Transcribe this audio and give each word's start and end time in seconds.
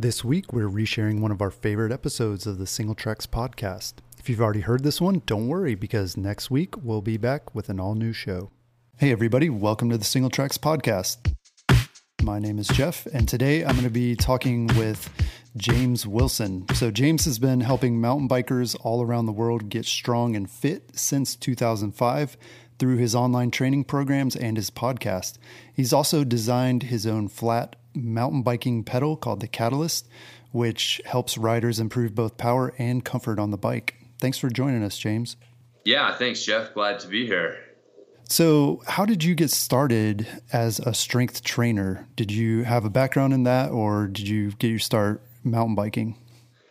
This 0.00 0.24
week, 0.24 0.52
we're 0.52 0.68
resharing 0.68 1.18
one 1.18 1.32
of 1.32 1.42
our 1.42 1.50
favorite 1.50 1.90
episodes 1.90 2.46
of 2.46 2.58
the 2.58 2.66
Singletracks 2.66 3.26
podcast. 3.26 3.94
If 4.16 4.28
you've 4.28 4.40
already 4.40 4.60
heard 4.60 4.84
this 4.84 5.00
one, 5.00 5.22
don't 5.26 5.48
worry 5.48 5.74
because 5.74 6.16
next 6.16 6.52
week 6.52 6.76
we'll 6.84 7.02
be 7.02 7.16
back 7.16 7.52
with 7.52 7.68
an 7.68 7.80
all 7.80 7.96
new 7.96 8.12
show. 8.12 8.52
Hey, 8.98 9.10
everybody, 9.10 9.50
welcome 9.50 9.90
to 9.90 9.98
the 9.98 10.04
Singletracks 10.04 10.56
podcast. 10.56 11.34
My 12.22 12.38
name 12.38 12.60
is 12.60 12.68
Jeff, 12.68 13.06
and 13.06 13.28
today 13.28 13.64
I'm 13.64 13.72
going 13.72 13.82
to 13.82 13.90
be 13.90 14.14
talking 14.14 14.68
with 14.76 15.12
James 15.56 16.06
Wilson. 16.06 16.64
So, 16.74 16.92
James 16.92 17.24
has 17.24 17.40
been 17.40 17.62
helping 17.62 18.00
mountain 18.00 18.28
bikers 18.28 18.76
all 18.82 19.02
around 19.02 19.26
the 19.26 19.32
world 19.32 19.68
get 19.68 19.84
strong 19.84 20.36
and 20.36 20.48
fit 20.48 20.96
since 20.96 21.34
2005 21.34 22.36
through 22.78 22.96
his 22.96 23.14
online 23.14 23.50
training 23.50 23.84
programs 23.84 24.36
and 24.36 24.56
his 24.56 24.70
podcast. 24.70 25.38
He's 25.74 25.92
also 25.92 26.24
designed 26.24 26.84
his 26.84 27.06
own 27.06 27.28
flat 27.28 27.76
mountain 27.94 28.42
biking 28.42 28.84
pedal 28.84 29.16
called 29.16 29.40
the 29.40 29.48
Catalyst, 29.48 30.08
which 30.52 31.00
helps 31.04 31.36
riders 31.36 31.80
improve 31.80 32.14
both 32.14 32.36
power 32.36 32.72
and 32.78 33.04
comfort 33.04 33.38
on 33.38 33.50
the 33.50 33.58
bike. 33.58 33.94
Thanks 34.20 34.38
for 34.38 34.48
joining 34.48 34.82
us, 34.82 34.98
James. 34.98 35.36
Yeah, 35.84 36.14
thanks, 36.14 36.44
Jeff. 36.44 36.74
Glad 36.74 37.00
to 37.00 37.08
be 37.08 37.26
here. 37.26 37.58
So, 38.28 38.82
how 38.86 39.06
did 39.06 39.24
you 39.24 39.34
get 39.34 39.50
started 39.50 40.26
as 40.52 40.80
a 40.80 40.92
strength 40.92 41.42
trainer? 41.42 42.06
Did 42.14 42.30
you 42.30 42.64
have 42.64 42.84
a 42.84 42.90
background 42.90 43.32
in 43.32 43.44
that, 43.44 43.70
or 43.70 44.06
did 44.06 44.28
you 44.28 44.50
get 44.52 44.68
your 44.68 44.78
start 44.78 45.22
mountain 45.42 45.74
biking? 45.74 46.16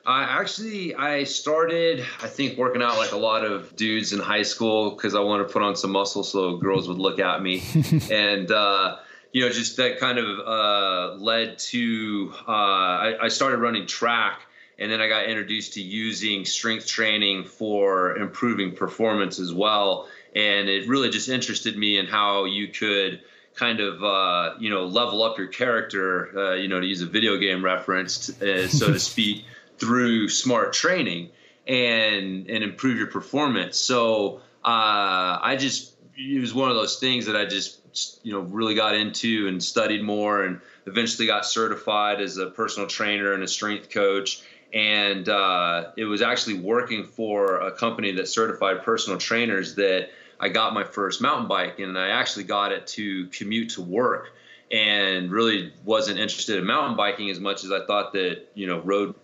Uh, 0.08 0.25
actually, 0.30 0.95
I 0.95 1.25
started, 1.25 2.00
I 2.23 2.27
think, 2.27 2.58
working 2.58 2.81
out 2.81 2.95
like 2.95 3.11
a 3.11 3.17
lot 3.17 3.44
of 3.44 3.75
dudes 3.75 4.14
in 4.14 4.19
high 4.19 4.44
school 4.44 4.91
because 4.91 5.16
I 5.16 5.19
wanted 5.19 5.47
to 5.47 5.53
put 5.53 5.61
on 5.61 5.75
some 5.75 5.91
muscle 5.91 6.23
so 6.23 6.55
girls 6.55 6.88
would 6.88 6.97
look 6.97 7.19
at 7.19 7.41
me. 7.41 7.61
and, 8.09 8.49
uh, 8.49 8.99
you 9.33 9.41
know, 9.41 9.49
just 9.49 9.75
that 9.75 9.99
kind 9.99 10.17
of 10.17 10.39
uh, 10.39 11.16
led 11.22 11.59
to 11.59 12.33
uh, 12.47 12.52
I, 12.52 13.17
I, 13.23 13.27
started 13.27 13.58
running 13.58 13.86
track, 13.86 14.44
and 14.80 14.89
then 14.89 15.02
I 15.02 15.09
got 15.09 15.25
introduced 15.25 15.73
to 15.73 15.81
using 15.81 16.45
strength 16.45 16.88
training 16.88 17.44
for 17.44 18.16
improving 18.16 18.77
performance 18.77 19.39
as 19.39 19.53
well. 19.53 20.08
And 20.33 20.69
it 20.69 20.88
really 20.88 21.09
just 21.09 21.27
interested 21.27 21.77
me 21.77 21.97
in 21.97 22.05
how 22.05 22.45
you 22.45 22.69
could 22.69 23.21
kind 23.55 23.80
of 23.80 24.03
uh, 24.03 24.53
you 24.59 24.69
know 24.69 24.86
level 24.86 25.21
up 25.23 25.38
your 25.38 25.47
character, 25.47 26.38
uh, 26.38 26.53
you 26.53 26.69
know, 26.69 26.80
to 26.80 26.86
use 26.86 27.02
a 27.02 27.08
video 27.08 27.38
game 27.38 27.64
reference, 27.64 28.30
uh, 28.42 28.67
so 28.69 28.94
to 28.94 28.99
speak, 29.11 29.44
through 29.80 30.30
smart 30.30 30.73
training 30.73 31.30
and 31.67 32.50
and 32.50 32.64
improve 32.64 32.97
your 32.97 33.08
performance. 33.08 33.78
So 33.78 34.42
uh, 34.64 35.39
I 35.42 35.56
just 35.59 35.94
it 36.17 36.42
was 36.42 36.53
one 36.53 36.70
of 36.70 36.75
those 36.75 37.00
things 37.00 37.25
that 37.28 37.36
I 37.36 37.45
just 37.45 37.80
you 38.23 38.31
know 38.31 38.42
really 38.42 38.75
got 38.75 38.95
into 38.95 39.48
and 39.48 39.64
studied 39.64 40.03
more 40.03 40.44
and 40.44 40.59
eventually 40.86 41.28
got 41.28 41.45
certified 41.45 42.22
as 42.22 42.38
a 42.38 42.48
personal 42.48 42.88
trainer 42.88 43.33
and 43.33 43.44
a 43.44 43.48
strength 43.48 43.89
coach 43.89 44.44
and 44.73 45.30
uh, 45.30 45.92
it 45.95 46.05
was 46.05 46.22
actually 46.22 46.59
working 46.59 47.05
for 47.05 47.58
a 47.58 47.72
company 47.72 48.11
that 48.14 48.28
certified 48.28 48.83
personal 48.83 49.17
trainers 49.17 49.75
that 49.75 50.09
I 50.39 50.50
got 50.50 50.73
my 50.73 50.83
first 50.83 51.21
mountain 51.21 51.48
bike 51.48 51.80
and 51.80 51.98
I 51.98 52.10
actually 52.10 52.43
got 52.43 52.71
it 52.71 52.86
to 52.87 53.27
commute 53.27 53.71
to 53.71 53.82
work 53.82 54.33
and 54.71 55.32
really 55.32 55.73
wasn't 55.86 56.20
interested 56.20 56.58
in 56.58 56.66
mountain 56.66 56.98
biking 56.98 57.30
as 57.30 57.39
much 57.39 57.64
as 57.64 57.71
I 57.71 57.86
thought 57.86 58.14
that 58.14 58.48
you 58.54 58.67
know 58.67 58.80
road 58.82 59.16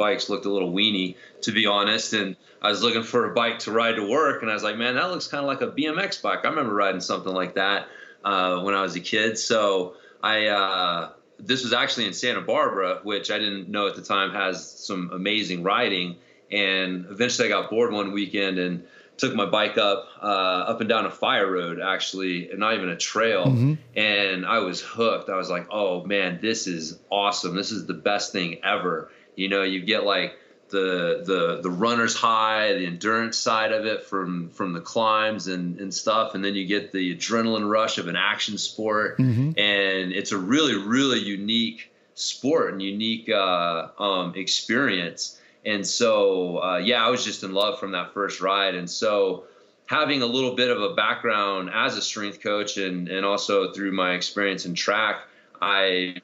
bikes 0.00 0.28
looked 0.28 0.46
a 0.46 0.50
little 0.50 0.72
weeny, 0.72 1.16
to 1.42 1.52
be 1.52 1.66
honest 1.66 2.12
and 2.12 2.34
I 2.60 2.70
was 2.70 2.82
looking 2.82 3.04
for 3.04 3.30
a 3.30 3.34
bike 3.34 3.60
to 3.60 3.70
ride 3.70 3.94
to 3.96 4.08
work 4.08 4.42
and 4.42 4.50
I 4.50 4.54
was 4.54 4.64
like 4.64 4.76
man 4.76 4.96
that 4.96 5.10
looks 5.10 5.28
kind 5.28 5.44
of 5.44 5.46
like 5.46 5.60
a 5.60 5.70
BMX 5.70 6.20
bike 6.20 6.40
I 6.44 6.48
remember 6.48 6.74
riding 6.74 7.00
something 7.00 7.32
like 7.32 7.54
that 7.54 7.86
uh, 8.24 8.60
when 8.60 8.74
I 8.74 8.82
was 8.82 8.96
a 8.96 9.00
kid. 9.00 9.38
So 9.38 9.94
I 10.22 10.46
uh, 10.46 11.10
this 11.38 11.62
was 11.62 11.72
actually 11.72 12.06
in 12.06 12.12
Santa 12.12 12.40
Barbara, 12.40 13.00
which 13.02 13.30
I 13.30 13.38
didn't 13.38 13.68
know 13.68 13.86
at 13.86 13.96
the 13.96 14.02
time 14.02 14.30
has 14.32 14.68
some 14.70 15.10
amazing 15.12 15.62
riding. 15.62 16.16
And 16.50 17.06
eventually, 17.10 17.46
I 17.46 17.50
got 17.50 17.70
bored 17.70 17.92
one 17.92 18.12
weekend 18.12 18.58
and 18.58 18.84
took 19.16 19.34
my 19.34 19.46
bike 19.46 19.78
up 19.78 20.08
uh, 20.20 20.24
up 20.66 20.80
and 20.80 20.88
down 20.88 21.06
a 21.06 21.10
fire 21.10 21.50
road, 21.50 21.80
actually, 21.80 22.50
and 22.50 22.58
not 22.58 22.74
even 22.74 22.88
a 22.88 22.96
trail. 22.96 23.46
Mm-hmm. 23.46 23.74
And 23.96 24.44
I 24.44 24.58
was 24.58 24.80
hooked. 24.80 25.30
I 25.30 25.36
was 25.36 25.48
like, 25.48 25.68
"Oh 25.70 26.04
man, 26.04 26.40
this 26.42 26.66
is 26.66 26.98
awesome! 27.08 27.54
This 27.54 27.70
is 27.70 27.86
the 27.86 27.94
best 27.94 28.32
thing 28.32 28.58
ever." 28.64 29.10
You 29.36 29.48
know, 29.48 29.62
you 29.62 29.80
get 29.80 30.04
like 30.04 30.36
the 30.70 31.22
the 31.24 31.60
the 31.62 31.70
runner's 31.70 32.16
high, 32.16 32.72
the 32.74 32.86
endurance 32.86 33.36
side 33.36 33.72
of 33.72 33.86
it 33.86 34.04
from 34.04 34.50
from 34.50 34.72
the 34.72 34.80
climbs 34.80 35.46
and 35.46 35.80
and 35.80 35.92
stuff, 35.92 36.34
and 36.34 36.44
then 36.44 36.54
you 36.54 36.66
get 36.66 36.92
the 36.92 37.14
adrenaline 37.16 37.68
rush 37.68 37.98
of 37.98 38.08
an 38.08 38.16
action 38.16 38.56
sport, 38.58 39.18
mm-hmm. 39.18 39.58
and 39.58 40.12
it's 40.12 40.32
a 40.32 40.38
really 40.38 40.76
really 40.76 41.18
unique 41.18 41.92
sport 42.14 42.72
and 42.72 42.82
unique 42.82 43.28
uh, 43.28 43.88
um, 43.98 44.34
experience. 44.36 45.40
And 45.64 45.86
so 45.86 46.62
uh, 46.62 46.78
yeah, 46.78 47.04
I 47.04 47.10
was 47.10 47.24
just 47.24 47.42
in 47.42 47.52
love 47.52 47.78
from 47.78 47.92
that 47.92 48.14
first 48.14 48.40
ride, 48.40 48.74
and 48.74 48.88
so 48.88 49.44
having 49.86 50.22
a 50.22 50.26
little 50.26 50.54
bit 50.54 50.70
of 50.70 50.80
a 50.80 50.94
background 50.94 51.70
as 51.74 51.96
a 51.96 52.02
strength 52.02 52.40
coach 52.42 52.76
and 52.76 53.08
and 53.08 53.26
also 53.26 53.72
through 53.72 53.92
my 53.92 54.12
experience 54.12 54.64
in 54.64 54.74
track, 54.74 55.22
I 55.60 56.16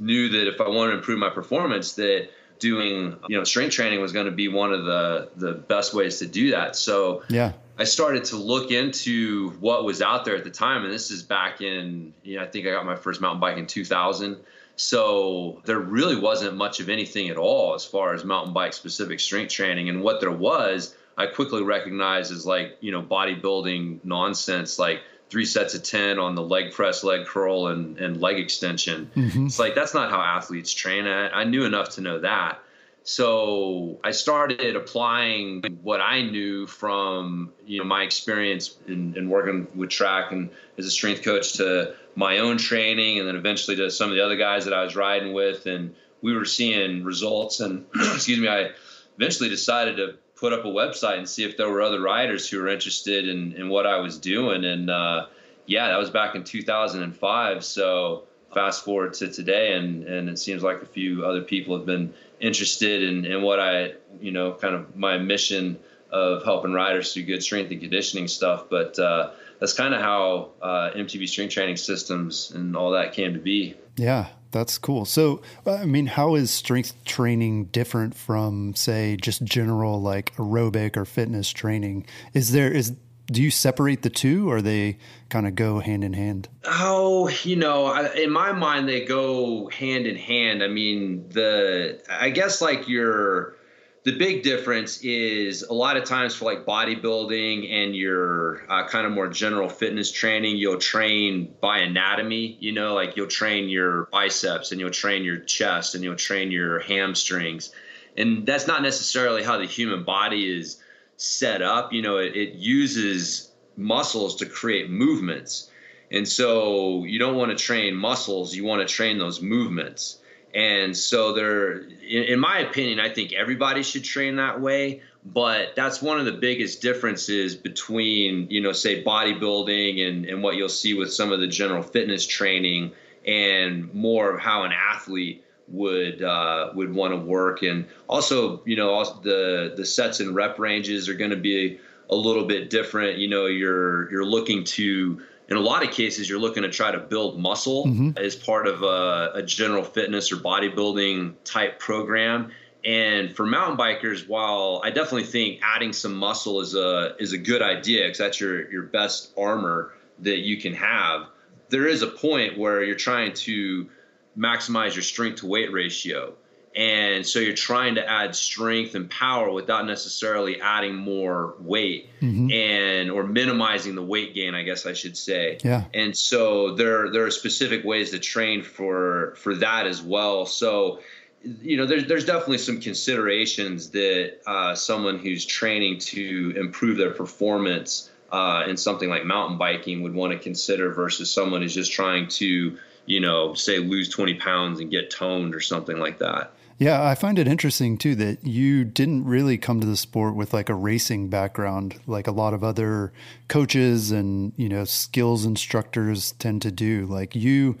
knew 0.00 0.28
that 0.30 0.48
if 0.48 0.60
I 0.60 0.68
wanted 0.68 0.92
to 0.92 0.98
improve 0.98 1.18
my 1.18 1.30
performance 1.30 1.92
that 1.94 2.28
doing 2.58 3.16
you 3.28 3.36
know 3.36 3.44
strength 3.44 3.72
training 3.72 4.00
was 4.00 4.12
going 4.12 4.26
to 4.26 4.32
be 4.32 4.48
one 4.48 4.72
of 4.72 4.84
the 4.84 5.30
the 5.36 5.52
best 5.52 5.94
ways 5.94 6.18
to 6.18 6.26
do 6.26 6.50
that. 6.50 6.76
So 6.76 7.22
yeah. 7.28 7.52
I 7.78 7.84
started 7.84 8.24
to 8.26 8.36
look 8.36 8.70
into 8.70 9.50
what 9.60 9.84
was 9.84 10.02
out 10.02 10.26
there 10.26 10.36
at 10.36 10.44
the 10.44 10.50
time 10.50 10.84
and 10.84 10.92
this 10.92 11.10
is 11.10 11.22
back 11.22 11.62
in 11.62 12.12
you 12.22 12.36
know 12.36 12.42
i 12.42 12.46
think 12.46 12.66
i 12.66 12.70
got 12.70 12.84
my 12.84 12.96
first 12.96 13.22
mountain 13.22 13.40
bike 13.40 13.56
in 13.56 13.66
2000 13.66 14.36
so 14.80 15.60
there 15.66 15.78
really 15.78 16.16
wasn't 16.16 16.56
much 16.56 16.80
of 16.80 16.88
anything 16.88 17.28
at 17.28 17.36
all 17.36 17.74
as 17.74 17.84
far 17.84 18.14
as 18.14 18.24
mountain 18.24 18.54
bike 18.54 18.72
specific 18.72 19.20
strength 19.20 19.52
training. 19.52 19.90
And 19.90 20.02
what 20.02 20.20
there 20.20 20.30
was 20.30 20.96
i 21.18 21.26
quickly 21.26 21.62
recognized 21.62 22.32
as 22.32 22.46
like 22.46 22.78
you 22.80 22.90
know 22.90 23.02
bodybuilding 23.02 24.04
nonsense. 24.04 24.78
Like 24.78 25.02
three 25.30 25.44
sets 25.44 25.74
of 25.74 25.82
10 25.82 26.18
on 26.18 26.34
the 26.34 26.42
leg 26.42 26.72
press, 26.72 27.04
leg 27.04 27.26
curl, 27.26 27.68
and, 27.68 27.98
and 27.98 28.20
leg 28.20 28.38
extension. 28.38 29.10
Mm-hmm. 29.14 29.46
It's 29.46 29.58
like, 29.58 29.74
that's 29.74 29.94
not 29.94 30.10
how 30.10 30.20
athletes 30.20 30.72
train. 30.72 31.06
I, 31.06 31.30
I 31.30 31.44
knew 31.44 31.64
enough 31.64 31.90
to 31.90 32.00
know 32.00 32.20
that. 32.20 32.60
So 33.02 33.98
I 34.04 34.10
started 34.10 34.76
applying 34.76 35.62
what 35.82 36.00
I 36.00 36.22
knew 36.22 36.66
from 36.66 37.52
you 37.64 37.78
know 37.78 37.84
my 37.84 38.02
experience 38.02 38.76
in, 38.86 39.16
in, 39.16 39.30
working 39.30 39.66
with 39.74 39.88
track 39.88 40.32
and 40.32 40.50
as 40.76 40.84
a 40.84 40.90
strength 40.90 41.22
coach 41.22 41.54
to 41.54 41.94
my 42.14 42.38
own 42.38 42.58
training, 42.58 43.18
and 43.18 43.26
then 43.26 43.36
eventually 43.36 43.76
to 43.78 43.90
some 43.90 44.10
of 44.10 44.16
the 44.16 44.24
other 44.24 44.36
guys 44.36 44.66
that 44.66 44.74
I 44.74 44.84
was 44.84 44.96
riding 44.96 45.32
with, 45.32 45.64
and 45.64 45.94
we 46.20 46.34
were 46.34 46.44
seeing 46.44 47.02
results. 47.02 47.60
And 47.60 47.86
excuse 47.94 48.38
me, 48.38 48.48
I 48.48 48.70
eventually 49.16 49.48
decided 49.48 49.96
to 49.96 50.16
put 50.40 50.54
up 50.54 50.64
a 50.64 50.68
website 50.68 51.18
and 51.18 51.28
see 51.28 51.44
if 51.44 51.58
there 51.58 51.68
were 51.68 51.82
other 51.82 52.00
riders 52.00 52.48
who 52.48 52.58
were 52.58 52.68
interested 52.68 53.28
in, 53.28 53.52
in 53.52 53.68
what 53.68 53.86
I 53.86 53.98
was 53.98 54.18
doing. 54.18 54.64
And 54.64 54.88
uh, 54.88 55.26
yeah, 55.66 55.88
that 55.88 55.98
was 55.98 56.08
back 56.08 56.34
in 56.34 56.44
2005. 56.44 57.62
So 57.62 58.24
fast 58.52 58.82
forward 58.82 59.12
to 59.14 59.30
today, 59.30 59.74
and, 59.74 60.02
and 60.04 60.28
it 60.30 60.38
seems 60.38 60.62
like 60.62 60.80
a 60.80 60.86
few 60.86 61.26
other 61.26 61.42
people 61.42 61.76
have 61.76 61.86
been 61.86 62.14
interested 62.40 63.02
in, 63.02 63.26
in 63.26 63.42
what 63.42 63.60
I, 63.60 63.92
you 64.20 64.32
know, 64.32 64.54
kind 64.54 64.74
of 64.74 64.96
my 64.96 65.18
mission 65.18 65.78
of 66.10 66.42
helping 66.42 66.72
riders 66.72 67.12
through 67.12 67.24
good 67.24 67.42
strength 67.42 67.70
and 67.70 67.80
conditioning 67.80 68.26
stuff. 68.26 68.64
But 68.70 68.98
uh, 68.98 69.32
that's 69.60 69.74
kind 69.74 69.94
of 69.94 70.00
how 70.00 70.52
uh, 70.62 70.90
MTB 70.96 71.28
strength 71.28 71.52
training 71.52 71.76
systems 71.76 72.50
and 72.50 72.74
all 72.74 72.92
that 72.92 73.12
came 73.12 73.34
to 73.34 73.40
be. 73.40 73.76
Yeah, 73.96 74.28
that's 74.50 74.78
cool. 74.78 75.04
So, 75.04 75.42
uh, 75.66 75.74
I 75.74 75.84
mean, 75.84 76.06
how 76.06 76.34
is 76.34 76.50
strength 76.50 76.94
training 77.04 77.66
different 77.66 78.14
from, 78.14 78.74
say, 78.74 79.16
just 79.16 79.44
general 79.44 80.00
like 80.00 80.34
aerobic 80.36 80.96
or 80.96 81.04
fitness 81.04 81.50
training? 81.50 82.06
Is 82.34 82.52
there 82.52 82.70
is 82.70 82.94
do 83.30 83.40
you 83.42 83.50
separate 83.50 84.02
the 84.02 84.10
two, 84.10 84.50
or 84.50 84.60
they 84.60 84.98
kind 85.28 85.46
of 85.46 85.54
go 85.54 85.78
hand 85.78 86.02
in 86.02 86.14
hand? 86.14 86.48
Oh, 86.64 87.28
you 87.44 87.54
know, 87.54 87.94
in 88.12 88.30
my 88.30 88.50
mind, 88.52 88.88
they 88.88 89.04
go 89.04 89.68
hand 89.68 90.06
in 90.06 90.16
hand. 90.16 90.64
I 90.64 90.68
mean, 90.68 91.28
the 91.28 92.02
I 92.10 92.30
guess 92.30 92.60
like 92.60 92.88
your 92.88 93.54
the 94.02 94.16
big 94.16 94.42
difference 94.42 95.02
is 95.02 95.62
a 95.62 95.74
lot 95.74 95.98
of 95.98 96.04
times 96.04 96.34
for 96.34 96.46
like 96.46 96.64
bodybuilding 96.64 97.70
and 97.70 97.94
your 97.94 98.64
uh, 98.70 98.88
kind 98.88 99.06
of 99.06 99.12
more 99.12 99.28
general 99.28 99.68
fitness 99.68 100.10
training, 100.10 100.56
you'll 100.56 100.78
train 100.78 101.54
by 101.60 101.78
anatomy. 101.78 102.56
You 102.60 102.72
know, 102.72 102.94
like 102.94 103.16
you'll 103.16 103.26
train 103.26 103.68
your 103.68 104.06
biceps 104.10 104.72
and 104.72 104.80
you'll 104.80 104.90
train 104.90 105.22
your 105.22 105.38
chest 105.38 105.94
and 105.94 106.02
you'll 106.02 106.16
train 106.16 106.50
your 106.50 106.80
hamstrings. 106.80 107.72
And 108.16 108.46
that's 108.46 108.66
not 108.66 108.82
necessarily 108.82 109.42
how 109.42 109.58
the 109.58 109.66
human 109.66 110.04
body 110.04 110.58
is 110.58 110.80
set 111.18 111.60
up. 111.60 111.92
You 111.92 112.00
know, 112.00 112.16
it, 112.16 112.34
it 112.34 112.54
uses 112.54 113.50
muscles 113.76 114.36
to 114.36 114.46
create 114.46 114.88
movements. 114.88 115.70
And 116.10 116.26
so 116.26 117.04
you 117.04 117.18
don't 117.18 117.36
want 117.36 117.56
to 117.56 117.62
train 117.62 117.94
muscles, 117.94 118.54
you 118.54 118.64
want 118.64 118.86
to 118.86 118.92
train 118.92 119.18
those 119.18 119.42
movements. 119.42 120.19
And 120.54 120.96
so 120.96 121.32
there, 121.32 121.72
in, 121.72 122.24
in, 122.24 122.40
my 122.40 122.58
opinion, 122.58 122.98
I 122.98 123.08
think 123.08 123.32
everybody 123.32 123.82
should 123.82 124.04
train 124.04 124.36
that 124.36 124.60
way. 124.60 125.02
But 125.24 125.76
that's 125.76 126.00
one 126.00 126.18
of 126.18 126.24
the 126.24 126.32
biggest 126.32 126.80
differences 126.80 127.54
between, 127.54 128.48
you 128.50 128.60
know, 128.60 128.72
say 128.72 129.04
bodybuilding 129.04 130.06
and, 130.06 130.24
and 130.24 130.42
what 130.42 130.56
you'll 130.56 130.68
see 130.70 130.94
with 130.94 131.12
some 131.12 131.30
of 131.30 131.40
the 131.40 131.46
general 131.46 131.82
fitness 131.82 132.26
training 132.26 132.92
and 133.26 133.92
more 133.92 134.34
of 134.34 134.40
how 134.40 134.62
an 134.64 134.72
athlete 134.72 135.44
would 135.68 136.22
uh, 136.22 136.70
would 136.74 136.92
want 136.92 137.12
to 137.12 137.18
work. 137.18 137.62
And 137.62 137.86
also, 138.08 138.62
you 138.64 138.76
know, 138.76 138.90
also 138.90 139.20
the 139.22 139.74
the 139.76 139.84
sets 139.84 140.20
and 140.20 140.34
rep 140.34 140.58
ranges 140.58 141.08
are 141.08 141.14
going 141.14 141.30
to 141.30 141.36
be 141.36 141.78
a 142.08 142.16
little 142.16 142.44
bit 142.44 142.70
different. 142.70 143.18
You 143.18 143.28
know, 143.28 143.46
you're 143.46 144.10
you're 144.10 144.24
looking 144.24 144.64
to 144.64 145.22
in 145.50 145.56
a 145.56 145.60
lot 145.60 145.82
of 145.82 145.90
cases, 145.90 146.28
you're 146.28 146.38
looking 146.38 146.62
to 146.62 146.68
try 146.68 146.92
to 146.92 146.98
build 146.98 147.38
muscle 147.38 147.86
mm-hmm. 147.86 148.10
as 148.16 148.36
part 148.36 148.68
of 148.68 148.82
a, 148.82 149.32
a, 149.34 149.42
general 149.42 149.82
fitness 149.82 150.30
or 150.30 150.36
bodybuilding 150.36 151.34
type 151.42 151.80
program. 151.80 152.52
And 152.84 153.34
for 153.34 153.44
mountain 153.44 153.76
bikers, 153.76 154.28
while 154.28 154.80
I 154.84 154.90
definitely 154.90 155.24
think 155.24 155.60
adding 155.62 155.92
some 155.92 156.14
muscle 156.14 156.60
is 156.60 156.74
a 156.74 157.14
is 157.18 157.32
a 157.32 157.38
good 157.38 157.62
idea 157.62 158.04
because 158.04 158.18
that's 158.18 158.40
your 158.40 158.70
your 158.70 158.84
best 158.84 159.32
armor 159.36 159.92
that 160.20 160.38
you 160.38 160.58
can 160.58 160.72
have, 160.74 161.26
there 161.68 161.86
is 161.86 162.02
a 162.02 162.06
point 162.06 162.56
where 162.56 162.82
you're 162.82 162.94
trying 162.94 163.34
to 163.34 163.90
maximize 164.38 164.94
your 164.94 165.02
strength 165.02 165.40
to 165.40 165.46
weight 165.46 165.72
ratio. 165.72 166.34
And 166.76 167.26
so 167.26 167.40
you're 167.40 167.52
trying 167.52 167.96
to 167.96 168.08
add 168.08 168.36
strength 168.36 168.94
and 168.94 169.10
power 169.10 169.50
without 169.50 169.86
necessarily 169.86 170.60
adding 170.60 170.94
more 170.94 171.56
weight 171.58 172.10
mm-hmm. 172.20 172.50
and 172.52 173.10
or 173.10 173.24
minimizing 173.24 173.96
the 173.96 174.04
weight 174.04 174.34
gain, 174.34 174.54
I 174.54 174.62
guess 174.62 174.86
I 174.86 174.92
should 174.92 175.16
say. 175.16 175.58
Yeah. 175.64 175.84
And 175.92 176.16
so 176.16 176.74
there 176.74 177.10
there 177.10 177.24
are 177.24 177.30
specific 177.30 177.84
ways 177.84 178.10
to 178.10 178.20
train 178.20 178.62
for 178.62 179.34
for 179.36 179.56
that 179.56 179.86
as 179.86 180.00
well. 180.00 180.46
So 180.46 181.00
you 181.42 181.76
know, 181.76 181.86
there's 181.86 182.06
there's 182.06 182.24
definitely 182.24 182.58
some 182.58 182.80
considerations 182.80 183.90
that 183.90 184.38
uh, 184.46 184.74
someone 184.74 185.18
who's 185.18 185.44
training 185.44 185.98
to 185.98 186.54
improve 186.56 186.98
their 186.98 187.12
performance 187.12 188.10
uh, 188.30 188.64
in 188.68 188.76
something 188.76 189.08
like 189.08 189.24
mountain 189.24 189.58
biking 189.58 190.02
would 190.02 190.14
want 190.14 190.32
to 190.32 190.38
consider 190.38 190.92
versus 190.92 191.32
someone 191.32 191.62
who's 191.62 191.74
just 191.74 191.92
trying 191.92 192.28
to, 192.28 192.78
you 193.06 193.20
know, 193.20 193.54
say 193.54 193.78
lose 193.78 194.08
20 194.08 194.34
pounds 194.34 194.80
and 194.80 194.90
get 194.90 195.10
toned 195.10 195.54
or 195.54 195.60
something 195.60 195.98
like 195.98 196.18
that. 196.18 196.52
Yeah, 196.80 197.06
I 197.06 197.14
find 197.14 197.38
it 197.38 197.46
interesting 197.46 197.98
too 197.98 198.14
that 198.14 198.46
you 198.46 198.84
didn't 198.84 199.26
really 199.26 199.58
come 199.58 199.82
to 199.82 199.86
the 199.86 199.98
sport 199.98 200.34
with 200.34 200.54
like 200.54 200.70
a 200.70 200.74
racing 200.74 201.28
background 201.28 202.00
like 202.06 202.26
a 202.26 202.32
lot 202.32 202.54
of 202.54 202.64
other 202.64 203.12
coaches 203.48 204.10
and, 204.10 204.54
you 204.56 204.70
know, 204.70 204.86
skills 204.86 205.44
instructors 205.44 206.32
tend 206.32 206.62
to 206.62 206.70
do. 206.70 207.04
Like 207.04 207.36
you 207.36 207.76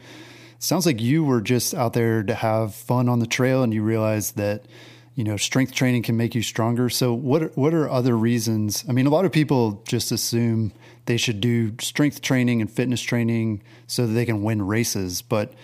sounds 0.58 0.84
like 0.84 1.00
you 1.00 1.24
were 1.24 1.40
just 1.40 1.72
out 1.72 1.94
there 1.94 2.22
to 2.22 2.34
have 2.34 2.74
fun 2.74 3.08
on 3.08 3.20
the 3.20 3.26
trail 3.26 3.62
and 3.62 3.72
you 3.72 3.82
realized 3.82 4.36
that 4.36 4.66
you 5.14 5.24
know 5.24 5.38
strength 5.38 5.72
training 5.72 6.02
can 6.02 6.18
make 6.18 6.34
you 6.34 6.42
stronger. 6.42 6.90
So 6.90 7.14
what 7.14 7.56
what 7.56 7.72
are 7.72 7.88
other 7.88 8.18
reasons? 8.18 8.84
I 8.86 8.92
mean, 8.92 9.06
a 9.06 9.10
lot 9.10 9.24
of 9.24 9.32
people 9.32 9.82
just 9.88 10.12
assume 10.12 10.74
they 11.06 11.16
should 11.16 11.40
do 11.40 11.74
strength 11.80 12.20
training 12.20 12.60
and 12.60 12.70
fitness 12.70 13.00
training 13.00 13.62
so 13.86 14.06
that 14.06 14.12
they 14.12 14.26
can 14.26 14.42
win 14.42 14.60
races, 14.60 15.22
but 15.22 15.54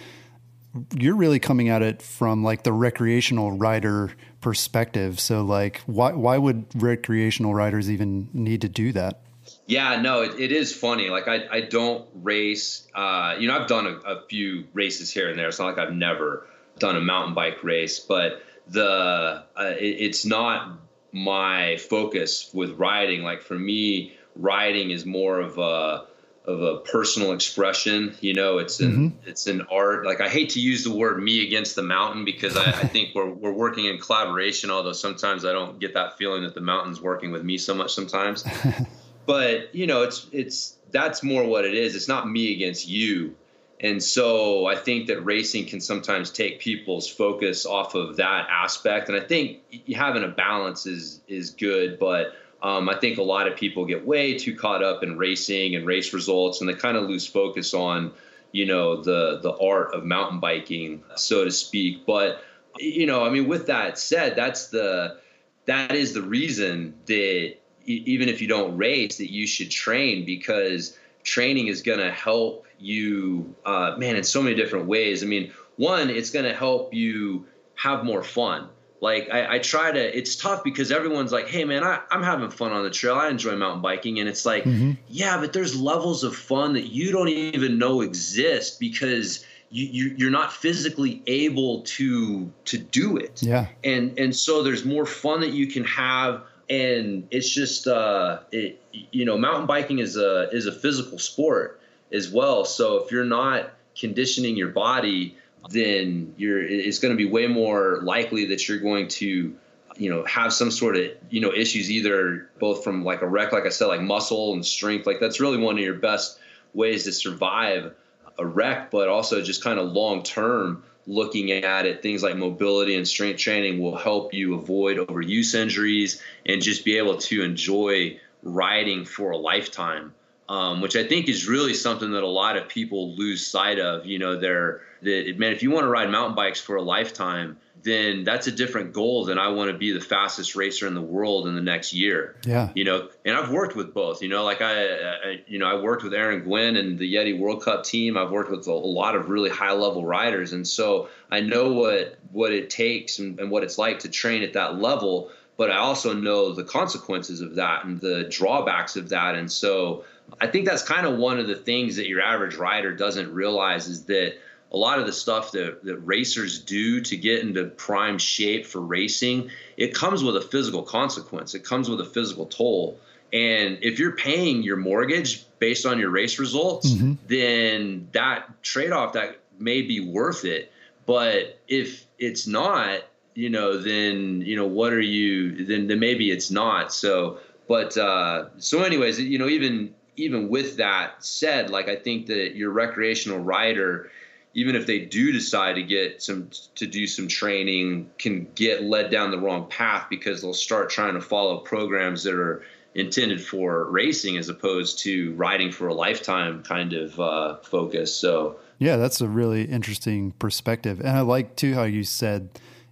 you're 0.96 1.16
really 1.16 1.38
coming 1.38 1.68
at 1.68 1.82
it 1.82 2.02
from 2.02 2.42
like 2.42 2.62
the 2.62 2.72
recreational 2.72 3.52
rider 3.52 4.12
perspective. 4.40 5.18
So 5.20 5.42
like 5.42 5.80
why 5.86 6.12
why 6.12 6.38
would 6.38 6.66
recreational 6.74 7.54
riders 7.54 7.90
even 7.90 8.28
need 8.32 8.62
to 8.62 8.68
do 8.68 8.92
that? 8.92 9.22
Yeah, 9.66 10.00
no, 10.00 10.22
it, 10.22 10.40
it 10.40 10.52
is 10.52 10.74
funny. 10.74 11.08
Like 11.08 11.28
I, 11.28 11.46
I 11.50 11.60
don't 11.62 12.08
race. 12.14 12.86
Uh, 12.94 13.36
you 13.38 13.48
know, 13.48 13.58
I've 13.58 13.68
done 13.68 13.86
a, 13.86 13.96
a, 14.08 14.22
few 14.28 14.64
races 14.72 15.12
here 15.12 15.28
and 15.28 15.38
there. 15.38 15.48
It's 15.48 15.58
not 15.58 15.66
like 15.66 15.78
I've 15.78 15.94
never 15.94 16.46
done 16.78 16.96
a 16.96 17.00
mountain 17.00 17.34
bike 17.34 17.62
race, 17.62 18.00
but 18.00 18.42
the 18.68 19.44
uh, 19.56 19.74
it, 19.78 19.96
it's 20.00 20.24
not 20.24 20.78
my 21.12 21.76
focus 21.76 22.50
with 22.52 22.72
riding. 22.72 23.22
Like 23.22 23.42
for 23.42 23.58
me, 23.58 24.16
riding 24.34 24.90
is 24.90 25.06
more 25.06 25.40
of 25.40 25.58
a 25.58 26.06
of 26.46 26.62
a 26.62 26.78
personal 26.78 27.32
expression. 27.32 28.16
You 28.20 28.34
know, 28.34 28.58
it's 28.58 28.80
an 28.80 28.92
mm-hmm. 28.92 29.28
it's 29.28 29.46
an 29.46 29.62
art. 29.70 30.06
Like 30.06 30.20
I 30.20 30.28
hate 30.28 30.50
to 30.50 30.60
use 30.60 30.84
the 30.84 30.94
word 30.94 31.22
"me 31.22 31.46
against 31.46 31.74
the 31.74 31.82
mountain" 31.82 32.24
because 32.24 32.56
I, 32.56 32.64
I, 32.64 32.86
think 32.86 33.14
we're 33.14 33.30
we're 33.30 33.52
working 33.52 33.86
in 33.86 33.98
collaboration. 33.98 34.70
Although 34.70 34.92
sometimes 34.92 35.44
I 35.44 35.52
don't 35.52 35.78
get 35.78 35.94
that 35.94 36.16
feeling 36.18 36.42
that 36.44 36.54
the 36.54 36.60
mountain's 36.60 37.00
working 37.00 37.32
with 37.32 37.42
me 37.42 37.58
so 37.58 37.74
much. 37.74 37.94
Sometimes, 37.94 38.44
but 39.26 39.74
you 39.74 39.86
know, 39.86 40.02
it's 40.02 40.26
it's 40.32 40.76
that's 40.90 41.22
more 41.22 41.44
what 41.44 41.64
it 41.64 41.74
is. 41.74 41.96
It's 41.96 42.08
not 42.08 42.28
me 42.28 42.52
against 42.52 42.88
you. 42.88 43.34
And 43.78 44.02
so 44.02 44.64
I 44.64 44.74
think 44.74 45.08
that 45.08 45.20
racing 45.22 45.66
can 45.66 45.80
sometimes 45.80 46.30
take 46.30 46.60
people's 46.60 47.10
focus 47.10 47.66
off 47.66 47.94
of 47.94 48.16
that 48.16 48.46
aspect. 48.50 49.10
And 49.10 49.18
I 49.18 49.20
think 49.20 49.58
having 49.94 50.24
a 50.24 50.28
balance 50.28 50.86
is 50.86 51.20
is 51.28 51.50
good, 51.50 51.98
but 51.98 52.32
um, 52.66 52.88
I 52.88 52.96
think 52.96 53.18
a 53.18 53.22
lot 53.22 53.46
of 53.46 53.56
people 53.56 53.84
get 53.84 54.04
way 54.04 54.36
too 54.36 54.56
caught 54.56 54.82
up 54.82 55.04
in 55.04 55.16
racing 55.16 55.76
and 55.76 55.86
race 55.86 56.12
results, 56.12 56.60
and 56.60 56.68
they 56.68 56.74
kind 56.74 56.96
of 56.96 57.08
lose 57.08 57.24
focus 57.24 57.72
on, 57.72 58.10
you 58.50 58.66
know, 58.66 59.00
the 59.00 59.38
the 59.40 59.52
art 59.58 59.94
of 59.94 60.04
mountain 60.04 60.40
biking, 60.40 61.04
so 61.14 61.44
to 61.44 61.52
speak. 61.52 62.04
But 62.04 62.42
you 62.76 63.06
know, 63.06 63.24
I 63.24 63.30
mean, 63.30 63.46
with 63.46 63.68
that 63.68 64.00
said, 64.00 64.34
that's 64.34 64.66
the 64.66 65.20
that 65.66 65.94
is 65.94 66.12
the 66.12 66.22
reason 66.22 66.94
that 67.06 67.54
even 67.84 68.28
if 68.28 68.42
you 68.42 68.48
don't 68.48 68.76
race, 68.76 69.18
that 69.18 69.30
you 69.30 69.46
should 69.46 69.70
train 69.70 70.24
because 70.24 70.98
training 71.22 71.68
is 71.68 71.82
going 71.82 72.00
to 72.00 72.10
help 72.10 72.66
you, 72.80 73.54
uh, 73.64 73.94
man, 73.96 74.16
in 74.16 74.24
so 74.24 74.42
many 74.42 74.56
different 74.56 74.86
ways. 74.86 75.22
I 75.22 75.26
mean, 75.26 75.52
one, 75.76 76.10
it's 76.10 76.30
going 76.30 76.44
to 76.44 76.54
help 76.54 76.92
you 76.92 77.46
have 77.76 78.04
more 78.04 78.24
fun 78.24 78.70
like 79.00 79.28
I, 79.30 79.56
I, 79.56 79.58
try 79.58 79.92
to 79.92 80.18
it's 80.18 80.36
tough 80.36 80.64
because 80.64 80.90
everyone's 80.90 81.32
like 81.32 81.48
hey 81.48 81.64
man 81.64 81.84
I, 81.84 82.00
i'm 82.10 82.22
having 82.22 82.50
fun 82.50 82.72
on 82.72 82.82
the 82.82 82.90
trail. 82.90 83.14
I 83.14 83.28
enjoy 83.28 83.56
mountain 83.56 83.82
biking. 83.82 84.18
And 84.20 84.28
it's 84.28 84.46
like 84.46 84.64
mm-hmm. 84.64 84.92
yeah 85.08 85.38
but 85.38 85.52
there's 85.52 85.78
levels 85.78 86.24
of 86.24 86.34
fun 86.34 86.74
that 86.74 86.86
you 86.86 87.12
don't 87.12 87.28
even 87.28 87.78
know 87.78 88.00
exist 88.00 88.80
because 88.80 89.44
you, 89.70 89.86
you 89.86 90.14
you're 90.16 90.30
not 90.30 90.52
physically 90.52 91.22
able 91.26 91.82
to 91.82 92.50
to 92.66 92.78
do 92.78 93.16
it. 93.16 93.42
Yeah. 93.42 93.66
And 93.84 94.18
and 94.18 94.34
so 94.34 94.62
there's 94.62 94.84
more 94.84 95.06
fun 95.06 95.40
that 95.40 95.52
you 95.52 95.66
can 95.66 95.84
have. 95.84 96.42
And 96.68 97.28
it's 97.30 97.48
just 97.48 97.86
uh 97.86 98.40
it 98.50 98.80
you 98.92 99.24
know 99.24 99.36
mountain 99.38 99.66
biking 99.66 99.98
is 99.98 100.16
a 100.16 100.48
is 100.50 100.66
a 100.66 100.72
physical 100.72 101.18
sport 101.18 101.80
as 102.12 102.30
well. 102.30 102.64
So 102.64 103.04
if 103.04 103.12
you're 103.12 103.24
not 103.24 103.70
conditioning 103.98 104.56
your 104.56 104.68
body 104.68 105.36
then 105.70 106.34
you're 106.36 106.62
it's 106.62 106.98
going 106.98 107.12
to 107.12 107.16
be 107.16 107.28
way 107.28 107.46
more 107.46 108.00
likely 108.02 108.46
that 108.46 108.68
you're 108.68 108.78
going 108.78 109.08
to 109.08 109.54
you 109.96 110.10
know 110.10 110.24
have 110.24 110.52
some 110.52 110.70
sort 110.70 110.96
of 110.96 111.10
you 111.30 111.40
know 111.40 111.52
issues 111.52 111.90
either 111.90 112.48
both 112.58 112.84
from 112.84 113.04
like 113.04 113.22
a 113.22 113.26
wreck 113.26 113.52
like 113.52 113.64
i 113.64 113.68
said 113.68 113.86
like 113.86 114.00
muscle 114.00 114.52
and 114.52 114.64
strength 114.64 115.06
like 115.06 115.20
that's 115.20 115.40
really 115.40 115.58
one 115.58 115.76
of 115.76 115.84
your 115.84 115.94
best 115.94 116.38
ways 116.74 117.04
to 117.04 117.12
survive 117.12 117.94
a 118.38 118.46
wreck 118.46 118.90
but 118.90 119.08
also 119.08 119.42
just 119.42 119.62
kind 119.62 119.78
of 119.78 119.92
long 119.92 120.22
term 120.22 120.82
looking 121.06 121.50
at 121.50 121.86
it 121.86 122.02
things 122.02 122.22
like 122.22 122.36
mobility 122.36 122.94
and 122.94 123.08
strength 123.08 123.38
training 123.38 123.80
will 123.80 123.96
help 123.96 124.34
you 124.34 124.54
avoid 124.54 124.98
overuse 124.98 125.54
injuries 125.54 126.20
and 126.44 126.60
just 126.60 126.84
be 126.84 126.98
able 126.98 127.16
to 127.16 127.42
enjoy 127.42 128.18
riding 128.42 129.04
for 129.04 129.30
a 129.30 129.36
lifetime 129.36 130.12
um, 130.48 130.80
which 130.80 130.96
I 130.96 131.04
think 131.04 131.28
is 131.28 131.48
really 131.48 131.74
something 131.74 132.12
that 132.12 132.22
a 132.22 132.28
lot 132.28 132.56
of 132.56 132.68
people 132.68 133.14
lose 133.14 133.46
sight 133.46 133.78
of. 133.78 134.06
You 134.06 134.18
know, 134.18 134.38
they're 134.38 134.82
that 135.06 135.38
man, 135.38 135.52
if 135.52 135.62
you 135.62 135.70
want 135.70 135.84
to 135.84 135.88
ride 135.88 136.10
mountain 136.10 136.34
bikes 136.34 136.60
for 136.60 136.76
a 136.76 136.82
lifetime, 136.82 137.56
then 137.82 138.24
that's 138.24 138.48
a 138.48 138.52
different 138.52 138.92
goal 138.92 139.24
than 139.24 139.38
I 139.38 139.48
want 139.48 139.70
to 139.70 139.78
be 139.78 139.92
the 139.92 140.00
fastest 140.00 140.56
racer 140.56 140.88
in 140.88 140.94
the 140.94 141.00
world 141.00 141.46
in 141.46 141.54
the 141.54 141.60
next 141.60 141.92
year. 141.92 142.36
Yeah. 142.44 142.70
You 142.74 142.84
know, 142.84 143.08
and 143.24 143.36
I've 143.36 143.50
worked 143.50 143.76
with 143.76 143.94
both, 143.94 144.22
you 144.22 144.28
know, 144.28 144.44
like 144.44 144.60
I, 144.60 144.96
I 144.96 145.42
you 145.46 145.60
know, 145.60 145.66
I 145.66 145.80
worked 145.80 146.02
with 146.02 146.12
Aaron 146.12 146.42
Gwin 146.42 146.76
and 146.76 146.98
the 146.98 147.14
Yeti 147.14 147.38
World 147.38 147.62
Cup 147.62 147.84
team. 147.84 148.18
I've 148.18 148.32
worked 148.32 148.50
with 148.50 148.66
a, 148.66 148.72
a 148.72 148.72
lot 148.72 149.14
of 149.14 149.28
really 149.28 149.50
high 149.50 149.72
level 149.72 150.04
riders. 150.04 150.52
And 150.52 150.66
so 150.66 151.08
I 151.30 151.40
know 151.40 151.72
what, 151.72 152.18
what 152.32 152.52
it 152.52 152.70
takes 152.70 153.20
and, 153.20 153.38
and 153.38 153.50
what 153.52 153.62
it's 153.62 153.78
like 153.78 154.00
to 154.00 154.08
train 154.08 154.42
at 154.42 154.54
that 154.54 154.78
level, 154.80 155.30
but 155.56 155.70
I 155.70 155.76
also 155.76 156.12
know 156.12 156.52
the 156.52 156.64
consequences 156.64 157.40
of 157.40 157.54
that 157.54 157.84
and 157.84 158.00
the 158.00 158.24
drawbacks 158.24 158.96
of 158.96 159.10
that. 159.10 159.36
And 159.36 159.50
so 159.50 160.04
I 160.40 160.48
think 160.48 160.66
that's 160.66 160.82
kind 160.82 161.06
of 161.06 161.18
one 161.18 161.38
of 161.38 161.46
the 161.46 161.54
things 161.54 161.96
that 161.96 162.08
your 162.08 162.20
average 162.20 162.56
rider 162.56 162.92
doesn't 162.94 163.32
realize 163.32 163.86
is 163.86 164.06
that 164.06 164.38
a 164.72 164.76
lot 164.76 164.98
of 164.98 165.06
the 165.06 165.12
stuff 165.12 165.52
that, 165.52 165.84
that 165.84 165.96
racers 165.98 166.58
do 166.58 167.00
to 167.00 167.16
get 167.16 167.40
into 167.40 167.64
prime 167.64 168.18
shape 168.18 168.66
for 168.66 168.80
racing, 168.80 169.50
it 169.76 169.94
comes 169.94 170.24
with 170.24 170.36
a 170.36 170.40
physical 170.40 170.82
consequence. 170.82 171.54
It 171.54 171.64
comes 171.64 171.88
with 171.88 172.00
a 172.00 172.04
physical 172.04 172.46
toll. 172.46 172.98
And 173.32 173.78
if 173.82 173.98
you're 173.98 174.16
paying 174.16 174.62
your 174.62 174.76
mortgage 174.76 175.44
based 175.58 175.86
on 175.86 175.98
your 175.98 176.10
race 176.10 176.38
results, 176.38 176.90
mm-hmm. 176.90 177.14
then 177.26 178.08
that 178.12 178.62
trade 178.62 178.92
off 178.92 179.14
that 179.14 179.38
may 179.58 179.82
be 179.82 180.00
worth 180.00 180.44
it. 180.44 180.72
But 181.06 181.58
if 181.68 182.04
it's 182.18 182.46
not, 182.46 183.00
you 183.34 183.50
know, 183.50 183.78
then 183.78 184.40
you 184.40 184.56
know 184.56 184.66
what 184.66 184.92
are 184.92 185.00
you? 185.00 185.64
Then 185.64 185.86
then 185.86 186.00
maybe 186.00 186.30
it's 186.30 186.50
not. 186.50 186.92
So, 186.92 187.38
but 187.68 187.96
uh, 187.96 188.46
so 188.58 188.82
anyways, 188.82 189.20
you 189.20 189.38
know, 189.38 189.48
even 189.48 189.94
even 190.16 190.48
with 190.48 190.78
that 190.78 191.24
said, 191.24 191.70
like 191.70 191.88
I 191.88 191.96
think 191.96 192.26
that 192.26 192.56
your 192.56 192.70
recreational 192.70 193.38
rider 193.38 194.10
even 194.56 194.74
if 194.74 194.86
they 194.86 194.98
do 194.98 195.32
decide 195.32 195.74
to 195.74 195.82
get 195.82 196.22
some 196.22 196.48
to 196.74 196.86
do 196.86 197.06
some 197.06 197.28
training 197.28 198.10
can 198.18 198.48
get 198.54 198.82
led 198.82 199.10
down 199.10 199.30
the 199.30 199.38
wrong 199.38 199.68
path 199.68 200.06
because 200.08 200.40
they'll 200.40 200.54
start 200.54 200.88
trying 200.88 201.14
to 201.14 201.20
follow 201.20 201.58
programs 201.58 202.24
that 202.24 202.34
are 202.34 202.64
intended 202.94 203.44
for 203.44 203.84
racing 203.90 204.38
as 204.38 204.48
opposed 204.48 205.00
to 205.00 205.34
riding 205.34 205.70
for 205.70 205.88
a 205.88 205.94
lifetime 205.94 206.62
kind 206.62 206.94
of 206.94 207.20
uh, 207.20 207.56
focus. 207.58 208.16
So 208.16 208.56
yeah 208.78 208.96
that's 208.96 209.20
a 209.20 209.28
really 209.28 209.64
interesting 209.64 210.32
perspective. 210.32 211.00
And 211.00 211.10
i 211.10 211.20
like 211.20 211.54
too 211.54 211.74
how 211.74 211.84
you 211.84 212.02
said 212.02 212.48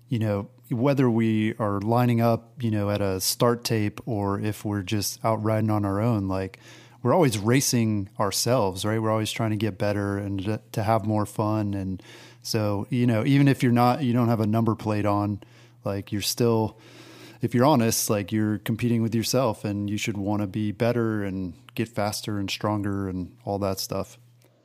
you 0.09 0.19
know 0.19 0.49
whether 0.71 1.09
we 1.09 1.55
are 1.59 1.81
lining 1.81 2.21
up 2.21 2.53
you 2.61 2.71
know 2.71 2.91
at 2.91 3.01
a 3.01 3.21
start 3.21 3.65
tape 3.65 4.01
or 4.05 4.39
if 4.39 4.67
we're 4.67 4.83
just 4.83 5.25
out 5.25 5.43
riding 5.43 5.71
on 5.71 5.85
our 5.85 6.01
own 6.01 6.29
like 6.29 6.59
we're 7.05 7.13
always 7.13 7.37
racing 7.37 8.09
ourselves, 8.19 8.83
right? 8.87 8.99
We're 8.99 9.11
always 9.11 9.31
trying 9.31 9.51
to 9.51 9.57
get 9.57 9.77
better 9.77 10.17
and 10.17 10.59
to, 10.73 10.83
have 10.83 11.05
more 11.05 11.27
fun. 11.27 11.75
And 11.75 12.03
so, 12.41 12.87
you 12.89 13.07
know, 13.07 13.27
even 13.27 13.47
if 13.47 13.63
you're 13.63 13.73
not, 13.73 14.03
you 14.03 14.15
don't 14.15 14.29
have 14.29 14.41
a 14.41 14.47
number 14.47 14.75
plate 14.75 15.05
on, 15.05 15.43
like 15.85 16.13
you're 16.13 16.23
still, 16.23 16.79
if 17.43 17.55
you're 17.55 17.67
honest, 17.67 18.09
like 18.09 18.33
you're 18.33 18.57
competing 18.57 19.03
with 19.03 19.15
yourself 19.15 19.67
and 19.67 19.91
you 19.91 19.99
should 19.99 20.17
want 20.17 20.41
to 20.41 20.47
be 20.47 20.73
better 20.73 21.23
and 21.23 21.53
get 21.75 21.89
faster 21.89 22.39
and 22.39 22.51
stronger 22.51 23.07
and 23.07 23.37
all 23.45 23.59
that 23.59 23.79
stuff. 23.81 24.19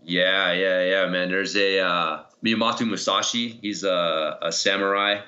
Yeah, 0.05 0.53
yeah, 0.53 0.81
yeah, 0.85 1.05
man. 1.07 1.29
There's 1.29 1.57
a 1.57 1.79
uh, 1.81 2.23
Miyamoto 2.41 2.87
Musashi. 2.87 3.49
He's 3.61 3.83
a, 3.83 4.37
a 4.41 4.51
samurai 4.53 5.23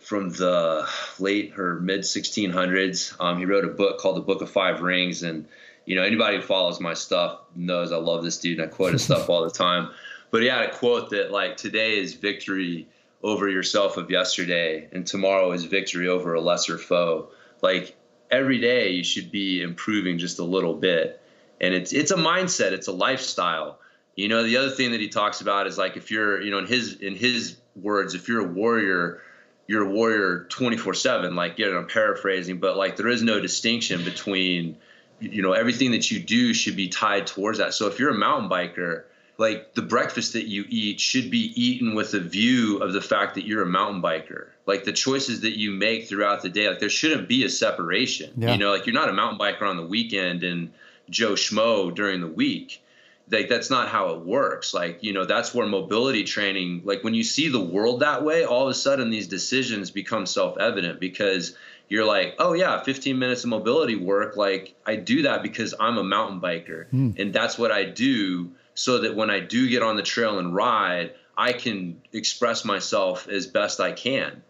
from 0.00 0.28
the 0.28 0.86
late 1.18 1.58
or 1.58 1.80
mid 1.80 2.00
1600s. 2.00 3.16
Um, 3.18 3.38
he 3.38 3.46
wrote 3.46 3.64
a 3.64 3.68
book 3.68 4.00
called 4.00 4.18
The 4.18 4.20
Book 4.20 4.42
of 4.42 4.50
Five 4.50 4.82
Rings, 4.82 5.22
and 5.22 5.48
you 5.84 5.96
know, 5.96 6.02
anybody 6.02 6.36
who 6.36 6.42
follows 6.42 6.80
my 6.80 6.94
stuff 6.94 7.40
knows 7.54 7.92
I 7.92 7.96
love 7.96 8.22
this 8.22 8.38
dude 8.38 8.58
and 8.58 8.70
I 8.70 8.74
quote 8.74 8.92
his 8.92 9.04
stuff 9.04 9.28
all 9.28 9.44
the 9.44 9.50
time. 9.50 9.90
But 10.30 10.42
he 10.42 10.48
had 10.48 10.62
a 10.62 10.72
quote 10.72 11.10
that 11.10 11.30
like 11.30 11.56
today 11.56 11.98
is 11.98 12.14
victory 12.14 12.88
over 13.22 13.48
yourself 13.48 13.96
of 13.96 14.10
yesterday 14.10 14.88
and 14.92 15.06
tomorrow 15.06 15.52
is 15.52 15.64
victory 15.64 16.08
over 16.08 16.34
a 16.34 16.40
lesser 16.40 16.78
foe. 16.78 17.28
Like 17.60 17.96
every 18.30 18.58
day 18.58 18.90
you 18.90 19.04
should 19.04 19.30
be 19.30 19.62
improving 19.62 20.18
just 20.18 20.38
a 20.38 20.44
little 20.44 20.74
bit. 20.74 21.20
And 21.60 21.74
it's 21.74 21.92
it's 21.92 22.10
a 22.10 22.16
mindset, 22.16 22.72
it's 22.72 22.88
a 22.88 22.92
lifestyle. 22.92 23.78
You 24.16 24.28
know, 24.28 24.42
the 24.42 24.56
other 24.56 24.70
thing 24.70 24.90
that 24.92 25.00
he 25.00 25.08
talks 25.08 25.40
about 25.40 25.66
is 25.66 25.78
like 25.78 25.96
if 25.96 26.10
you're, 26.10 26.40
you 26.40 26.50
know, 26.50 26.58
in 26.58 26.66
his 26.66 26.94
in 26.94 27.14
his 27.14 27.56
words, 27.76 28.14
if 28.14 28.28
you're 28.28 28.40
a 28.40 28.48
warrior, 28.48 29.22
you're 29.68 29.84
a 29.84 29.90
warrior 29.90 30.46
24/7. 30.50 31.34
Like, 31.34 31.58
you 31.58 31.70
know, 31.70 31.78
I'm 31.78 31.86
paraphrasing, 31.86 32.58
but 32.58 32.76
like 32.76 32.96
there 32.96 33.08
is 33.08 33.22
no 33.22 33.40
distinction 33.40 34.02
between 34.04 34.78
you 35.22 35.42
know 35.42 35.52
everything 35.52 35.92
that 35.92 36.10
you 36.10 36.20
do 36.20 36.52
should 36.52 36.76
be 36.76 36.88
tied 36.88 37.26
towards 37.26 37.58
that. 37.58 37.74
So 37.74 37.86
if 37.86 37.98
you're 37.98 38.10
a 38.10 38.18
mountain 38.18 38.50
biker 38.50 39.04
like 39.38 39.74
the 39.74 39.82
breakfast 39.82 40.34
that 40.34 40.46
you 40.46 40.64
eat 40.68 41.00
should 41.00 41.30
be 41.30 41.52
eaten 41.60 41.94
with 41.94 42.14
a 42.14 42.20
view 42.20 42.78
of 42.78 42.92
the 42.92 43.00
fact 43.00 43.34
that 43.34 43.44
you're 43.44 43.62
a 43.62 43.66
mountain 43.66 44.02
biker. 44.02 44.48
Like 44.66 44.84
the 44.84 44.92
choices 44.92 45.40
that 45.40 45.58
you 45.58 45.72
make 45.72 46.08
throughout 46.08 46.42
the 46.42 46.48
day 46.48 46.68
like 46.68 46.78
there 46.78 46.88
shouldn't 46.88 47.28
be 47.28 47.44
a 47.44 47.48
separation. 47.48 48.32
Yeah. 48.36 48.52
you 48.52 48.58
know 48.58 48.70
like 48.70 48.86
you're 48.86 48.94
not 48.94 49.08
a 49.08 49.12
mountain 49.12 49.38
biker 49.38 49.62
on 49.62 49.76
the 49.76 49.86
weekend 49.86 50.44
and 50.44 50.72
joe 51.10 51.32
schmo 51.32 51.94
during 51.94 52.20
the 52.20 52.28
week. 52.28 52.82
Like 53.30 53.48
that's 53.48 53.70
not 53.70 53.88
how 53.88 54.10
it 54.10 54.20
works. 54.20 54.74
Like 54.74 55.02
you 55.02 55.12
know 55.12 55.24
that's 55.24 55.54
where 55.54 55.66
mobility 55.66 56.24
training 56.24 56.82
like 56.84 57.02
when 57.02 57.14
you 57.14 57.24
see 57.24 57.48
the 57.48 57.60
world 57.60 58.00
that 58.00 58.24
way 58.24 58.44
all 58.44 58.64
of 58.64 58.68
a 58.68 58.74
sudden 58.74 59.10
these 59.10 59.26
decisions 59.26 59.90
become 59.90 60.26
self-evident 60.26 61.00
because 61.00 61.56
you're 61.92 62.06
like, 62.06 62.36
oh 62.38 62.54
yeah, 62.54 62.82
15 62.82 63.18
minutes 63.18 63.44
of 63.44 63.50
mobility 63.50 63.96
work. 63.96 64.34
Like 64.34 64.74
I 64.86 64.96
do 64.96 65.24
that 65.24 65.42
because 65.42 65.74
I'm 65.78 65.98
a 65.98 66.02
mountain 66.02 66.40
biker, 66.40 66.86
mm. 66.90 67.18
and 67.18 67.34
that's 67.34 67.58
what 67.58 67.70
I 67.70 67.84
do. 67.84 68.52
So 68.72 69.02
that 69.02 69.14
when 69.14 69.28
I 69.28 69.40
do 69.40 69.68
get 69.68 69.82
on 69.82 69.96
the 69.96 70.02
trail 70.02 70.38
and 70.38 70.54
ride, 70.54 71.12
I 71.36 71.52
can 71.52 72.00
express 72.14 72.64
myself 72.64 73.28
as 73.28 73.46
best 73.46 73.78
I 73.78 73.92
can. 73.92 74.42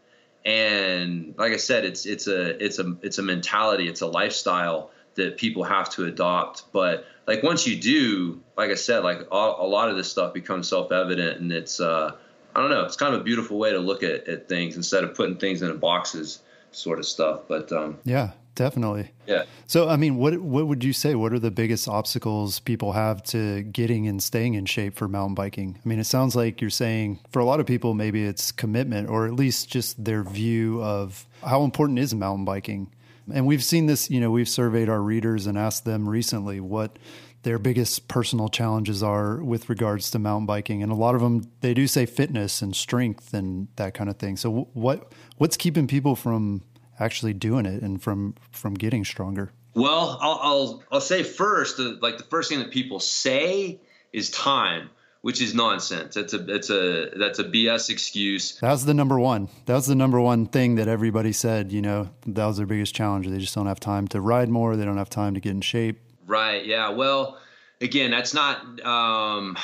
And 0.45 1.35
like 1.37 1.53
I 1.53 1.57
said, 1.57 1.85
it's 1.85 2.07
it's 2.07 2.29
a 2.29 2.65
it's 2.65 2.79
a 2.79 2.97
it's 3.03 3.19
a 3.19 3.25
mentality, 3.25 3.89
it's 3.89 4.03
a 4.03 4.07
lifestyle 4.07 4.93
that 5.17 5.37
people 5.37 5.65
have 5.65 5.91
to 5.95 6.05
adopt. 6.05 6.71
But 6.73 7.07
like 7.27 7.43
once 7.43 7.67
you 7.67 7.77
do, 7.77 8.41
like 8.57 8.71
I 8.71 8.77
said, 8.77 9.03
like 9.03 9.19
a, 9.33 9.35
a 9.35 9.67
lot 9.67 9.89
of 9.89 9.97
this 9.97 10.09
stuff 10.09 10.33
becomes 10.33 10.69
self 10.69 10.93
evident, 10.93 11.41
and 11.41 11.51
it's 11.51 11.81
uh, 11.81 12.15
I 12.55 12.61
don't 12.61 12.71
know, 12.71 12.85
it's 12.85 12.95
kind 12.95 13.17
of 13.17 13.23
a 13.23 13.25
beautiful 13.25 13.59
way 13.59 13.73
to 13.73 13.81
look 13.81 14.05
at, 14.05 14.29
at 14.29 14.49
things 14.49 14.77
instead 14.77 15.03
of 15.03 15.17
putting 15.17 15.39
things 15.39 15.61
in 15.61 15.77
boxes 15.79 16.39
sort 16.73 16.99
of 16.99 17.07
stuff. 17.07 17.43
But 17.49 17.73
um, 17.73 17.99
yeah, 18.05 18.33
definitely. 18.55 19.11
Yeah. 19.27 19.45
So, 19.67 19.89
I 19.89 19.97
mean, 19.97 20.17
what 20.17 20.39
what 20.41 20.67
would 20.67 20.85
you 20.85 20.93
say? 20.93 21.15
What 21.15 21.33
are 21.33 21.39
the 21.39 21.51
biggest 21.51 21.89
obstacles 21.89 22.61
people 22.61 22.93
have 22.93 23.23
to 23.25 23.63
getting 23.63 24.07
and 24.09 24.23
staying 24.23 24.55
in 24.55 24.67
shape 24.67 24.97
for 24.97 25.09
mountain 25.09 25.35
biking? 25.35 25.79
I 25.85 25.89
mean, 25.89 25.99
it 25.99 26.05
sounds 26.05 26.37
like 26.37 26.61
you're 26.61 26.71
saying 26.71 27.21
for 27.31 27.41
a 27.41 27.45
lot 27.45 27.61
of 27.61 27.67
people, 27.67 27.95
maybe 27.95 28.25
it's 28.25 28.53
commitment, 28.53 29.09
or 29.09 29.27
at 29.27 29.35
least 29.35 29.69
just 29.69 30.03
their 30.05 30.23
view 30.23 30.83
of 30.83 31.27
how 31.45 31.65
important 31.65 31.99
is 31.99 32.15
mountain 32.15 32.45
biking. 32.45 32.93
And 33.33 33.47
we've 33.47 33.65
seen 33.65 33.87
this. 33.87 34.11
You 34.11 34.21
know, 34.21 34.31
we've 34.31 34.49
surveyed 34.49 34.89
our 34.89 35.01
readers 35.01 35.47
and 35.47 35.57
asked 35.57 35.85
them 35.85 36.09
recently 36.09 36.61
what 36.61 36.99
their 37.43 37.59
biggest 37.59 38.09
personal 38.09 38.49
challenges 38.49 39.03
are 39.03 39.43
with 39.43 39.69
regards 39.69 40.11
to 40.11 40.19
mountain 40.19 40.47
biking 40.47 40.83
and 40.83 40.93
a 40.93 40.95
lot 40.95 41.15
of 41.15 41.21
them 41.21 41.51
they 41.61 41.75
do 41.75 41.87
say 41.87 42.07
fitness 42.07 42.63
and 42.63 42.75
strength 42.75 43.35
and 43.35 43.69
that 43.77 43.95
kind 43.95 44.09
of 44.09 44.17
thing 44.17 44.37
so 44.37 44.69
what 44.73 45.13
what's 45.39 45.57
keeping 45.57 45.87
people 45.87 46.17
from 46.17 46.63
actually 47.01 47.33
doing 47.33 47.67
it 47.67 47.83
and 47.83 48.03
from 48.03 48.35
from 48.51 48.75
getting 48.75 49.05
stronger 49.05 49.53
well 49.75 50.19
i'll 50.21 50.39
i'll, 50.43 50.83
I'll 50.93 51.01
say 51.01 51.23
first 51.23 51.79
uh, 51.81 51.95
like 52.01 52.19
the 52.19 52.25
first 52.25 52.49
thing 52.49 52.59
that 52.61 52.71
people 52.71 53.01
say 53.01 53.81
is 54.13 54.31
time 54.31 54.91
which 55.23 55.41
is 55.41 55.55
nonsense. 55.55 56.17
It's 56.17 56.35
a 56.35 56.45
it's 56.53 56.69
a 56.69 57.11
that's 57.17 57.39
a 57.39 57.45
BS 57.45 57.91
excuse. 57.91 58.59
That 58.59 58.73
was 58.73 58.85
the 58.85 58.93
number 58.93 59.19
one. 59.19 59.49
That 59.67 59.75
was 59.75 59.87
the 59.87 59.95
number 59.95 60.21
one 60.21 60.47
thing 60.47 60.75
that 60.75 60.89
everybody 60.89 61.33
said. 61.33 61.73
You 61.73 61.81
know, 61.81 62.11
that 62.27 62.45
was 62.45 62.57
their 62.57 62.67
biggest 62.67 62.95
challenge. 62.95 63.29
They 63.29 63.39
just 63.39 63.55
don't 63.55 63.67
have 63.67 63.81
time 63.81 64.09
to 64.09 64.21
ride 64.21 64.49
more. 64.49 64.77
They 64.77 64.85
don't 64.85 64.99
have 64.99 65.11
time 65.11 65.35
to 65.35 65.41
get 65.41 65.51
in 65.51 65.61
shape. 65.61 66.01
Right. 66.27 66.65
Yeah. 66.65 66.91
Well, 66.91 67.39
again, 67.81 68.11
that's 68.11 68.33
not. 68.33 68.81
Um, 68.85 69.57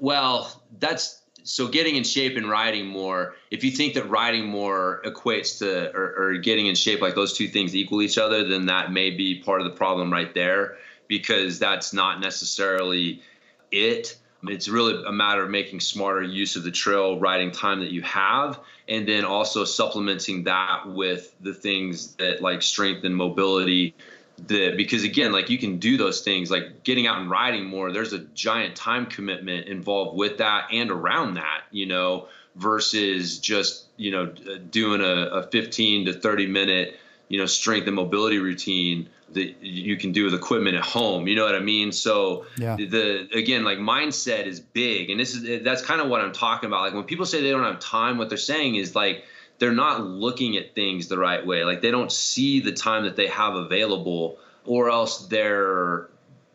well, 0.00 0.62
that's 0.78 1.22
so 1.44 1.66
getting 1.66 1.96
in 1.96 2.04
shape 2.04 2.36
and 2.36 2.48
riding 2.48 2.86
more. 2.86 3.34
If 3.50 3.64
you 3.64 3.70
think 3.70 3.94
that 3.94 4.08
riding 4.08 4.46
more 4.46 5.02
equates 5.04 5.58
to 5.58 5.90
or, 5.96 6.14
or 6.16 6.38
getting 6.38 6.66
in 6.66 6.74
shape, 6.74 7.00
like 7.00 7.14
those 7.14 7.36
two 7.36 7.48
things 7.48 7.74
equal 7.74 8.02
each 8.02 8.18
other, 8.18 8.46
then 8.46 8.66
that 8.66 8.92
may 8.92 9.10
be 9.10 9.40
part 9.40 9.60
of 9.60 9.64
the 9.64 9.76
problem 9.76 10.12
right 10.12 10.32
there, 10.34 10.76
because 11.08 11.58
that's 11.58 11.92
not 11.92 12.20
necessarily 12.20 13.22
it. 13.70 14.16
It's 14.44 14.68
really 14.68 15.02
a 15.06 15.12
matter 15.12 15.44
of 15.44 15.50
making 15.50 15.78
smarter 15.78 16.22
use 16.22 16.56
of 16.56 16.64
the 16.64 16.72
trail 16.72 17.20
riding 17.20 17.52
time 17.52 17.78
that 17.80 17.92
you 17.92 18.02
have, 18.02 18.58
and 18.88 19.06
then 19.06 19.24
also 19.24 19.64
supplementing 19.64 20.44
that 20.44 20.82
with 20.86 21.34
the 21.40 21.54
things 21.54 22.16
that 22.16 22.42
like 22.42 22.62
strength 22.62 23.04
and 23.04 23.14
mobility 23.14 23.94
the 24.46 24.74
because 24.76 25.04
again 25.04 25.32
like 25.32 25.50
you 25.50 25.58
can 25.58 25.78
do 25.78 25.96
those 25.96 26.22
things 26.22 26.50
like 26.50 26.84
getting 26.84 27.06
out 27.06 27.20
and 27.20 27.30
riding 27.30 27.66
more. 27.66 27.92
There's 27.92 28.12
a 28.12 28.20
giant 28.20 28.76
time 28.76 29.06
commitment 29.06 29.68
involved 29.68 30.16
with 30.16 30.38
that 30.38 30.68
and 30.72 30.90
around 30.90 31.34
that 31.34 31.62
you 31.70 31.86
know 31.86 32.28
versus 32.56 33.38
just 33.38 33.86
you 33.96 34.10
know 34.10 34.24
uh, 34.24 34.58
doing 34.70 35.00
a, 35.00 35.04
a 35.04 35.42
15 35.44 36.06
to 36.06 36.12
30 36.12 36.46
minute 36.46 36.98
you 37.28 37.38
know 37.38 37.46
strength 37.46 37.86
and 37.86 37.96
mobility 37.96 38.38
routine 38.38 39.08
that 39.32 39.62
you 39.62 39.96
can 39.96 40.12
do 40.12 40.24
with 40.24 40.34
equipment 40.34 40.76
at 40.76 40.84
home 40.84 41.26
you 41.26 41.34
know 41.34 41.44
what 41.44 41.54
i 41.54 41.60
mean? 41.60 41.92
So 41.92 42.44
yeah. 42.58 42.76
the 42.76 43.28
again 43.32 43.64
like 43.64 43.78
mindset 43.78 44.46
is 44.46 44.60
big 44.60 45.10
and 45.10 45.18
this 45.18 45.34
is 45.34 45.62
that's 45.62 45.82
kind 45.82 46.00
of 46.00 46.08
what 46.08 46.20
i'm 46.20 46.32
talking 46.32 46.66
about. 46.66 46.82
Like 46.82 46.94
when 46.94 47.04
people 47.04 47.26
say 47.26 47.40
they 47.42 47.50
don't 47.50 47.64
have 47.64 47.80
time 47.80 48.18
what 48.18 48.28
they're 48.28 48.38
saying 48.38 48.74
is 48.74 48.94
like 48.94 49.24
they're 49.62 49.70
not 49.70 50.04
looking 50.04 50.56
at 50.56 50.74
things 50.74 51.06
the 51.06 51.16
right 51.16 51.46
way. 51.46 51.62
Like 51.62 51.82
they 51.82 51.92
don't 51.92 52.10
see 52.10 52.58
the 52.58 52.72
time 52.72 53.04
that 53.04 53.14
they 53.14 53.28
have 53.28 53.54
available, 53.54 54.38
or 54.64 54.90
else 54.90 55.28
they're 55.28 56.08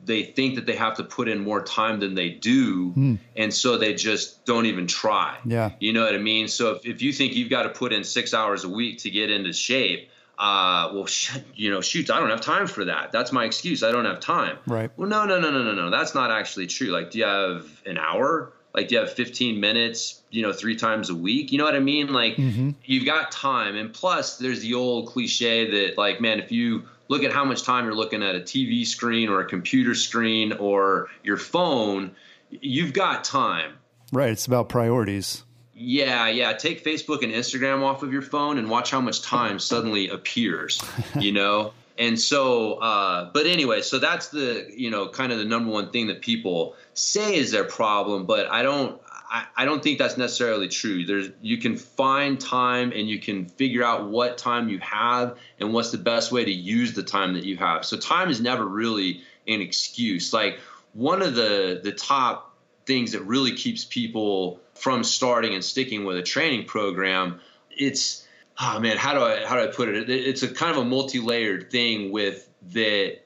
they 0.04 0.24
think 0.24 0.56
that 0.56 0.66
they 0.66 0.76
have 0.76 0.98
to 0.98 1.06
put 1.06 1.30
in 1.30 1.40
more 1.40 1.64
time 1.64 2.02
than 2.02 2.16
they 2.16 2.32
do, 2.32 2.92
mm. 2.92 3.18
and 3.38 3.54
so 3.54 3.78
they 3.78 3.94
just 3.94 4.44
don't 4.46 4.66
even 4.66 4.88
try. 4.88 5.38
Yeah, 5.46 5.72
you 5.80 5.94
know 5.94 6.04
what 6.04 6.16
I 6.16 6.18
mean. 6.18 6.50
So 6.50 6.74
if, 6.74 6.86
if 6.86 7.02
you 7.02 7.14
think 7.14 7.34
you've 7.34 7.50
got 7.50 7.64
to 7.64 7.70
put 7.70 7.94
in 7.94 8.04
six 8.04 8.34
hours 8.34 8.66
a 8.66 8.70
week 8.70 9.00
to 9.00 9.10
get 9.10 9.32
into 9.32 9.54
shape, 9.54 10.10
uh, 10.38 10.92
well, 10.94 11.06
sh- 11.18 11.38
you 11.56 11.72
know, 11.72 11.80
shoot, 11.80 12.10
I 12.10 12.20
don't 12.20 12.30
have 12.30 12.42
time 12.42 12.68
for 12.68 12.84
that. 12.84 13.14
That's 13.14 13.32
my 13.32 13.46
excuse. 13.46 13.84
I 13.84 13.94
don't 13.94 14.04
have 14.04 14.20
time. 14.20 14.58
Right. 14.68 14.92
Well, 14.98 15.08
no, 15.08 15.24
no, 15.24 15.40
no, 15.40 15.50
no, 15.50 15.64
no, 15.64 15.74
no. 15.74 15.90
That's 15.90 16.14
not 16.14 16.30
actually 16.30 16.68
true. 16.68 16.88
Like, 16.88 17.12
do 17.12 17.20
you 17.20 17.26
have 17.26 17.82
an 17.86 17.98
hour? 17.98 18.52
Like, 18.74 18.90
do 18.90 18.96
you 18.96 19.02
have 19.02 19.12
15 19.12 19.60
minutes, 19.60 20.22
you 20.30 20.42
know, 20.42 20.54
three 20.54 20.76
times 20.76 21.10
a 21.10 21.16
week? 21.16 21.52
You 21.52 21.58
know 21.58 21.64
what 21.64 21.76
I 21.76 21.80
mean? 21.80 22.14
Like, 22.14 22.36
mm-hmm. 22.36 22.72
you've 22.86 23.06
got 23.06 23.32
time. 23.32 23.76
And 23.76 23.94
plus, 23.94 24.38
there's 24.38 24.62
the 24.62 24.74
old 24.76 25.08
cliche 25.08 25.70
that, 25.72 25.98
like, 25.98 26.22
man, 26.22 26.40
if 26.40 26.52
you 26.52 26.84
look 27.08 27.24
at 27.24 27.32
how 27.32 27.44
much 27.44 27.64
time 27.64 27.86
you're 27.86 27.96
looking 27.96 28.22
at 28.22 28.36
a 28.36 28.40
TV 28.40 28.86
screen 28.86 29.30
or 29.30 29.42
a 29.42 29.46
computer 29.46 29.96
screen 29.96 30.54
or 30.54 31.08
your 31.24 31.38
phone, 31.38 32.12
you've 32.50 32.94
got 32.94 33.24
time. 33.24 33.74
Right. 34.12 34.30
It's 34.30 34.46
about 34.46 34.70
priorities. 34.70 35.44
Yeah, 35.74 36.28
yeah. 36.28 36.54
Take 36.54 36.84
Facebook 36.84 37.24
and 37.24 37.32
Instagram 37.32 37.84
off 37.84 38.04
of 38.04 38.12
your 38.12 38.22
phone 38.22 38.58
and 38.58 38.70
watch 38.70 38.92
how 38.92 39.02
much 39.02 39.22
time 39.22 39.60
suddenly 39.60 40.10
appears, 40.10 40.82
you 41.20 41.32
know? 41.32 41.74
and 41.98 42.20
so 42.20 42.74
uh, 42.76 43.30
but 43.34 43.46
anyway 43.46 43.82
so 43.82 44.00
that's 44.00 44.30
the 44.30 44.70
you 44.76 44.90
know 44.90 45.08
kind 45.08 45.32
of 45.32 45.38
the 45.38 45.46
number 45.46 45.72
one 45.72 45.92
thing 45.92 46.08
that 46.08 46.22
people 46.22 46.76
say 46.94 47.36
is 47.36 47.52
their 47.52 47.64
problem 47.64 48.26
but 48.26 48.50
i 48.52 48.62
don't 48.62 49.00
I, 49.30 49.46
I 49.58 49.66
don't 49.66 49.84
think 49.84 50.00
that's 50.00 50.16
necessarily 50.16 50.70
true. 50.70 51.06
There's 51.06 51.32
you 51.42 51.58
can 51.58 51.76
find 51.76 52.40
time 52.40 52.94
and 52.96 53.10
you 53.10 53.20
can 53.20 53.46
figure 53.46 53.84
out 53.84 54.10
what 54.10 54.38
time 54.38 54.70
you 54.70 54.80
have 54.80 55.38
and 55.60 55.74
what's 55.74 55.92
the 55.92 55.98
best 55.98 56.32
way 56.32 56.46
to 56.46 56.52
use 56.52 56.94
the 56.94 57.04
time 57.04 57.34
that 57.34 57.44
you 57.44 57.58
have. 57.58 57.84
So 57.84 57.98
time 57.98 58.30
is 58.30 58.40
never 58.40 58.66
really 58.66 59.22
an 59.46 59.60
excuse. 59.60 60.32
Like 60.32 60.60
one 60.94 61.22
of 61.22 61.36
the 61.36 61.82
the 61.84 61.92
top 61.92 62.56
things 62.86 63.12
that 63.12 63.22
really 63.24 63.52
keeps 63.52 63.84
people 63.84 64.62
from 64.76 65.04
starting 65.04 65.54
and 65.54 65.64
sticking 65.64 66.06
with 66.06 66.16
a 66.16 66.24
training 66.24 66.66
program 66.66 67.42
it's 67.78 68.27
oh 68.60 68.80
man, 68.80 68.98
how 68.98 69.14
do 69.14 69.22
I 69.22 69.46
how 69.46 69.56
do 69.56 69.64
I 69.64 69.68
put 69.68 69.90
it? 69.90 70.10
It's 70.10 70.44
a 70.44 70.48
kind 70.48 70.72
of 70.72 70.78
a 70.78 70.86
multi-layered 70.86 71.72
thing 71.72 72.12
with 72.12 72.50
that 72.74 73.20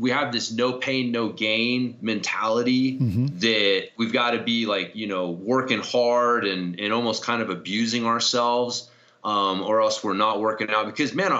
we 0.00 0.10
have 0.10 0.32
this 0.32 0.50
no 0.50 0.72
pain 0.72 1.12
no 1.12 1.28
gain 1.28 1.98
mentality 2.00 2.98
mm-hmm. 2.98 3.26
that 3.38 3.88
we've 3.98 4.12
got 4.12 4.30
to 4.30 4.42
be 4.42 4.66
like 4.66 4.96
you 4.96 5.06
know 5.06 5.30
working 5.30 5.80
hard 5.80 6.44
and 6.44 6.80
and 6.80 6.92
almost 6.92 7.22
kind 7.22 7.42
of 7.42 7.50
abusing 7.50 8.06
ourselves 8.06 8.90
um, 9.22 9.60
or 9.62 9.82
else 9.82 10.02
we're 10.02 10.14
not 10.14 10.40
working 10.40 10.70
out 10.70 10.86
because 10.86 11.14
man 11.14 11.30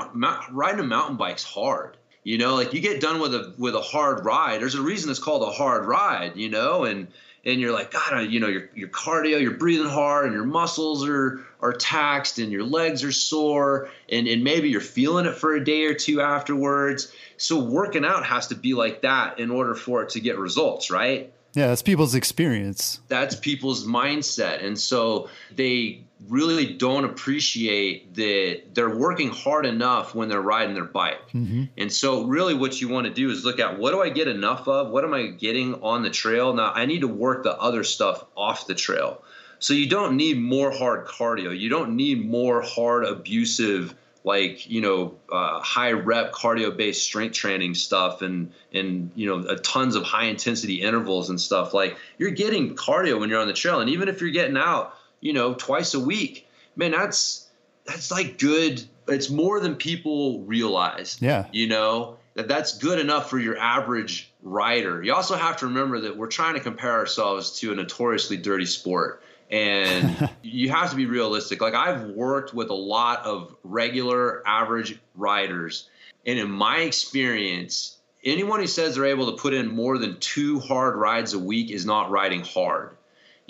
riding 0.51 0.81
a 0.81 0.85
mountain 0.85 1.17
bike's 1.17 1.43
hard 1.43 1.97
you 2.23 2.37
know 2.37 2.55
like 2.55 2.75
you 2.75 2.81
get 2.81 3.01
done 3.01 3.19
with 3.19 3.35
a 3.35 3.55
with 3.57 3.75
a 3.75 3.81
hard 3.81 4.25
ride 4.25 4.61
there's 4.61 4.75
a 4.75 4.83
reason 4.83 5.11
it's 5.11 5.19
called 5.19 5.43
a 5.43 5.51
hard 5.51 5.87
ride 5.87 6.37
you 6.37 6.51
know 6.51 6.85
and 6.85 7.09
and 7.45 7.61
you're 7.61 7.73
like, 7.73 7.91
God, 7.91 8.31
you 8.31 8.41
know, 8.41 8.49
your 8.49 8.69
your 8.75 8.89
cardio, 8.89 9.41
you're 9.41 9.53
breathing 9.53 9.89
hard, 9.89 10.27
and 10.27 10.35
your 10.35 10.45
muscles 10.45 11.07
are 11.09 11.45
are 11.61 11.73
taxed, 11.73 12.39
and 12.39 12.53
your 12.53 12.65
legs 12.65 13.03
are 13.05 13.13
sore, 13.13 13.89
and 14.09 14.27
and 14.27 14.45
maybe 14.45 14.69
you're 14.71 14.81
feeling 14.81 15.27
it 15.27 15.35
for 15.37 15.55
a 15.55 15.65
day 15.65 15.85
or 15.85 15.95
two 15.95 16.21
afterwards. 16.21 17.13
So 17.37 17.59
working 17.59 18.05
out 18.05 18.27
has 18.27 18.49
to 18.49 18.55
be 18.55 18.75
like 18.75 19.03
that 19.03 19.39
in 19.39 19.51
order 19.51 19.75
for 19.75 20.03
it 20.03 20.11
to 20.11 20.21
get 20.21 20.39
results, 20.39 20.91
right? 20.91 21.33
Yeah, 21.55 21.69
that's 21.69 21.83
people's 21.83 22.15
experience. 22.15 23.01
That's 23.09 23.35
people's 23.35 23.85
mindset. 23.85 24.65
And 24.65 24.79
so 24.79 25.29
they 25.55 26.05
really 26.29 26.75
don't 26.75 27.05
appreciate 27.05 28.15
that 28.15 28.63
they're 28.75 28.95
working 28.97 29.31
hard 29.31 29.67
enough 29.67 30.15
when 30.15 30.29
they're 30.29 30.41
riding 30.41 30.75
their 30.75 30.85
bike. 30.85 31.29
Mm-hmm. 31.33 31.65
And 31.79 31.93
so, 31.93 32.25
really, 32.25 32.55
what 32.55 32.81
you 32.81 32.89
want 32.89 33.07
to 33.07 33.13
do 33.13 33.31
is 33.31 33.45
look 33.45 33.59
at 33.59 33.79
what 33.79 33.93
do 33.93 34.03
I 34.03 34.11
get 34.11 34.29
enough 34.29 34.69
of? 34.69 34.91
What 34.91 35.05
am 35.05 35.15
I 35.15 35.29
getting 35.29 35.83
on 35.83 36.03
the 36.03 36.11
trail? 36.11 36.53
Now, 36.55 36.73
I 36.73 36.87
need 36.87 37.01
to 37.01 37.09
work 37.09 37.43
the 37.43 37.57
other 37.57 37.85
stuff 37.85 38.25
off 38.37 38.67
the 38.67 38.75
trail. 38.75 39.23
So, 39.59 39.75
you 39.75 39.89
don't 39.89 40.17
need 40.17 40.39
more 40.39 40.71
hard 40.71 41.07
cardio. 41.07 41.59
You 41.59 41.69
don't 41.69 41.97
need 41.97 42.29
more 42.29 42.63
hard, 42.63 43.05
abusive 43.05 43.95
like 44.23 44.69
you 44.69 44.81
know 44.83 45.15
uh, 45.33 45.61
high 45.61 45.93
rep 45.93 46.33
cardio 46.33 46.77
based 46.77 47.03
strength 47.03 47.35
training 47.35 47.75
stuff 47.75 48.21
and 48.21 48.53
and 48.73 49.11
you 49.15 49.27
know 49.27 49.57
tons 49.57 49.97
of 49.97 50.03
high 50.03 50.25
intensity 50.25 50.83
intervals 50.83 51.31
and 51.31 51.41
stuff 51.41 51.73
like 51.73 51.97
you're 52.19 52.31
getting 52.31 52.77
cardio 52.77 53.19
when 53.19 53.31
you're 53.31 53.41
on 53.41 53.47
the 53.47 53.55
trail 53.55 53.81
and 53.81 53.89
even 53.89 54.09
if 54.09 54.21
you're 54.21 54.31
getting 54.31 54.59
out 54.59 54.95
you 55.21 55.33
know 55.33 55.55
twice 55.55 55.95
a 55.95 56.01
week. 56.01 56.49
Man 56.77 56.93
that's 56.93 57.49
that's 57.85 58.11
like 58.11 58.39
good. 58.39 58.83
It's 59.09 59.31
more 59.31 59.61
than 59.61 59.75
people 59.75 60.41
realize 60.43 61.19
yeah. 61.21 61.47
you 61.53 61.67
know? 61.67 62.17
That 62.35 62.47
that's 62.47 62.79
good 62.79 63.01
enough 63.01 63.29
for 63.29 63.41
your 63.41 63.59
average 63.59 64.33
rider. 64.43 65.03
You 65.03 65.15
also 65.15 65.35
have 65.35 65.57
to 65.59 65.67
remember 65.67 66.03
that 66.03 66.17
we're 66.17 66.29
trying 66.29 66.55
to 66.55 66.61
compare 66.61 66.93
ourselves 66.93 67.59
to 67.59 67.73
a 67.73 67.75
notoriously 67.75 68.37
dirty 68.37 68.67
sport. 68.67 69.23
And 69.51 70.31
you 70.43 70.71
have 70.71 70.91
to 70.91 70.97
be 70.97 71.07
realistic. 71.07 71.61
Like 71.61 71.75
I've 71.75 72.05
worked 72.11 72.55
with 72.55 72.71
a 72.71 72.75
lot 72.75 73.25
of 73.25 73.57
regular 73.65 74.47
average 74.47 75.01
riders, 75.17 75.89
and 76.25 76.39
in 76.39 76.51
my 76.51 76.79
experience, 76.79 77.97
anyone 78.23 78.61
who 78.61 78.69
says 78.69 78.95
they're 78.95 79.07
able 79.07 79.33
to 79.33 79.43
put 79.43 79.53
in 79.53 79.67
more 79.67 79.99
than 79.99 80.21
two 80.21 80.61
hard 80.61 80.95
rides 80.95 81.33
a 81.33 81.39
week 81.39 81.71
is 81.71 81.85
not 81.85 82.11
riding 82.11 82.43
hard. 82.45 82.97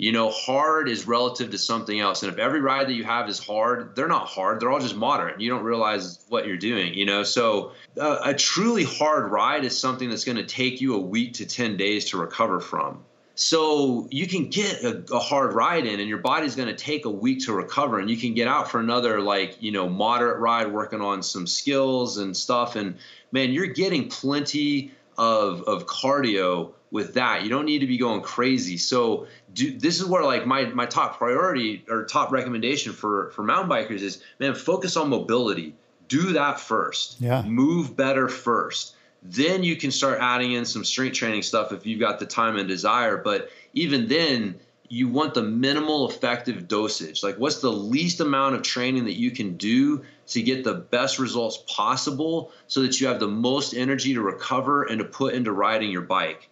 You 0.01 0.11
know, 0.11 0.31
hard 0.31 0.89
is 0.89 1.05
relative 1.05 1.51
to 1.51 1.59
something 1.59 1.99
else. 1.99 2.23
And 2.23 2.33
if 2.33 2.39
every 2.39 2.59
ride 2.59 2.87
that 2.87 2.93
you 2.93 3.03
have 3.03 3.29
is 3.29 3.37
hard, 3.37 3.95
they're 3.95 4.07
not 4.07 4.25
hard. 4.25 4.59
They're 4.59 4.71
all 4.71 4.79
just 4.79 4.95
moderate. 4.95 5.39
You 5.39 5.51
don't 5.51 5.63
realize 5.63 6.25
what 6.27 6.47
you're 6.47 6.57
doing, 6.57 6.95
you 6.95 7.05
know? 7.05 7.21
So 7.21 7.73
uh, 7.99 8.17
a 8.23 8.33
truly 8.33 8.83
hard 8.83 9.29
ride 9.31 9.63
is 9.63 9.77
something 9.77 10.09
that's 10.09 10.23
going 10.23 10.37
to 10.37 10.43
take 10.43 10.81
you 10.81 10.95
a 10.95 10.99
week 10.99 11.33
to 11.33 11.45
10 11.45 11.77
days 11.77 12.09
to 12.09 12.17
recover 12.17 12.59
from. 12.59 13.03
So 13.35 14.07
you 14.09 14.25
can 14.25 14.49
get 14.49 14.83
a, 14.83 15.03
a, 15.13 15.19
hard 15.19 15.53
ride 15.53 15.85
in, 15.85 15.99
and 15.99 16.09
your 16.09 16.17
body's 16.17 16.55
going 16.55 16.67
to 16.67 16.75
take 16.75 17.05
a 17.05 17.09
week 17.09 17.45
to 17.45 17.53
recover, 17.53 17.99
and 17.99 18.09
you 18.09 18.17
can 18.17 18.33
get 18.33 18.47
out 18.47 18.69
for 18.69 18.79
another 18.79 19.21
like 19.21 19.61
you 19.61 19.71
know 19.71 19.87
moderate 19.87 20.39
ride, 20.39 20.71
working 20.71 21.01
on 21.01 21.23
some 21.23 21.47
skills 21.47 22.17
and 22.17 22.35
stuff. 22.35 22.75
And 22.75 22.97
man, 23.31 23.51
you're 23.51 23.67
getting 23.67 24.09
plenty 24.09 24.91
of 25.21 25.61
of 25.63 25.85
cardio 25.85 26.73
with 26.89 27.13
that. 27.13 27.43
You 27.43 27.49
don't 27.49 27.65
need 27.65 27.79
to 27.79 27.87
be 27.87 27.97
going 27.97 28.21
crazy. 28.21 28.77
So 28.77 29.27
do, 29.53 29.77
this 29.77 30.01
is 30.01 30.05
where 30.07 30.23
like 30.23 30.45
my 30.45 30.65
my 30.65 30.87
top 30.87 31.17
priority 31.17 31.85
or 31.87 32.05
top 32.05 32.31
recommendation 32.31 32.91
for 32.91 33.29
for 33.29 33.43
mountain 33.43 33.69
bikers 33.69 34.01
is 34.01 34.21
man, 34.39 34.55
focus 34.55 34.97
on 34.97 35.09
mobility. 35.09 35.75
Do 36.07 36.33
that 36.33 36.59
first. 36.59 37.21
Yeah. 37.21 37.43
Move 37.43 37.95
better 37.95 38.27
first 38.27 38.95
then 39.23 39.63
you 39.63 39.75
can 39.75 39.91
start 39.91 40.17
adding 40.19 40.53
in 40.53 40.65
some 40.65 40.83
strength 40.83 41.13
training 41.15 41.43
stuff 41.43 41.71
if 41.71 41.85
you've 41.85 41.99
got 41.99 42.19
the 42.19 42.25
time 42.25 42.57
and 42.57 42.67
desire. 42.67 43.17
But 43.17 43.51
even 43.73 44.07
then, 44.07 44.59
you 44.91 45.07
want 45.07 45.33
the 45.33 45.41
minimal 45.41 46.09
effective 46.09 46.67
dosage. 46.67 47.23
Like, 47.23 47.37
what's 47.37 47.61
the 47.61 47.71
least 47.71 48.19
amount 48.19 48.55
of 48.55 48.61
training 48.61 49.05
that 49.05 49.17
you 49.17 49.31
can 49.31 49.55
do 49.55 50.03
to 50.27 50.41
get 50.41 50.65
the 50.65 50.73
best 50.73 51.17
results 51.17 51.63
possible 51.65 52.51
so 52.67 52.81
that 52.81 52.99
you 52.99 53.07
have 53.07 53.21
the 53.21 53.27
most 53.27 53.73
energy 53.73 54.15
to 54.15 54.21
recover 54.21 54.83
and 54.83 54.99
to 54.99 55.05
put 55.05 55.33
into 55.33 55.53
riding 55.53 55.91
your 55.91 56.01
bike? 56.01 56.49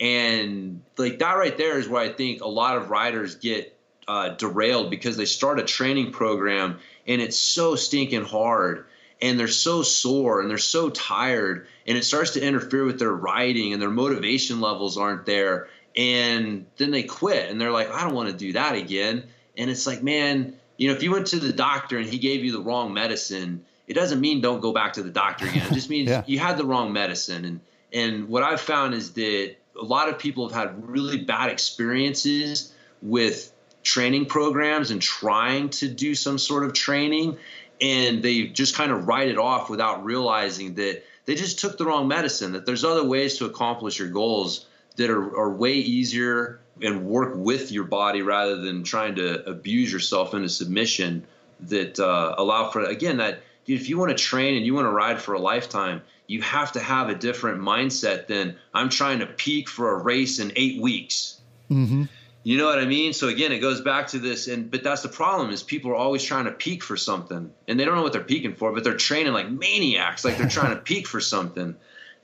And 0.00 0.82
like 0.96 1.20
that 1.20 1.34
right 1.34 1.56
there 1.56 1.78
is 1.78 1.88
where 1.88 2.02
I 2.02 2.08
think 2.08 2.42
a 2.42 2.48
lot 2.48 2.76
of 2.76 2.90
riders 2.90 3.36
get 3.36 3.78
uh, 4.08 4.30
derailed 4.30 4.90
because 4.90 5.16
they 5.16 5.24
start 5.24 5.60
a 5.60 5.64
training 5.64 6.10
program 6.10 6.80
and 7.06 7.22
it's 7.22 7.38
so 7.38 7.76
stinking 7.76 8.24
hard 8.24 8.86
and 9.22 9.38
they're 9.38 9.48
so 9.48 9.82
sore 9.82 10.40
and 10.40 10.50
they're 10.50 10.58
so 10.58 10.90
tired 10.90 11.66
and 11.86 11.96
it 11.96 12.04
starts 12.04 12.32
to 12.32 12.42
interfere 12.42 12.84
with 12.84 12.98
their 12.98 13.12
riding 13.12 13.72
and 13.72 13.80
their 13.80 13.90
motivation 13.90 14.60
levels 14.60 14.98
aren't 14.98 15.24
there 15.24 15.68
and 15.96 16.66
then 16.76 16.90
they 16.90 17.02
quit 17.02 17.50
and 17.50 17.60
they're 17.60 17.70
like 17.70 17.90
i 17.90 18.02
don't 18.02 18.14
want 18.14 18.28
to 18.28 18.36
do 18.36 18.52
that 18.52 18.74
again. 18.74 19.24
And 19.58 19.70
it's 19.70 19.86
like 19.86 20.02
man 20.02 20.56
you 20.76 20.88
know 20.88 20.94
if 20.94 21.02
you 21.02 21.10
went 21.10 21.28
to 21.28 21.38
the 21.38 21.52
doctor 21.52 21.98
and 21.98 22.08
he 22.08 22.18
gave 22.18 22.44
you 22.44 22.52
the 22.52 22.60
wrong 22.60 22.92
medicine 22.92 23.64
it 23.86 23.94
doesn't 23.94 24.20
mean 24.20 24.40
don't 24.40 24.60
go 24.60 24.72
back 24.72 24.94
to 24.94 25.02
the 25.02 25.10
doctor 25.10 25.46
again. 25.46 25.66
It 25.68 25.72
just 25.72 25.90
means 25.96 26.10
yeah. 26.10 26.24
you 26.26 26.38
had 26.38 26.58
the 26.58 26.64
wrong 26.64 26.92
medicine. 26.92 27.44
And 27.44 27.60
and 27.92 28.28
what 28.28 28.42
i've 28.42 28.60
found 28.60 28.94
is 28.94 29.12
that 29.12 29.54
a 29.80 29.84
lot 29.84 30.08
of 30.08 30.18
people 30.18 30.48
have 30.48 30.68
had 30.68 30.88
really 30.88 31.18
bad 31.18 31.50
experiences 31.50 32.72
with 33.02 33.52
training 33.82 34.26
programs 34.26 34.90
and 34.90 35.00
trying 35.00 35.68
to 35.68 35.88
do 35.88 36.14
some 36.14 36.38
sort 36.38 36.64
of 36.64 36.72
training 36.72 37.38
and 37.80 38.22
they 38.22 38.44
just 38.44 38.74
kind 38.74 38.90
of 38.90 39.06
write 39.06 39.28
it 39.28 39.38
off 39.38 39.70
without 39.70 40.04
realizing 40.04 40.74
that 40.74 41.02
they 41.26 41.34
just 41.34 41.60
took 41.60 41.78
the 41.78 41.84
wrong 41.84 42.08
medicine 42.08 42.52
that 42.52 42.66
there's 42.66 42.84
other 42.84 43.04
ways 43.04 43.38
to 43.38 43.44
accomplish 43.44 43.98
your 43.98 44.08
goals 44.08 44.66
that 44.96 45.10
are, 45.10 45.36
are 45.38 45.50
way 45.50 45.74
easier 45.74 46.60
and 46.82 47.06
work 47.06 47.34
with 47.36 47.72
your 47.72 47.84
body 47.84 48.22
rather 48.22 48.56
than 48.56 48.82
trying 48.82 49.14
to 49.14 49.48
abuse 49.48 49.92
yourself 49.92 50.34
into 50.34 50.48
submission 50.48 51.24
that 51.60 51.98
uh, 51.98 52.34
allow 52.36 52.70
for 52.70 52.84
again 52.84 53.18
that 53.18 53.40
if 53.66 53.88
you 53.88 53.98
want 53.98 54.16
to 54.16 54.22
train 54.22 54.56
and 54.56 54.66
you 54.66 54.74
want 54.74 54.84
to 54.84 54.90
ride 54.90 55.20
for 55.20 55.34
a 55.34 55.38
lifetime 55.38 56.02
you 56.26 56.42
have 56.42 56.72
to 56.72 56.80
have 56.80 57.08
a 57.08 57.14
different 57.14 57.60
mindset 57.60 58.26
than 58.26 58.54
i'm 58.74 58.90
trying 58.90 59.20
to 59.20 59.26
peak 59.26 59.68
for 59.68 59.92
a 59.92 60.02
race 60.02 60.38
in 60.38 60.52
eight 60.56 60.80
weeks 60.80 61.40
mm-hmm. 61.70 62.04
You 62.46 62.58
know 62.58 62.66
what 62.66 62.78
I 62.78 62.84
mean? 62.84 63.12
So 63.12 63.26
again, 63.26 63.50
it 63.50 63.58
goes 63.58 63.80
back 63.80 64.06
to 64.10 64.20
this, 64.20 64.46
and 64.46 64.70
but 64.70 64.84
that's 64.84 65.02
the 65.02 65.08
problem 65.08 65.50
is 65.50 65.64
people 65.64 65.90
are 65.90 65.96
always 65.96 66.22
trying 66.22 66.44
to 66.44 66.52
peak 66.52 66.84
for 66.84 66.96
something, 66.96 67.52
and 67.66 67.80
they 67.80 67.84
don't 67.84 67.96
know 67.96 68.04
what 68.04 68.12
they're 68.12 68.22
peaking 68.22 68.54
for, 68.54 68.70
but 68.70 68.84
they're 68.84 68.96
training 68.96 69.32
like 69.32 69.50
maniacs, 69.50 70.24
like 70.24 70.38
they're 70.38 70.48
trying 70.48 70.70
to 70.70 70.80
peak 70.84 71.08
for 71.08 71.20
something, 71.20 71.74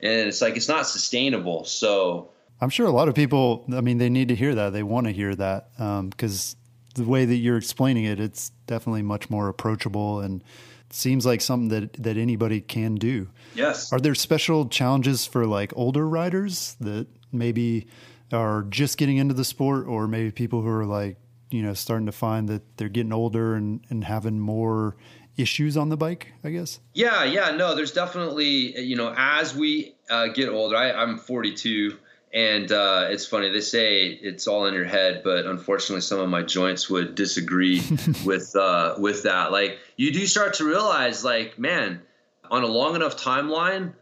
and 0.01 0.27
it's 0.29 0.41
like 0.41 0.55
it's 0.55 0.69
not 0.69 0.87
sustainable. 0.87 1.65
So 1.65 2.29
I'm 2.61 2.69
sure 2.69 2.85
a 2.85 2.91
lot 2.91 3.09
of 3.09 3.15
people, 3.15 3.65
I 3.73 3.81
mean, 3.81 3.97
they 3.97 4.09
need 4.09 4.29
to 4.29 4.35
hear 4.35 4.55
that. 4.55 4.71
They 4.71 4.83
want 4.83 5.07
to 5.07 5.13
hear 5.13 5.35
that 5.35 5.71
because 6.09 6.55
um, 6.55 7.03
the 7.03 7.09
way 7.09 7.25
that 7.25 7.35
you're 7.35 7.57
explaining 7.57 8.05
it, 8.05 8.19
it's 8.19 8.51
definitely 8.67 9.01
much 9.01 9.29
more 9.29 9.49
approachable 9.49 10.21
and 10.21 10.43
seems 10.89 11.25
like 11.25 11.41
something 11.41 11.69
that 11.69 11.93
that 12.03 12.17
anybody 12.17 12.61
can 12.61 12.95
do. 12.95 13.27
Yes. 13.55 13.91
Are 13.91 13.99
there 13.99 14.15
special 14.15 14.67
challenges 14.67 15.25
for 15.25 15.45
like 15.45 15.73
older 15.75 16.07
riders 16.07 16.75
that 16.79 17.07
maybe 17.31 17.87
are 18.31 18.63
just 18.63 18.97
getting 18.97 19.17
into 19.17 19.33
the 19.33 19.45
sport, 19.45 19.87
or 19.87 20.07
maybe 20.07 20.31
people 20.31 20.61
who 20.61 20.69
are 20.69 20.85
like, 20.85 21.17
you 21.49 21.61
know, 21.61 21.73
starting 21.73 22.05
to 22.05 22.11
find 22.11 22.47
that 22.49 22.77
they're 22.77 22.89
getting 22.89 23.13
older 23.13 23.55
and, 23.55 23.81
and 23.89 24.03
having 24.03 24.39
more 24.39 24.95
issues 25.37 25.77
on 25.77 25.89
the 25.89 25.97
bike, 25.97 26.33
I 26.43 26.51
guess? 26.51 26.79
Yeah, 26.93 27.23
yeah, 27.23 27.51
no, 27.51 27.75
there's 27.75 27.91
definitely, 27.91 28.79
you 28.79 28.95
know, 28.95 29.13
as 29.17 29.55
we 29.55 29.95
uh, 30.09 30.27
get 30.27 30.49
older, 30.49 30.75
I, 30.75 30.91
I'm 30.91 31.17
42 31.17 31.97
and 32.33 32.71
uh, 32.71 33.07
it's 33.09 33.27
funny, 33.27 33.51
they 33.51 33.61
say 33.61 34.07
it's 34.07 34.47
all 34.47 34.65
in 34.65 34.73
your 34.73 34.85
head, 34.85 35.21
but 35.23 35.45
unfortunately, 35.45 36.01
some 36.01 36.19
of 36.19 36.29
my 36.29 36.41
joints 36.41 36.89
would 36.89 37.13
disagree 37.13 37.83
with 38.25 38.55
uh, 38.55 38.95
with 38.97 39.23
that. 39.23 39.51
Like, 39.51 39.77
you 39.97 40.11
do 40.11 40.25
start 40.25 40.55
to 40.55 40.65
realize, 40.65 41.23
like, 41.23 41.59
man, 41.59 42.01
on 42.49 42.63
a 42.63 42.67
long 42.67 42.95
enough 42.95 43.17
timeline, 43.17 43.93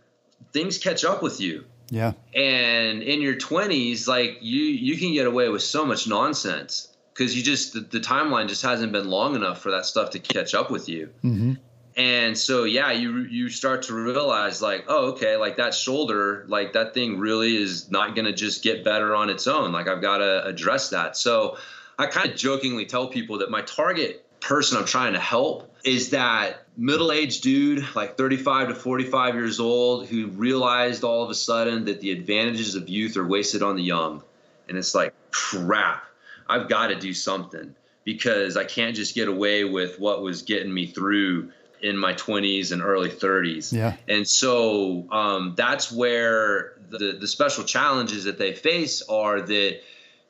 things 0.54 0.78
catch 0.78 1.04
up 1.04 1.22
with 1.22 1.42
you. 1.42 1.66
Yeah. 1.90 2.14
And 2.34 3.04
in 3.04 3.22
your 3.22 3.36
20s, 3.36 4.08
like, 4.08 4.38
you 4.40 4.64
you 4.64 4.98
can 4.98 5.12
get 5.14 5.28
away 5.28 5.50
with 5.50 5.62
so 5.62 5.86
much 5.86 6.08
nonsense 6.08 6.88
because 7.14 7.36
you 7.36 7.44
just 7.44 7.74
the, 7.74 7.82
the, 7.82 8.00
timeline 8.00 8.48
just 8.48 8.62
hasn't 8.62 8.94
been 8.94 9.10
long 9.10 9.36
enough 9.36 9.62
for 9.62 9.72
that 9.72 9.86
stuff 9.86 10.12
to 10.12 10.20
catch 10.20 10.56
up 10.56 10.72
with 10.72 10.88
you. 10.88 11.10
Mm-hmm 11.22 11.54
and 12.02 12.36
so 12.36 12.64
yeah 12.64 12.92
you 12.92 13.20
you 13.20 13.48
start 13.48 13.84
to 13.84 13.94
realize 13.94 14.60
like 14.60 14.86
oh 14.88 15.12
okay 15.12 15.38
like 15.38 15.58
that 15.58 15.76
shoulder 15.76 16.46
like 16.48 16.74
that 16.74 16.96
thing 16.96 17.20
really 17.20 17.56
is 17.56 17.92
not 17.92 18.16
going 18.16 18.26
to 18.26 18.34
just 18.34 18.64
get 18.64 18.84
better 18.84 19.14
on 19.16 19.30
its 19.30 19.46
own. 19.46 19.72
Like 19.72 19.88
i've 19.88 20.02
got 20.02 20.18
to 20.18 20.44
address 20.46 20.90
that. 20.90 21.16
So 21.16 21.58
i 22.00 22.08
kind 22.08 22.32
of 22.32 22.36
jokingly 22.36 22.86
tell 22.86 23.08
people 23.08 23.38
that 23.40 23.52
my 23.52 23.62
target 23.62 24.26
person 24.40 24.80
i'm 24.80 24.86
trying 24.86 25.14
to 25.14 25.20
help 25.20 25.72
is 25.84 26.10
that 26.10 26.66
middle-aged 26.76 27.44
dude 27.44 27.86
like 27.96 28.18
35 28.18 28.70
to 28.70 28.76
45 28.76 29.36
years 29.36 29.60
old 29.60 30.08
who 30.08 30.28
realized 30.30 31.04
all 31.04 31.24
of 31.24 31.30
a 31.30 31.36
sudden 31.36 31.86
that 31.86 32.02
the 32.02 32.12
advantages 32.12 32.74
of 32.74 32.90
youth 32.90 33.16
are 33.18 33.28
wasted 33.28 33.62
on 33.62 33.76
the 33.76 33.84
young. 33.84 34.24
And 34.68 34.78
it's 34.78 34.96
like 34.96 35.14
crap 35.30 36.04
i've 36.50 36.68
got 36.68 36.88
to 36.88 36.96
do 36.96 37.14
something 37.14 37.76
because 38.04 38.58
i 38.58 38.64
can't 38.64 38.96
just 38.96 39.14
get 39.14 39.28
away 39.28 39.64
with 39.64 40.00
what 40.00 40.24
was 40.24 40.42
getting 40.42 40.74
me 40.74 40.88
through 40.88 41.52
in 41.82 41.98
my 41.98 42.14
20s 42.14 42.72
and 42.72 42.82
early 42.82 43.10
30s. 43.10 43.74
Yeah. 43.74 43.96
And 44.08 44.28
so 44.28 45.08
um, 45.12 45.54
that's 45.56 45.92
where 45.92 46.74
the, 46.90 47.18
the 47.20 47.28
special 47.28 47.64
challenges 47.64 48.26
that 48.26 48.38
they 48.38 48.54
face 48.54 49.02
are 49.04 49.42
that 49.42 49.82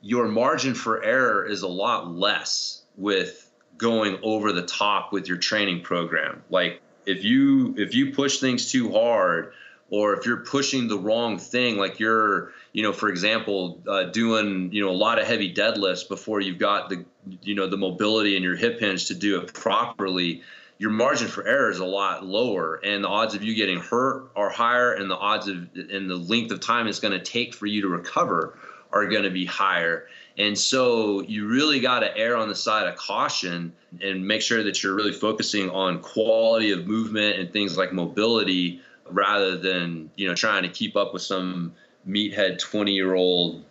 your 0.02 0.28
margin 0.28 0.74
for 0.74 1.04
error 1.04 1.46
is 1.46 1.62
a 1.62 1.68
lot 1.68 2.12
less 2.12 2.82
with 2.98 3.50
going 3.78 4.20
over 4.24 4.52
the 4.54 4.62
top 4.62 5.12
with 5.12 5.28
your 5.28 5.38
training 5.38 5.82
program. 5.82 6.44
Like 6.50 6.82
if 7.06 7.24
you 7.24 7.76
if 7.78 7.96
you 7.96 8.14
push 8.14 8.40
things 8.40 8.72
too 8.72 8.92
hard 8.92 9.54
or 9.90 10.14
if 10.14 10.26
you're 10.26 10.38
pushing 10.38 10.88
the 10.88 10.98
wrong 10.98 11.38
thing 11.38 11.78
like 11.78 12.00
you're 12.00 12.52
you 12.74 12.84
know 12.84 12.94
for 12.94 13.10
example 13.10 13.82
uh, 13.88 14.04
doing 14.04 14.72
you 14.72 14.84
know 14.84 14.92
a 14.92 14.94
lot 14.94 15.20
of 15.20 15.28
heavy 15.28 15.54
deadlifts 15.54 16.08
before 16.08 16.40
you've 16.40 16.60
got 16.60 16.90
the 16.90 17.04
you 17.42 17.56
know 17.56 17.68
the 17.68 17.78
mobility 17.78 18.36
in 18.36 18.44
your 18.44 18.56
hip 18.56 18.80
hinge 18.80 19.06
to 19.08 19.16
do 19.16 19.40
it 19.40 19.54
properly 19.54 20.42
your 20.82 20.90
margin 20.90 21.28
for 21.28 21.46
error 21.46 21.70
is 21.70 21.78
a 21.78 21.86
lot 21.86 22.26
lower 22.26 22.82
and 22.84 23.04
the 23.04 23.08
odds 23.08 23.36
of 23.36 23.44
you 23.44 23.54
getting 23.54 23.80
hurt 23.80 24.32
are 24.36 24.50
higher 24.50 24.94
and 24.94 25.12
the 25.12 25.16
odds 25.16 25.48
of 25.48 25.56
and 25.76 26.10
the 26.10 26.16
length 26.16 26.52
of 26.52 26.60
time 26.60 26.88
it's 26.88 27.00
going 27.00 27.12
to 27.12 27.24
take 27.24 27.54
for 27.54 27.68
you 27.68 27.84
to 27.84 27.88
recover 27.88 28.58
are 28.92 29.06
going 29.06 29.22
to 29.22 29.30
be 29.30 29.46
higher. 29.46 30.08
And 30.40 30.58
so 30.58 31.22
you 31.22 31.48
really 31.48 31.82
got 31.82 32.00
to 32.00 32.18
err 32.18 32.36
on 32.36 32.50
the 32.50 32.56
side 32.56 32.88
of 32.88 32.96
caution 32.96 33.74
and 34.02 34.28
make 34.28 34.42
sure 34.42 34.64
that 34.64 34.82
you're 34.82 34.96
really 34.96 35.12
focusing 35.12 35.70
on 35.70 36.00
quality 36.00 36.72
of 36.72 36.88
movement 36.88 37.38
and 37.38 37.54
things 37.54 37.78
like 37.78 37.94
mobility 37.94 38.82
rather 39.08 39.58
than 39.58 40.10
you 40.16 40.28
know 40.28 40.34
trying 40.34 40.64
to 40.64 40.70
keep 40.70 40.96
up 40.96 41.14
with 41.14 41.22
some 41.22 41.74
meathead 42.08 42.58
20 42.58 42.92
year 42.92 43.14
old 43.14 43.64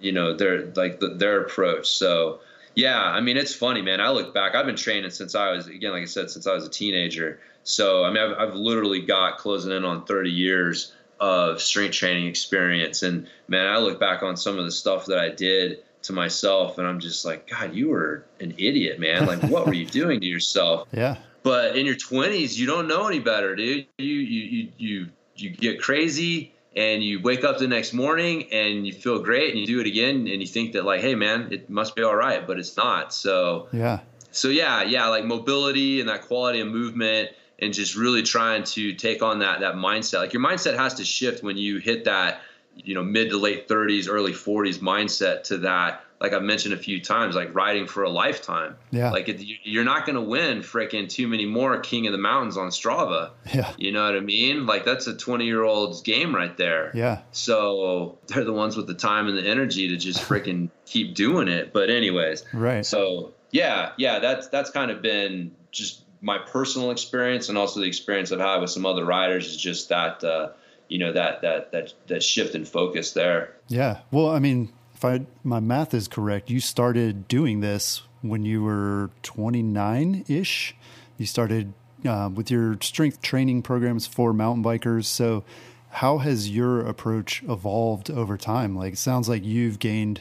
you 0.00 0.12
know 0.12 0.34
their 0.34 0.66
like 0.76 1.00
the, 1.00 1.14
their 1.14 1.40
approach. 1.40 1.88
So 1.88 2.40
yeah, 2.78 3.02
I 3.02 3.20
mean 3.20 3.36
it's 3.36 3.52
funny, 3.52 3.82
man. 3.82 4.00
I 4.00 4.10
look 4.10 4.32
back. 4.32 4.54
I've 4.54 4.64
been 4.64 4.76
training 4.76 5.10
since 5.10 5.34
I 5.34 5.50
was 5.50 5.66
again, 5.66 5.90
like 5.90 6.02
I 6.02 6.06
said, 6.06 6.30
since 6.30 6.46
I 6.46 6.54
was 6.54 6.64
a 6.64 6.70
teenager. 6.70 7.40
So 7.64 8.04
I 8.04 8.12
mean, 8.12 8.22
I've, 8.22 8.38
I've 8.38 8.54
literally 8.54 9.00
got 9.00 9.38
closing 9.38 9.72
in 9.72 9.84
on 9.84 10.04
30 10.04 10.30
years 10.30 10.92
of 11.18 11.60
strength 11.60 11.94
training 11.94 12.28
experience. 12.28 13.02
And 13.02 13.26
man, 13.48 13.66
I 13.66 13.78
look 13.78 13.98
back 13.98 14.22
on 14.22 14.36
some 14.36 14.60
of 14.60 14.64
the 14.64 14.70
stuff 14.70 15.06
that 15.06 15.18
I 15.18 15.28
did 15.30 15.78
to 16.02 16.12
myself, 16.12 16.78
and 16.78 16.86
I'm 16.86 17.00
just 17.00 17.24
like, 17.24 17.50
God, 17.50 17.74
you 17.74 17.88
were 17.88 18.24
an 18.38 18.54
idiot, 18.58 19.00
man. 19.00 19.26
Like, 19.26 19.42
what 19.42 19.66
were 19.66 19.74
you 19.74 19.86
doing 20.00 20.20
to 20.20 20.26
yourself? 20.26 20.86
Yeah. 20.92 21.16
But 21.42 21.76
in 21.76 21.84
your 21.84 21.96
20s, 21.96 22.56
you 22.56 22.66
don't 22.66 22.86
know 22.86 23.08
any 23.08 23.18
better, 23.18 23.56
dude. 23.56 23.88
You 23.98 24.06
you 24.06 24.42
you 24.44 24.68
you 24.78 25.08
you 25.34 25.50
get 25.50 25.80
crazy 25.82 26.52
and 26.78 27.02
you 27.02 27.20
wake 27.20 27.42
up 27.42 27.58
the 27.58 27.66
next 27.66 27.92
morning 27.92 28.46
and 28.52 28.86
you 28.86 28.92
feel 28.92 29.18
great 29.18 29.50
and 29.50 29.58
you 29.58 29.66
do 29.66 29.80
it 29.80 29.86
again 29.88 30.28
and 30.28 30.40
you 30.40 30.46
think 30.46 30.72
that 30.72 30.84
like 30.84 31.00
hey 31.00 31.16
man 31.16 31.48
it 31.50 31.68
must 31.68 31.96
be 31.96 32.02
all 32.04 32.14
right 32.14 32.46
but 32.46 32.56
it's 32.58 32.76
not. 32.76 33.12
So 33.12 33.68
yeah. 33.72 33.98
so 34.30 34.48
yeah 34.48 34.84
yeah 34.84 35.08
like 35.08 35.24
mobility 35.24 35.98
and 35.98 36.08
that 36.08 36.22
quality 36.22 36.60
of 36.60 36.68
movement 36.68 37.30
and 37.58 37.74
just 37.74 37.96
really 37.96 38.22
trying 38.22 38.62
to 38.62 38.94
take 38.94 39.22
on 39.22 39.40
that 39.40 39.58
that 39.60 39.74
mindset. 39.74 40.20
Like 40.20 40.32
your 40.32 40.42
mindset 40.42 40.76
has 40.78 40.94
to 40.94 41.04
shift 41.04 41.42
when 41.42 41.56
you 41.56 41.78
hit 41.78 42.04
that 42.04 42.42
you 42.76 42.94
know 42.94 43.02
mid 43.02 43.30
to 43.30 43.38
late 43.38 43.66
30s 43.66 44.06
early 44.08 44.32
40s 44.32 44.78
mindset 44.78 45.42
to 45.44 45.58
that 45.58 46.04
like 46.20 46.32
I've 46.32 46.42
mentioned 46.42 46.74
a 46.74 46.78
few 46.78 47.00
times, 47.00 47.36
like 47.36 47.54
riding 47.54 47.86
for 47.86 48.02
a 48.02 48.10
lifetime. 48.10 48.76
Yeah. 48.90 49.10
Like 49.10 49.28
it, 49.28 49.40
you're 49.62 49.84
not 49.84 50.04
going 50.04 50.16
to 50.16 50.22
win 50.22 50.60
freaking 50.60 51.08
too 51.08 51.28
many 51.28 51.46
more 51.46 51.78
King 51.80 52.06
of 52.06 52.12
the 52.12 52.18
Mountains 52.18 52.56
on 52.56 52.68
Strava. 52.68 53.30
Yeah. 53.54 53.72
You 53.78 53.92
know 53.92 54.04
what 54.04 54.16
I 54.16 54.20
mean? 54.20 54.66
Like 54.66 54.84
that's 54.84 55.06
a 55.06 55.16
20 55.16 55.44
year 55.44 55.62
old's 55.62 56.02
game 56.02 56.34
right 56.34 56.56
there. 56.56 56.90
Yeah. 56.94 57.20
So 57.30 58.18
they're 58.26 58.44
the 58.44 58.52
ones 58.52 58.76
with 58.76 58.86
the 58.86 58.94
time 58.94 59.28
and 59.28 59.38
the 59.38 59.46
energy 59.46 59.88
to 59.88 59.96
just 59.96 60.20
freaking 60.20 60.70
keep 60.86 61.14
doing 61.14 61.48
it. 61.48 61.72
But 61.72 61.90
anyways. 61.90 62.44
Right. 62.52 62.84
So 62.84 63.34
yeah, 63.50 63.92
yeah, 63.96 64.18
that's 64.18 64.48
that's 64.48 64.70
kind 64.70 64.90
of 64.90 65.00
been 65.02 65.52
just 65.70 66.02
my 66.20 66.38
personal 66.38 66.90
experience 66.90 67.48
and 67.48 67.56
also 67.56 67.80
the 67.80 67.86
experience 67.86 68.32
I've 68.32 68.40
had 68.40 68.60
with 68.60 68.70
some 68.70 68.84
other 68.84 69.04
riders 69.04 69.46
is 69.46 69.56
just 69.56 69.90
that. 69.90 70.24
Uh, 70.24 70.50
you 70.88 70.98
know 70.98 71.12
that 71.12 71.42
that 71.42 71.72
that 71.72 71.92
that 72.06 72.22
shift 72.22 72.54
in 72.54 72.64
focus 72.64 73.12
there. 73.12 73.54
Yeah. 73.68 73.98
Well, 74.10 74.30
I 74.30 74.38
mean, 74.38 74.72
if 74.98 75.04
I 75.04 75.26
my 75.44 75.60
math 75.60 75.94
is 75.94 76.08
correct, 76.08 76.50
you 76.50 76.58
started 76.58 77.28
doing 77.28 77.60
this 77.60 78.02
when 78.20 78.44
you 78.44 78.64
were 78.64 79.10
29 79.22 80.24
ish. 80.26 80.74
You 81.16 81.24
started 81.24 81.72
uh, 82.04 82.30
with 82.34 82.50
your 82.50 82.76
strength 82.80 83.22
training 83.22 83.62
programs 83.62 84.08
for 84.08 84.32
mountain 84.32 84.64
bikers. 84.64 85.04
So, 85.04 85.44
how 85.90 86.18
has 86.18 86.50
your 86.50 86.80
approach 86.80 87.44
evolved 87.44 88.10
over 88.10 88.36
time? 88.36 88.74
Like, 88.74 88.94
it 88.94 88.98
sounds 88.98 89.28
like 89.28 89.44
you've 89.44 89.78
gained 89.78 90.20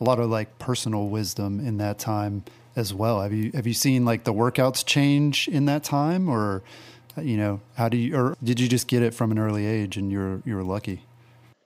a 0.00 0.04
lot 0.04 0.18
of 0.18 0.28
like 0.28 0.58
personal 0.58 1.06
wisdom 1.08 1.60
in 1.60 1.76
that 1.78 2.00
time 2.00 2.42
as 2.74 2.92
well. 2.92 3.22
Have 3.22 3.32
you 3.32 3.52
have 3.54 3.68
you 3.68 3.74
seen 3.74 4.04
like 4.04 4.24
the 4.24 4.34
workouts 4.34 4.84
change 4.84 5.46
in 5.46 5.66
that 5.66 5.84
time, 5.84 6.28
or 6.28 6.64
you 7.16 7.36
know, 7.36 7.60
how 7.76 7.88
do 7.88 7.96
you, 7.96 8.16
or 8.16 8.36
did 8.42 8.58
you 8.58 8.66
just 8.66 8.88
get 8.88 9.04
it 9.04 9.14
from 9.14 9.30
an 9.30 9.38
early 9.38 9.66
age 9.66 9.96
and 9.96 10.10
you're 10.10 10.42
you're 10.44 10.64
lucky? 10.64 11.05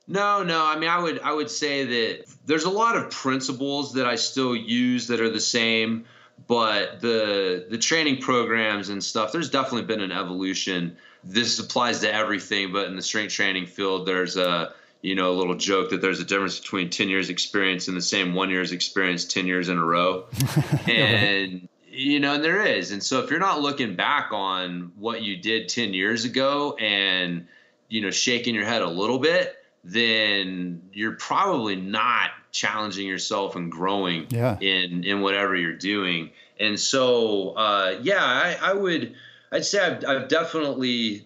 No, 0.07 0.43
no. 0.43 0.65
I 0.65 0.77
mean, 0.77 0.89
I 0.89 0.99
would 0.99 1.19
I 1.21 1.31
would 1.31 1.49
say 1.49 1.85
that 1.85 2.25
there's 2.45 2.65
a 2.65 2.69
lot 2.69 2.95
of 2.95 3.11
principles 3.11 3.93
that 3.93 4.05
I 4.05 4.15
still 4.15 4.55
use 4.55 5.07
that 5.07 5.21
are 5.21 5.29
the 5.29 5.39
same, 5.39 6.05
but 6.47 7.01
the 7.01 7.65
the 7.69 7.77
training 7.77 8.21
programs 8.21 8.89
and 8.89 9.03
stuff. 9.03 9.31
There's 9.31 9.49
definitely 9.49 9.83
been 9.83 10.01
an 10.01 10.11
evolution. 10.11 10.97
This 11.23 11.59
applies 11.59 11.99
to 11.99 12.13
everything, 12.13 12.73
but 12.73 12.87
in 12.87 12.95
the 12.95 13.01
strength 13.01 13.33
training 13.33 13.67
field, 13.67 14.07
there's 14.07 14.37
a 14.37 14.73
you 15.01 15.15
know 15.15 15.31
a 15.31 15.35
little 15.35 15.55
joke 15.55 15.91
that 15.91 16.01
there's 16.01 16.19
a 16.19 16.25
difference 16.25 16.59
between 16.59 16.89
10 16.89 17.09
years 17.09 17.29
experience 17.29 17.87
and 17.87 17.95
the 17.95 18.01
same 18.01 18.33
one 18.33 18.49
year's 18.49 18.71
experience 18.71 19.25
10 19.25 19.45
years 19.45 19.69
in 19.69 19.77
a 19.77 19.85
row, 19.85 20.25
and 20.87 21.67
you 21.87 22.19
know 22.19 22.35
and 22.35 22.43
there 22.43 22.65
is. 22.65 22.91
And 22.91 23.03
so 23.03 23.19
if 23.19 23.29
you're 23.29 23.39
not 23.39 23.61
looking 23.61 23.95
back 23.95 24.31
on 24.31 24.93
what 24.97 25.21
you 25.21 25.37
did 25.37 25.69
10 25.69 25.93
years 25.93 26.25
ago 26.25 26.75
and 26.77 27.47
you 27.87 28.01
know 28.01 28.11
shaking 28.11 28.55
your 28.55 28.65
head 28.65 28.81
a 28.81 28.89
little 28.89 29.19
bit 29.19 29.57
then 29.83 30.89
you're 30.93 31.13
probably 31.15 31.75
not 31.75 32.31
challenging 32.51 33.07
yourself 33.07 33.55
and 33.55 33.71
growing 33.71 34.27
yeah. 34.29 34.57
in 34.59 35.03
in 35.03 35.21
whatever 35.21 35.55
you're 35.55 35.73
doing. 35.73 36.31
And 36.59 36.79
so, 36.79 37.51
uh, 37.51 37.99
yeah, 38.03 38.23
I, 38.23 38.57
I, 38.61 38.73
would, 38.73 39.15
I'd 39.51 39.65
say 39.65 39.79
I've, 39.79 40.05
I've 40.05 40.27
definitely 40.27 41.25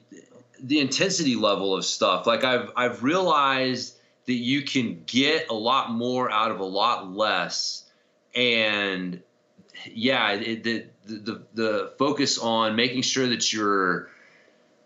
the 0.61 0.79
intensity 0.79 1.35
level 1.35 1.75
of 1.75 1.83
stuff. 1.83 2.25
Like 2.25 2.43
I've 2.43 2.71
I've 2.75 3.03
realized 3.03 3.97
that 4.25 4.33
you 4.33 4.63
can 4.63 5.03
get 5.05 5.49
a 5.49 5.53
lot 5.53 5.91
more 5.91 6.31
out 6.31 6.51
of 6.51 6.59
a 6.59 6.65
lot 6.65 7.11
less, 7.11 7.83
and 8.33 9.21
yeah, 9.85 10.31
it, 10.31 10.63
the, 10.63 10.85
the 11.05 11.43
the 11.53 11.93
focus 11.97 12.39
on 12.39 12.75
making 12.75 13.01
sure 13.01 13.27
that 13.27 13.51
you're 13.51 14.09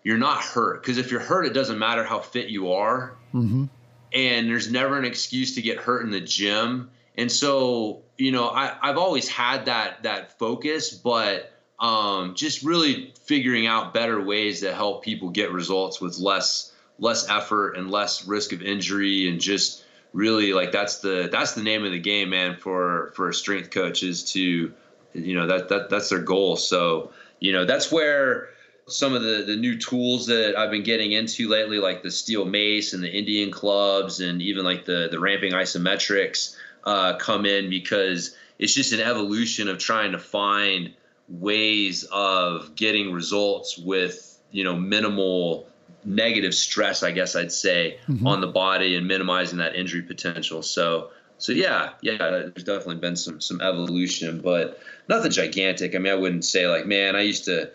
you're 0.04 0.18
not 0.18 0.42
hurt 0.42 0.82
because 0.82 0.98
if 0.98 1.12
you're 1.12 1.20
hurt, 1.20 1.46
it 1.46 1.54
doesn't 1.54 1.80
matter 1.80 2.04
how 2.04 2.20
fit 2.20 2.48
you 2.48 2.72
are 2.74 3.16
Mm-hmm. 3.34 3.66
And 4.14 4.50
there's 4.50 4.72
never 4.72 4.98
an 4.98 5.06
excuse 5.06 5.56
to 5.56 5.62
get 5.62 5.78
hurt 5.78 6.04
in 6.04 6.12
the 6.12 6.22
gym. 6.22 6.90
And 7.16 7.32
so, 7.32 8.02
you 8.18 8.32
know, 8.32 8.50
I, 8.50 8.76
I've 8.82 8.98
always 8.98 9.28
had 9.28 9.66
that 9.66 10.04
that 10.04 10.40
focus, 10.40 10.94
but 10.94 11.52
um, 11.80 12.36
just 12.36 12.64
really 12.64 13.14
figuring 13.24 13.68
out 13.68 13.94
better 13.94 14.22
ways 14.22 14.62
to 14.62 14.74
help 14.74 15.04
people 15.04 15.30
get 15.30 15.52
results 15.52 16.02
with 16.02 16.18
less 16.18 16.74
less 16.98 17.30
effort 17.30 17.78
and 17.78 17.92
less 17.92 18.28
risk 18.28 18.52
of 18.52 18.62
injury 18.62 19.30
and 19.30 19.40
just 19.40 19.86
really 20.12 20.54
like 20.54 20.72
that's 20.72 21.00
the 21.00 21.30
that's 21.32 21.54
the 21.54 21.64
name 21.64 21.86
of 21.86 21.92
the 21.92 22.00
game, 22.00 22.32
man. 22.32 22.56
For 22.58 23.12
for 23.16 23.30
a 23.30 23.34
strength 23.34 23.70
coach 23.70 24.02
is 24.02 24.32
to, 24.34 24.74
you 25.14 25.36
know, 25.36 25.46
that 25.48 25.70
that 25.70 25.90
that's 25.90 26.10
their 26.10 26.20
goal. 26.20 26.56
So 26.56 27.12
you 27.40 27.52
know 27.52 27.66
that's 27.66 27.92
where 27.92 28.50
some 28.90 29.14
of 29.14 29.22
the 29.22 29.44
the 29.46 29.56
new 29.56 29.78
tools 29.78 30.26
that 30.28 30.58
I've 30.58 30.72
been 30.72 30.84
getting 30.84 31.12
into 31.12 31.48
lately, 31.48 31.78
like 31.78 32.04
the 32.04 32.12
steel 32.12 32.46
mace 32.46 32.94
and 32.94 33.04
the 33.04 33.12
Indian 33.12 33.52
clubs, 33.52 34.20
and 34.20 34.42
even 34.42 34.66
like 34.66 34.86
the 34.86 35.08
the 35.10 35.20
ramping 35.20 35.54
isometrics, 35.54 36.56
uh, 36.84 37.16
come 37.18 37.46
in 37.46 37.70
because 37.70 38.36
it's 38.58 38.74
just 38.74 38.94
an 38.94 39.00
evolution 39.00 39.68
of 39.68 39.78
trying 39.78 40.12
to 40.12 40.20
find 40.20 40.94
ways 41.28 42.04
of 42.12 42.76
getting 42.76 43.12
results 43.12 43.78
with 43.78 44.40
you 44.52 44.64
know 44.64 44.76
minimal 44.76 45.68
negative 46.06 46.54
stress, 46.54 47.04
I 47.04 47.12
guess 47.12 47.36
I'd 47.36 47.52
say, 47.52 48.00
mm-hmm. 48.08 48.26
on 48.26 48.42
the 48.42 48.48
body 48.48 48.96
and 48.96 49.08
minimizing 49.08 49.58
that 49.60 49.76
injury 49.76 50.02
potential. 50.02 50.62
So, 50.62 51.10
so 51.38 51.52
yeah, 51.52 51.92
yeah, 52.02 52.18
there's 52.18 52.64
definitely 52.64 52.96
been 52.96 53.16
some 53.16 53.42
some 53.42 53.62
evolution, 53.62 54.42
but 54.42 54.80
nothing 55.08 55.32
gigantic. 55.32 55.96
I 55.96 56.00
mean, 56.00 56.12
I 56.12 56.16
wouldn't 56.16 56.46
say 56.46 56.68
like, 56.68 56.86
man, 56.86 57.16
I 57.16 57.22
used 57.22 57.46
to 57.46 57.72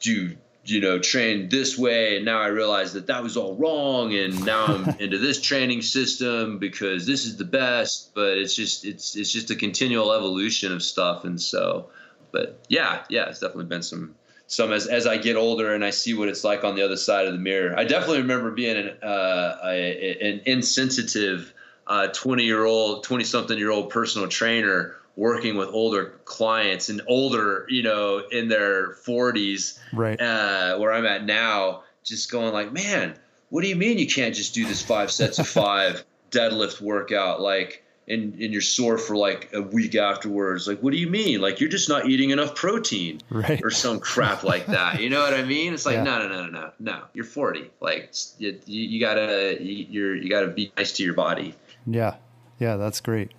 do 0.00 0.36
you 0.64 0.80
know 0.80 0.98
train 0.98 1.48
this 1.48 1.78
way 1.78 2.16
and 2.16 2.24
now 2.24 2.40
i 2.40 2.46
realize 2.46 2.92
that 2.92 3.06
that 3.06 3.22
was 3.22 3.36
all 3.36 3.56
wrong 3.56 4.14
and 4.14 4.44
now 4.44 4.66
i'm 4.66 4.88
into 5.00 5.18
this 5.18 5.40
training 5.40 5.82
system 5.82 6.58
because 6.58 7.06
this 7.06 7.24
is 7.24 7.36
the 7.36 7.44
best 7.44 8.14
but 8.14 8.36
it's 8.36 8.54
just 8.54 8.84
it's 8.84 9.16
it's 9.16 9.32
just 9.32 9.50
a 9.50 9.56
continual 9.56 10.12
evolution 10.12 10.72
of 10.72 10.82
stuff 10.82 11.24
and 11.24 11.40
so 11.40 11.88
but 12.30 12.58
yeah 12.68 13.02
yeah 13.08 13.28
it's 13.28 13.40
definitely 13.40 13.64
been 13.64 13.82
some 13.82 14.14
some 14.50 14.72
as, 14.72 14.88
as 14.88 15.06
I 15.06 15.16
get 15.16 15.36
older 15.36 15.74
and 15.74 15.84
I 15.84 15.90
see 15.90 16.12
what 16.12 16.28
it's 16.28 16.42
like 16.42 16.64
on 16.64 16.74
the 16.74 16.82
other 16.82 16.96
side 16.96 17.26
of 17.26 17.32
the 17.32 17.38
mirror. 17.38 17.78
I 17.78 17.84
definitely 17.84 18.22
remember 18.22 18.50
being 18.50 18.76
an, 18.76 18.88
uh, 19.00 19.58
a, 19.62 20.18
an 20.20 20.40
insensitive 20.44 21.54
20 21.86 22.42
uh, 22.42 22.44
year 22.44 22.64
old, 22.64 23.04
20 23.04 23.22
something 23.22 23.56
year 23.56 23.70
old 23.70 23.90
personal 23.90 24.26
trainer 24.26 24.96
working 25.20 25.54
with 25.54 25.68
older 25.68 26.18
clients 26.24 26.88
and 26.88 27.02
older, 27.06 27.66
you 27.68 27.82
know, 27.82 28.22
in 28.30 28.48
their 28.48 28.94
40s, 29.06 29.78
right? 29.92 30.18
Uh, 30.18 30.78
where 30.78 30.94
I'm 30.94 31.04
at 31.04 31.26
now, 31.26 31.82
just 32.02 32.32
going 32.32 32.54
like, 32.54 32.72
man, 32.72 33.14
what 33.50 33.60
do 33.60 33.68
you 33.68 33.76
mean 33.76 33.98
you 33.98 34.06
can't 34.06 34.34
just 34.34 34.54
do 34.54 34.64
this 34.64 34.80
five 34.82 35.10
sets 35.10 35.38
of 35.38 35.46
five 35.46 36.04
deadlift 36.30 36.80
workout? 36.80 37.42
Like, 37.42 37.84
and, 38.08 38.32
and 38.40 38.50
you're 38.50 38.62
sore 38.62 38.96
for 38.96 39.14
like 39.14 39.50
a 39.52 39.60
week 39.60 39.94
afterwards. 39.94 40.66
Like, 40.66 40.82
what 40.82 40.90
do 40.90 40.98
you 40.98 41.10
mean? 41.10 41.42
Like, 41.42 41.60
you're 41.60 41.68
just 41.68 41.90
not 41.90 42.08
eating 42.08 42.30
enough 42.30 42.54
protein 42.54 43.20
right. 43.28 43.60
or 43.62 43.70
some 43.70 44.00
crap 44.00 44.42
like 44.42 44.64
that. 44.68 45.02
You 45.02 45.10
know 45.10 45.20
what 45.20 45.34
I 45.34 45.42
mean? 45.42 45.74
It's 45.74 45.84
like, 45.84 45.96
yeah. 45.96 46.04
no, 46.04 46.18
no, 46.20 46.28
no, 46.28 46.46
no, 46.46 46.50
no, 46.60 46.72
no. 46.78 47.02
You're 47.12 47.26
40. 47.26 47.70
Like, 47.82 48.14
you, 48.38 48.58
you 48.64 48.98
gotta, 48.98 49.58
you're, 49.60 50.16
you 50.16 50.30
gotta 50.30 50.48
be 50.48 50.72
nice 50.78 50.92
to 50.92 51.04
your 51.04 51.12
body. 51.12 51.54
Yeah. 51.86 52.14
Yeah. 52.58 52.76
That's 52.76 53.02
great. 53.02 53.32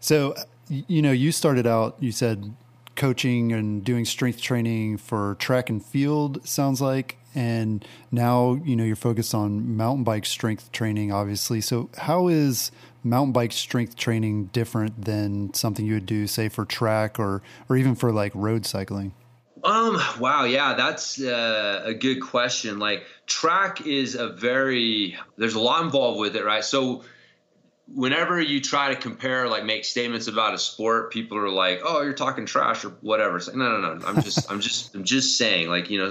So, 0.00 0.34
you 0.68 1.02
know, 1.02 1.12
you 1.12 1.32
started 1.32 1.66
out, 1.66 1.96
you 2.00 2.12
said 2.12 2.54
coaching 2.96 3.52
and 3.52 3.84
doing 3.84 4.04
strength 4.04 4.40
training 4.40 4.96
for 4.96 5.36
track 5.38 5.70
and 5.70 5.84
field, 5.84 6.46
sounds 6.46 6.80
like. 6.80 7.18
And 7.34 7.86
now, 8.10 8.54
you 8.64 8.74
know, 8.74 8.84
you're 8.84 8.96
focused 8.96 9.34
on 9.34 9.76
mountain 9.76 10.04
bike 10.04 10.24
strength 10.24 10.72
training, 10.72 11.12
obviously. 11.12 11.60
So, 11.60 11.90
how 11.98 12.28
is 12.28 12.72
mountain 13.04 13.32
bike 13.32 13.52
strength 13.52 13.94
training 13.94 14.46
different 14.46 15.04
than 15.04 15.52
something 15.52 15.84
you 15.84 15.94
would 15.94 16.06
do, 16.06 16.26
say, 16.26 16.48
for 16.48 16.64
track 16.64 17.20
or 17.20 17.42
or 17.68 17.76
even 17.76 17.94
for 17.94 18.10
like 18.10 18.32
road 18.34 18.64
cycling? 18.64 19.12
Um. 19.62 20.00
Wow. 20.18 20.44
Yeah, 20.44 20.74
that's 20.74 21.20
uh, 21.20 21.82
a 21.84 21.92
good 21.92 22.20
question. 22.20 22.78
Like 22.78 23.04
track 23.26 23.86
is 23.86 24.14
a 24.14 24.28
very 24.30 25.18
there's 25.36 25.54
a 25.54 25.60
lot 25.60 25.84
involved 25.84 26.18
with 26.18 26.36
it, 26.36 26.44
right? 26.44 26.64
So 26.64 27.04
whenever 27.94 28.40
you 28.40 28.60
try 28.60 28.92
to 28.92 29.00
compare 29.00 29.48
like 29.48 29.64
make 29.64 29.84
statements 29.84 30.26
about 30.26 30.52
a 30.52 30.58
sport 30.58 31.12
people 31.12 31.38
are 31.38 31.48
like 31.48 31.80
oh 31.84 32.02
you're 32.02 32.12
talking 32.12 32.44
trash 32.44 32.84
or 32.84 32.88
whatever 33.00 33.36
it's 33.36 33.46
like 33.46 33.54
no 33.54 33.78
no 33.78 33.94
no 33.94 34.06
i'm 34.06 34.20
just 34.22 34.50
i'm 34.50 34.60
just 34.60 34.92
i'm 34.96 35.04
just 35.04 35.38
saying 35.38 35.68
like 35.68 35.88
you 35.88 35.96
know 35.96 36.10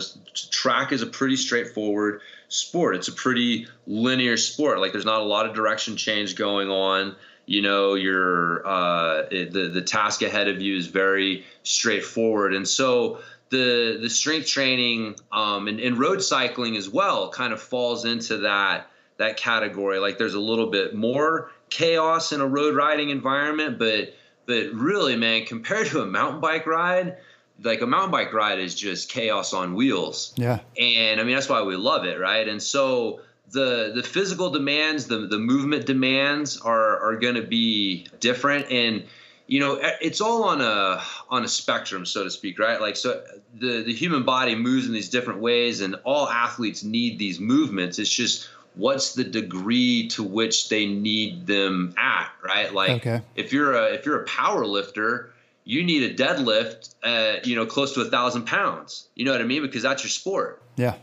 track 0.51 0.93
is 0.93 1.01
a 1.01 1.05
pretty 1.05 1.35
straightforward 1.35 2.21
sport. 2.49 2.95
It's 2.95 3.07
a 3.07 3.13
pretty 3.13 3.67
linear 3.87 4.37
sport. 4.37 4.79
Like 4.79 4.91
there's 4.91 5.05
not 5.05 5.21
a 5.21 5.25
lot 5.25 5.45
of 5.45 5.55
direction 5.55 5.97
change 5.97 6.35
going 6.35 6.69
on. 6.69 7.15
You 7.45 7.61
know, 7.61 7.93
your 7.93 8.65
uh, 8.65 9.23
the 9.29 9.69
the 9.71 9.81
task 9.81 10.21
ahead 10.21 10.47
of 10.47 10.61
you 10.61 10.77
is 10.77 10.87
very 10.87 11.45
straightforward, 11.63 12.55
and 12.55 12.67
so 12.67 13.19
the 13.49 13.99
the 14.01 14.09
strength 14.09 14.47
training 14.47 15.15
um, 15.31 15.67
and, 15.67 15.79
and 15.79 15.99
road 15.99 16.23
cycling 16.23 16.75
as 16.75 16.89
well 16.89 17.29
kind 17.29 17.53
of 17.53 17.61
falls 17.61 18.03
into 18.03 18.37
that 18.37 18.89
that 19.17 19.37
category. 19.37 19.99
Like 19.99 20.17
there's 20.17 20.33
a 20.33 20.39
little 20.39 20.71
bit 20.71 20.95
more 20.95 21.51
chaos 21.69 22.31
in 22.31 22.41
a 22.41 22.47
road 22.47 22.75
riding 22.75 23.09
environment, 23.09 23.79
but 23.79 24.13
but 24.45 24.73
really, 24.73 25.15
man, 25.15 25.45
compared 25.45 25.87
to 25.87 26.01
a 26.01 26.05
mountain 26.05 26.39
bike 26.39 26.67
ride, 26.67 27.17
like 27.63 27.81
a 27.81 27.87
mountain 27.87 28.11
bike 28.11 28.33
ride 28.33 28.59
is 28.59 28.75
just 28.75 29.09
chaos 29.09 29.53
on 29.53 29.73
wheels. 29.73 30.33
Yeah. 30.35 30.59
And 30.79 31.19
I 31.19 31.23
mean 31.23 31.35
that's 31.35 31.49
why 31.49 31.61
we 31.63 31.75
love 31.75 32.05
it, 32.05 32.19
right? 32.19 32.47
And 32.47 32.61
so 32.61 33.21
the 33.51 33.91
the 33.95 34.03
physical 34.03 34.51
demands, 34.51 35.07
the 35.07 35.27
the 35.27 35.39
movement 35.39 35.85
demands 35.85 36.59
are 36.61 36.99
are 36.99 37.15
going 37.17 37.35
to 37.35 37.43
be 37.43 38.07
different 38.19 38.71
and 38.71 39.05
you 39.47 39.59
know 39.59 39.79
it's 40.01 40.21
all 40.21 40.43
on 40.43 40.61
a 40.61 41.01
on 41.29 41.43
a 41.43 41.47
spectrum 41.47 42.05
so 42.05 42.23
to 42.23 42.31
speak 42.31 42.57
right 42.57 42.81
like 42.81 42.95
so 42.95 43.23
the 43.53 43.83
the 43.83 43.93
human 43.93 44.23
body 44.23 44.55
moves 44.55 44.87
in 44.87 44.93
these 44.93 45.09
different 45.09 45.39
ways 45.39 45.81
and 45.81 45.95
all 46.03 46.27
athletes 46.27 46.83
need 46.83 47.19
these 47.19 47.39
movements 47.39 47.99
it's 47.99 48.09
just 48.09 48.49
what's 48.75 49.13
the 49.13 49.23
degree 49.23 50.07
to 50.07 50.23
which 50.23 50.69
they 50.69 50.85
need 50.85 51.47
them 51.47 51.93
at 51.97 52.29
right 52.43 52.73
like 52.73 52.91
okay. 52.91 53.21
if 53.35 53.53
you're 53.53 53.73
a 53.73 53.93
if 53.93 54.05
you're 54.05 54.21
a 54.21 54.25
power 54.25 54.65
lifter 54.65 55.31
you 55.65 55.83
need 55.83 56.03
a 56.03 56.13
deadlift 56.13 56.93
at 57.03 57.45
you 57.45 57.55
know 57.55 57.65
close 57.65 57.93
to 57.95 58.01
a 58.01 58.05
thousand 58.05 58.45
pounds. 58.45 59.07
You 59.15 59.25
know 59.25 59.31
what 59.31 59.41
I 59.41 59.45
mean? 59.45 59.63
Because 59.63 59.83
that's 59.83 60.03
your 60.03 60.11
sport. 60.11 60.61
Yeah. 60.77 60.93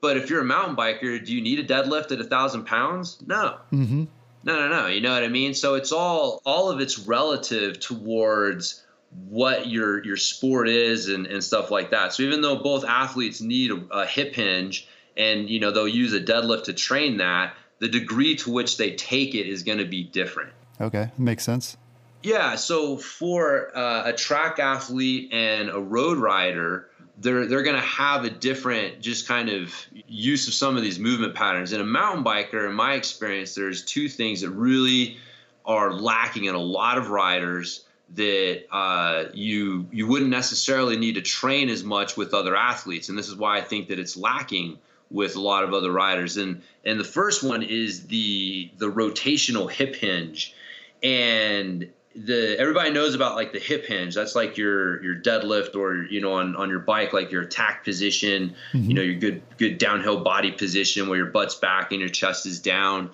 But 0.00 0.16
if 0.16 0.28
you're 0.28 0.40
a 0.40 0.44
mountain 0.44 0.76
biker, 0.76 1.24
do 1.24 1.34
you 1.34 1.40
need 1.40 1.58
a 1.58 1.64
deadlift 1.64 2.10
at 2.10 2.20
a 2.20 2.24
thousand 2.24 2.64
pounds? 2.64 3.18
No. 3.26 3.58
Mm-hmm. 3.72 4.04
No, 4.42 4.56
no, 4.56 4.68
no. 4.68 4.86
You 4.86 5.00
know 5.00 5.12
what 5.12 5.22
I 5.22 5.28
mean? 5.28 5.54
So 5.54 5.74
it's 5.74 5.92
all 5.92 6.42
all 6.44 6.70
of 6.70 6.80
it's 6.80 6.98
relative 6.98 7.80
towards 7.80 8.84
what 9.28 9.68
your 9.68 10.04
your 10.04 10.16
sport 10.16 10.68
is 10.68 11.08
and, 11.08 11.26
and 11.26 11.42
stuff 11.42 11.70
like 11.70 11.90
that. 11.92 12.12
So 12.12 12.24
even 12.24 12.40
though 12.40 12.56
both 12.56 12.84
athletes 12.84 13.40
need 13.40 13.70
a, 13.70 13.80
a 13.90 14.06
hip 14.06 14.34
hinge 14.34 14.88
and 15.20 15.50
you 15.50 15.60
know 15.60 15.70
they'll 15.70 15.86
use 15.86 16.12
a 16.14 16.20
deadlift 16.20 16.64
to 16.64 16.72
train 16.72 17.18
that, 17.18 17.54
the 17.78 17.88
degree 17.88 18.36
to 18.36 18.50
which 18.50 18.78
they 18.78 18.92
take 18.92 19.34
it 19.34 19.46
is 19.46 19.62
going 19.62 19.78
to 19.78 19.84
be 19.84 20.02
different. 20.02 20.52
Okay, 20.80 21.10
makes 21.18 21.44
sense. 21.44 21.76
Yeah, 22.22 22.56
so 22.56 22.96
for 22.96 23.76
uh, 23.76 24.02
a 24.06 24.12
track 24.12 24.58
athlete 24.58 25.32
and 25.32 25.70
a 25.70 25.78
road 25.78 26.18
rider, 26.18 26.88
they're 27.18 27.46
they're 27.46 27.62
going 27.62 27.76
to 27.76 27.82
have 27.82 28.24
a 28.24 28.30
different 28.30 29.00
just 29.00 29.28
kind 29.28 29.50
of 29.50 29.74
use 30.08 30.48
of 30.48 30.54
some 30.54 30.76
of 30.76 30.82
these 30.82 30.98
movement 30.98 31.34
patterns. 31.34 31.72
In 31.72 31.80
a 31.80 31.84
mountain 31.84 32.24
biker, 32.24 32.68
in 32.68 32.74
my 32.74 32.94
experience, 32.94 33.54
there's 33.54 33.84
two 33.84 34.08
things 34.08 34.40
that 34.40 34.50
really 34.50 35.18
are 35.64 35.92
lacking 35.92 36.44
in 36.44 36.54
a 36.54 36.60
lot 36.60 36.96
of 36.98 37.10
riders 37.10 37.84
that 38.14 38.64
uh, 38.72 39.24
you 39.34 39.86
you 39.92 40.06
wouldn't 40.06 40.30
necessarily 40.30 40.96
need 40.96 41.14
to 41.14 41.22
train 41.22 41.68
as 41.68 41.84
much 41.84 42.16
with 42.16 42.34
other 42.34 42.56
athletes, 42.56 43.08
and 43.08 43.18
this 43.18 43.28
is 43.28 43.36
why 43.36 43.58
I 43.58 43.60
think 43.60 43.88
that 43.88 43.98
it's 43.98 44.16
lacking 44.16 44.78
with 45.10 45.36
a 45.36 45.40
lot 45.40 45.64
of 45.64 45.72
other 45.72 45.90
riders. 45.90 46.36
And 46.36 46.62
and 46.84 46.98
the 46.98 47.04
first 47.04 47.42
one 47.42 47.62
is 47.62 48.06
the 48.06 48.70
the 48.78 48.90
rotational 48.90 49.70
hip 49.70 49.96
hinge, 49.96 50.54
and 51.02 51.88
the 52.14 52.58
everybody 52.58 52.90
knows 52.90 53.14
about 53.14 53.36
like 53.36 53.52
the 53.52 53.58
hip 53.58 53.86
hinge. 53.86 54.14
That's 54.14 54.34
like 54.34 54.56
your 54.56 55.02
your 55.02 55.16
deadlift 55.16 55.76
or 55.76 56.04
you 56.04 56.20
know 56.20 56.34
on 56.34 56.56
on 56.56 56.68
your 56.68 56.80
bike 56.80 57.12
like 57.12 57.30
your 57.30 57.42
attack 57.42 57.84
position. 57.84 58.54
Mm-hmm. 58.72 58.88
You 58.88 58.94
know 58.94 59.02
your 59.02 59.20
good 59.20 59.42
good 59.58 59.78
downhill 59.78 60.22
body 60.22 60.52
position 60.52 61.08
where 61.08 61.18
your 61.18 61.26
butt's 61.26 61.54
back 61.54 61.92
and 61.92 62.00
your 62.00 62.08
chest 62.08 62.46
is 62.46 62.60
down. 62.60 63.10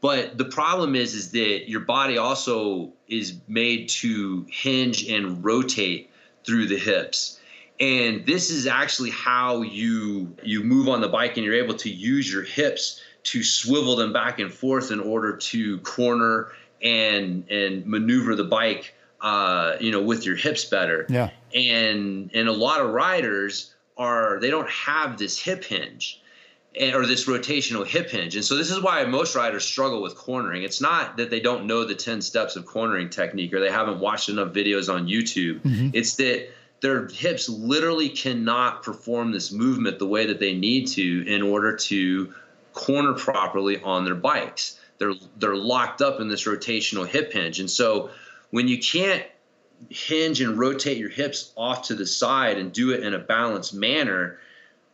But 0.00 0.38
the 0.38 0.44
problem 0.44 0.94
is 0.94 1.14
is 1.14 1.32
that 1.32 1.68
your 1.68 1.80
body 1.80 2.18
also 2.18 2.92
is 3.08 3.34
made 3.48 3.88
to 3.88 4.46
hinge 4.48 5.08
and 5.08 5.44
rotate 5.44 6.10
through 6.44 6.66
the 6.68 6.78
hips. 6.78 7.37
And 7.80 8.26
this 8.26 8.50
is 8.50 8.66
actually 8.66 9.10
how 9.10 9.62
you 9.62 10.36
you 10.42 10.64
move 10.64 10.88
on 10.88 11.00
the 11.00 11.08
bike 11.08 11.36
and 11.36 11.44
you're 11.44 11.54
able 11.54 11.74
to 11.76 11.90
use 11.90 12.32
your 12.32 12.42
hips 12.42 13.00
to 13.24 13.42
swivel 13.42 13.96
them 13.96 14.12
back 14.12 14.38
and 14.38 14.52
forth 14.52 14.90
in 14.90 15.00
order 15.00 15.36
to 15.36 15.78
corner 15.80 16.52
and 16.82 17.48
and 17.50 17.86
maneuver 17.86 18.34
the 18.34 18.44
bike 18.44 18.94
uh, 19.20 19.76
you 19.80 19.90
know 19.90 20.02
with 20.02 20.24
your 20.26 20.36
hips 20.36 20.64
better. 20.64 21.06
Yeah. 21.08 21.30
And 21.54 22.30
and 22.34 22.48
a 22.48 22.52
lot 22.52 22.80
of 22.80 22.90
riders 22.90 23.74
are 23.96 24.38
they 24.40 24.50
don't 24.50 24.70
have 24.70 25.18
this 25.18 25.38
hip 25.38 25.64
hinge 25.64 26.22
eh, 26.76 26.94
or 26.94 27.06
this 27.06 27.26
rotational 27.26 27.86
hip 27.86 28.10
hinge. 28.10 28.36
And 28.36 28.44
so 28.44 28.56
this 28.56 28.70
is 28.70 28.80
why 28.80 29.04
most 29.04 29.34
riders 29.34 29.64
struggle 29.64 30.02
with 30.02 30.16
cornering. 30.16 30.62
It's 30.62 30.80
not 30.80 31.16
that 31.16 31.30
they 31.30 31.40
don't 31.40 31.66
know 31.66 31.84
the 31.84 31.96
10 31.96 32.22
steps 32.22 32.54
of 32.54 32.64
cornering 32.64 33.10
technique 33.10 33.52
or 33.52 33.60
they 33.60 33.70
haven't 33.70 33.98
watched 33.98 34.28
enough 34.28 34.52
videos 34.52 34.92
on 34.92 35.08
youtube. 35.08 35.60
Mm-hmm. 35.62 35.90
it's 35.94 36.14
that 36.16 36.48
their 36.80 37.08
hips 37.08 37.48
literally 37.48 38.08
cannot 38.08 38.82
perform 38.82 39.32
this 39.32 39.50
movement 39.50 39.98
the 39.98 40.06
way 40.06 40.26
that 40.26 40.38
they 40.38 40.54
need 40.54 40.86
to 40.86 41.26
in 41.26 41.42
order 41.42 41.76
to 41.76 42.32
corner 42.72 43.14
properly 43.14 43.80
on 43.82 44.04
their 44.04 44.14
bikes 44.14 44.78
they're 44.98 45.14
they're 45.38 45.56
locked 45.56 46.02
up 46.02 46.20
in 46.20 46.28
this 46.28 46.44
rotational 46.44 47.06
hip 47.06 47.32
hinge. 47.32 47.60
And 47.60 47.70
so 47.70 48.10
when 48.50 48.68
you 48.68 48.78
can't 48.78 49.24
hinge 49.90 50.40
and 50.40 50.58
rotate 50.58 50.98
your 50.98 51.08
hips 51.08 51.52
off 51.56 51.82
to 51.88 51.94
the 51.94 52.06
side 52.06 52.58
and 52.58 52.72
do 52.72 52.90
it 52.92 53.02
in 53.02 53.14
a 53.14 53.18
balanced 53.18 53.74
manner, 53.74 54.38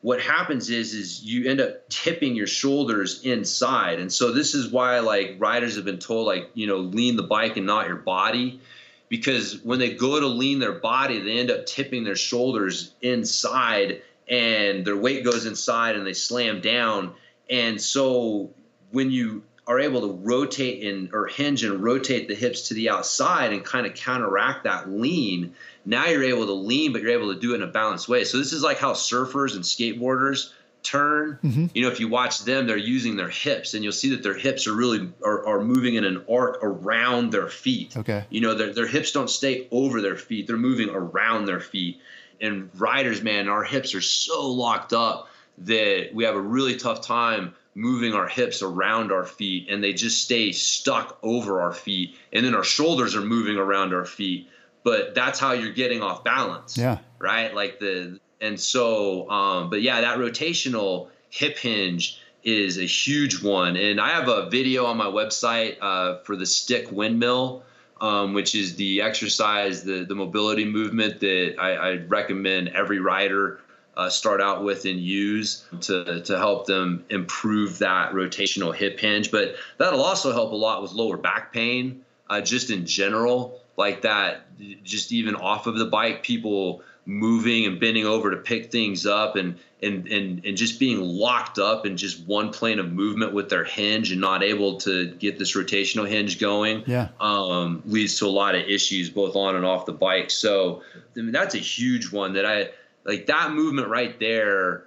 what 0.02 0.20
happens 0.20 0.68
is 0.68 0.92
is 0.92 1.24
you 1.24 1.48
end 1.48 1.60
up 1.60 1.88
tipping 1.88 2.36
your 2.36 2.46
shoulders 2.46 3.22
inside. 3.22 3.98
And 3.98 4.12
so 4.12 4.32
this 4.32 4.54
is 4.54 4.70
why 4.70 5.00
like 5.00 5.36
riders 5.38 5.76
have 5.76 5.84
been 5.84 5.98
told 5.98 6.26
like, 6.26 6.50
you 6.54 6.66
know, 6.66 6.76
lean 6.76 7.16
the 7.16 7.22
bike 7.22 7.56
and 7.56 7.66
not 7.66 7.88
your 7.88 7.96
body 7.96 8.60
because 9.08 9.62
when 9.62 9.78
they 9.78 9.94
go 9.94 10.18
to 10.18 10.26
lean 10.26 10.58
their 10.58 10.72
body, 10.72 11.20
they 11.20 11.38
end 11.38 11.50
up 11.50 11.66
tipping 11.66 12.04
their 12.04 12.16
shoulders 12.16 12.94
inside 13.02 14.02
and 14.28 14.84
their 14.84 14.96
weight 14.96 15.24
goes 15.24 15.46
inside 15.46 15.96
and 15.96 16.06
they 16.06 16.14
slam 16.14 16.60
down. 16.60 17.14
And 17.50 17.80
so 17.80 18.50
when 18.90 19.10
you 19.10 19.42
are 19.66 19.80
able 19.80 20.02
to 20.02 20.12
rotate 20.22 20.84
and 20.84 21.10
or 21.14 21.26
hinge 21.26 21.64
and 21.64 21.82
rotate 21.82 22.28
the 22.28 22.34
hips 22.34 22.68
to 22.68 22.74
the 22.74 22.90
outside 22.90 23.52
and 23.52 23.64
kind 23.64 23.86
of 23.86 23.94
counteract 23.94 24.64
that 24.64 24.90
lean, 24.90 25.54
now 25.84 26.06
you're 26.06 26.24
able 26.24 26.46
to 26.46 26.52
lean, 26.52 26.92
but 26.92 27.02
you're 27.02 27.12
able 27.12 27.32
to 27.32 27.40
do 27.40 27.52
it 27.52 27.56
in 27.56 27.62
a 27.62 27.66
balanced 27.66 28.08
way. 28.08 28.24
So 28.24 28.38
this 28.38 28.52
is 28.52 28.62
like 28.62 28.78
how 28.78 28.92
surfers 28.92 29.54
and 29.54 29.64
skateboarders 29.64 30.52
turn. 30.84 31.38
Mm-hmm. 31.42 31.66
You 31.74 31.82
know, 31.82 31.88
if 31.88 31.98
you 31.98 32.08
watch 32.08 32.44
them, 32.44 32.66
they're 32.66 32.76
using 32.76 33.16
their 33.16 33.28
hips, 33.28 33.74
and 33.74 33.82
you'll 33.82 33.92
see 33.92 34.10
that 34.10 34.22
their 34.22 34.34
hips 34.34 34.66
are 34.66 34.74
really 34.74 35.10
are, 35.24 35.44
are 35.46 35.60
moving 35.60 35.94
in 35.94 36.04
an 36.04 36.24
arc 36.30 36.58
around 36.62 37.32
their 37.32 37.48
feet. 37.48 37.96
Okay. 37.96 38.24
You 38.30 38.40
know, 38.40 38.54
their 38.54 38.72
their 38.72 38.86
hips 38.86 39.10
don't 39.10 39.30
stay 39.30 39.66
over 39.70 40.00
their 40.00 40.16
feet; 40.16 40.46
they're 40.46 40.56
moving 40.56 40.90
around 40.90 41.46
their 41.46 41.60
feet. 41.60 42.00
And 42.40 42.70
riders, 42.74 43.22
man, 43.22 43.48
our 43.48 43.64
hips 43.64 43.94
are 43.94 44.00
so 44.00 44.50
locked 44.50 44.92
up 44.92 45.28
that 45.58 46.10
we 46.12 46.24
have 46.24 46.34
a 46.34 46.40
really 46.40 46.76
tough 46.76 47.00
time 47.00 47.54
moving 47.74 48.12
our 48.12 48.28
hips 48.28 48.62
around 48.62 49.12
our 49.12 49.24
feet 49.24 49.68
and 49.68 49.82
they 49.82 49.92
just 49.92 50.22
stay 50.22 50.52
stuck 50.52 51.18
over 51.22 51.60
our 51.60 51.72
feet 51.72 52.16
and 52.32 52.44
then 52.44 52.54
our 52.54 52.64
shoulders 52.64 53.16
are 53.16 53.20
moving 53.20 53.56
around 53.56 53.92
our 53.92 54.04
feet 54.04 54.48
but 54.84 55.14
that's 55.14 55.40
how 55.40 55.52
you're 55.52 55.72
getting 55.72 56.00
off 56.00 56.22
balance 56.22 56.78
yeah 56.78 56.98
right 57.18 57.52
like 57.54 57.80
the 57.80 58.18
and 58.44 58.60
so 58.60 59.28
um 59.30 59.70
but 59.70 59.82
yeah 59.82 60.00
that 60.00 60.18
rotational 60.18 61.08
hip 61.30 61.58
hinge 61.58 62.20
is 62.42 62.78
a 62.78 62.84
huge 62.84 63.42
one 63.42 63.76
and 63.76 64.00
i 64.00 64.10
have 64.10 64.28
a 64.28 64.48
video 64.50 64.84
on 64.84 64.96
my 64.96 65.06
website 65.06 65.76
uh, 65.80 66.18
for 66.24 66.36
the 66.36 66.46
stick 66.46 66.90
windmill 66.92 67.62
um, 68.00 68.34
which 68.34 68.54
is 68.54 68.76
the 68.76 69.00
exercise 69.00 69.82
the 69.82 70.04
the 70.04 70.14
mobility 70.14 70.64
movement 70.64 71.20
that 71.20 71.56
I, 71.58 71.74
I 71.74 71.96
recommend 72.08 72.68
every 72.68 72.98
rider 72.98 73.60
uh, 73.96 74.10
start 74.10 74.40
out 74.40 74.64
with 74.64 74.84
and 74.84 74.98
use 74.98 75.64
to, 75.82 76.20
to 76.22 76.36
help 76.36 76.66
them 76.66 77.04
improve 77.10 77.78
that 77.78 78.12
rotational 78.12 78.74
hip 78.74 78.98
hinge. 78.98 79.30
But 79.30 79.54
that'll 79.78 80.02
also 80.02 80.32
help 80.32 80.52
a 80.52 80.56
lot 80.56 80.82
with 80.82 80.92
lower 80.92 81.16
back 81.16 81.52
pain, 81.52 82.04
uh, 82.28 82.40
just 82.40 82.70
in 82.70 82.86
general, 82.86 83.60
like 83.76 84.02
that, 84.02 84.46
just 84.82 85.12
even 85.12 85.36
off 85.36 85.66
of 85.66 85.76
the 85.76 85.86
bike, 85.86 86.22
people 86.22 86.82
moving 87.06 87.66
and 87.66 87.78
bending 87.80 88.06
over 88.06 88.30
to 88.30 88.36
pick 88.36 88.72
things 88.72 89.04
up 89.04 89.36
and, 89.36 89.58
and, 89.82 90.06
and, 90.08 90.44
and 90.44 90.56
just 90.56 90.80
being 90.80 91.00
locked 91.00 91.58
up 91.58 91.84
in 91.84 91.96
just 91.96 92.26
one 92.26 92.50
plane 92.50 92.78
of 92.78 92.90
movement 92.90 93.34
with 93.34 93.50
their 93.50 93.64
hinge 93.64 94.10
and 94.10 94.20
not 94.20 94.42
able 94.42 94.78
to 94.78 95.10
get 95.14 95.38
this 95.38 95.54
rotational 95.54 96.08
hinge 96.08 96.40
going 96.40 96.82
yeah. 96.86 97.08
um, 97.20 97.82
leads 97.84 98.18
to 98.18 98.26
a 98.26 98.28
lot 98.28 98.54
of 98.54 98.62
issues 98.62 99.10
both 99.10 99.36
on 99.36 99.56
and 99.56 99.64
off 99.64 99.84
the 99.84 99.92
bike. 99.92 100.30
So 100.30 100.82
I 100.94 101.20
mean, 101.20 101.32
that's 101.32 101.54
a 101.54 101.58
huge 101.58 102.10
one 102.10 102.34
that 102.34 102.46
I, 102.46 102.70
like 103.04 103.26
that 103.26 103.52
movement 103.52 103.88
right 103.88 104.18
there 104.18 104.84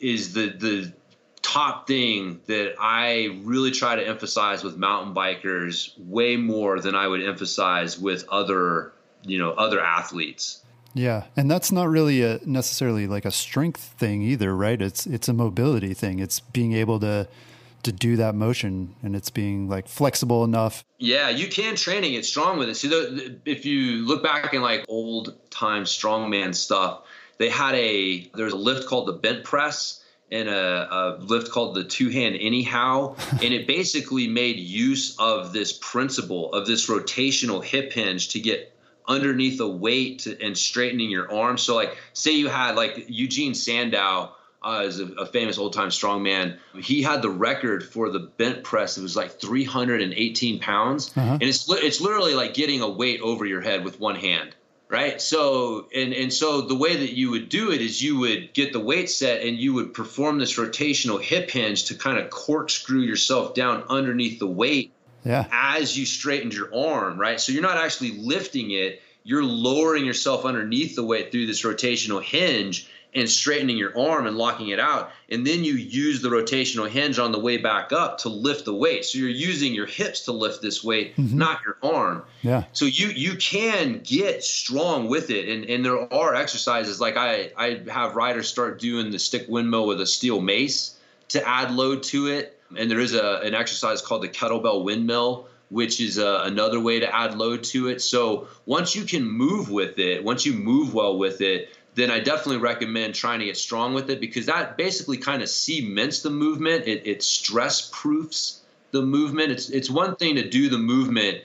is 0.00 0.34
the 0.34 0.48
the 0.48 0.92
top 1.44 1.86
thing 1.86 2.40
that 2.46 2.74
I 2.80 3.40
really 3.42 3.70
try 3.70 3.96
to 3.96 4.06
emphasize 4.06 4.64
with 4.64 4.76
mountain 4.76 5.14
bikers 5.14 5.92
way 5.98 6.36
more 6.36 6.80
than 6.80 6.94
I 6.94 7.06
would 7.06 7.22
emphasize 7.22 7.98
with 7.98 8.26
other, 8.30 8.92
you 9.24 9.38
know, 9.38 9.50
other 9.50 9.80
athletes. 9.80 10.63
Yeah, 10.94 11.24
and 11.36 11.50
that's 11.50 11.72
not 11.72 11.88
really 11.88 12.22
a 12.22 12.40
necessarily 12.44 13.06
like 13.06 13.24
a 13.24 13.32
strength 13.32 13.80
thing 13.80 14.22
either, 14.22 14.54
right? 14.54 14.80
It's 14.80 15.06
it's 15.06 15.28
a 15.28 15.32
mobility 15.32 15.92
thing. 15.92 16.20
It's 16.20 16.40
being 16.40 16.72
able 16.72 17.00
to 17.00 17.28
to 17.82 17.92
do 17.92 18.16
that 18.16 18.34
motion 18.34 18.94
and 19.02 19.14
it's 19.14 19.28
being 19.28 19.68
like 19.68 19.88
flexible 19.88 20.42
enough. 20.44 20.84
Yeah, 20.98 21.28
you 21.28 21.48
can 21.48 21.76
train 21.76 22.02
and 22.02 22.12
get 22.12 22.24
strong 22.24 22.58
with 22.58 22.68
it. 22.68 22.76
See, 22.76 22.88
the, 22.88 23.38
if 23.44 23.66
you 23.66 24.06
look 24.06 24.22
back 24.22 24.54
in 24.54 24.62
like 24.62 24.84
old 24.88 25.36
time 25.50 25.84
strongman 25.84 26.54
stuff, 26.54 27.02
they 27.38 27.48
had 27.48 27.74
a 27.74 28.30
there's 28.34 28.52
a 28.52 28.56
lift 28.56 28.88
called 28.88 29.08
the 29.08 29.12
bent 29.12 29.44
press 29.44 30.00
and 30.32 30.48
a, 30.48 30.88
a 30.90 31.18
lift 31.20 31.50
called 31.50 31.74
the 31.74 31.84
two 31.84 32.08
hand 32.08 32.36
anyhow 32.40 33.14
and 33.32 33.52
it 33.54 33.66
basically 33.66 34.26
made 34.26 34.56
use 34.56 35.16
of 35.18 35.52
this 35.52 35.72
principle 35.80 36.52
of 36.52 36.66
this 36.66 36.88
rotational 36.88 37.62
hip 37.62 37.92
hinge 37.92 38.30
to 38.30 38.40
get 38.40 38.73
underneath 39.06 39.60
a 39.60 39.68
weight 39.68 40.20
to, 40.20 40.40
and 40.42 40.56
straightening 40.56 41.10
your 41.10 41.32
arms 41.32 41.62
so 41.62 41.74
like 41.74 41.96
say 42.12 42.32
you 42.32 42.48
had 42.48 42.76
like 42.76 43.04
eugene 43.08 43.54
sandow 43.54 44.30
uh, 44.62 44.82
is 44.86 44.98
a, 44.98 45.04
a, 45.18 45.26
famous 45.26 45.58
old 45.58 45.74
time 45.74 45.90
strongman. 45.90 46.56
He 46.80 47.02
had 47.02 47.20
the 47.20 47.28
record 47.28 47.84
for 47.84 48.08
the 48.08 48.20
bent 48.20 48.64
press. 48.64 48.96
It 48.96 49.02
was 49.02 49.14
like 49.14 49.38
318 49.38 50.58
pounds, 50.58 51.12
uh-huh. 51.14 51.32
and 51.32 51.42
it's 51.42 51.68
it's 51.68 52.00
literally 52.00 52.32
like 52.32 52.54
getting 52.54 52.80
a 52.80 52.88
weight 52.88 53.20
over 53.20 53.44
your 53.44 53.60
head 53.60 53.84
with 53.84 54.00
one 54.00 54.16
hand 54.16 54.54
right 54.88 55.20
so 55.20 55.88
and 55.94 56.12
and 56.12 56.32
so 56.32 56.60
the 56.60 56.74
way 56.74 56.96
that 56.96 57.14
you 57.14 57.30
would 57.30 57.48
do 57.48 57.72
it 57.72 57.80
is 57.80 58.02
you 58.02 58.18
would 58.18 58.52
get 58.52 58.72
the 58.72 58.80
weight 58.80 59.10
set 59.10 59.42
and 59.42 59.58
you 59.58 59.72
would 59.72 59.94
perform 59.94 60.38
this 60.38 60.58
rotational 60.58 61.20
hip 61.20 61.50
hinge 61.50 61.84
to 61.84 61.94
kind 61.94 62.18
of 62.18 62.30
corkscrew 62.30 63.00
yourself 63.00 63.54
down 63.54 63.82
underneath 63.88 64.38
the 64.38 64.46
weight 64.46 64.92
yeah. 65.24 65.46
as 65.50 65.96
you 65.96 66.06
straightened 66.06 66.54
your 66.54 66.74
arm 66.74 67.18
right 67.18 67.40
so 67.40 67.52
you're 67.52 67.62
not 67.62 67.78
actually 67.78 68.12
lifting 68.12 68.70
it 68.70 69.00
you're 69.24 69.44
lowering 69.44 70.04
yourself 70.04 70.44
underneath 70.44 70.96
the 70.96 71.04
weight 71.04 71.32
through 71.32 71.46
this 71.46 71.62
rotational 71.62 72.22
hinge 72.22 72.88
and 73.14 73.30
straightening 73.30 73.76
your 73.76 73.96
arm 73.98 74.26
and 74.26 74.36
locking 74.36 74.68
it 74.68 74.80
out. 74.80 75.10
And 75.28 75.46
then 75.46 75.64
you 75.64 75.74
use 75.74 76.20
the 76.20 76.28
rotational 76.28 76.88
hinge 76.88 77.18
on 77.18 77.32
the 77.32 77.38
way 77.38 77.56
back 77.56 77.92
up 77.92 78.18
to 78.18 78.28
lift 78.28 78.64
the 78.64 78.74
weight. 78.74 79.04
So 79.04 79.18
you're 79.18 79.28
using 79.28 79.72
your 79.72 79.86
hips 79.86 80.24
to 80.24 80.32
lift 80.32 80.62
this 80.62 80.82
weight, 80.82 81.16
mm-hmm. 81.16 81.38
not 81.38 81.60
your 81.64 81.76
arm. 81.82 82.24
Yeah. 82.42 82.64
So 82.72 82.86
you 82.86 83.08
you 83.08 83.36
can 83.36 84.00
get 84.02 84.42
strong 84.42 85.08
with 85.08 85.30
it. 85.30 85.48
And 85.48 85.64
and 85.66 85.84
there 85.84 86.12
are 86.12 86.34
exercises 86.34 87.00
like 87.00 87.16
I 87.16 87.52
I 87.56 87.82
have 87.88 88.16
riders 88.16 88.48
start 88.48 88.80
doing 88.80 89.10
the 89.10 89.18
stick 89.18 89.46
windmill 89.48 89.86
with 89.86 90.00
a 90.00 90.06
steel 90.06 90.40
mace 90.40 90.98
to 91.28 91.46
add 91.46 91.72
load 91.72 92.02
to 92.04 92.26
it. 92.26 92.58
And 92.78 92.90
there 92.90 93.00
is 93.00 93.14
a 93.14 93.40
an 93.42 93.54
exercise 93.54 94.02
called 94.02 94.22
the 94.22 94.28
kettlebell 94.28 94.84
windmill 94.84 95.48
which 95.70 96.00
is 96.00 96.18
uh, 96.18 96.42
another 96.44 96.78
way 96.78 97.00
to 97.00 97.14
add 97.14 97.36
load 97.36 97.64
to 97.64 97.88
it. 97.88 98.00
So 98.00 98.48
once 98.66 98.94
you 98.94 99.04
can 99.04 99.26
move 99.26 99.70
with 99.70 99.98
it, 99.98 100.22
once 100.22 100.44
you 100.44 100.52
move 100.52 100.94
well 100.94 101.18
with 101.18 101.40
it, 101.40 101.70
then 101.94 102.10
I 102.10 102.20
definitely 102.20 102.58
recommend 102.58 103.14
trying 103.14 103.38
to 103.38 103.46
get 103.46 103.56
strong 103.56 103.94
with 103.94 104.10
it 104.10 104.20
because 104.20 104.46
that 104.46 104.76
basically 104.76 105.16
kind 105.16 105.42
of 105.42 105.48
cements 105.48 106.22
the 106.22 106.30
movement. 106.30 106.86
It, 106.86 107.06
it 107.06 107.22
stress 107.22 107.88
proofs 107.92 108.60
the 108.90 109.02
movement. 109.02 109.52
It's 109.52 109.70
it's 109.70 109.88
one 109.88 110.16
thing 110.16 110.36
to 110.36 110.48
do 110.48 110.68
the 110.68 110.78
movement 110.78 111.42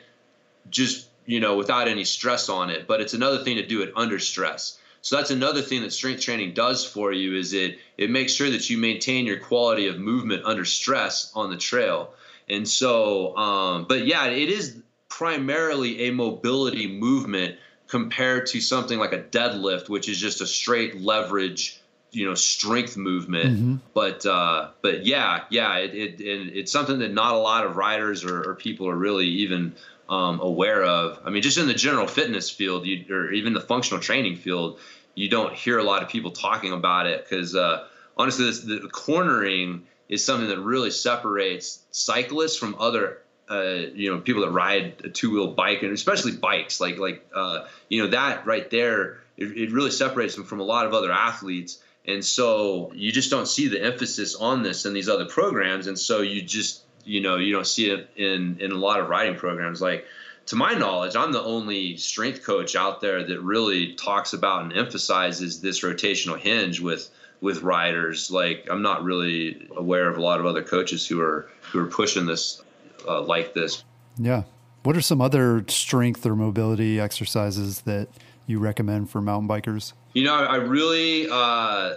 just 0.69 1.07
you 1.25 1.39
know 1.39 1.55
without 1.55 1.87
any 1.87 2.03
stress 2.03 2.49
on 2.49 2.69
it, 2.69 2.87
but 2.87 2.99
it's 2.99 3.13
another 3.13 3.43
thing 3.43 3.57
to 3.57 3.65
do 3.65 3.83
it 3.83 3.93
under 3.95 4.17
stress. 4.17 4.78
So 5.01 5.15
that's 5.15 5.31
another 5.31 5.61
thing 5.61 5.81
that 5.81 5.93
strength 5.93 6.21
training 6.21 6.53
does 6.53 6.85
for 6.85 7.11
you 7.11 7.37
is 7.37 7.53
it 7.53 7.79
it 7.97 8.09
makes 8.09 8.33
sure 8.33 8.49
that 8.49 8.69
you 8.69 8.77
maintain 8.77 9.25
your 9.25 9.39
quality 9.39 9.87
of 9.87 9.99
movement 9.99 10.43
under 10.45 10.65
stress 10.65 11.31
on 11.35 11.49
the 11.49 11.57
trail. 11.57 12.13
And 12.49 12.67
so, 12.67 13.35
um, 13.37 13.85
but 13.87 14.05
yeah, 14.05 14.25
it 14.25 14.49
is 14.49 14.77
primarily 15.07 16.07
a 16.07 16.11
mobility 16.11 16.87
movement 16.87 17.57
compared 17.87 18.47
to 18.47 18.61
something 18.61 18.99
like 18.99 19.13
a 19.13 19.19
deadlift, 19.19 19.89
which 19.89 20.09
is 20.09 20.19
just 20.19 20.41
a 20.41 20.47
straight 20.47 21.01
leverage, 21.01 21.81
you 22.11 22.25
know, 22.25 22.35
strength 22.35 22.97
movement. 22.97 23.55
Mm-hmm. 23.55 23.75
But 23.93 24.25
uh, 24.25 24.69
but 24.81 25.05
yeah, 25.05 25.43
yeah, 25.49 25.77
it, 25.77 25.93
it, 25.93 26.21
it, 26.21 26.57
it's 26.57 26.71
something 26.71 26.99
that 26.99 27.13
not 27.13 27.33
a 27.33 27.37
lot 27.37 27.65
of 27.65 27.77
riders 27.77 28.23
or, 28.23 28.51
or 28.51 28.55
people 28.55 28.87
are 28.87 28.95
really 28.95 29.27
even 29.27 29.75
um, 30.09 30.39
aware 30.41 30.83
of. 30.83 31.19
I 31.23 31.29
mean, 31.29 31.43
just 31.43 31.57
in 31.57 31.67
the 31.67 31.73
general 31.73 32.07
fitness 32.07 32.49
field, 32.49 32.85
you, 32.85 33.05
or 33.15 33.31
even 33.31 33.53
the 33.53 33.61
functional 33.61 34.01
training 34.01 34.35
field, 34.37 34.79
you 35.15 35.29
don't 35.29 35.53
hear 35.53 35.77
a 35.77 35.83
lot 35.83 36.03
of 36.03 36.09
people 36.09 36.31
talking 36.31 36.73
about 36.73 37.05
it 37.05 37.23
because 37.23 37.55
uh, 37.55 37.87
honestly, 38.17 38.45
this, 38.45 38.61
the 38.61 38.89
cornering 38.91 39.85
is 40.09 40.25
something 40.25 40.49
that 40.49 40.59
really 40.59 40.91
separates 40.91 41.83
cyclists 41.91 42.57
from 42.57 42.75
other 42.79 43.19
uh, 43.49 43.85
you 43.93 44.11
know 44.11 44.19
people 44.19 44.41
that 44.43 44.51
ride 44.51 45.01
a 45.03 45.09
two 45.09 45.31
wheel 45.31 45.53
bike 45.53 45.81
and 45.83 45.93
especially 45.93 46.33
bikes 46.33 46.79
like 46.79 46.97
like 46.97 47.25
uh, 47.33 47.65
you 47.87 48.03
know 48.03 48.09
that 48.09 48.45
right 48.45 48.69
there 48.69 49.21
it, 49.37 49.45
it, 49.57 49.71
really 49.71 49.89
separates 49.91 50.35
them 50.35 50.43
from 50.43 50.59
a 50.59 50.63
lot 50.63 50.85
of 50.85 50.93
other 50.93 51.11
athletes 51.11 51.81
and 52.05 52.23
so 52.23 52.91
you 52.93 53.11
just 53.11 53.31
don't 53.31 53.47
see 53.47 53.67
the 53.67 53.83
emphasis 53.83 54.35
on 54.35 54.61
this 54.61 54.85
in 54.85 54.93
these 54.93 55.09
other 55.09 55.25
programs 55.25 55.87
and 55.87 55.97
so 55.97 56.21
you 56.21 56.43
just 56.43 56.83
you 57.09 57.21
know 57.21 57.37
you 57.37 57.53
don't 57.53 57.67
see 57.67 57.89
it 57.89 58.09
in 58.15 58.57
in 58.59 58.71
a 58.71 58.75
lot 58.75 58.99
of 58.99 59.09
riding 59.09 59.35
programs 59.35 59.81
like 59.81 60.05
to 60.45 60.55
my 60.55 60.73
knowledge 60.73 61.15
i'm 61.15 61.31
the 61.31 61.43
only 61.43 61.97
strength 61.97 62.43
coach 62.43 62.75
out 62.75 63.01
there 63.01 63.23
that 63.23 63.41
really 63.41 63.93
talks 63.93 64.33
about 64.33 64.63
and 64.63 64.73
emphasizes 64.73 65.61
this 65.61 65.83
rotational 65.83 66.37
hinge 66.37 66.79
with 66.79 67.09
with 67.41 67.61
riders 67.61 68.31
like 68.31 68.67
i'm 68.69 68.81
not 68.81 69.03
really 69.03 69.67
aware 69.75 70.09
of 70.09 70.17
a 70.17 70.21
lot 70.21 70.39
of 70.39 70.45
other 70.45 70.63
coaches 70.63 71.07
who 71.07 71.19
are 71.21 71.49
who 71.71 71.79
are 71.79 71.87
pushing 71.87 72.25
this 72.25 72.61
uh, 73.07 73.21
like 73.21 73.53
this. 73.53 73.83
Yeah. 74.17 74.43
What 74.83 74.95
are 74.95 75.01
some 75.01 75.21
other 75.21 75.65
strength 75.67 76.25
or 76.25 76.35
mobility 76.35 76.99
exercises 76.99 77.81
that 77.81 78.07
you 78.47 78.59
recommend 78.59 79.09
for 79.09 79.21
mountain 79.21 79.47
bikers? 79.47 79.93
You 80.13 80.23
know, 80.23 80.35
I 80.35 80.55
really, 80.55 81.27
uh, 81.29 81.95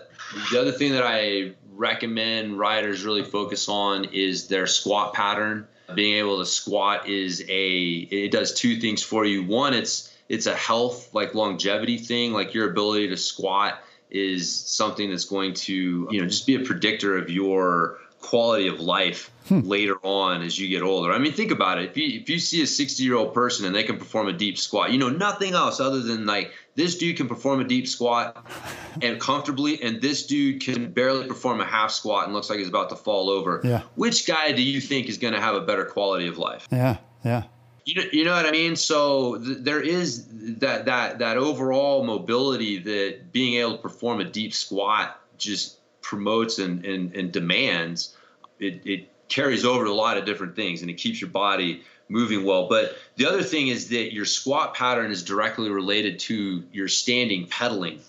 the 0.51 0.61
other 0.61 0.73
thing 0.73 0.93
that 0.93 1.05
I 1.05 1.53
recommend 1.75 2.59
riders 2.59 3.05
really 3.05 3.25
focus 3.25 3.69
on 3.69 4.05
is 4.07 4.49
their 4.49 4.67
squat 4.67 5.15
pattern. 5.15 5.67
Being 5.95 6.17
able 6.17 6.39
to 6.39 6.47
squat 6.47 7.09
is 7.09 7.45
a, 7.49 7.79
it 8.11 8.31
does 8.31 8.55
two 8.55 8.81
things 8.81 9.03
for 9.03 9.25
you. 9.25 9.43
One, 9.43 9.75
it's, 9.75 10.13
it's 10.29 10.47
a 10.47 10.55
health, 10.55 11.13
like 11.13 11.35
longevity 11.35 11.99
thing, 11.99 12.33
like 12.33 12.55
your 12.55 12.71
ability 12.71 13.09
to 13.09 13.17
squat 13.17 13.83
is 14.11 14.55
something 14.55 15.11
that's 15.11 15.25
going 15.25 15.55
to, 15.55 16.09
you 16.11 16.21
know, 16.21 16.27
just 16.27 16.47
be 16.47 16.55
a 16.55 16.61
predictor 16.61 17.17
of 17.17 17.31
your 17.31 17.99
quality 18.23 18.69
of 18.69 18.81
life 18.81 19.31
hmm. 19.49 19.61
later 19.61 19.97
on 20.03 20.43
as 20.43 20.59
you 20.59 20.69
get 20.69 20.83
older. 20.83 21.13
I 21.13 21.19
mean, 21.19 21.33
think 21.33 21.51
about 21.51 21.79
it. 21.79 21.91
If 21.91 21.97
you 21.97 22.21
if 22.21 22.31
you 22.31 22.39
see 22.39 22.63
a 22.63 22.67
60 22.67 23.03
year 23.03 23.17
old 23.17 23.35
person 23.35 23.67
and 23.67 23.75
they 23.75 23.83
can 23.83 23.99
perform 23.99 24.29
a 24.29 24.33
deep 24.33 24.57
squat, 24.57 24.93
you 24.93 24.99
know 24.99 25.11
nothing 25.11 25.55
else 25.55 25.81
other 25.81 26.01
than 26.01 26.25
like 26.25 26.53
this 26.75 26.97
dude 26.97 27.17
can 27.19 27.29
perform 27.29 27.61
a 27.61 27.65
deep 27.65 27.87
squat 27.87 28.47
and 29.03 29.21
comfortably, 29.21 29.83
and 29.83 30.01
this 30.01 30.27
dude 30.27 30.63
can 30.63 30.93
barely 30.93 31.29
perform 31.29 31.61
a 31.61 31.67
half 31.67 31.91
squat 31.91 32.25
and 32.25 32.33
looks 32.33 32.49
like 32.49 32.59
he's 32.59 32.69
about 32.69 32.89
to 32.91 32.97
fall 32.97 33.29
over. 33.29 33.61
Yeah. 33.63 33.83
Which 33.97 34.27
guy 34.27 34.53
do 34.53 34.63
you 34.63 34.81
think 34.81 35.09
is 35.09 35.19
going 35.19 35.35
to 35.35 35.41
have 35.41 35.55
a 35.55 35.61
better 35.61 35.85
quality 35.85 36.29
of 36.29 36.39
life? 36.39 36.67
Yeah. 36.73 36.97
Yeah. 37.25 37.45
You 37.85 37.97
know, 37.97 38.09
you 38.13 38.25
know 38.25 38.33
what 38.33 38.47
I 38.47 38.53
mean? 38.53 38.77
So 38.77 39.39
th- 39.39 39.59
there 39.61 39.81
is 39.81 40.27
that 40.61 40.85
that 40.85 41.19
that 41.19 41.37
overall 41.37 42.05
mobility 42.05 42.79
that 42.79 43.33
being 43.33 43.55
able 43.55 43.73
to 43.73 43.83
perform 43.83 44.21
a 44.21 44.25
deep 44.25 44.55
squat 44.55 45.19
just 45.37 45.79
promotes 46.03 46.59
and, 46.59 46.85
and, 46.85 47.15
and 47.15 47.33
demands, 47.33 48.17
it, 48.59 48.83
it 48.85 49.09
carries 49.29 49.65
over 49.65 49.87
a 49.87 49.95
lot 49.95 50.19
of 50.19 50.25
different 50.25 50.55
things 50.55 50.83
and 50.83 50.91
it 50.91 50.95
keeps 50.95 51.21
your 51.21 51.31
body 51.31 51.83
moving 52.09 52.45
well. 52.45 52.69
But 52.69 52.97
the 53.17 53.27
other 53.27 53.43
thing 53.43 53.69
is 53.69 53.89
that 53.89 54.13
your 54.13 54.27
squat 54.27 54.75
pattern 54.75 55.11
is 55.11 55.23
directly 55.23 55.71
related 55.71 56.19
to 56.21 56.63
your 56.73 56.89
standing 56.89 57.47
pedaling. 57.47 58.01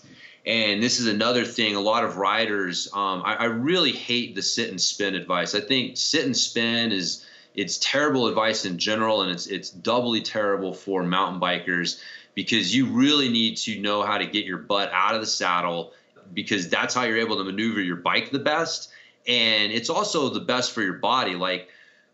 And 0.45 0.83
this 0.83 0.99
is 0.99 1.07
another 1.07 1.45
thing. 1.45 1.75
A 1.75 1.79
lot 1.79 2.03
of 2.03 2.17
riders, 2.17 2.89
um, 2.93 3.23
I, 3.25 3.35
I, 3.35 3.45
really 3.45 3.93
hate 3.93 4.35
the 4.35 4.41
sit 4.41 4.69
and 4.69 4.81
spin 4.81 5.15
advice. 5.15 5.55
I 5.55 5.61
think 5.61 5.95
sit 5.95 6.25
and 6.25 6.35
spin 6.35 6.91
is 6.91 7.25
it's 7.55 7.77
terrible 7.77 8.27
advice 8.27 8.65
in 8.65 8.77
general, 8.77 9.21
and 9.21 9.31
it's 9.31 9.47
it's 9.47 9.69
doubly 9.69 10.21
terrible 10.21 10.73
for 10.73 11.01
mountain 11.03 11.39
bikers 11.39 12.01
because 12.35 12.75
you 12.75 12.87
really 12.87 13.29
need 13.29 13.55
to 13.57 13.79
know 13.79 14.03
how 14.03 14.17
to 14.17 14.25
get 14.25 14.43
your 14.43 14.57
butt 14.57 14.89
out 14.91 15.15
of 15.15 15.21
the 15.21 15.27
saddle 15.27 15.93
because 16.33 16.69
that's 16.69 16.93
how 16.93 17.03
you're 17.03 17.17
able 17.17 17.37
to 17.37 17.43
maneuver 17.43 17.81
your 17.81 17.97
bike 17.97 18.31
the 18.31 18.39
best. 18.39 18.91
And 19.27 19.71
it's 19.71 19.89
also 19.89 20.29
the 20.29 20.41
best 20.41 20.73
for 20.73 20.81
your 20.81 20.93
body. 20.93 21.35
Like 21.35 21.69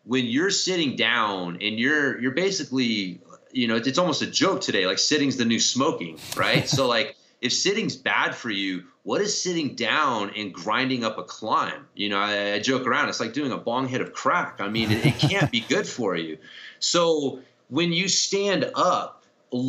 when 0.09 0.25
you're 0.25 0.49
sitting 0.49 0.95
down 0.95 1.57
and 1.61 1.79
you're 1.79 2.19
you're 2.19 2.31
basically 2.31 3.21
you 3.51 3.67
know 3.67 3.75
it's 3.75 3.97
almost 3.97 4.21
a 4.21 4.27
joke 4.27 4.61
today 4.61 4.85
like 4.85 4.99
sitting's 4.99 5.37
the 5.37 5.45
new 5.45 5.59
smoking 5.59 6.17
right 6.35 6.67
so 6.77 6.87
like 6.87 7.15
if 7.41 7.53
sitting's 7.53 7.95
bad 7.95 8.35
for 8.35 8.49
you 8.49 8.83
what 9.03 9.21
is 9.21 9.41
sitting 9.41 9.75
down 9.75 10.31
and 10.35 10.53
grinding 10.53 11.03
up 11.03 11.17
a 11.17 11.23
climb 11.23 11.85
you 11.95 12.09
know 12.09 12.19
I, 12.19 12.53
I 12.53 12.59
joke 12.59 12.87
around 12.87 13.09
it's 13.09 13.19
like 13.19 13.33
doing 13.33 13.51
a 13.51 13.57
bong 13.57 13.87
hit 13.87 14.01
of 14.01 14.13
crack 14.13 14.57
i 14.59 14.67
mean 14.67 14.91
it, 14.91 15.05
it 15.05 15.19
can't 15.19 15.51
be 15.51 15.61
good 15.61 15.87
for 15.87 16.15
you 16.15 16.37
so 16.79 17.39
when 17.69 17.93
you 17.93 18.07
stand 18.07 18.71
up 18.75 19.18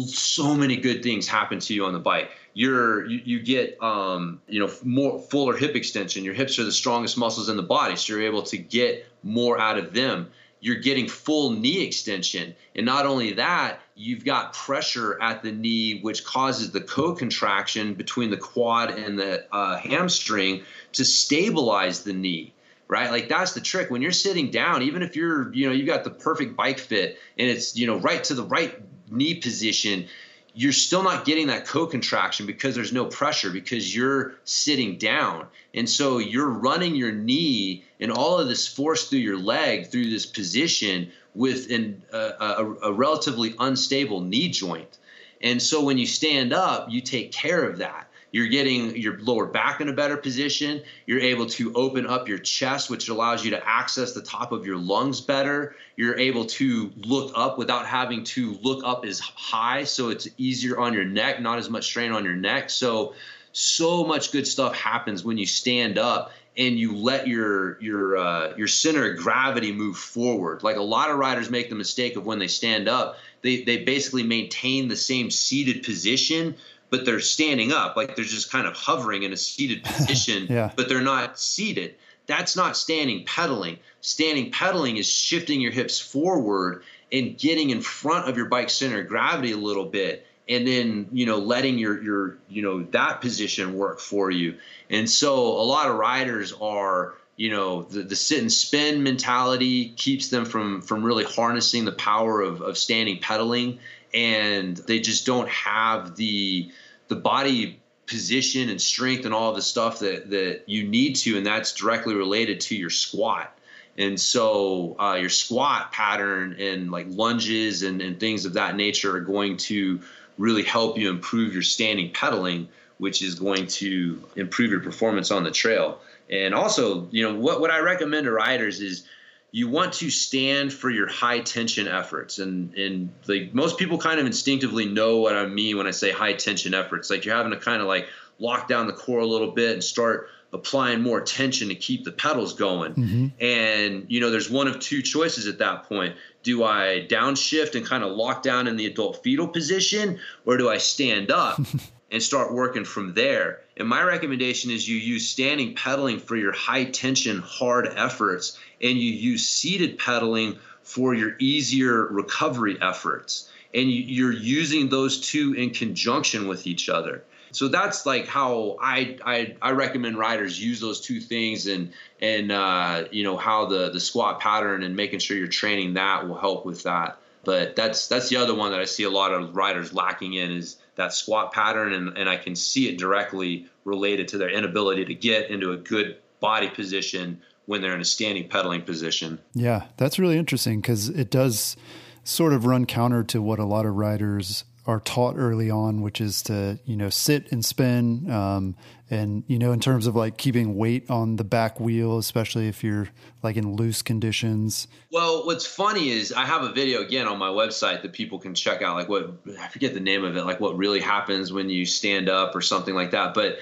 so 0.06 0.54
many 0.54 0.76
good 0.76 1.02
things 1.02 1.26
happen 1.26 1.58
to 1.58 1.74
you 1.74 1.84
on 1.84 1.92
the 1.92 1.98
bike 1.98 2.30
you're 2.54 3.06
you, 3.06 3.20
you 3.24 3.40
get 3.40 3.80
um, 3.82 4.40
you 4.48 4.60
know 4.60 4.72
more 4.82 5.20
fuller 5.20 5.56
hip 5.56 5.74
extension. 5.74 6.24
Your 6.24 6.34
hips 6.34 6.58
are 6.58 6.64
the 6.64 6.72
strongest 6.72 7.16
muscles 7.16 7.48
in 7.48 7.56
the 7.56 7.62
body, 7.62 7.96
so 7.96 8.12
you're 8.12 8.22
able 8.22 8.42
to 8.44 8.58
get 8.58 9.06
more 9.22 9.58
out 9.58 9.78
of 9.78 9.92
them. 9.92 10.30
You're 10.62 10.80
getting 10.80 11.08
full 11.08 11.52
knee 11.52 11.86
extension, 11.86 12.54
and 12.74 12.84
not 12.84 13.06
only 13.06 13.32
that, 13.34 13.80
you've 13.94 14.24
got 14.24 14.52
pressure 14.52 15.20
at 15.22 15.42
the 15.42 15.52
knee, 15.52 16.00
which 16.00 16.24
causes 16.24 16.70
the 16.70 16.82
co-contraction 16.82 17.94
between 17.94 18.30
the 18.30 18.36
quad 18.36 18.90
and 18.90 19.18
the 19.18 19.46
uh, 19.54 19.78
hamstring 19.78 20.62
to 20.92 21.04
stabilize 21.04 22.02
the 22.02 22.12
knee 22.12 22.52
right? 22.88 23.12
Like 23.12 23.28
that's 23.28 23.52
the 23.52 23.60
trick. 23.60 23.88
When 23.88 24.02
you're 24.02 24.10
sitting 24.10 24.50
down, 24.50 24.82
even 24.82 25.04
if 25.04 25.14
you're, 25.14 25.54
you 25.54 25.68
know, 25.68 25.72
you've 25.72 25.86
got 25.86 26.02
the 26.02 26.10
perfect 26.10 26.56
bike 26.56 26.80
fit 26.80 27.20
and 27.38 27.48
it's, 27.48 27.76
you 27.76 27.86
know, 27.86 27.98
right 27.98 28.24
to 28.24 28.34
the 28.34 28.42
right 28.42 28.89
knee 29.10 29.34
position, 29.34 30.06
you're 30.54 30.72
still 30.72 31.02
not 31.02 31.24
getting 31.24 31.46
that 31.46 31.66
co-contraction 31.66 32.46
because 32.46 32.74
there's 32.74 32.92
no 32.92 33.04
pressure 33.04 33.50
because 33.50 33.94
you're 33.94 34.34
sitting 34.44 34.98
down. 34.98 35.46
And 35.74 35.88
so 35.88 36.18
you're 36.18 36.48
running 36.48 36.94
your 36.94 37.12
knee 37.12 37.84
and 38.00 38.10
all 38.10 38.38
of 38.38 38.48
this 38.48 38.66
force 38.66 39.08
through 39.08 39.20
your 39.20 39.38
leg 39.38 39.86
through 39.88 40.10
this 40.10 40.26
position 40.26 41.12
with 41.34 41.70
an, 41.70 42.02
a, 42.12 42.18
a, 42.18 42.76
a 42.84 42.92
relatively 42.92 43.54
unstable 43.60 44.20
knee 44.20 44.48
joint. 44.48 44.98
And 45.40 45.62
so 45.62 45.82
when 45.84 45.98
you 45.98 46.06
stand 46.06 46.52
up 46.52 46.90
you 46.90 47.00
take 47.00 47.32
care 47.32 47.64
of 47.64 47.78
that 47.78 48.09
you're 48.32 48.48
getting 48.48 48.96
your 48.96 49.18
lower 49.18 49.46
back 49.46 49.80
in 49.80 49.88
a 49.88 49.92
better 49.92 50.16
position. 50.16 50.82
You're 51.06 51.20
able 51.20 51.46
to 51.46 51.72
open 51.74 52.06
up 52.06 52.28
your 52.28 52.38
chest, 52.38 52.88
which 52.88 53.08
allows 53.08 53.44
you 53.44 53.50
to 53.50 53.68
access 53.68 54.12
the 54.12 54.22
top 54.22 54.52
of 54.52 54.64
your 54.64 54.76
lungs 54.76 55.20
better. 55.20 55.74
You're 55.96 56.18
able 56.18 56.44
to 56.46 56.92
look 56.98 57.32
up 57.34 57.58
without 57.58 57.86
having 57.86 58.24
to 58.24 58.56
look 58.62 58.84
up 58.84 59.04
as 59.04 59.18
high. 59.18 59.84
So 59.84 60.10
it's 60.10 60.28
easier 60.38 60.78
on 60.78 60.92
your 60.92 61.04
neck, 61.04 61.40
not 61.40 61.58
as 61.58 61.68
much 61.68 61.84
strain 61.84 62.12
on 62.12 62.24
your 62.24 62.36
neck. 62.36 62.70
So, 62.70 63.14
so 63.52 64.04
much 64.04 64.30
good 64.30 64.46
stuff 64.46 64.76
happens 64.76 65.24
when 65.24 65.36
you 65.36 65.46
stand 65.46 65.98
up 65.98 66.32
and 66.56 66.78
you 66.78 66.94
let 66.96 67.26
your 67.26 67.80
your 67.80 68.16
uh, 68.16 68.54
your 68.56 68.68
center 68.68 69.10
of 69.10 69.18
gravity 69.18 69.72
move 69.72 69.96
forward. 69.96 70.62
Like 70.62 70.76
a 70.76 70.82
lot 70.82 71.10
of 71.10 71.18
riders 71.18 71.50
make 71.50 71.68
the 71.68 71.74
mistake 71.74 72.16
of 72.16 72.26
when 72.26 72.38
they 72.38 72.48
stand 72.48 72.88
up, 72.88 73.16
they 73.42 73.62
they 73.62 73.84
basically 73.84 74.22
maintain 74.22 74.88
the 74.88 74.96
same 74.96 75.30
seated 75.30 75.82
position, 75.82 76.56
but 76.90 77.04
they're 77.04 77.20
standing 77.20 77.72
up, 77.72 77.96
like 77.96 78.16
they're 78.16 78.24
just 78.24 78.50
kind 78.50 78.66
of 78.66 78.74
hovering 78.74 79.22
in 79.22 79.32
a 79.32 79.36
seated 79.36 79.84
position, 79.84 80.46
yeah. 80.48 80.70
but 80.76 80.88
they're 80.88 81.00
not 81.00 81.38
seated. 81.38 81.94
That's 82.26 82.56
not 82.56 82.76
standing 82.76 83.24
pedaling. 83.24 83.78
Standing 84.02 84.50
pedaling 84.52 84.96
is 84.96 85.10
shifting 85.10 85.60
your 85.60 85.72
hips 85.72 85.98
forward 85.98 86.84
and 87.10 87.36
getting 87.36 87.70
in 87.70 87.80
front 87.80 88.28
of 88.28 88.36
your 88.36 88.46
bike 88.46 88.70
center 88.70 89.00
of 89.00 89.08
gravity 89.08 89.52
a 89.52 89.56
little 89.56 89.86
bit 89.86 90.26
and 90.48 90.66
then 90.66 91.08
you 91.12 91.24
know 91.24 91.38
letting 91.38 91.78
your 91.78 92.02
your 92.02 92.36
you 92.48 92.60
know 92.60 92.82
that 92.90 93.20
position 93.20 93.74
work 93.74 94.00
for 94.00 94.30
you 94.30 94.56
and 94.90 95.08
so 95.08 95.34
a 95.36 95.64
lot 95.64 95.88
of 95.88 95.96
riders 95.96 96.52
are 96.60 97.14
you 97.36 97.50
know 97.50 97.82
the, 97.82 98.02
the 98.02 98.16
sit 98.16 98.40
and 98.40 98.52
spin 98.52 99.02
mentality 99.02 99.90
keeps 99.90 100.28
them 100.28 100.44
from 100.44 100.82
from 100.82 101.02
really 101.02 101.24
harnessing 101.24 101.84
the 101.84 101.92
power 101.92 102.40
of, 102.40 102.60
of 102.60 102.76
standing 102.76 103.18
pedaling 103.18 103.78
and 104.14 104.76
they 104.76 105.00
just 105.00 105.26
don't 105.26 105.48
have 105.48 106.16
the 106.16 106.70
the 107.08 107.16
body 107.16 107.80
position 108.06 108.68
and 108.68 108.80
strength 108.80 109.24
and 109.24 109.32
all 109.32 109.52
the 109.52 109.62
stuff 109.62 110.00
that 110.00 110.30
that 110.30 110.62
you 110.66 110.86
need 110.86 111.14
to, 111.14 111.36
and 111.36 111.46
that's 111.46 111.72
directly 111.72 112.14
related 112.14 112.60
to 112.60 112.76
your 112.76 112.90
squat. 112.90 113.56
And 113.98 114.18
so 114.18 114.96
uh, 114.98 115.18
your 115.20 115.28
squat 115.28 115.92
pattern 115.92 116.56
and 116.58 116.90
like 116.90 117.06
lunges 117.10 117.82
and, 117.82 118.00
and 118.00 118.18
things 118.18 118.44
of 118.46 118.54
that 118.54 118.76
nature 118.76 119.16
are 119.16 119.20
going 119.20 119.56
to 119.58 120.00
really 120.38 120.62
help 120.62 120.96
you 120.96 121.10
improve 121.10 121.52
your 121.52 121.62
standing 121.62 122.10
pedaling, 122.12 122.68
which 122.98 123.20
is 123.20 123.34
going 123.34 123.66
to 123.66 124.22
improve 124.36 124.70
your 124.70 124.80
performance 124.80 125.30
on 125.30 125.44
the 125.44 125.50
trail. 125.50 126.00
And 126.30 126.54
also, 126.54 127.08
you 127.10 127.22
know, 127.24 127.34
what, 127.34 127.60
what 127.60 127.70
I 127.70 127.80
recommend 127.80 128.24
to 128.24 128.32
riders 128.32 128.80
is 128.80 129.04
you 129.52 129.68
want 129.68 129.94
to 129.94 130.10
stand 130.10 130.72
for 130.72 130.90
your 130.90 131.08
high 131.08 131.40
tension 131.40 131.88
efforts. 131.88 132.38
And 132.38 132.74
and 132.74 133.10
like 133.26 133.54
most 133.54 133.78
people 133.78 133.98
kind 133.98 134.20
of 134.20 134.26
instinctively 134.26 134.86
know 134.86 135.18
what 135.18 135.36
i 135.36 135.46
mean 135.46 135.76
when 135.76 135.86
i 135.86 135.90
say 135.90 136.10
high 136.10 136.34
tension 136.34 136.74
efforts. 136.74 137.10
Like 137.10 137.24
you're 137.24 137.36
having 137.36 137.52
to 137.52 137.58
kind 137.58 137.80
of 137.80 137.88
like 137.88 138.06
lock 138.38 138.68
down 138.68 138.86
the 138.86 138.92
core 138.92 139.20
a 139.20 139.26
little 139.26 139.50
bit 139.50 139.72
and 139.72 139.84
start 139.84 140.28
applying 140.52 141.00
more 141.00 141.20
tension 141.20 141.68
to 141.68 141.74
keep 141.74 142.04
the 142.04 142.10
pedals 142.10 142.54
going. 142.54 142.94
Mm-hmm. 142.94 143.26
and 143.40 144.06
you 144.08 144.20
know 144.20 144.30
there's 144.30 144.50
one 144.50 144.66
of 144.66 144.80
two 144.80 145.02
choices 145.02 145.46
at 145.46 145.58
that 145.58 145.84
point. 145.84 146.16
Do 146.42 146.64
i 146.64 147.06
downshift 147.08 147.74
and 147.74 147.84
kind 147.84 148.04
of 148.04 148.12
lock 148.12 148.42
down 148.42 148.66
in 148.66 148.76
the 148.76 148.86
adult 148.86 149.22
fetal 149.22 149.48
position 149.48 150.18
or 150.46 150.56
do 150.56 150.70
i 150.70 150.78
stand 150.78 151.30
up 151.30 151.60
and 152.10 152.22
start 152.22 152.52
working 152.52 152.84
from 152.84 153.14
there. 153.14 153.60
And 153.76 153.88
my 153.88 154.02
recommendation 154.02 154.70
is 154.70 154.88
you 154.88 154.96
use 154.96 155.28
standing 155.28 155.74
pedaling 155.74 156.18
for 156.18 156.36
your 156.36 156.52
high 156.52 156.84
tension, 156.84 157.38
hard 157.38 157.86
efforts, 157.94 158.58
and 158.80 158.98
you 158.98 159.12
use 159.12 159.48
seated 159.48 159.98
pedaling 159.98 160.58
for 160.82 161.14
your 161.14 161.36
easier 161.38 162.06
recovery 162.06 162.76
efforts. 162.80 163.48
And 163.72 163.90
you're 163.90 164.32
using 164.32 164.88
those 164.88 165.20
two 165.20 165.54
in 165.54 165.70
conjunction 165.70 166.48
with 166.48 166.66
each 166.66 166.88
other. 166.88 167.22
So 167.52 167.68
that's 167.68 168.06
like 168.06 168.26
how 168.26 168.76
I, 168.80 169.18
I, 169.24 169.56
I 169.60 169.70
recommend 169.72 170.18
riders 170.18 170.60
use 170.60 170.80
those 170.80 171.00
two 171.00 171.20
things 171.20 171.66
and 171.66 171.92
and 172.20 172.52
uh, 172.52 173.04
you 173.10 173.24
know 173.24 173.36
how 173.36 173.66
the 173.66 173.90
the 173.90 174.00
squat 174.00 174.40
pattern 174.40 174.82
and 174.82 174.94
making 174.94 175.18
sure 175.18 175.36
you're 175.36 175.48
training 175.48 175.94
that 175.94 176.28
will 176.28 176.38
help 176.38 176.64
with 176.64 176.84
that. 176.84 177.18
But 177.44 177.74
that's 177.74 178.08
that's 178.08 178.28
the 178.28 178.36
other 178.36 178.54
one 178.54 178.70
that 178.72 178.80
I 178.80 178.84
see 178.84 179.04
a 179.04 179.10
lot 179.10 179.32
of 179.32 179.56
riders 179.56 179.92
lacking 179.92 180.34
in 180.34 180.52
is 180.52 180.76
that 181.00 181.14
squat 181.14 181.52
pattern, 181.52 181.94
and, 181.94 182.16
and 182.16 182.28
I 182.28 182.36
can 182.36 182.54
see 182.54 182.88
it 182.88 182.98
directly 182.98 183.66
related 183.84 184.28
to 184.28 184.38
their 184.38 184.50
inability 184.50 185.06
to 185.06 185.14
get 185.14 185.50
into 185.50 185.72
a 185.72 185.76
good 185.76 186.18
body 186.40 186.68
position 186.68 187.40
when 187.64 187.80
they're 187.80 187.94
in 187.94 188.00
a 188.00 188.04
standing 188.04 188.48
pedaling 188.48 188.82
position. 188.82 189.38
Yeah, 189.54 189.86
that's 189.96 190.18
really 190.18 190.36
interesting 190.36 190.80
because 190.80 191.08
it 191.08 191.30
does 191.30 191.76
sort 192.22 192.52
of 192.52 192.66
run 192.66 192.84
counter 192.84 193.24
to 193.24 193.40
what 193.40 193.58
a 193.58 193.64
lot 193.64 193.86
of 193.86 193.94
riders 193.94 194.64
are 194.86 195.00
taught 195.00 195.36
early 195.36 195.70
on, 195.70 196.02
which 196.02 196.20
is 196.20 196.42
to 196.42 196.78
you 196.84 196.96
know 196.96 197.10
sit 197.10 197.50
and 197.52 197.64
spin, 197.64 198.30
um, 198.30 198.76
and 199.10 199.44
you 199.46 199.58
know 199.58 199.72
in 199.72 199.80
terms 199.80 200.06
of 200.06 200.16
like 200.16 200.36
keeping 200.36 200.76
weight 200.76 201.10
on 201.10 201.36
the 201.36 201.44
back 201.44 201.78
wheel, 201.78 202.18
especially 202.18 202.68
if 202.68 202.82
you're 202.82 203.08
like 203.42 203.56
in 203.56 203.76
loose 203.76 204.02
conditions. 204.02 204.88
Well, 205.12 205.46
what's 205.46 205.66
funny 205.66 206.10
is 206.10 206.32
I 206.32 206.44
have 206.44 206.62
a 206.62 206.72
video 206.72 207.02
again 207.02 207.26
on 207.26 207.38
my 207.38 207.48
website 207.48 208.02
that 208.02 208.12
people 208.12 208.38
can 208.38 208.54
check 208.54 208.82
out, 208.82 208.96
like 208.96 209.08
what 209.08 209.40
I 209.60 209.68
forget 209.68 209.94
the 209.94 210.00
name 210.00 210.24
of 210.24 210.36
it, 210.36 210.44
like 210.44 210.60
what 210.60 210.76
really 210.76 211.00
happens 211.00 211.52
when 211.52 211.68
you 211.68 211.84
stand 211.84 212.28
up 212.28 212.54
or 212.54 212.60
something 212.60 212.94
like 212.94 213.10
that, 213.10 213.34
but 213.34 213.58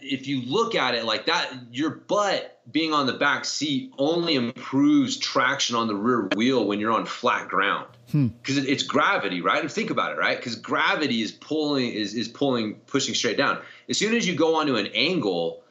if 0.00 0.26
you 0.26 0.42
look 0.42 0.74
at 0.74 0.94
it 0.94 1.04
like 1.04 1.26
that, 1.26 1.52
your 1.70 1.90
butt 1.90 2.60
being 2.70 2.92
on 2.92 3.06
the 3.06 3.12
back 3.12 3.44
seat 3.44 3.92
only 3.98 4.34
improves 4.34 5.16
traction 5.16 5.74
on 5.74 5.88
the 5.88 5.94
rear 5.94 6.28
wheel 6.36 6.64
when 6.64 6.78
you're 6.78 6.92
on 6.92 7.06
flat 7.06 7.48
ground 7.48 7.86
because 8.06 8.58
hmm. 8.58 8.64
it's 8.66 8.82
gravity, 8.82 9.40
right? 9.40 9.60
And 9.60 9.70
think 9.70 9.90
about 9.90 10.12
it, 10.12 10.18
right? 10.18 10.36
Because 10.36 10.56
gravity 10.56 11.22
is 11.22 11.32
pulling 11.32 11.92
is 11.92 12.14
is 12.14 12.28
pulling 12.28 12.74
pushing 12.86 13.14
straight 13.14 13.36
down. 13.36 13.60
As 13.88 13.98
soon 13.98 14.14
as 14.14 14.26
you 14.26 14.34
go 14.34 14.56
onto 14.56 14.76
an 14.76 14.88
angle, 14.94 15.62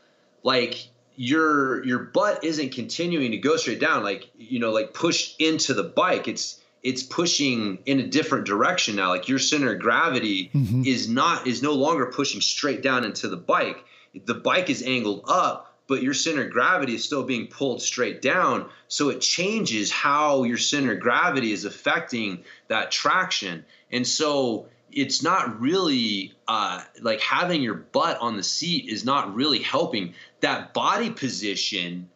like 0.43 0.87
your 1.15 1.85
your 1.85 1.99
butt 1.99 2.43
isn't 2.43 2.71
continuing 2.73 3.31
to 3.31 3.37
go 3.37 3.55
straight 3.57 3.79
down, 3.79 4.03
like 4.03 4.29
you 4.37 4.59
know, 4.59 4.71
like 4.71 4.93
push 4.93 5.35
into 5.39 5.73
the 5.73 5.83
bike. 5.83 6.27
It's 6.27 6.59
it's 6.83 7.03
pushing 7.03 7.77
in 7.85 7.99
a 7.99 8.07
different 8.07 8.45
direction 8.45 8.95
now. 8.95 9.09
Like 9.09 9.27
your 9.27 9.39
center 9.39 9.73
of 9.73 9.79
gravity 9.79 10.49
mm-hmm. 10.53 10.83
is 10.85 11.07
not 11.07 11.47
is 11.47 11.61
no 11.61 11.73
longer 11.73 12.07
pushing 12.07 12.41
straight 12.41 12.81
down 12.81 13.05
into 13.05 13.27
the 13.27 13.37
bike 13.37 13.83
the 14.13 14.33
bike 14.33 14.69
is 14.69 14.83
angled 14.83 15.23
up, 15.27 15.77
but 15.87 16.03
your 16.03 16.13
center 16.13 16.45
of 16.45 16.51
gravity 16.51 16.95
is 16.95 17.03
still 17.03 17.23
being 17.23 17.47
pulled 17.47 17.81
straight 17.81 18.21
down. 18.21 18.69
So 18.87 19.09
it 19.09 19.21
changes 19.21 19.91
how 19.91 20.43
your 20.43 20.57
center 20.57 20.93
of 20.93 20.99
gravity 20.99 21.51
is 21.51 21.65
affecting 21.65 22.43
that 22.67 22.91
traction. 22.91 23.65
And 23.91 24.07
so 24.07 24.67
it's 24.91 25.23
not 25.23 25.59
really 25.59 26.33
uh, 26.47 26.83
like 27.01 27.21
having 27.21 27.61
your 27.61 27.75
butt 27.75 28.17
on 28.19 28.37
the 28.37 28.43
seat 28.43 28.89
is 28.89 29.05
not 29.05 29.35
really 29.35 29.59
helping. 29.59 30.13
That 30.41 30.73
body 30.73 31.09
position 31.09 32.09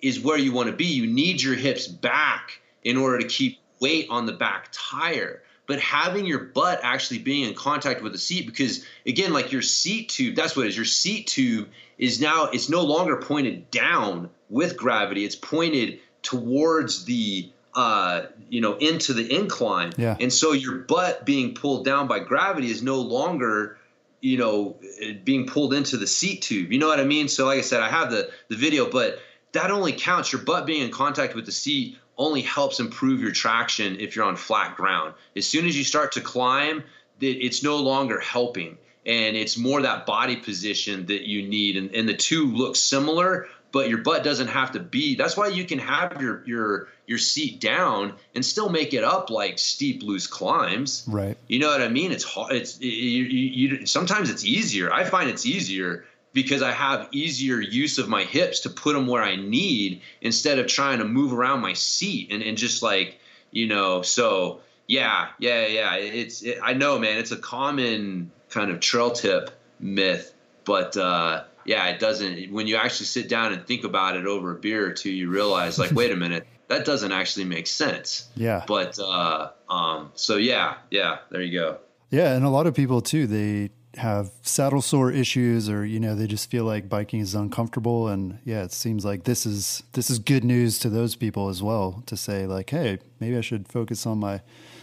is 0.00 0.20
where 0.20 0.38
you 0.38 0.52
want 0.52 0.68
to 0.70 0.76
be. 0.76 0.86
You 0.86 1.06
need 1.06 1.42
your 1.42 1.54
hips 1.54 1.86
back 1.86 2.60
in 2.82 2.96
order 2.96 3.18
to 3.18 3.28
keep 3.28 3.58
weight 3.80 4.06
on 4.10 4.26
the 4.26 4.32
back 4.32 4.68
tire 4.72 5.42
but 5.70 5.78
having 5.78 6.26
your 6.26 6.40
butt 6.40 6.80
actually 6.82 7.20
being 7.20 7.48
in 7.48 7.54
contact 7.54 8.02
with 8.02 8.10
the 8.10 8.18
seat 8.18 8.44
because 8.44 8.84
again 9.06 9.32
like 9.32 9.52
your 9.52 9.62
seat 9.62 10.08
tube 10.08 10.34
that's 10.34 10.56
what 10.56 10.66
it 10.66 10.70
is. 10.70 10.76
Your 10.76 10.84
seat 10.84 11.28
tube 11.28 11.68
is 11.96 12.20
now 12.20 12.46
it's 12.46 12.68
no 12.68 12.82
longer 12.82 13.18
pointed 13.18 13.70
down 13.70 14.30
with 14.48 14.76
gravity. 14.76 15.24
It's 15.24 15.36
pointed 15.36 16.00
towards 16.22 17.04
the 17.04 17.52
uh, 17.72 18.22
you 18.48 18.60
know 18.60 18.78
into 18.78 19.12
the 19.12 19.32
incline. 19.32 19.92
Yeah. 19.96 20.16
and 20.18 20.32
so 20.32 20.50
your 20.50 20.78
butt 20.78 21.24
being 21.24 21.54
pulled 21.54 21.84
down 21.84 22.08
by 22.08 22.18
gravity 22.18 22.68
is 22.68 22.82
no 22.82 22.96
longer 22.96 23.78
you 24.20 24.38
know 24.38 24.76
being 25.22 25.46
pulled 25.46 25.72
into 25.72 25.98
the 25.98 26.08
seat 26.08 26.42
tube. 26.42 26.72
You 26.72 26.80
know 26.80 26.88
what 26.88 26.98
i 26.98 27.04
mean? 27.04 27.28
So 27.28 27.46
like 27.46 27.58
i 27.58 27.62
said 27.62 27.80
i 27.80 27.88
have 27.88 28.10
the 28.10 28.28
the 28.48 28.56
video 28.56 28.90
but 28.90 29.20
that 29.52 29.70
only 29.70 29.92
counts. 29.92 30.32
Your 30.32 30.42
butt 30.42 30.66
being 30.66 30.82
in 30.82 30.90
contact 30.90 31.36
with 31.36 31.46
the 31.46 31.52
seat 31.52 31.96
only 32.20 32.42
helps 32.42 32.78
improve 32.78 33.20
your 33.20 33.32
traction 33.32 33.98
if 33.98 34.14
you're 34.14 34.26
on 34.26 34.36
flat 34.36 34.76
ground. 34.76 35.14
As 35.34 35.48
soon 35.48 35.66
as 35.66 35.76
you 35.76 35.82
start 35.82 36.12
to 36.12 36.20
climb, 36.20 36.84
it's 37.20 37.62
no 37.62 37.78
longer 37.78 38.20
helping. 38.20 38.76
And 39.06 39.36
it's 39.36 39.56
more 39.56 39.80
that 39.82 40.04
body 40.04 40.36
position 40.36 41.06
that 41.06 41.22
you 41.22 41.48
need. 41.48 41.76
And, 41.76 41.94
and 41.94 42.06
the 42.06 42.14
two 42.14 42.46
look 42.54 42.76
similar, 42.76 43.48
but 43.72 43.88
your 43.88 43.98
butt 43.98 44.22
doesn't 44.22 44.48
have 44.48 44.72
to 44.72 44.80
be. 44.80 45.14
That's 45.14 45.36
why 45.36 45.48
you 45.48 45.64
can 45.64 45.78
have 45.78 46.20
your 46.20 46.42
your 46.44 46.88
your 47.06 47.18
seat 47.18 47.58
down 47.60 48.14
and 48.34 48.44
still 48.44 48.68
make 48.68 48.92
it 48.92 49.02
up 49.02 49.30
like 49.30 49.58
steep 49.58 50.02
loose 50.02 50.26
climbs. 50.26 51.04
Right. 51.08 51.38
You 51.48 51.58
know 51.60 51.68
what 51.68 51.80
I 51.80 51.88
mean? 51.88 52.12
It's 52.12 52.24
hard. 52.24 52.52
It's 52.52 52.78
you, 52.80 52.90
you, 52.90 53.68
you, 53.78 53.86
sometimes 53.86 54.30
it's 54.30 54.44
easier. 54.44 54.92
I 54.92 55.04
find 55.04 55.30
it's 55.30 55.46
easier 55.46 56.04
because 56.32 56.62
I 56.62 56.72
have 56.72 57.08
easier 57.12 57.60
use 57.60 57.98
of 57.98 58.08
my 58.08 58.24
hips 58.24 58.60
to 58.60 58.70
put 58.70 58.94
them 58.94 59.06
where 59.06 59.22
I 59.22 59.36
need 59.36 60.02
instead 60.20 60.58
of 60.58 60.66
trying 60.66 60.98
to 60.98 61.04
move 61.04 61.32
around 61.32 61.60
my 61.60 61.72
seat 61.72 62.30
and, 62.30 62.42
and 62.42 62.56
just 62.56 62.82
like, 62.82 63.18
you 63.50 63.66
know, 63.66 64.02
so 64.02 64.60
yeah, 64.86 65.28
yeah, 65.38 65.66
yeah. 65.66 65.94
It's, 65.96 66.42
it, 66.42 66.58
I 66.62 66.74
know, 66.74 66.98
man, 66.98 67.18
it's 67.18 67.32
a 67.32 67.36
common 67.36 68.30
kind 68.48 68.70
of 68.70 68.80
trail 68.80 69.10
tip 69.10 69.50
myth, 69.80 70.32
but, 70.64 70.96
uh, 70.96 71.44
yeah, 71.64 71.86
it 71.88 71.98
doesn't, 71.98 72.52
when 72.52 72.66
you 72.66 72.76
actually 72.76 73.06
sit 73.06 73.28
down 73.28 73.52
and 73.52 73.66
think 73.66 73.84
about 73.84 74.16
it 74.16 74.26
over 74.26 74.52
a 74.52 74.56
beer 74.56 74.86
or 74.86 74.92
two, 74.92 75.10
you 75.10 75.30
realize 75.30 75.78
like, 75.78 75.90
wait 75.92 76.12
a 76.12 76.16
minute, 76.16 76.46
that 76.68 76.84
doesn't 76.84 77.12
actually 77.12 77.44
make 77.44 77.66
sense. 77.66 78.28
Yeah. 78.36 78.64
But, 78.66 78.98
uh, 78.98 79.50
um, 79.68 80.12
so 80.14 80.36
yeah, 80.36 80.76
yeah, 80.90 81.18
there 81.30 81.42
you 81.42 81.58
go. 81.58 81.78
Yeah. 82.10 82.34
And 82.34 82.44
a 82.44 82.50
lot 82.50 82.66
of 82.66 82.74
people 82.74 83.00
too, 83.00 83.26
they, 83.26 83.70
have 83.96 84.30
saddle 84.42 84.80
sore 84.80 85.10
issues 85.10 85.68
or 85.68 85.84
you 85.84 85.98
know 85.98 86.14
they 86.14 86.26
just 86.26 86.50
feel 86.50 86.64
like 86.64 86.88
biking 86.88 87.20
is 87.20 87.34
uncomfortable. 87.34 88.08
And 88.08 88.38
yeah 88.44 88.62
it 88.62 88.72
seems 88.72 89.04
like 89.04 89.24
this 89.24 89.46
is 89.46 89.82
this 89.92 90.10
is 90.10 90.18
good 90.18 90.44
news 90.44 90.78
to 90.80 90.88
those 90.88 91.16
people 91.16 91.48
as 91.48 91.62
well 91.62 92.02
to 92.06 92.16
say 92.16 92.46
like 92.46 92.70
hey 92.70 92.98
maybe 93.18 93.36
I 93.36 93.40
should 93.40 93.68
focus 93.68 94.06
on 94.06 94.18
my 94.18 94.40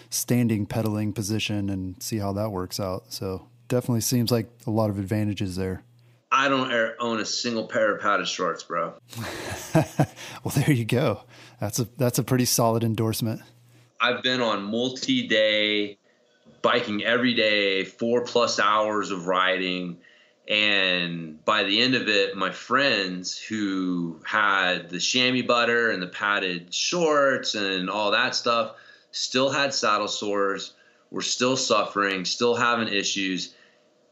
standing 0.09 0.65
pedaling 0.65 1.13
position 1.13 1.69
and 1.69 2.01
see 2.01 2.17
how 2.17 2.33
that 2.33 2.51
works 2.51 2.79
out. 2.79 3.05
So 3.09 3.47
definitely 3.67 4.01
seems 4.01 4.31
like 4.31 4.49
a 4.65 4.71
lot 4.71 4.89
of 4.89 4.99
advantages 4.99 5.55
there. 5.55 5.83
I 6.29 6.49
don't 6.49 6.71
own 6.99 7.21
a 7.21 7.25
single 7.25 7.67
pair 7.67 7.95
of 7.95 8.01
padded 8.01 8.27
shorts 8.27 8.63
bro. 8.63 8.93
Well 10.43 10.53
there 10.55 10.71
you 10.71 10.85
go. 10.85 11.23
That's 11.59 11.79
a 11.79 11.85
that's 11.97 12.19
a 12.19 12.23
pretty 12.23 12.45
solid 12.45 12.83
endorsement. 12.83 13.41
I've 13.99 14.21
been 14.21 14.41
on 14.41 14.63
multi-day 14.63 15.97
biking 16.61 17.03
every 17.03 17.33
day, 17.33 17.83
four 17.83 18.21
plus 18.21 18.59
hours 18.59 19.11
of 19.11 19.27
riding. 19.27 19.97
And 20.47 21.43
by 21.43 21.63
the 21.63 21.81
end 21.81 21.95
of 21.95 22.07
it, 22.07 22.37
my 22.37 22.51
friends 22.51 23.37
who 23.37 24.21
had 24.25 24.89
the 24.89 24.99
chamois 24.99 25.45
butter 25.45 25.91
and 25.91 26.01
the 26.01 26.07
padded 26.07 26.73
shorts 26.73 27.55
and 27.55 27.89
all 27.89 28.11
that 28.11 28.35
stuff 28.35 28.75
still 29.11 29.49
had 29.49 29.73
saddle 29.73 30.07
sores, 30.07 30.73
were 31.11 31.21
still 31.21 31.57
suffering, 31.57 32.25
still 32.25 32.55
having 32.55 32.87
issues. 32.87 33.53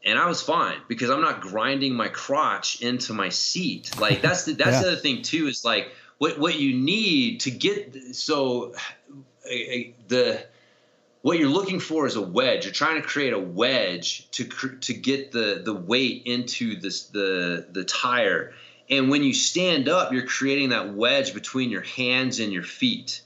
And 0.04 0.18
I 0.18 0.26
was 0.26 0.42
fine 0.42 0.78
because 0.88 1.10
I'm 1.10 1.20
not 1.20 1.40
grinding 1.40 1.94
my 1.94 2.08
crotch 2.08 2.80
into 2.82 3.12
my 3.12 3.28
seat. 3.28 3.98
Like 3.98 4.22
that's 4.22 4.44
the, 4.44 4.52
that's 4.52 4.70
yeah. 4.72 4.80
the 4.82 4.88
other 4.88 4.96
thing 4.96 5.22
too 5.22 5.46
is 5.46 5.64
like 5.64 5.90
what 6.18 6.38
what 6.38 6.58
you 6.58 6.74
need 6.74 7.40
to 7.40 7.50
get 7.50 7.94
so 8.14 8.74
the 9.44 10.44
what 11.26 11.40
you're 11.40 11.48
looking 11.48 11.80
for 11.80 12.06
is 12.06 12.14
a 12.14 12.22
wedge. 12.22 12.66
You're 12.66 12.72
trying 12.72 13.02
to 13.02 13.06
create 13.06 13.32
a 13.32 13.38
wedge 13.38 14.30
to 14.30 14.44
to 14.44 14.94
get 14.94 15.32
the 15.32 15.60
the 15.64 15.74
weight 15.74 16.22
into 16.24 16.78
this 16.78 17.06
the 17.06 17.66
the 17.68 17.82
tire. 17.82 18.52
And 18.88 19.10
when 19.10 19.24
you 19.24 19.34
stand 19.34 19.88
up, 19.88 20.12
you're 20.12 20.24
creating 20.24 20.68
that 20.68 20.94
wedge 20.94 21.34
between 21.34 21.70
your 21.70 21.80
hands 21.82 22.38
and 22.38 22.52
your 22.52 22.62
feet. 22.62 23.22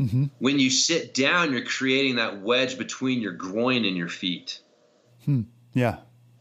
Mm-hmm. 0.00 0.24
When 0.38 0.58
you 0.58 0.70
sit 0.70 1.12
down, 1.12 1.52
you're 1.52 1.66
creating 1.66 2.16
that 2.16 2.40
wedge 2.40 2.78
between 2.78 3.20
your 3.20 3.32
groin 3.32 3.84
and 3.84 3.98
your 3.98 4.08
feet. 4.08 4.62
Hmm. 5.26 5.42
Yeah. 5.74 5.98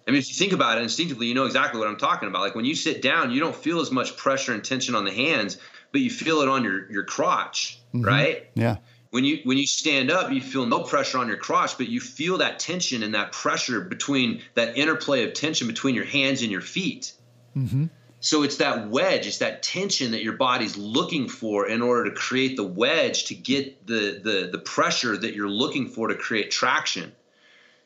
I 0.08 0.12
mean, 0.12 0.20
if 0.20 0.30
you 0.30 0.36
think 0.36 0.54
about 0.54 0.78
it 0.78 0.84
instinctively, 0.84 1.28
you 1.28 1.34
know 1.34 1.46
exactly 1.46 1.78
what 1.78 1.90
I'm 1.90 1.98
talking 1.98 2.30
about. 2.30 2.42
Like 2.42 2.56
when 2.56 2.64
you 2.64 2.76
sit 2.76 3.02
down, 3.02 3.32
you 3.32 3.42
don't 3.42 3.56
feel 3.56 3.82
as 3.82 3.92
much 3.92 4.16
pressure 4.16 4.54
and 4.54 4.64
tension 4.64 4.96
on 4.96 5.04
the 5.04 5.12
hands, 5.12 5.58
but 5.92 6.00
you 6.00 6.10
feel 6.10 6.40
it 6.40 6.48
on 6.48 6.64
your 6.64 6.90
your 6.90 7.04
crotch, 7.04 7.82
mm-hmm. 7.94 8.06
right? 8.06 8.50
Yeah 8.54 8.78
when 9.16 9.24
you 9.24 9.40
when 9.46 9.58
you 9.58 9.66
stand 9.66 10.12
up 10.12 10.30
you 10.30 10.42
feel 10.42 10.66
no 10.66 10.82
pressure 10.82 11.20
on 11.20 11.30
your 11.30 11.38
crotch 11.38 11.78
but 11.78 11.88
you 11.88 12.02
feel 12.02 12.40
that 12.40 12.60
tension 12.60 13.02
and 13.02 13.16
that 13.16 13.32
pressure 13.32 13.80
between 13.80 14.42
that 14.56 14.78
interplay 14.78 15.24
of 15.24 15.34
tension 15.34 15.68
between 15.68 15.96
your 15.96 16.04
hands 16.04 16.42
and 16.42 16.52
your 16.52 16.60
feet. 16.60 17.14
Mm-hmm. 17.56 17.86
so 18.20 18.44
it's 18.44 18.58
that 18.58 18.90
wedge 18.90 19.26
it's 19.26 19.38
that 19.38 19.64
tension 19.64 20.12
that 20.12 20.22
your 20.22 20.34
body's 20.34 20.76
looking 20.76 21.30
for 21.30 21.66
in 21.66 21.82
order 21.82 22.10
to 22.10 22.12
create 22.12 22.58
the 22.58 22.66
wedge 22.66 23.24
to 23.28 23.36
get 23.36 23.88
the 23.88 24.20
the 24.22 24.50
the 24.52 24.60
pressure 24.60 25.16
that 25.16 25.34
you're 25.34 25.48
looking 25.64 25.88
for 25.88 26.10
to 26.10 26.16
create 26.16 26.52
traction. 26.52 27.14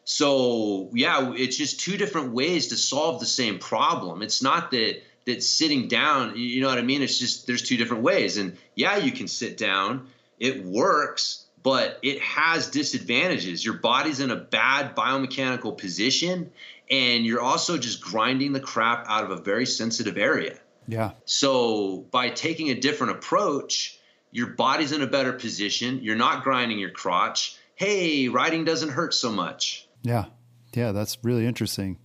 So 0.05 0.89
yeah 0.93 1.33
it's 1.35 1.57
just 1.57 1.79
two 1.79 1.97
different 1.97 2.31
ways 2.31 2.69
to 2.69 2.75
solve 2.75 3.19
the 3.19 3.27
same 3.27 3.59
problem. 3.59 4.23
It's 4.23 4.41
not 4.41 4.71
that 4.71 5.03
that 5.25 5.43
sitting 5.43 5.87
down 5.87 6.35
you 6.37 6.61
know 6.61 6.69
what 6.69 6.79
i 6.79 6.81
mean? 6.81 7.03
It's 7.03 7.19
just 7.19 7.45
there's 7.45 7.61
two 7.61 7.77
different 7.77 8.01
ways. 8.01 8.37
And 8.37 8.57
yeah 8.73 8.97
you 8.97 9.11
can 9.11 9.27
sit 9.27 9.59
down 9.59 10.07
it 10.39 10.63
works, 10.63 11.45
but 11.61 11.99
it 12.01 12.21
has 12.21 12.69
disadvantages. 12.69 13.63
Your 13.63 13.75
body's 13.75 14.19
in 14.19 14.31
a 14.31 14.35
bad 14.35 14.95
biomechanical 14.95 15.77
position, 15.77 16.51
and 16.89 17.25
you're 17.25 17.41
also 17.41 17.77
just 17.77 18.01
grinding 18.01 18.53
the 18.53 18.59
crap 18.59 19.05
out 19.07 19.23
of 19.23 19.31
a 19.31 19.41
very 19.41 19.65
sensitive 19.65 20.17
area. 20.17 20.57
Yeah. 20.87 21.11
So 21.25 22.05
by 22.11 22.29
taking 22.29 22.69
a 22.69 22.75
different 22.75 23.13
approach, 23.13 23.99
your 24.31 24.47
body's 24.47 24.91
in 24.91 25.01
a 25.01 25.07
better 25.07 25.33
position. 25.33 25.99
You're 26.01 26.15
not 26.15 26.43
grinding 26.43 26.79
your 26.79 26.89
crotch. 26.91 27.57
Hey, 27.75 28.27
riding 28.27 28.65
doesn't 28.65 28.89
hurt 28.89 29.13
so 29.13 29.31
much. 29.31 29.87
Yeah. 30.01 30.25
Yeah, 30.73 30.91
that's 30.91 31.17
really 31.23 31.45
interesting. 31.45 31.97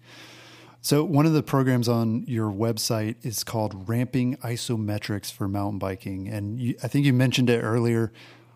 So, 0.84 1.02
one 1.02 1.24
of 1.24 1.32
the 1.32 1.42
programs 1.42 1.88
on 1.88 2.24
your 2.26 2.52
website 2.52 3.16
is 3.22 3.42
called 3.42 3.88
Ramping 3.88 4.36
Isometrics 4.36 5.32
for 5.32 5.48
Mountain 5.48 5.78
Biking. 5.78 6.28
And 6.28 6.60
you, 6.60 6.76
I 6.82 6.88
think 6.88 7.06
you 7.06 7.14
mentioned 7.14 7.48
it 7.48 7.62
earlier. 7.62 8.12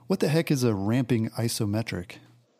What 0.08 0.20
the 0.20 0.28
heck 0.28 0.50
is 0.50 0.62
a 0.62 0.74
ramping 0.74 1.30
isometric? 1.30 2.16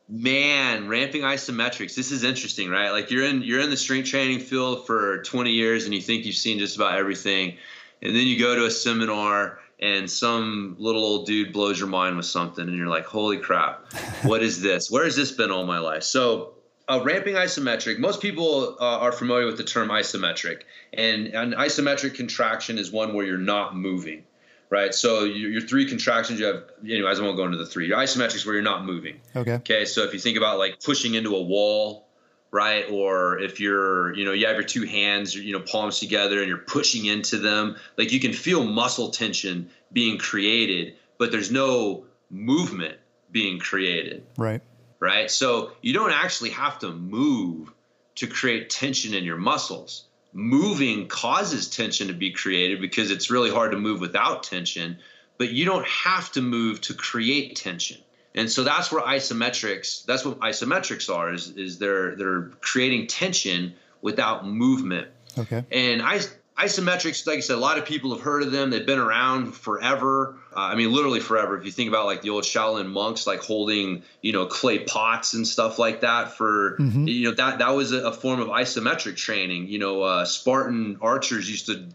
Man, 0.08 0.88
ramping 0.88 1.20
isometrics. 1.20 1.94
This 1.94 2.12
is 2.12 2.24
interesting, 2.24 2.70
right? 2.70 2.92
Like 2.92 3.10
you're 3.10 3.24
in 3.24 3.42
you're 3.42 3.60
in 3.60 3.68
the 3.68 3.76
strength 3.76 4.08
training 4.08 4.40
field 4.40 4.86
for 4.86 5.22
20 5.24 5.50
years 5.50 5.84
and 5.84 5.92
you 5.92 6.00
think 6.00 6.24
you've 6.24 6.36
seen 6.36 6.58
just 6.58 6.76
about 6.76 6.96
everything. 6.96 7.58
And 8.00 8.16
then 8.16 8.26
you 8.26 8.38
go 8.38 8.54
to 8.54 8.64
a 8.64 8.70
seminar 8.70 9.58
and 9.78 10.10
some 10.10 10.76
little 10.78 11.04
old 11.04 11.26
dude 11.26 11.52
blows 11.52 11.78
your 11.78 11.88
mind 11.88 12.16
with 12.16 12.24
something 12.24 12.66
and 12.66 12.74
you're 12.74 12.88
like, 12.88 13.04
"Holy 13.04 13.36
crap. 13.36 13.92
What 14.22 14.42
is 14.42 14.62
this? 14.62 14.90
Where 14.90 15.04
has 15.04 15.14
this 15.14 15.30
been 15.30 15.50
all 15.50 15.66
my 15.66 15.78
life?" 15.78 16.04
So, 16.04 16.54
a 16.88 17.02
ramping 17.02 17.34
isometric, 17.34 17.98
most 17.98 18.22
people 18.22 18.76
uh, 18.80 18.98
are 18.98 19.12
familiar 19.12 19.46
with 19.46 19.58
the 19.58 19.64
term 19.64 19.88
isometric. 19.88 20.62
And 20.92 21.28
an 21.28 21.52
isometric 21.52 22.14
contraction 22.14 22.78
is 22.78 22.90
one 22.90 23.12
where 23.12 23.26
you're 23.26 23.36
not 23.36 23.76
moving, 23.76 24.24
right? 24.70 24.94
So 24.94 25.24
your, 25.24 25.50
your 25.50 25.60
three 25.60 25.86
contractions, 25.86 26.40
you 26.40 26.46
have, 26.46 26.64
anyways, 26.82 27.20
I 27.20 27.22
won't 27.22 27.36
go 27.36 27.44
into 27.44 27.58
the 27.58 27.66
three. 27.66 27.88
Your 27.88 27.98
isometrics 27.98 28.46
where 28.46 28.54
you're 28.54 28.64
not 28.64 28.86
moving. 28.86 29.20
Okay. 29.36 29.54
Okay. 29.54 29.84
So 29.84 30.04
if 30.04 30.14
you 30.14 30.18
think 30.18 30.38
about 30.38 30.58
like 30.58 30.82
pushing 30.82 31.14
into 31.14 31.36
a 31.36 31.42
wall, 31.42 32.08
right? 32.50 32.86
Or 32.90 33.38
if 33.38 33.60
you're, 33.60 34.14
you 34.14 34.24
know, 34.24 34.32
you 34.32 34.46
have 34.46 34.56
your 34.56 34.64
two 34.64 34.84
hands, 34.84 35.34
you 35.34 35.52
know, 35.52 35.60
palms 35.60 35.98
together 35.98 36.38
and 36.38 36.48
you're 36.48 36.56
pushing 36.56 37.04
into 37.04 37.36
them, 37.36 37.76
like 37.98 38.12
you 38.12 38.20
can 38.20 38.32
feel 38.32 38.64
muscle 38.64 39.10
tension 39.10 39.68
being 39.92 40.16
created, 40.16 40.94
but 41.18 41.30
there's 41.30 41.52
no 41.52 42.06
movement 42.30 42.96
being 43.30 43.58
created. 43.58 44.24
Right 44.38 44.62
right? 45.00 45.30
So 45.30 45.72
you 45.82 45.92
don't 45.92 46.12
actually 46.12 46.50
have 46.50 46.78
to 46.80 46.90
move 46.90 47.72
to 48.16 48.26
create 48.26 48.70
tension 48.70 49.14
in 49.14 49.24
your 49.24 49.36
muscles. 49.36 50.04
Moving 50.32 51.08
causes 51.08 51.68
tension 51.68 52.08
to 52.08 52.14
be 52.14 52.32
created 52.32 52.80
because 52.80 53.10
it's 53.10 53.30
really 53.30 53.50
hard 53.50 53.70
to 53.72 53.78
move 53.78 54.00
without 54.00 54.42
tension, 54.42 54.98
but 55.38 55.50
you 55.50 55.64
don't 55.64 55.86
have 55.86 56.30
to 56.32 56.42
move 56.42 56.80
to 56.82 56.94
create 56.94 57.56
tension. 57.56 57.98
And 58.34 58.50
so 58.50 58.62
that's 58.62 58.92
where 58.92 59.02
isometrics, 59.02 60.04
that's 60.04 60.24
what 60.24 60.38
isometrics 60.40 61.12
are, 61.12 61.32
is, 61.32 61.48
is 61.50 61.78
they're 61.78 62.14
they're 62.14 62.42
creating 62.60 63.06
tension 63.06 63.74
without 64.02 64.46
movement. 64.46 65.08
Okay. 65.36 65.64
And 65.72 66.02
I 66.02 66.20
isometrics, 66.58 67.26
like 67.26 67.38
I 67.38 67.40
said, 67.40 67.56
a 67.56 67.60
lot 67.60 67.78
of 67.78 67.84
people 67.84 68.12
have 68.12 68.20
heard 68.20 68.42
of 68.42 68.50
them. 68.50 68.70
They've 68.70 68.84
been 68.84 68.98
around 68.98 69.54
forever. 69.54 70.36
Uh, 70.54 70.60
I 70.60 70.74
mean, 70.74 70.92
literally 70.92 71.20
forever. 71.20 71.56
If 71.56 71.64
you 71.64 71.70
think 71.70 71.88
about 71.88 72.06
like 72.06 72.22
the 72.22 72.30
old 72.30 72.44
Shaolin 72.44 72.88
monks, 72.88 73.26
like 73.26 73.40
holding, 73.40 74.02
you 74.22 74.32
know, 74.32 74.46
clay 74.46 74.80
pots 74.80 75.34
and 75.34 75.46
stuff 75.46 75.78
like 75.78 76.00
that 76.00 76.32
for, 76.32 76.76
mm-hmm. 76.80 77.06
you 77.06 77.28
know, 77.28 77.34
that 77.36 77.60
that 77.60 77.70
was 77.70 77.92
a, 77.92 78.12
form 78.12 78.40
of 78.40 78.48
isometric 78.48 79.16
training. 79.16 79.68
You 79.68 79.78
know, 79.78 80.02
uh, 80.02 80.24
Spartan 80.24 80.98
archers 81.00 81.48
used 81.48 81.66
to 81.66 81.86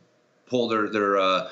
pull 0.46 0.70
their 0.70 0.88
their 0.88 1.18
uh, 1.18 1.50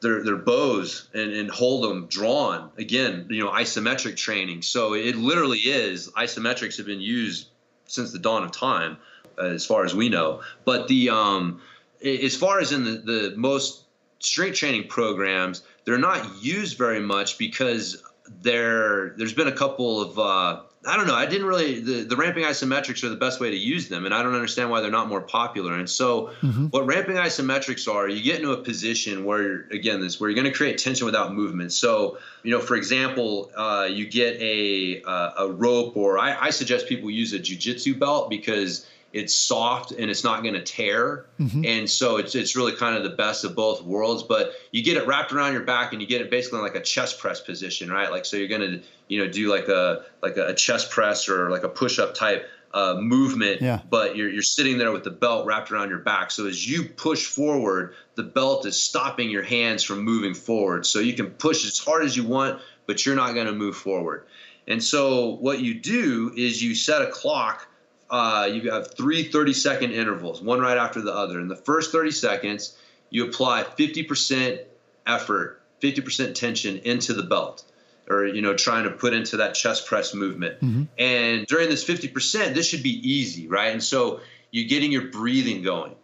their 0.00 0.22
their 0.22 0.36
bows 0.36 1.08
and, 1.12 1.32
and 1.32 1.50
hold 1.50 1.82
them 1.82 2.06
drawn. 2.06 2.70
Again, 2.78 3.26
you 3.30 3.42
know, 3.42 3.50
isometric 3.50 4.16
training. 4.16 4.62
So 4.62 4.94
it 4.94 5.16
literally 5.16 5.58
is 5.58 6.08
isometrics 6.10 6.76
have 6.76 6.86
been 6.86 7.00
used 7.00 7.48
since 7.86 8.12
the 8.12 8.18
dawn 8.20 8.44
of 8.44 8.52
time, 8.52 8.98
as 9.38 9.66
far 9.66 9.84
as 9.84 9.94
we 9.94 10.08
know. 10.08 10.42
But 10.64 10.86
the 10.86 11.10
um, 11.10 11.60
as 12.04 12.36
far 12.36 12.60
as 12.60 12.72
in 12.72 12.84
the, 12.84 12.90
the 12.90 13.34
most 13.36 13.84
strength 14.18 14.56
training 14.56 14.88
programs, 14.88 15.62
they're 15.84 15.98
not 15.98 16.42
used 16.42 16.78
very 16.78 17.00
much 17.00 17.38
because 17.38 18.02
there 18.42 19.10
there's 19.16 19.34
been 19.34 19.48
a 19.48 19.52
couple 19.52 20.00
of 20.00 20.18
uh, 20.18 20.60
I 20.86 20.96
don't 20.96 21.06
know. 21.06 21.14
I 21.14 21.26
didn't 21.26 21.46
really 21.46 21.80
the, 21.80 22.04
the 22.04 22.16
ramping 22.16 22.44
isometrics 22.44 23.04
are 23.04 23.08
the 23.08 23.16
best 23.16 23.40
way 23.40 23.50
to 23.50 23.56
use 23.56 23.88
them, 23.88 24.04
and 24.04 24.14
I 24.14 24.22
don't 24.22 24.34
understand 24.34 24.70
why 24.70 24.80
they're 24.80 24.90
not 24.90 25.08
more 25.08 25.20
popular. 25.20 25.74
And 25.74 25.88
so, 25.88 26.30
mm-hmm. 26.40 26.66
what 26.66 26.86
ramping 26.86 27.16
isometrics 27.16 27.92
are, 27.92 28.08
you 28.08 28.22
get 28.22 28.36
into 28.36 28.52
a 28.52 28.56
position 28.56 29.24
where 29.24 29.66
again 29.70 30.00
this 30.00 30.20
where 30.20 30.30
you're 30.30 30.40
going 30.40 30.50
to 30.50 30.56
create 30.56 30.78
tension 30.78 31.06
without 31.06 31.34
movement. 31.34 31.72
So, 31.72 32.18
you 32.42 32.50
know, 32.50 32.60
for 32.60 32.76
example, 32.76 33.50
uh, 33.56 33.88
you 33.90 34.06
get 34.06 34.40
a 34.40 35.02
uh, 35.02 35.32
a 35.38 35.52
rope, 35.52 35.96
or 35.96 36.18
I, 36.18 36.46
I 36.46 36.50
suggest 36.50 36.86
people 36.86 37.10
use 37.10 37.32
a 37.32 37.38
jujitsu 37.38 37.98
belt 37.98 38.30
because 38.30 38.86
it's 39.14 39.32
soft 39.32 39.92
and 39.92 40.10
it's 40.10 40.24
not 40.24 40.42
going 40.42 40.54
to 40.54 40.62
tear. 40.62 41.24
Mm-hmm. 41.40 41.64
and 41.64 41.88
so 41.88 42.16
it's 42.16 42.34
it's 42.34 42.56
really 42.56 42.74
kind 42.74 42.96
of 42.96 43.04
the 43.04 43.16
best 43.16 43.44
of 43.44 43.54
both 43.54 43.82
worlds 43.82 44.22
but 44.22 44.52
you 44.72 44.82
get 44.82 44.96
it 44.96 45.06
wrapped 45.06 45.32
around 45.32 45.52
your 45.52 45.62
back 45.62 45.92
and 45.92 46.02
you 46.02 46.08
get 46.08 46.20
it 46.20 46.30
basically 46.30 46.58
in 46.58 46.64
like 46.64 46.74
a 46.74 46.80
chest 46.80 47.18
press 47.18 47.40
position 47.40 47.90
right? 47.90 48.10
Like 48.10 48.24
so 48.24 48.36
you're 48.36 48.48
going 48.48 48.60
to 48.60 48.82
you 49.08 49.24
know 49.24 49.30
do 49.30 49.50
like 49.50 49.68
a 49.68 50.04
like 50.22 50.36
a 50.36 50.52
chest 50.54 50.90
press 50.90 51.28
or 51.28 51.50
like 51.50 51.62
a 51.62 51.68
push 51.68 51.98
up 51.98 52.14
type 52.14 52.48
uh, 52.72 52.96
movement 52.98 53.62
yeah. 53.62 53.80
but 53.88 54.16
you're, 54.16 54.28
you're 54.28 54.42
sitting 54.42 54.78
there 54.78 54.90
with 54.90 55.04
the 55.04 55.10
belt 55.10 55.46
wrapped 55.46 55.70
around 55.70 55.90
your 55.90 56.00
back. 56.00 56.32
So 56.32 56.46
as 56.48 56.68
you 56.68 56.88
push 56.88 57.24
forward 57.24 57.94
the 58.16 58.24
belt 58.24 58.66
is 58.66 58.80
stopping 58.80 59.30
your 59.30 59.44
hands 59.44 59.84
from 59.84 60.02
moving 60.02 60.34
forward. 60.34 60.84
So 60.86 60.98
you 60.98 61.14
can 61.14 61.30
push 61.30 61.64
as 61.64 61.78
hard 61.78 62.04
as 62.04 62.16
you 62.16 62.24
want 62.24 62.60
but 62.86 63.06
you're 63.06 63.16
not 63.16 63.34
going 63.34 63.46
to 63.46 63.54
move 63.54 63.76
forward. 63.76 64.26
And 64.66 64.82
so 64.82 65.36
what 65.36 65.60
you 65.60 65.74
do 65.74 66.32
is 66.36 66.62
you 66.62 66.74
set 66.74 67.02
a 67.02 67.10
clock 67.10 67.68
uh, 68.14 68.46
you 68.46 68.70
have 68.70 68.94
three 68.94 69.24
30 69.24 69.52
second 69.52 69.90
intervals, 69.90 70.40
one 70.40 70.60
right 70.60 70.78
after 70.78 71.00
the 71.00 71.12
other. 71.12 71.40
In 71.40 71.48
the 71.48 71.56
first 71.56 71.90
30 71.90 72.12
seconds, 72.12 72.78
you 73.10 73.26
apply 73.26 73.64
50% 73.64 74.60
effort, 75.04 75.60
50% 75.82 76.34
tension 76.36 76.78
into 76.78 77.12
the 77.12 77.24
belt 77.24 77.64
or 78.08 78.26
you 78.26 78.40
know 78.42 78.54
trying 78.54 78.84
to 78.84 78.90
put 78.90 79.14
into 79.14 79.38
that 79.38 79.54
chest 79.54 79.86
press 79.86 80.14
movement 80.14 80.60
mm-hmm. 80.60 80.82
and 80.98 81.46
during 81.46 81.70
this 81.70 81.82
50% 81.82 82.52
this 82.52 82.66
should 82.68 82.82
be 82.82 83.00
easy 83.10 83.48
right 83.48 83.72
and 83.72 83.82
so 83.82 84.20
you're 84.50 84.68
getting 84.68 84.92
your 84.92 85.08
breathing 85.08 85.62
going 85.62 85.94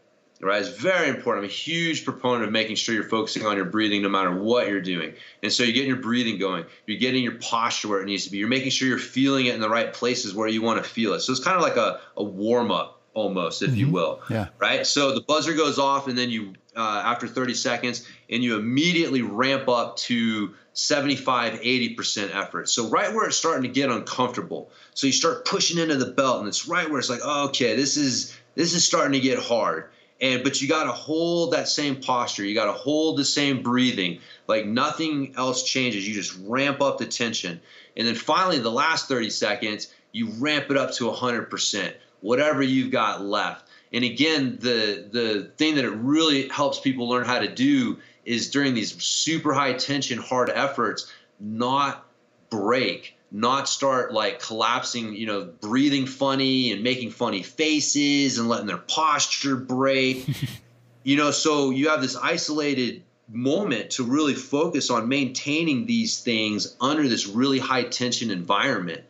right? 0.41 0.61
It's 0.61 0.71
very 0.71 1.09
important. 1.09 1.45
I'm 1.45 1.51
a 1.51 1.53
huge 1.53 2.05
proponent 2.05 2.45
of 2.45 2.51
making 2.51 2.77
sure 2.77 2.95
you're 2.95 3.05
focusing 3.05 3.45
on 3.45 3.57
your 3.57 3.67
breathing 3.67 4.03
no 4.03 4.09
matter 4.09 4.35
what 4.35 4.69
you're 4.69 4.81
doing. 4.81 5.15
And 5.43 5.53
so 5.53 5.63
you're 5.63 5.73
getting 5.73 5.89
your 5.89 5.99
breathing 5.99 6.39
going. 6.39 6.65
You're 6.87 6.99
getting 6.99 7.23
your 7.23 7.37
posture 7.37 7.89
where 7.89 8.01
it 8.01 8.07
needs 8.07 8.25
to 8.25 8.31
be. 8.31 8.39
You're 8.39 8.49
making 8.49 8.71
sure 8.71 8.89
you're 8.89 8.99
feeling 8.99 9.47
it 9.47 9.55
in 9.55 9.61
the 9.61 9.69
right 9.69 9.93
places 9.93 10.35
where 10.35 10.49
you 10.49 10.63
want 10.63 10.83
to 10.83 10.89
feel 10.89 11.13
it. 11.13 11.21
So 11.21 11.33
it's 11.33 11.45
kind 11.45 11.57
of 11.57 11.63
like 11.63 11.77
a, 11.77 12.01
a 12.17 12.25
warm 12.25 12.71
up 12.71 13.01
almost, 13.13 13.63
if 13.63 13.71
mm-hmm. 13.71 13.79
you 13.79 13.91
will. 13.91 14.23
Yeah. 14.31 14.49
Right. 14.59 14.87
So 14.87 15.15
the 15.15 15.21
buzzer 15.21 15.55
goes 15.55 15.79
off, 15.79 16.09
and 16.09 16.17
then 16.17 16.31
you, 16.31 16.55
uh, 16.77 17.03
after 17.05 17.27
30 17.27 17.55
seconds, 17.55 18.07
and 18.31 18.43
you 18.43 18.57
immediately 18.57 19.23
ramp 19.23 19.69
up 19.69 19.97
to 19.99 20.55
75, 20.73 21.61
80% 21.61 22.35
effort. 22.35 22.69
So 22.69 22.89
right 22.89 23.13
where 23.13 23.27
it's 23.27 23.37
starting 23.37 23.65
to 23.65 23.69
get 23.69 23.91
uncomfortable. 23.91 24.71
So 24.95 25.07
you 25.07 25.13
start 25.13 25.45
pushing 25.45 25.79
into 25.79 25.97
the 25.97 26.13
belt, 26.13 26.39
and 26.39 26.49
it's 26.49 26.69
right 26.69 26.89
where 26.89 26.99
it's 26.99 27.11
like, 27.11 27.21
oh, 27.23 27.49
okay, 27.49 27.77
this 27.77 27.97
is 27.97 28.37
this 28.55 28.75
is 28.75 28.85
starting 28.85 29.13
to 29.13 29.21
get 29.21 29.39
hard 29.39 29.91
and 30.21 30.45
but 30.45 30.61
you 30.61 30.69
got 30.69 30.85
to 30.85 30.93
hold 30.93 31.53
that 31.53 31.69
same 31.69 31.97
posture. 31.97 32.45
You 32.45 32.55
got 32.55 32.67
to 32.67 32.73
hold 32.73 33.17
the 33.17 33.25
same 33.25 33.63
breathing. 33.63 34.21
Like 34.47 34.67
nothing 34.67 35.35
else 35.37 35.63
changes. 35.63 36.07
You 36.07 36.15
just 36.15 36.37
ramp 36.43 36.81
up 36.81 36.99
the 36.99 37.07
tension. 37.07 37.61
And 37.97 38.07
then 38.07 38.15
finally 38.15 38.59
the 38.59 38.71
last 38.71 39.09
30 39.09 39.31
seconds 39.31 39.93
you 40.13 40.29
ramp 40.39 40.71
it 40.71 40.77
up 40.77 40.93
to 40.95 41.05
100% 41.05 41.95
whatever 42.21 42.63
you've 42.63 42.91
got 42.91 43.23
left. 43.23 43.69
And 43.93 44.05
again 44.05 44.59
the 44.61 45.07
the 45.11 45.51
thing 45.57 45.77
that 45.77 45.85
it 45.85 45.91
really 45.91 46.49
helps 46.49 46.79
people 46.79 47.09
learn 47.09 47.25
how 47.25 47.39
to 47.39 47.49
do 47.49 47.99
is 48.25 48.51
during 48.51 48.75
these 48.75 49.03
super 49.03 49.53
high 49.53 49.73
tension 49.73 50.19
hard 50.19 50.51
efforts 50.51 51.11
not 51.41 52.07
break 52.51 53.17
not 53.33 53.69
start 53.69 54.13
like 54.13 54.41
collapsing, 54.41 55.15
you 55.15 55.27
know, 55.27 55.45
breathing 55.45 56.07
funny 56.07 56.73
and 56.73 56.83
making 56.83 57.11
funny 57.11 57.43
faces 57.43 58.39
and 58.39 58.49
letting 58.49 58.67
their 58.67 58.77
posture 58.77 59.57
break. 59.57 60.27
you 61.05 61.17
know, 61.17 61.31
so 61.31 61.71
you 61.71 61.89
have 61.89 62.01
this 62.01 62.17
isolated 62.17 63.03
moment 63.29 63.91
to 63.91 64.03
really 64.03 64.35
focus 64.35 64.91
on 64.91 65.09
maintaining 65.09 65.87
these 65.87 66.21
things 66.21 66.77
under 66.81 67.09
this 67.09 67.27
really 67.27 67.59
high 67.59 67.85
tension 67.85 68.31
environment. 68.31 69.03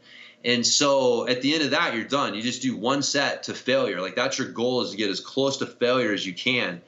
And 0.45 0.67
so 0.67 1.27
at 1.29 1.43
the 1.43 1.55
end 1.55 1.63
of 1.63 1.71
that, 1.71 1.95
you're 1.95 2.05
done. 2.05 2.35
You 2.35 2.43
just 2.43 2.63
do 2.63 2.77
one 2.77 3.03
set 3.03 3.45
to 3.45 3.55
failure. 3.55 4.01
Like 4.01 4.17
that's 4.17 4.39
your 4.39 4.49
goal 4.49 4.83
is 4.83 4.91
to 4.91 4.97
get 4.97 5.11
as 5.11 5.21
close 5.21 5.59
to 5.59 5.67
failure 5.67 6.13
as 6.13 6.27
you 6.27 6.35
can. 6.35 6.81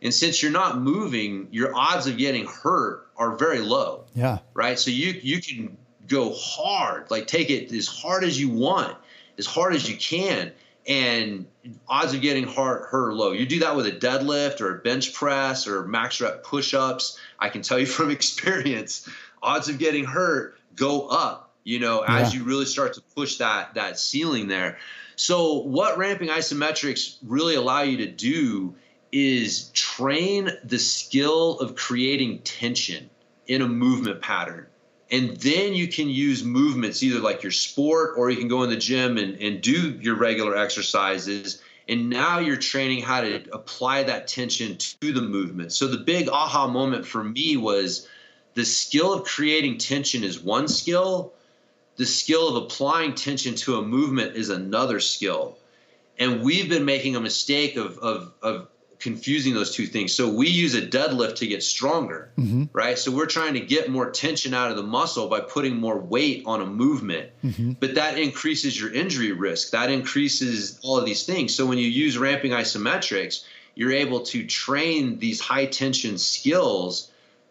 And 0.00 0.14
since 0.14 0.42
you're 0.42 0.52
not 0.52 0.80
moving, 0.80 1.48
your 1.50 1.74
odds 1.74 2.06
of 2.06 2.16
getting 2.16 2.46
hurt 2.46 3.08
are 3.16 3.36
very 3.36 3.60
low. 3.60 4.04
Yeah. 4.14 4.38
Right. 4.54 4.78
So 4.78 4.90
you 4.90 5.18
you 5.22 5.40
can 5.40 5.76
go 6.08 6.32
hard, 6.32 7.10
like 7.10 7.26
take 7.26 7.50
it 7.50 7.72
as 7.72 7.86
hard 7.86 8.24
as 8.24 8.40
you 8.40 8.48
want, 8.48 8.96
as 9.36 9.46
hard 9.46 9.74
as 9.74 9.88
you 9.88 9.96
can, 9.96 10.52
and 10.86 11.46
odds 11.86 12.14
of 12.14 12.22
getting 12.22 12.44
hurt, 12.44 12.88
hurt 12.88 13.10
are 13.10 13.12
low. 13.12 13.32
You 13.32 13.46
do 13.46 13.60
that 13.60 13.76
with 13.76 13.86
a 13.86 13.92
deadlift 13.92 14.60
or 14.60 14.74
a 14.76 14.78
bench 14.78 15.12
press 15.12 15.68
or 15.68 15.86
max 15.86 16.20
rep 16.20 16.42
push 16.42 16.72
ups. 16.74 17.18
I 17.38 17.50
can 17.50 17.62
tell 17.62 17.78
you 17.78 17.86
from 17.98 18.10
experience, 18.10 19.08
odds 19.42 19.68
of 19.68 19.78
getting 19.78 20.04
hurt 20.04 20.58
go 20.74 21.06
up. 21.08 21.44
You 21.64 21.80
know, 21.80 22.02
yeah. 22.02 22.20
as 22.20 22.34
you 22.34 22.44
really 22.44 22.64
start 22.64 22.94
to 22.94 23.02
push 23.14 23.36
that 23.36 23.74
that 23.74 23.98
ceiling 23.98 24.48
there. 24.48 24.78
So, 25.16 25.58
what 25.58 25.98
ramping 25.98 26.28
isometrics 26.28 27.18
really 27.26 27.56
allow 27.56 27.82
you 27.82 27.98
to 27.98 28.06
do 28.06 28.74
is 29.12 29.68
train 29.70 30.50
the 30.64 30.78
skill 30.78 31.58
of 31.58 31.74
creating 31.74 32.38
tension 32.38 33.10
in 33.46 33.60
a 33.60 33.68
movement 33.68 34.22
pattern 34.22 34.66
and 35.10 35.36
then 35.38 35.74
you 35.74 35.88
can 35.88 36.08
use 36.08 36.44
movements 36.44 37.02
either 37.02 37.20
like 37.20 37.42
your 37.42 37.52
sport 37.52 38.14
or 38.16 38.28
you 38.30 38.36
can 38.36 38.48
go 38.48 38.62
in 38.62 38.70
the 38.70 38.76
gym 38.76 39.16
and, 39.16 39.36
and 39.40 39.62
do 39.62 39.98
your 40.00 40.16
regular 40.16 40.56
exercises 40.56 41.62
And 41.88 42.10
now 42.10 42.38
you're 42.38 42.56
training 42.56 43.02
how 43.02 43.22
to 43.22 43.42
apply 43.52 44.02
that 44.04 44.28
tension 44.28 44.76
to 44.76 45.12
the 45.12 45.22
movement. 45.22 45.72
So 45.72 45.86
the 45.86 45.96
big 45.96 46.28
aha 46.28 46.68
moment 46.68 47.06
for 47.06 47.24
me 47.24 47.56
was 47.56 48.06
the 48.54 48.64
skill 48.64 49.14
of 49.14 49.24
creating 49.24 49.78
tension 49.78 50.22
is 50.22 50.38
one 50.38 50.68
skill, 50.68 51.32
the 51.96 52.04
skill 52.04 52.48
of 52.48 52.64
applying 52.64 53.14
tension 53.14 53.54
to 53.56 53.76
a 53.76 53.82
movement 53.82 54.36
is 54.36 54.50
another 54.50 55.00
skill. 55.00 55.56
And 56.18 56.42
we've 56.42 56.68
been 56.68 56.84
making 56.84 57.16
a 57.16 57.20
mistake 57.20 57.76
of, 57.76 57.98
of, 57.98 58.32
of 58.42 58.68
confusing 58.98 59.54
those 59.54 59.74
two 59.74 59.86
things. 59.86 60.12
So 60.12 60.28
we 60.28 60.48
use 60.48 60.74
a 60.74 60.82
deadlift 60.82 61.36
to 61.36 61.46
get 61.46 61.62
stronger, 61.62 62.30
mm-hmm. 62.38 62.64
right? 62.72 62.98
So 62.98 63.12
we're 63.12 63.26
trying 63.26 63.54
to 63.54 63.60
get 63.60 63.90
more 63.90 64.10
tension 64.10 64.54
out 64.54 64.70
of 64.70 64.76
the 64.76 64.82
muscle 64.82 65.28
by 65.28 65.40
putting 65.40 65.76
more 65.76 65.98
weight 65.98 66.42
on 66.46 66.60
a 66.60 66.66
movement. 66.66 67.30
Mm-hmm. 67.44 67.72
But 67.72 67.94
that 67.94 68.18
increases 68.18 68.78
your 68.78 68.92
injury 68.92 69.32
risk. 69.32 69.70
That 69.70 69.90
increases 69.90 70.80
all 70.82 70.98
of 70.98 71.04
these 71.04 71.24
things. 71.24 71.54
So 71.54 71.66
when 71.66 71.78
you 71.78 71.88
use 71.88 72.18
ramping 72.18 72.52
isometrics, 72.52 73.44
you're 73.74 73.92
able 73.92 74.20
to 74.20 74.44
train 74.44 75.20
these 75.20 75.40
high 75.40 75.66
tension 75.66 76.18
skills 76.18 77.10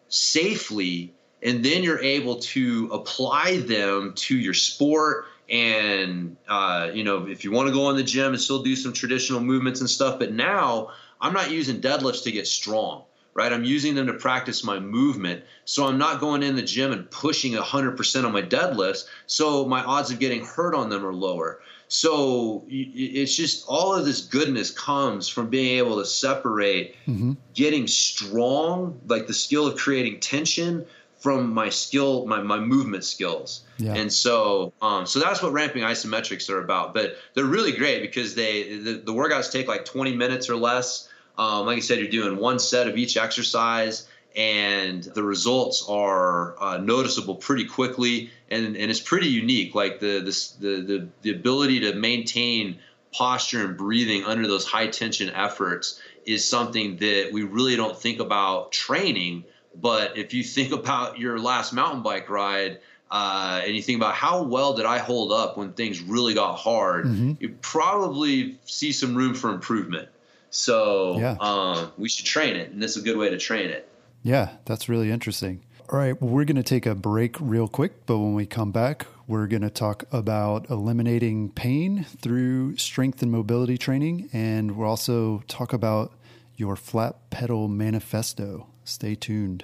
safely 0.09 1.13
and 1.41 1.63
then 1.63 1.83
you're 1.83 2.01
able 2.01 2.39
to 2.39 2.89
apply 2.91 3.57
them 3.57 4.13
to 4.15 4.37
your 4.37 4.53
sport 4.53 5.25
and 5.49 6.35
uh, 6.47 6.89
you 6.93 7.03
know 7.03 7.27
if 7.27 7.43
you 7.43 7.51
want 7.51 7.67
to 7.67 7.73
go 7.73 7.89
in 7.89 7.95
the 7.95 8.03
gym 8.03 8.33
and 8.33 8.41
still 8.41 8.63
do 8.63 8.75
some 8.75 8.91
traditional 8.93 9.39
movements 9.39 9.79
and 9.79 9.89
stuff 9.89 10.19
but 10.19 10.33
now 10.33 10.89
I'm 11.21 11.33
not 11.33 11.51
using 11.51 11.81
deadlifts 11.81 12.23
to 12.23 12.31
get 12.31 12.47
strong, 12.47 13.03
right? 13.33 13.51
I'm 13.51 13.63
using 13.63 13.95
them 13.95 14.07
to 14.07 14.13
practice 14.13 14.63
my 14.63 14.79
movement. 14.79 15.43
So 15.65 15.85
I'm 15.85 15.97
not 15.97 16.19
going 16.19 16.43
in 16.43 16.55
the 16.55 16.61
gym 16.61 16.91
and 16.91 17.09
pushing 17.09 17.53
100% 17.53 18.25
on 18.25 18.31
my 18.31 18.41
deadlifts. 18.41 19.07
So 19.25 19.65
my 19.65 19.83
odds 19.83 20.11
of 20.11 20.19
getting 20.19 20.45
hurt 20.45 20.75
on 20.75 20.89
them 20.89 21.05
are 21.05 21.13
lower. 21.13 21.61
So 21.89 22.65
it's 22.67 23.33
just 23.35 23.65
all 23.67 23.95
of 23.95 24.05
this 24.05 24.21
goodness 24.21 24.71
comes 24.71 25.29
from 25.29 25.49
being 25.49 25.77
able 25.77 25.99
to 25.99 26.05
separate 26.05 26.95
mm-hmm. 27.07 27.33
getting 27.53 27.87
strong, 27.87 28.99
like 29.07 29.27
the 29.27 29.33
skill 29.33 29.67
of 29.67 29.77
creating 29.77 30.19
tension, 30.19 30.85
from 31.19 31.53
my 31.53 31.69
skill, 31.69 32.25
my, 32.25 32.41
my 32.41 32.59
movement 32.59 33.03
skills. 33.03 33.63
Yeah. 33.77 33.95
And 33.95 34.11
so, 34.11 34.73
um, 34.81 35.05
so 35.05 35.19
that's 35.19 35.41
what 35.41 35.51
ramping 35.51 35.83
isometrics 35.83 36.49
are 36.49 36.59
about. 36.59 36.93
But 36.93 37.17
they're 37.33 37.45
really 37.45 37.71
great 37.71 38.01
because 38.01 38.35
they 38.35 38.77
the, 38.77 38.93
the 38.93 39.13
workouts 39.13 39.51
take 39.51 39.67
like 39.67 39.85
20 39.85 40.15
minutes 40.15 40.49
or 40.49 40.55
less. 40.55 41.06
Um, 41.37 41.65
like 41.65 41.77
I 41.77 41.81
said, 41.81 41.99
you're 41.99 42.09
doing 42.09 42.37
one 42.37 42.59
set 42.59 42.87
of 42.87 42.97
each 42.97 43.17
exercise, 43.17 44.07
and 44.35 45.03
the 45.03 45.23
results 45.23 45.85
are 45.87 46.61
uh, 46.61 46.77
noticeable 46.77 47.35
pretty 47.35 47.65
quickly, 47.65 48.31
and, 48.49 48.75
and 48.75 48.91
it's 48.91 48.99
pretty 48.99 49.27
unique. 49.27 49.75
Like 49.75 49.99
the, 49.99 50.19
the 50.19 50.53
the 50.59 50.81
the 50.81 51.07
the 51.21 51.31
ability 51.31 51.81
to 51.81 51.95
maintain 51.95 52.79
posture 53.13 53.65
and 53.65 53.77
breathing 53.77 54.23
under 54.25 54.47
those 54.47 54.65
high 54.65 54.87
tension 54.87 55.29
efforts 55.29 56.01
is 56.25 56.43
something 56.43 56.97
that 56.97 57.29
we 57.31 57.43
really 57.43 57.75
don't 57.75 57.97
think 57.97 58.19
about 58.19 58.71
training 58.71 59.45
but 59.79 60.17
if 60.17 60.33
you 60.33 60.43
think 60.43 60.71
about 60.73 61.19
your 61.19 61.39
last 61.39 61.73
mountain 61.73 62.01
bike 62.01 62.29
ride, 62.29 62.79
uh, 63.09 63.61
and 63.63 63.75
you 63.75 63.81
think 63.81 63.99
about 63.99 64.15
how 64.15 64.43
well 64.43 64.73
did 64.73 64.85
I 64.85 64.97
hold 64.97 65.31
up 65.31 65.57
when 65.57 65.71
things 65.73 66.01
really 66.01 66.33
got 66.33 66.55
hard, 66.55 67.05
mm-hmm. 67.05 67.33
you 67.39 67.55
probably 67.61 68.59
see 68.65 68.91
some 68.91 69.15
room 69.15 69.33
for 69.33 69.49
improvement. 69.49 70.09
So 70.49 71.17
yeah. 71.19 71.37
um, 71.39 71.91
we 71.97 72.09
should 72.09 72.25
train 72.25 72.55
it, 72.55 72.71
and 72.71 72.81
this 72.81 72.95
is 72.95 73.03
a 73.03 73.05
good 73.05 73.17
way 73.17 73.29
to 73.29 73.37
train 73.37 73.69
it. 73.69 73.89
Yeah, 74.23 74.57
that's 74.65 74.89
really 74.89 75.11
interesting. 75.11 75.63
All 75.89 75.99
right, 75.99 76.19
well, 76.21 76.29
we're 76.29 76.43
going 76.43 76.57
to 76.57 76.63
take 76.63 76.85
a 76.85 76.95
break 76.95 77.37
real 77.39 77.69
quick, 77.69 78.05
but 78.05 78.17
when 78.17 78.33
we 78.33 78.45
come 78.45 78.71
back, 78.71 79.07
we're 79.25 79.47
going 79.47 79.61
to 79.61 79.69
talk 79.69 80.03
about 80.11 80.69
eliminating 80.69 81.49
pain 81.51 82.03
through 82.03 82.75
strength 82.75 83.21
and 83.21 83.31
mobility 83.31 83.77
training, 83.77 84.29
and 84.33 84.75
we'll 84.75 84.89
also 84.89 85.43
talk 85.47 85.71
about 85.71 86.13
your 86.57 86.75
flat 86.75 87.29
pedal 87.29 87.67
manifesto. 87.69 88.67
Stay 88.83 89.15
tuned. 89.15 89.63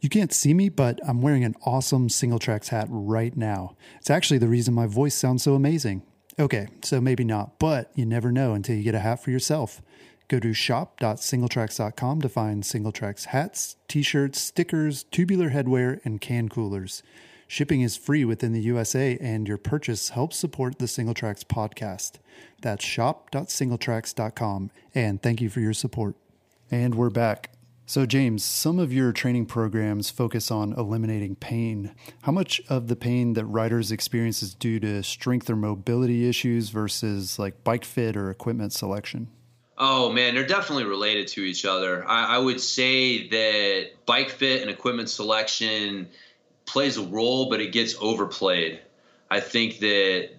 You 0.00 0.08
can't 0.08 0.32
see 0.32 0.54
me, 0.54 0.68
but 0.68 1.00
I'm 1.08 1.22
wearing 1.22 1.44
an 1.44 1.54
awesome 1.64 2.08
Singletracks 2.08 2.68
hat 2.68 2.86
right 2.90 3.36
now. 3.36 3.74
It's 3.98 4.10
actually 4.10 4.38
the 4.38 4.48
reason 4.48 4.74
my 4.74 4.86
voice 4.86 5.14
sounds 5.14 5.42
so 5.42 5.54
amazing. 5.54 6.02
Okay, 6.38 6.68
so 6.82 7.00
maybe 7.00 7.22
not, 7.24 7.58
but 7.58 7.90
you 7.94 8.04
never 8.04 8.32
know 8.32 8.54
until 8.54 8.76
you 8.76 8.82
get 8.82 8.94
a 8.94 9.00
hat 9.00 9.22
for 9.22 9.30
yourself. 9.30 9.80
Go 10.26 10.40
to 10.40 10.52
shop.singletracks.com 10.52 12.20
to 12.22 12.28
find 12.28 12.62
Singletracks 12.62 13.26
hats, 13.26 13.76
t 13.88 14.02
shirts, 14.02 14.40
stickers, 14.40 15.04
tubular 15.04 15.50
headwear, 15.50 16.00
and 16.04 16.20
can 16.20 16.48
coolers. 16.48 17.02
Shipping 17.46 17.82
is 17.82 17.96
free 17.96 18.24
within 18.24 18.52
the 18.52 18.62
USA, 18.62 19.18
and 19.20 19.46
your 19.46 19.58
purchase 19.58 20.08
helps 20.08 20.36
support 20.36 20.78
the 20.78 20.86
Singletracks 20.86 21.44
podcast. 21.44 22.14
That's 22.62 22.84
shop.singletracks.com, 22.84 24.70
and 24.94 25.22
thank 25.22 25.40
you 25.40 25.50
for 25.50 25.60
your 25.60 25.74
support. 25.74 26.16
And 26.70 26.94
we're 26.94 27.10
back. 27.10 27.53
So, 27.86 28.06
James, 28.06 28.42
some 28.42 28.78
of 28.78 28.94
your 28.94 29.12
training 29.12 29.44
programs 29.44 30.08
focus 30.08 30.50
on 30.50 30.72
eliminating 30.72 31.36
pain. 31.36 31.94
How 32.22 32.32
much 32.32 32.62
of 32.70 32.88
the 32.88 32.96
pain 32.96 33.34
that 33.34 33.44
riders 33.44 33.92
experience 33.92 34.42
is 34.42 34.54
due 34.54 34.80
to 34.80 35.02
strength 35.02 35.50
or 35.50 35.56
mobility 35.56 36.26
issues 36.26 36.70
versus 36.70 37.38
like 37.38 37.62
bike 37.62 37.84
fit 37.84 38.16
or 38.16 38.30
equipment 38.30 38.72
selection? 38.72 39.28
Oh 39.76 40.10
man, 40.10 40.34
they're 40.34 40.46
definitely 40.46 40.84
related 40.84 41.28
to 41.28 41.42
each 41.42 41.66
other. 41.66 42.08
I, 42.08 42.36
I 42.36 42.38
would 42.38 42.60
say 42.60 43.28
that 43.28 43.90
bike 44.06 44.30
fit 44.30 44.62
and 44.62 44.70
equipment 44.70 45.10
selection 45.10 46.08
plays 46.64 46.96
a 46.96 47.02
role, 47.02 47.50
but 47.50 47.60
it 47.60 47.72
gets 47.72 47.96
overplayed. 48.00 48.80
I 49.30 49.40
think 49.40 49.80
that 49.80 50.30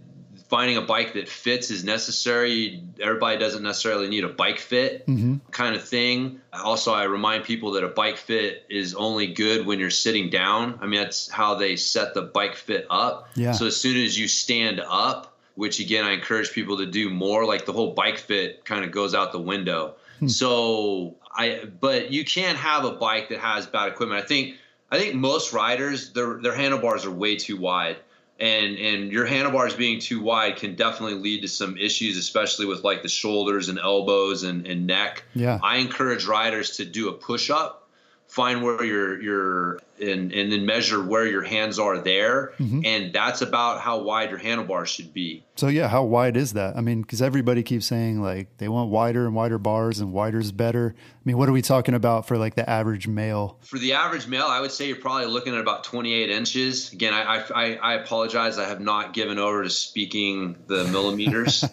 finding 0.50 0.78
a 0.78 0.82
bike 0.82 1.14
that 1.14 1.28
fits 1.28 1.72
is 1.72 1.84
necessary. 1.84 2.84
Everybody 3.02 3.40
doesn't 3.40 3.64
necessarily 3.64 4.08
need 4.08 4.24
a 4.24 4.30
bike 4.30 4.60
fit 4.60 5.06
mm-hmm. 5.08 5.38
kind 5.52 5.76
of 5.76 5.84
thing. 5.84 6.40
Also, 6.54 6.94
I 6.94 7.04
remind 7.04 7.44
people 7.44 7.72
that 7.72 7.84
a 7.84 7.88
bike 7.88 8.18
fit 8.18 8.64
is 8.70 8.94
only 8.96 9.28
good 9.28 9.66
when 9.66 9.80
you're 9.80 9.90
sitting 9.90 10.30
down. 10.30 10.78
I 10.82 10.88
mean, 10.88 11.02
that's 11.02 11.30
how 11.30 11.56
they 11.56 11.76
set 11.76 12.14
the 12.14 12.22
bike 12.22 12.56
fit 12.56 12.86
up. 12.90 13.30
Yeah. 13.36 13.54
So 13.54 13.66
as 13.66 13.78
soon 13.78 13.98
as 13.98 14.18
you 14.18 14.28
stand 14.28 14.82
up, 14.88 15.36
which 15.56 15.80
again, 15.80 16.04
I 16.04 16.12
encourage 16.12 16.52
people 16.52 16.78
to 16.78 16.86
do 16.86 17.10
more, 17.10 17.46
like 17.46 17.66
the 17.66 17.74
whole 17.74 17.94
bike 17.94 18.18
fit 18.18 18.66
kind 18.66 18.86
of 18.86 18.92
goes 18.92 19.16
out 19.16 19.32
the 19.32 19.40
window. 19.40 19.96
Hmm. 20.20 20.28
So 20.28 21.16
I, 21.34 21.68
but 21.80 22.12
you 22.12 22.24
can't 22.24 22.58
have 22.58 22.86
a 22.86 22.92
bike 22.92 23.30
that 23.30 23.40
has 23.40 23.66
bad 23.66 23.88
equipment. 23.88 24.24
I 24.24 24.28
think, 24.28 24.56
I 24.92 25.00
think 25.00 25.16
most 25.16 25.54
riders, 25.54 26.12
their, 26.12 26.40
their 26.42 26.54
handlebars 26.54 27.06
are 27.06 27.12
way 27.12 27.36
too 27.36 27.58
wide 27.58 27.98
and 28.40 28.78
and 28.78 29.12
your 29.12 29.26
handlebars 29.26 29.74
being 29.74 30.00
too 30.00 30.22
wide 30.22 30.58
can 30.58 30.76
definitely 30.76 31.16
lead 31.16 31.42
to 31.42 31.48
some 31.48 31.78
issues 31.78 32.18
especially 32.18 32.66
with 32.66 32.84
like 32.84 33.02
the 33.02 33.10
shoulders 33.10 33.70
and 33.70 33.80
elbows 33.80 34.44
and, 34.44 34.68
and 34.68 34.86
neck. 34.86 35.24
Yeah. 35.34 35.60
I 35.64 35.78
encourage 35.78 36.26
riders 36.26 36.78
to 36.78 36.86
do 36.86 37.10
a 37.10 37.14
push-up 37.14 37.88
find 38.28 38.64
where 38.64 38.84
your 38.84 39.22
your 39.22 39.80
and 40.00 40.32
and 40.32 40.52
then 40.52 40.66
measure 40.66 41.04
where 41.04 41.26
your 41.26 41.42
hands 41.42 41.80
are 41.80 41.98
there. 42.00 42.54
Mm-hmm. 42.60 42.82
and 42.86 43.14
that's 43.14 43.42
about 43.42 43.82
how 43.82 44.02
wide 44.02 44.30
your 44.30 44.40
handlebars 44.40 44.90
should 44.90 45.14
be. 45.14 45.44
So 45.56 45.68
yeah 45.68 45.88
how 45.88 46.04
wide 46.04 46.38
is 46.38 46.54
that? 46.54 46.76
I 46.76 46.82
mean 46.82 47.02
because 47.02 47.22
everybody 47.22 47.64
keeps 47.64 47.86
saying 47.86 48.22
like 48.22 48.58
they 48.58 48.68
want 48.68 48.90
wider 48.90 49.26
and 49.26 49.36
wider 49.36 49.58
bars 49.58 50.00
and 50.00 50.12
wider 50.12 50.40
is 50.40 50.52
better. 50.52 50.96
I 50.98 51.22
mean 51.24 51.38
what 51.38 51.50
are 51.50 51.54
we 51.54 51.62
talking 51.62 51.94
about 51.94 52.28
for 52.28 52.38
like 52.38 52.56
the 52.56 52.70
average 52.70 53.08
male? 53.08 53.58
For 53.62 53.80
the 53.80 53.94
average 53.94 54.28
male 54.28 54.46
i 54.48 54.60
would 54.60 54.72
say 54.72 54.88
you're 54.88 54.98
probably 54.98 55.28
looking 55.28 55.54
at 55.54 55.60
about 55.60 55.84
28 55.84 56.30
inches. 56.30 56.92
Again 56.94 57.14
i 57.14 57.44
i, 57.54 57.76
I 57.76 57.94
apologize. 57.96 58.58
I 58.58 58.68
have 58.68 58.82
not 58.82 59.14
given 59.14 59.40
over 59.40 59.64
to 59.64 59.70
speaking 59.70 60.58
the 60.68 60.84
millimeters 60.92 61.64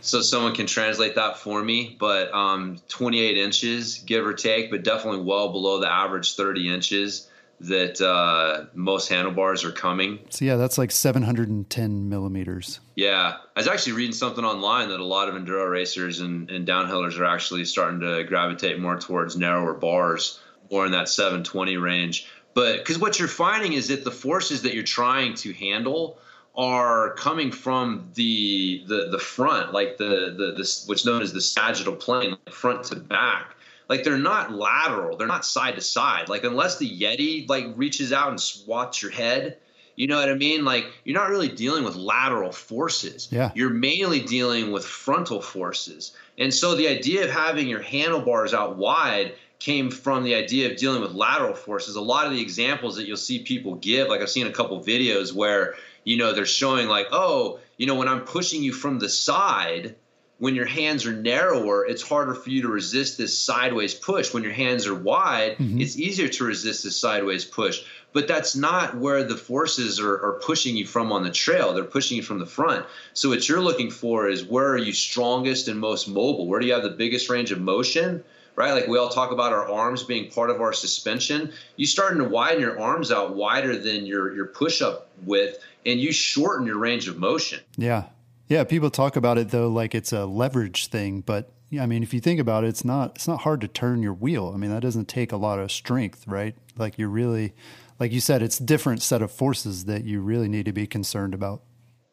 so 0.00 0.20
someone 0.20 0.54
can 0.54 0.66
translate 0.66 1.14
that 1.16 1.38
for 1.38 1.62
me. 1.62 1.96
But 1.98 2.32
um 2.34 2.78
28 2.88 3.38
inches 3.38 3.98
give 3.98 4.26
or 4.26 4.34
take 4.34 4.70
but 4.70 4.82
definitely 4.82 5.22
well 5.22 5.52
below 5.52 5.80
the 5.80 5.90
average 5.90 6.34
30 6.34 6.72
inches 6.72 7.27
that 7.60 8.00
uh, 8.00 8.66
most 8.74 9.08
handlebars 9.08 9.64
are 9.64 9.72
coming. 9.72 10.20
So 10.30 10.44
yeah, 10.44 10.56
that's 10.56 10.78
like 10.78 10.90
710 10.90 12.08
millimeters. 12.08 12.80
Yeah, 12.94 13.36
I 13.56 13.60
was 13.60 13.66
actually 13.66 13.94
reading 13.94 14.12
something 14.12 14.44
online 14.44 14.90
that 14.90 15.00
a 15.00 15.04
lot 15.04 15.28
of 15.28 15.34
enduro 15.34 15.70
racers 15.70 16.20
and, 16.20 16.50
and 16.50 16.66
downhillers 16.66 17.18
are 17.18 17.24
actually 17.24 17.64
starting 17.64 18.00
to 18.00 18.24
gravitate 18.24 18.78
more 18.78 18.98
towards 18.98 19.36
narrower 19.36 19.74
bars, 19.74 20.40
more 20.70 20.86
in 20.86 20.92
that 20.92 21.08
720 21.08 21.76
range. 21.76 22.28
But 22.54 22.78
because 22.78 22.98
what 22.98 23.18
you're 23.18 23.28
finding 23.28 23.72
is 23.72 23.88
that 23.88 24.04
the 24.04 24.10
forces 24.10 24.62
that 24.62 24.74
you're 24.74 24.82
trying 24.84 25.34
to 25.34 25.52
handle 25.52 26.18
are 26.56 27.14
coming 27.14 27.52
from 27.52 28.10
the 28.14 28.82
the 28.88 29.08
the 29.10 29.18
front, 29.18 29.72
like 29.72 29.96
the 29.96 30.34
the 30.36 30.54
this 30.56 30.86
what's 30.88 31.06
known 31.06 31.22
as 31.22 31.32
the 31.32 31.40
sagittal 31.40 31.94
plane, 31.94 32.36
front 32.50 32.84
to 32.84 32.96
back 32.96 33.54
like 33.88 34.04
they're 34.04 34.18
not 34.18 34.52
lateral. 34.52 35.16
They're 35.16 35.26
not 35.26 35.44
side 35.44 35.76
to 35.76 35.80
side. 35.80 36.28
Like 36.28 36.44
unless 36.44 36.78
the 36.78 36.88
yeti 36.88 37.48
like 37.48 37.66
reaches 37.76 38.12
out 38.12 38.30
and 38.30 38.40
swats 38.40 39.02
your 39.02 39.10
head 39.10 39.58
you 39.98 40.06
know 40.06 40.16
what 40.16 40.28
i 40.28 40.34
mean? 40.34 40.64
Like 40.64 40.86
you're 41.04 41.18
not 41.18 41.28
really 41.28 41.48
dealing 41.48 41.82
with 41.82 41.96
lateral 41.96 42.52
forces. 42.52 43.26
Yeah. 43.32 43.50
You're 43.56 43.70
mainly 43.70 44.20
dealing 44.20 44.70
with 44.70 44.84
frontal 44.84 45.42
forces. 45.42 46.12
And 46.38 46.54
so 46.54 46.76
the 46.76 46.86
idea 46.86 47.24
of 47.24 47.30
having 47.30 47.66
your 47.66 47.82
handlebars 47.82 48.54
out 48.54 48.76
wide 48.76 49.34
came 49.58 49.90
from 49.90 50.22
the 50.22 50.36
idea 50.36 50.70
of 50.70 50.76
dealing 50.76 51.02
with 51.02 51.14
lateral 51.14 51.52
forces. 51.52 51.96
A 51.96 52.00
lot 52.00 52.26
of 52.26 52.32
the 52.32 52.40
examples 52.40 52.94
that 52.94 53.08
you'll 53.08 53.16
see 53.16 53.40
people 53.40 53.74
give 53.74 54.06
like 54.06 54.20
i've 54.20 54.30
seen 54.30 54.46
a 54.46 54.52
couple 54.52 54.80
videos 54.80 55.32
where 55.32 55.74
you 56.04 56.16
know 56.16 56.32
they're 56.32 56.46
showing 56.46 56.86
like 56.86 57.08
oh 57.10 57.58
you 57.76 57.88
know 57.88 57.96
when 57.96 58.06
i'm 58.06 58.20
pushing 58.20 58.62
you 58.62 58.72
from 58.72 59.00
the 59.00 59.08
side 59.08 59.96
when 60.38 60.54
your 60.54 60.66
hands 60.66 61.04
are 61.04 61.12
narrower, 61.12 61.84
it's 61.84 62.02
harder 62.02 62.34
for 62.34 62.50
you 62.50 62.62
to 62.62 62.68
resist 62.68 63.18
this 63.18 63.36
sideways 63.36 63.92
push. 63.92 64.32
When 64.32 64.44
your 64.44 64.52
hands 64.52 64.86
are 64.86 64.94
wide, 64.94 65.58
mm-hmm. 65.58 65.80
it's 65.80 65.98
easier 65.98 66.28
to 66.28 66.44
resist 66.44 66.84
this 66.84 67.00
sideways 67.00 67.44
push. 67.44 67.82
But 68.12 68.28
that's 68.28 68.56
not 68.56 68.96
where 68.96 69.24
the 69.24 69.36
forces 69.36 70.00
are, 70.00 70.14
are, 70.14 70.40
pushing 70.42 70.76
you 70.76 70.86
from 70.86 71.12
on 71.12 71.24
the 71.24 71.30
trail. 71.30 71.74
They're 71.74 71.84
pushing 71.84 72.16
you 72.16 72.22
from 72.22 72.38
the 72.38 72.46
front. 72.46 72.86
So 73.12 73.28
what 73.28 73.48
you're 73.48 73.60
looking 73.60 73.90
for 73.90 74.28
is 74.28 74.44
where 74.44 74.68
are 74.68 74.78
you 74.78 74.92
strongest 74.92 75.68
and 75.68 75.78
most 75.78 76.08
mobile? 76.08 76.46
Where 76.46 76.60
do 76.60 76.66
you 76.66 76.72
have 76.72 76.84
the 76.84 76.90
biggest 76.90 77.28
range 77.28 77.50
of 77.50 77.60
motion? 77.60 78.24
Right? 78.56 78.72
Like 78.72 78.88
we 78.88 78.98
all 78.98 79.10
talk 79.10 79.30
about 79.30 79.52
our 79.52 79.70
arms 79.70 80.04
being 80.04 80.30
part 80.30 80.50
of 80.50 80.60
our 80.60 80.72
suspension. 80.72 81.52
You 81.76 81.86
starting 81.86 82.18
to 82.18 82.28
widen 82.28 82.60
your 82.60 82.80
arms 82.80 83.12
out 83.12 83.34
wider 83.34 83.76
than 83.76 84.06
your 84.06 84.34
your 84.34 84.46
push 84.46 84.82
up 84.82 85.08
width 85.24 85.62
and 85.84 86.00
you 86.00 86.12
shorten 86.12 86.66
your 86.66 86.78
range 86.78 87.08
of 87.08 87.18
motion. 87.18 87.60
Yeah. 87.76 88.04
Yeah, 88.48 88.64
people 88.64 88.90
talk 88.90 89.16
about 89.16 89.36
it 89.38 89.50
though 89.50 89.68
like 89.68 89.94
it's 89.94 90.12
a 90.12 90.24
leverage 90.24 90.86
thing, 90.86 91.20
but 91.20 91.52
I 91.78 91.84
mean, 91.84 92.02
if 92.02 92.14
you 92.14 92.20
think 92.20 92.40
about 92.40 92.64
it, 92.64 92.68
it's 92.68 92.84
not 92.84 93.16
it's 93.16 93.28
not 93.28 93.42
hard 93.42 93.60
to 93.60 93.68
turn 93.68 94.02
your 94.02 94.14
wheel. 94.14 94.52
I 94.54 94.56
mean, 94.56 94.70
that 94.70 94.80
doesn't 94.80 95.06
take 95.06 95.32
a 95.32 95.36
lot 95.36 95.58
of 95.58 95.70
strength, 95.70 96.26
right? 96.26 96.54
Like 96.76 96.98
you're 96.98 97.10
really 97.10 97.52
like 98.00 98.12
you 98.12 98.20
said, 98.20 98.42
it's 98.42 98.58
different 98.58 99.02
set 99.02 99.20
of 99.20 99.30
forces 99.30 99.84
that 99.84 100.04
you 100.04 100.20
really 100.20 100.48
need 100.48 100.64
to 100.64 100.72
be 100.72 100.86
concerned 100.86 101.34
about. 101.34 101.62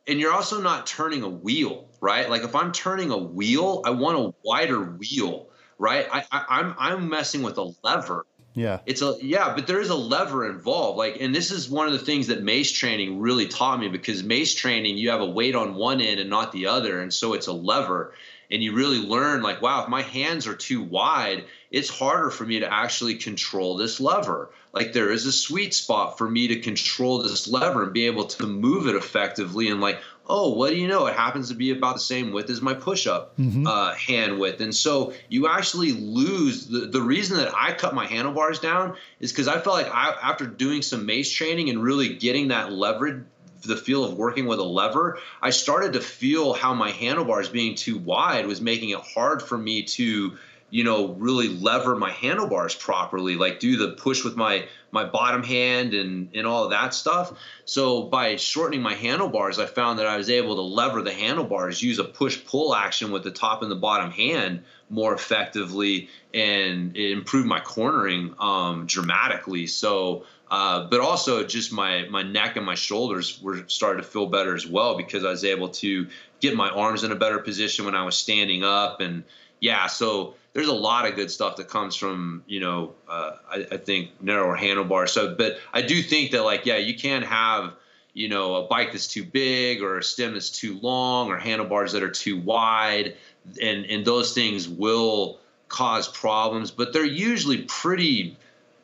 And 0.07 0.19
you're 0.19 0.33
also 0.33 0.61
not 0.61 0.85
turning 0.85 1.23
a 1.23 1.29
wheel, 1.29 1.87
right? 2.01 2.29
Like 2.29 2.43
if 2.43 2.53
I'm 2.55 2.71
turning 2.71 3.11
a 3.11 3.17
wheel, 3.17 3.81
I 3.85 3.91
want 3.91 4.17
a 4.17 4.33
wider 4.43 4.83
wheel, 4.83 5.49
right? 5.77 6.07
I, 6.11 6.25
I 6.31 6.45
I'm 6.49 6.75
I'm 6.77 7.09
messing 7.09 7.43
with 7.43 7.57
a 7.57 7.73
lever 7.81 8.25
yeah. 8.55 8.79
It's 8.85 9.01
a 9.01 9.17
yeah, 9.21 9.53
but 9.53 9.67
there 9.67 9.81
is 9.81 9.89
a 9.89 9.95
lever 9.95 10.49
involved. 10.49 10.97
Like 10.97 11.17
and 11.19 11.35
this 11.35 11.51
is 11.51 11.69
one 11.69 11.87
of 11.87 11.93
the 11.93 11.99
things 11.99 12.27
that 12.27 12.41
mace 12.41 12.71
training 12.71 13.19
really 13.19 13.47
taught 13.47 13.79
me 13.79 13.89
because 13.89 14.23
mace 14.23 14.55
training 14.55 14.97
you 14.97 15.09
have 15.09 15.21
a 15.21 15.25
weight 15.25 15.55
on 15.55 15.75
one 15.75 15.99
end 16.01 16.19
and 16.21 16.29
not 16.29 16.53
the 16.53 16.67
other 16.67 17.01
and 17.01 17.13
so 17.13 17.33
it's 17.33 17.47
a 17.47 17.53
lever 17.53 18.13
and 18.49 18.63
you 18.63 18.73
really 18.73 18.99
learn 18.99 19.41
like 19.41 19.61
wow, 19.61 19.83
if 19.83 19.89
my 19.89 20.01
hands 20.01 20.47
are 20.47 20.55
too 20.55 20.81
wide, 20.81 21.43
it's 21.69 21.89
harder 21.89 22.29
for 22.29 22.45
me 22.45 22.61
to 22.61 22.73
actually 22.73 23.15
control 23.15 23.75
this 23.75 23.99
lever. 23.99 24.49
Like 24.71 24.93
there 24.93 25.11
is 25.11 25.25
a 25.25 25.31
sweet 25.33 25.73
spot 25.73 26.17
for 26.17 26.29
me 26.29 26.47
to 26.47 26.59
control 26.61 27.21
this 27.21 27.49
lever 27.49 27.83
and 27.83 27.93
be 27.93 28.07
able 28.07 28.25
to 28.25 28.47
move 28.47 28.87
it 28.87 28.95
effectively 28.95 29.69
and 29.69 29.81
like 29.81 29.99
oh, 30.27 30.49
what 30.49 30.71
do 30.71 30.77
you 30.77 30.87
know? 30.87 31.05
It 31.07 31.15
happens 31.15 31.49
to 31.49 31.55
be 31.55 31.71
about 31.71 31.95
the 31.95 32.01
same 32.01 32.31
width 32.31 32.49
as 32.49 32.61
my 32.61 32.73
push 32.73 33.07
up 33.07 33.37
mm-hmm. 33.37 33.67
uh, 33.67 33.93
hand 33.93 34.39
width. 34.39 34.61
And 34.61 34.73
so 34.73 35.13
you 35.29 35.47
actually 35.47 35.91
lose 35.91 36.67
the, 36.67 36.81
the 36.87 37.01
reason 37.01 37.37
that 37.37 37.53
I 37.55 37.73
cut 37.73 37.93
my 37.93 38.05
handlebars 38.05 38.59
down 38.59 38.95
is 39.19 39.31
because 39.31 39.47
I 39.47 39.59
felt 39.59 39.75
like 39.75 39.89
I, 39.93 40.15
after 40.21 40.45
doing 40.45 40.81
some 40.81 41.05
mace 41.05 41.31
training 41.31 41.69
and 41.69 41.81
really 41.81 42.15
getting 42.15 42.49
that 42.49 42.71
leverage, 42.71 43.23
the 43.63 43.75
feel 43.75 44.03
of 44.03 44.13
working 44.13 44.45
with 44.45 44.59
a 44.59 44.63
lever, 44.63 45.19
I 45.41 45.49
started 45.49 45.93
to 45.93 46.01
feel 46.01 46.53
how 46.53 46.73
my 46.73 46.91
handlebars 46.91 47.49
being 47.49 47.75
too 47.75 47.97
wide 47.97 48.45
was 48.45 48.61
making 48.61 48.91
it 48.91 48.99
hard 48.99 49.41
for 49.41 49.57
me 49.57 49.83
to 49.83 50.37
you 50.75 50.83
know 50.83 51.13
really 51.13 51.47
lever 51.47 51.95
my 51.95 52.11
handlebars 52.11 52.75
properly 52.75 53.37
like 53.37 53.61
do 53.61 53.77
the 53.77 53.93
push 53.93 54.25
with 54.25 54.35
my 54.35 54.67
my 54.91 55.05
bottom 55.05 55.41
hand 55.41 55.93
and 55.93 56.27
and 56.35 56.45
all 56.45 56.65
of 56.65 56.71
that 56.71 56.93
stuff. 56.93 57.39
So 57.63 58.03
by 58.03 58.35
shortening 58.35 58.81
my 58.81 58.93
handlebars 58.93 59.57
i 59.57 59.67
found 59.67 59.99
that 59.99 60.05
i 60.05 60.17
was 60.17 60.29
able 60.29 60.55
to 60.55 60.61
lever 60.61 61.01
the 61.01 61.13
handlebars 61.13 61.81
use 61.81 61.97
a 61.97 62.03
push 62.03 62.43
pull 62.43 62.75
action 62.75 63.11
with 63.11 63.23
the 63.23 63.31
top 63.31 63.61
and 63.61 63.71
the 63.71 63.77
bottom 63.77 64.11
hand 64.11 64.65
more 64.89 65.13
effectively 65.13 66.09
and 66.33 66.97
it 66.97 67.11
improved 67.11 67.47
my 67.47 67.61
cornering 67.61 68.35
um, 68.37 68.85
dramatically. 68.85 69.67
So 69.67 70.25
uh, 70.51 70.87
but 70.89 70.99
also 70.99 71.45
just 71.45 71.71
my 71.71 72.05
my 72.09 72.21
neck 72.21 72.57
and 72.57 72.65
my 72.65 72.75
shoulders 72.75 73.41
were 73.41 73.63
started 73.67 74.01
to 74.01 74.07
feel 74.07 74.25
better 74.25 74.53
as 74.53 74.67
well 74.67 74.97
because 74.97 75.23
I 75.23 75.29
was 75.29 75.45
able 75.45 75.69
to 75.69 76.09
get 76.41 76.53
my 76.53 76.67
arms 76.67 77.05
in 77.05 77.13
a 77.13 77.15
better 77.15 77.39
position 77.39 77.85
when 77.85 77.95
I 77.95 78.03
was 78.03 78.17
standing 78.17 78.65
up 78.65 78.99
and 78.99 79.23
yeah 79.61 79.87
so 79.87 80.35
there's 80.55 80.69
a 80.69 80.73
lot 80.73 81.05
of 81.05 81.15
good 81.15 81.29
stuff 81.29 81.57
that 81.57 81.67
comes 81.67 81.95
from 81.97 82.41
you 82.47 82.61
know 82.61 82.95
uh, 83.07 83.33
I, 83.51 83.67
I, 83.73 83.77
think 83.77 84.11
narrower 84.21 84.55
handlebars. 84.55 85.11
So, 85.11 85.35
but 85.35 85.57
I 85.73 85.81
do 85.81 86.01
think 86.01 86.31
that 86.31 86.43
like 86.43 86.65
yeah, 86.65 86.77
you 86.77 86.95
can 86.95 87.21
have 87.23 87.73
you 88.13 88.29
know 88.29 88.55
a 88.55 88.67
bike 88.67 88.93
that's 88.93 89.07
too 89.07 89.25
big 89.25 89.83
or 89.83 89.99
a 89.99 90.03
stem 90.03 90.33
that's 90.33 90.49
too 90.49 90.79
long 90.79 91.29
or 91.29 91.37
handlebars 91.37 91.91
that 91.91 92.01
are 92.01 92.09
too 92.09 92.39
wide, 92.39 93.17
and 93.61 93.85
and 93.85 94.05
those 94.05 94.33
things 94.33 94.67
will 94.67 95.39
cause 95.67 96.07
problems. 96.07 96.71
But 96.71 96.93
they're 96.93 97.05
usually 97.05 97.63
pretty 97.63 98.37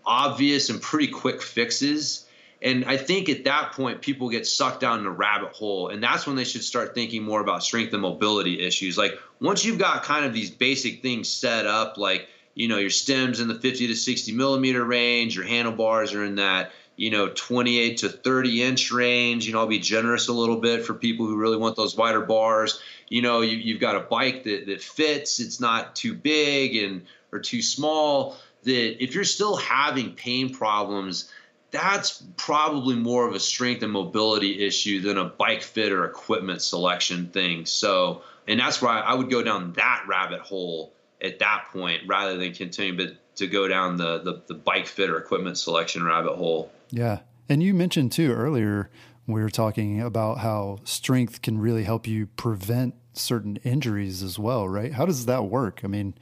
obvious 0.06 0.70
and 0.70 0.82
pretty 0.82 1.08
quick 1.08 1.42
fixes. 1.42 2.28
And 2.62 2.86
I 2.86 2.98
think 2.98 3.28
at 3.30 3.46
that 3.46 3.72
point, 3.72 4.02
people 4.02 4.30
get 4.30 4.46
sucked 4.46 4.82
down 4.82 5.00
in 5.00 5.06
a 5.06 5.12
rabbit 5.12 5.54
hole. 5.54 5.88
And 5.88 6.04
that's 6.04 6.28
when 6.28 6.36
they 6.36 6.44
should 6.44 6.64
start 6.64 6.94
thinking 6.94 7.24
more 7.24 7.42
about 7.42 7.64
strength 7.64 7.94
and 7.94 8.02
mobility 8.02 8.66
issues. 8.66 8.98
Like 8.98 9.18
once 9.40 9.66
you've 9.66 9.80
got 9.80 10.04
kind 10.04 10.26
of 10.26 10.34
these 10.34 10.52
basic 10.52 11.02
things 11.02 11.28
set 11.28 11.66
up, 11.66 11.98
like, 11.98 12.28
you 12.54 12.68
know, 12.68 12.78
your 12.78 12.92
stems 12.92 13.40
in 13.40 13.48
the 13.48 13.56
50 13.56 13.88
to 13.88 13.96
60 13.96 14.34
millimeter 14.34 14.84
range, 14.84 15.36
your 15.36 15.46
handlebars 15.46 16.14
are 16.14 16.24
in 16.24 16.36
that, 16.36 16.72
you 16.98 17.10
know, 17.10 17.30
28 17.30 17.98
to 17.98 18.10
30 18.10 18.64
inch 18.64 18.92
range. 18.92 19.48
You 19.48 19.54
know, 19.54 19.60
I'll 19.60 19.68
be 19.68 19.80
generous 19.80 20.28
a 20.28 20.34
little 20.34 20.58
bit 20.58 20.86
for 20.86 20.94
people 20.94 21.26
who 21.26 21.38
really 21.38 21.58
want 21.58 21.76
those 21.76 21.96
wider 21.96 22.22
bars. 22.22 22.80
You 23.10 23.24
know, 23.24 23.42
you, 23.42 23.74
have 23.74 23.82
got 23.82 23.96
a 23.96 24.02
bike 24.02 24.44
that, 24.44 24.68
that 24.68 24.84
fits, 24.84 25.40
it's 25.40 25.60
not 25.60 25.96
too 25.96 26.14
big 26.14 26.76
and 26.76 27.06
or 27.32 27.40
too 27.40 27.64
small. 27.64 28.38
That 28.64 29.04
if 29.04 29.16
you're 29.16 29.24
still 29.24 29.56
having 29.56 30.14
pain 30.14 30.54
problems, 30.54 31.32
that's 31.72 32.22
probably 32.36 32.96
more 32.96 33.28
of 33.28 33.34
a 33.34 33.40
strength 33.40 33.82
and 33.82 33.92
mobility 33.92 34.66
issue 34.66 35.00
than 35.02 35.18
a 35.18 35.26
bike 35.26 35.64
fit 35.64 35.92
or 35.92 36.06
equipment 36.06 36.62
selection 36.62 37.28
thing. 37.28 37.66
So, 37.66 38.24
and 38.48 38.60
that's 38.60 38.82
why 38.82 39.00
I 39.00 39.14
would 39.14 39.30
go 39.30 39.42
down 39.42 39.74
that 39.74 40.04
rabbit 40.08 40.42
hole 40.42 40.94
at 41.22 41.40
that 41.40 41.68
point 41.72 42.02
rather 42.08 42.38
than 42.38 42.54
continue 42.54 42.98
but 42.98 43.16
to 43.38 43.48
go 43.48 43.68
down 43.68 43.98
the, 43.98 44.20
the, 44.20 44.42
the 44.48 44.54
bike 44.54 44.88
fit 44.88 45.10
or 45.10 45.18
equipment 45.18 45.58
selection 45.58 46.04
rabbit 46.04 46.36
hole. 46.36 46.72
Yeah. 46.90 47.20
And 47.48 47.64
you 47.64 47.74
mentioned 47.74 48.12
too 48.12 48.34
earlier, 48.34 48.90
we 49.26 49.42
were 49.42 49.50
talking 49.50 50.02
about 50.02 50.40
how 50.40 50.80
strength 50.84 51.42
can 51.42 51.58
really 51.58 51.84
help 51.84 52.06
you 52.06 52.28
prevent 52.28 52.96
certain 53.14 53.58
injuries 53.58 54.24
as 54.24 54.38
well, 54.38 54.68
right? 54.68 54.94
How 54.94 55.06
does 55.06 55.26
that 55.26 55.46
work? 55.46 55.82
I 55.84 55.88
mean, 55.88 56.16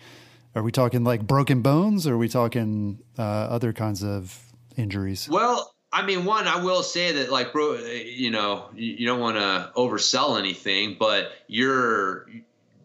are 0.55 0.63
we 0.63 0.71
talking 0.71 1.03
like 1.03 1.25
broken 1.25 1.61
bones 1.61 2.05
or 2.05 2.15
are 2.15 2.17
we 2.17 2.29
talking 2.29 2.99
uh, 3.17 3.21
other 3.21 3.73
kinds 3.73 4.03
of 4.03 4.48
injuries? 4.77 5.27
Well, 5.29 5.73
I 5.91 6.05
mean, 6.05 6.25
one, 6.25 6.47
I 6.47 6.63
will 6.63 6.83
say 6.83 7.11
that, 7.13 7.31
like, 7.31 7.51
bro, 7.51 7.75
you 7.75 8.29
know, 8.29 8.69
you 8.75 9.07
don't 9.07 9.19
want 9.19 9.37
to 9.37 9.71
oversell 9.75 10.37
anything, 10.37 10.97
but 10.99 11.31
you're 11.47 12.27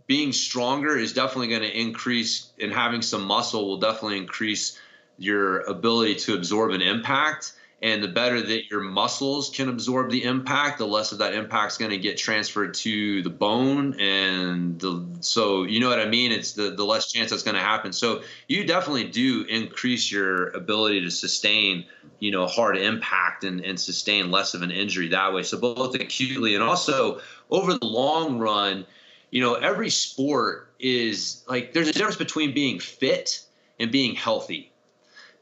being 0.06 0.32
stronger 0.32 0.96
is 0.96 1.12
definitely 1.12 1.48
going 1.48 1.62
to 1.62 1.80
increase, 1.80 2.52
and 2.60 2.72
having 2.72 3.02
some 3.02 3.24
muscle 3.24 3.66
will 3.66 3.78
definitely 3.78 4.18
increase 4.18 4.80
your 5.18 5.60
ability 5.60 6.14
to 6.16 6.34
absorb 6.34 6.72
an 6.72 6.82
impact 6.82 7.52
and 7.82 8.02
the 8.02 8.08
better 8.08 8.40
that 8.40 8.70
your 8.70 8.80
muscles 8.80 9.50
can 9.50 9.68
absorb 9.68 10.10
the 10.10 10.24
impact 10.24 10.78
the 10.78 10.86
less 10.86 11.12
of 11.12 11.18
that 11.18 11.34
impact 11.34 11.72
is 11.72 11.78
going 11.78 11.90
to 11.90 11.98
get 11.98 12.16
transferred 12.16 12.74
to 12.74 13.22
the 13.22 13.30
bone 13.30 13.98
and 14.00 14.80
the, 14.80 15.04
so 15.20 15.64
you 15.64 15.80
know 15.80 15.88
what 15.88 16.00
i 16.00 16.06
mean? 16.06 16.32
It's 16.32 16.52
the, 16.52 16.70
the 16.70 16.84
less 16.84 17.10
chance 17.12 17.30
that's 17.30 17.42
going 17.42 17.56
to 17.56 17.60
happen. 17.60 17.92
So 17.92 18.22
you 18.48 18.64
definitely 18.66 19.08
do 19.08 19.44
increase 19.44 20.10
your 20.10 20.48
ability 20.48 21.02
to 21.02 21.10
sustain 21.10 21.84
you 22.20 22.30
know 22.30 22.46
hard 22.46 22.76
impact 22.76 23.44
and, 23.44 23.60
and 23.60 23.78
sustain 23.78 24.30
less 24.30 24.54
of 24.54 24.62
an 24.62 24.70
injury 24.70 25.08
that 25.08 25.32
way. 25.32 25.42
So 25.42 25.58
both 25.58 25.94
acutely 25.94 26.54
and 26.54 26.62
also 26.62 27.20
over 27.50 27.74
the 27.74 27.86
long 27.86 28.38
run 28.38 28.86
you 29.34 29.40
know 29.40 29.54
every 29.54 29.90
sport 29.90 30.70
is 30.78 31.44
like 31.48 31.72
there's 31.72 31.88
a 31.88 31.92
difference 31.92 32.16
between 32.16 32.54
being 32.54 32.78
fit 32.78 33.44
and 33.80 33.90
being 33.90 34.14
healthy 34.14 34.70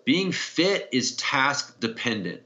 being 0.04 0.32
fit 0.32 0.88
is 0.92 1.16
task 1.16 1.78
dependent. 1.80 2.42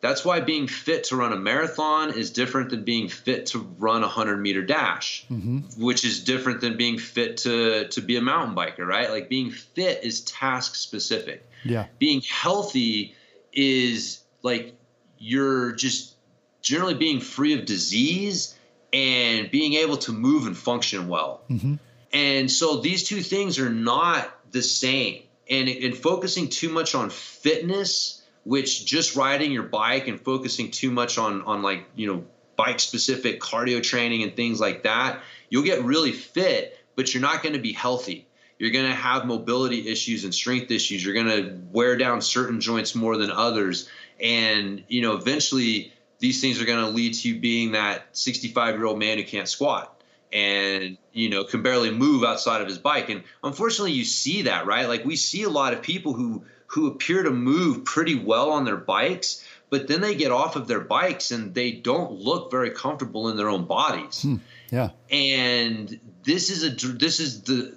That's 0.00 0.24
why 0.24 0.40
being 0.40 0.68
fit 0.68 1.04
to 1.04 1.16
run 1.16 1.32
a 1.32 1.36
marathon 1.36 2.12
is 2.16 2.30
different 2.30 2.70
than 2.70 2.84
being 2.84 3.08
fit 3.08 3.46
to 3.46 3.60
run 3.78 4.02
a 4.02 4.06
100 4.06 4.36
meter 4.36 4.62
dash, 4.62 5.26
mm-hmm. 5.30 5.60
which 5.82 6.04
is 6.04 6.22
different 6.22 6.60
than 6.60 6.76
being 6.76 6.98
fit 6.98 7.38
to, 7.38 7.88
to 7.88 8.00
be 8.00 8.16
a 8.16 8.20
mountain 8.20 8.54
biker, 8.54 8.86
right? 8.86 9.10
Like 9.10 9.28
being 9.28 9.50
fit 9.50 10.04
is 10.04 10.20
task 10.20 10.74
specific. 10.74 11.48
Yeah. 11.64 11.86
Being 11.98 12.20
healthy 12.20 13.14
is 13.52 14.20
like 14.42 14.74
you're 15.18 15.72
just 15.72 16.14
generally 16.60 16.94
being 16.94 17.20
free 17.20 17.58
of 17.58 17.64
disease 17.64 18.56
and 18.92 19.50
being 19.50 19.74
able 19.74 19.96
to 19.96 20.12
move 20.12 20.46
and 20.46 20.56
function 20.56 21.08
well. 21.08 21.42
Mm-hmm. 21.48 21.74
And 22.12 22.50
so 22.50 22.76
these 22.76 23.04
two 23.04 23.22
things 23.22 23.58
are 23.58 23.70
not 23.70 24.30
the 24.52 24.62
same 24.62 25.22
and, 25.48 25.68
and 25.68 25.96
focusing 25.96 26.48
too 26.48 26.68
much 26.68 26.94
on 26.94 27.10
fitness, 27.10 28.22
which 28.44 28.84
just 28.84 29.16
riding 29.16 29.52
your 29.52 29.64
bike 29.64 30.08
and 30.08 30.20
focusing 30.20 30.70
too 30.70 30.90
much 30.90 31.18
on 31.18 31.42
on 31.42 31.62
like 31.62 31.84
you 31.94 32.12
know 32.12 32.24
bike 32.56 32.80
specific 32.80 33.40
cardio 33.40 33.82
training 33.82 34.22
and 34.22 34.34
things 34.34 34.60
like 34.60 34.84
that, 34.84 35.20
you'll 35.50 35.62
get 35.62 35.84
really 35.84 36.12
fit, 36.12 36.78
but 36.94 37.12
you're 37.12 37.20
not 37.20 37.42
going 37.42 37.52
to 37.52 37.60
be 37.60 37.72
healthy. 37.72 38.26
You're 38.58 38.70
going 38.70 38.86
to 38.86 38.94
have 38.94 39.26
mobility 39.26 39.88
issues 39.88 40.24
and 40.24 40.34
strength 40.34 40.70
issues. 40.70 41.04
You're 41.04 41.12
going 41.12 41.26
to 41.26 41.60
wear 41.70 41.96
down 41.96 42.22
certain 42.22 42.60
joints 42.60 42.94
more 42.94 43.18
than 43.18 43.30
others, 43.30 43.88
and 44.20 44.82
you 44.88 45.02
know 45.02 45.14
eventually 45.14 45.92
these 46.18 46.40
things 46.40 46.60
are 46.60 46.64
going 46.64 46.84
to 46.84 46.90
lead 46.90 47.14
to 47.14 47.28
you 47.28 47.38
being 47.38 47.72
that 47.72 48.06
65 48.12 48.76
year 48.76 48.86
old 48.86 48.98
man 48.98 49.18
who 49.18 49.24
can't 49.24 49.48
squat 49.48 49.95
and 50.32 50.98
you 51.12 51.30
know 51.30 51.44
can 51.44 51.62
barely 51.62 51.90
move 51.90 52.24
outside 52.24 52.60
of 52.60 52.68
his 52.68 52.78
bike. 52.78 53.08
And 53.08 53.22
unfortunately 53.42 53.92
you 53.92 54.04
see 54.04 54.42
that 54.42 54.66
right? 54.66 54.88
Like 54.88 55.04
we 55.04 55.16
see 55.16 55.42
a 55.42 55.50
lot 55.50 55.72
of 55.72 55.82
people 55.82 56.12
who 56.12 56.44
who 56.68 56.88
appear 56.88 57.22
to 57.22 57.30
move 57.30 57.84
pretty 57.84 58.16
well 58.16 58.50
on 58.50 58.64
their 58.64 58.76
bikes 58.76 59.44
but 59.68 59.88
then 59.88 60.00
they 60.00 60.14
get 60.14 60.30
off 60.30 60.56
of 60.56 60.68
their 60.68 60.80
bikes 60.80 61.30
and 61.30 61.54
they 61.54 61.72
don't 61.72 62.12
look 62.12 62.50
very 62.50 62.70
comfortable 62.70 63.28
in 63.28 63.36
their 63.36 63.48
own 63.48 63.64
bodies. 63.64 64.22
Hmm. 64.22 64.36
yeah. 64.70 64.90
And 65.10 65.98
this 66.22 66.50
is 66.50 66.64
a 66.64 66.70
this 66.92 67.20
is 67.20 67.42
the 67.42 67.74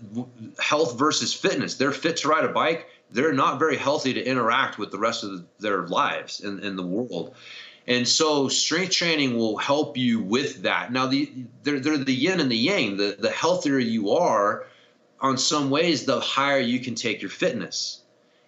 health 0.59 0.97
versus 0.97 1.33
fitness. 1.33 1.75
They're 1.75 1.91
fit 1.91 2.17
to 2.17 2.27
ride 2.27 2.45
a 2.45 2.49
bike. 2.49 2.87
They're 3.11 3.33
not 3.33 3.57
very 3.57 3.77
healthy 3.77 4.13
to 4.13 4.23
interact 4.23 4.77
with 4.77 4.91
the 4.91 4.99
rest 4.99 5.23
of 5.23 5.43
their 5.59 5.87
lives 5.87 6.41
in, 6.41 6.59
in 6.59 6.75
the 6.75 6.85
world 6.85 7.35
and 7.89 8.07
so 8.07 8.47
strength 8.47 8.91
training 8.91 9.35
will 9.35 9.57
help 9.57 9.97
you 9.97 10.19
with 10.21 10.61
that. 10.61 10.93
Now 10.93 11.07
the 11.07 11.33
they're, 11.63 11.79
they're 11.79 11.97
the 11.97 12.13
yin 12.13 12.39
and 12.39 12.51
the 12.51 12.55
yang. 12.55 12.97
The 12.97 13.17
the 13.19 13.31
healthier 13.31 13.79
you 13.79 14.11
are, 14.11 14.67
on 15.19 15.39
some 15.39 15.71
ways, 15.71 16.05
the 16.05 16.19
higher 16.19 16.59
you 16.59 16.79
can 16.79 16.93
take 16.93 17.21
your 17.21 17.31
fitness. 17.31 18.01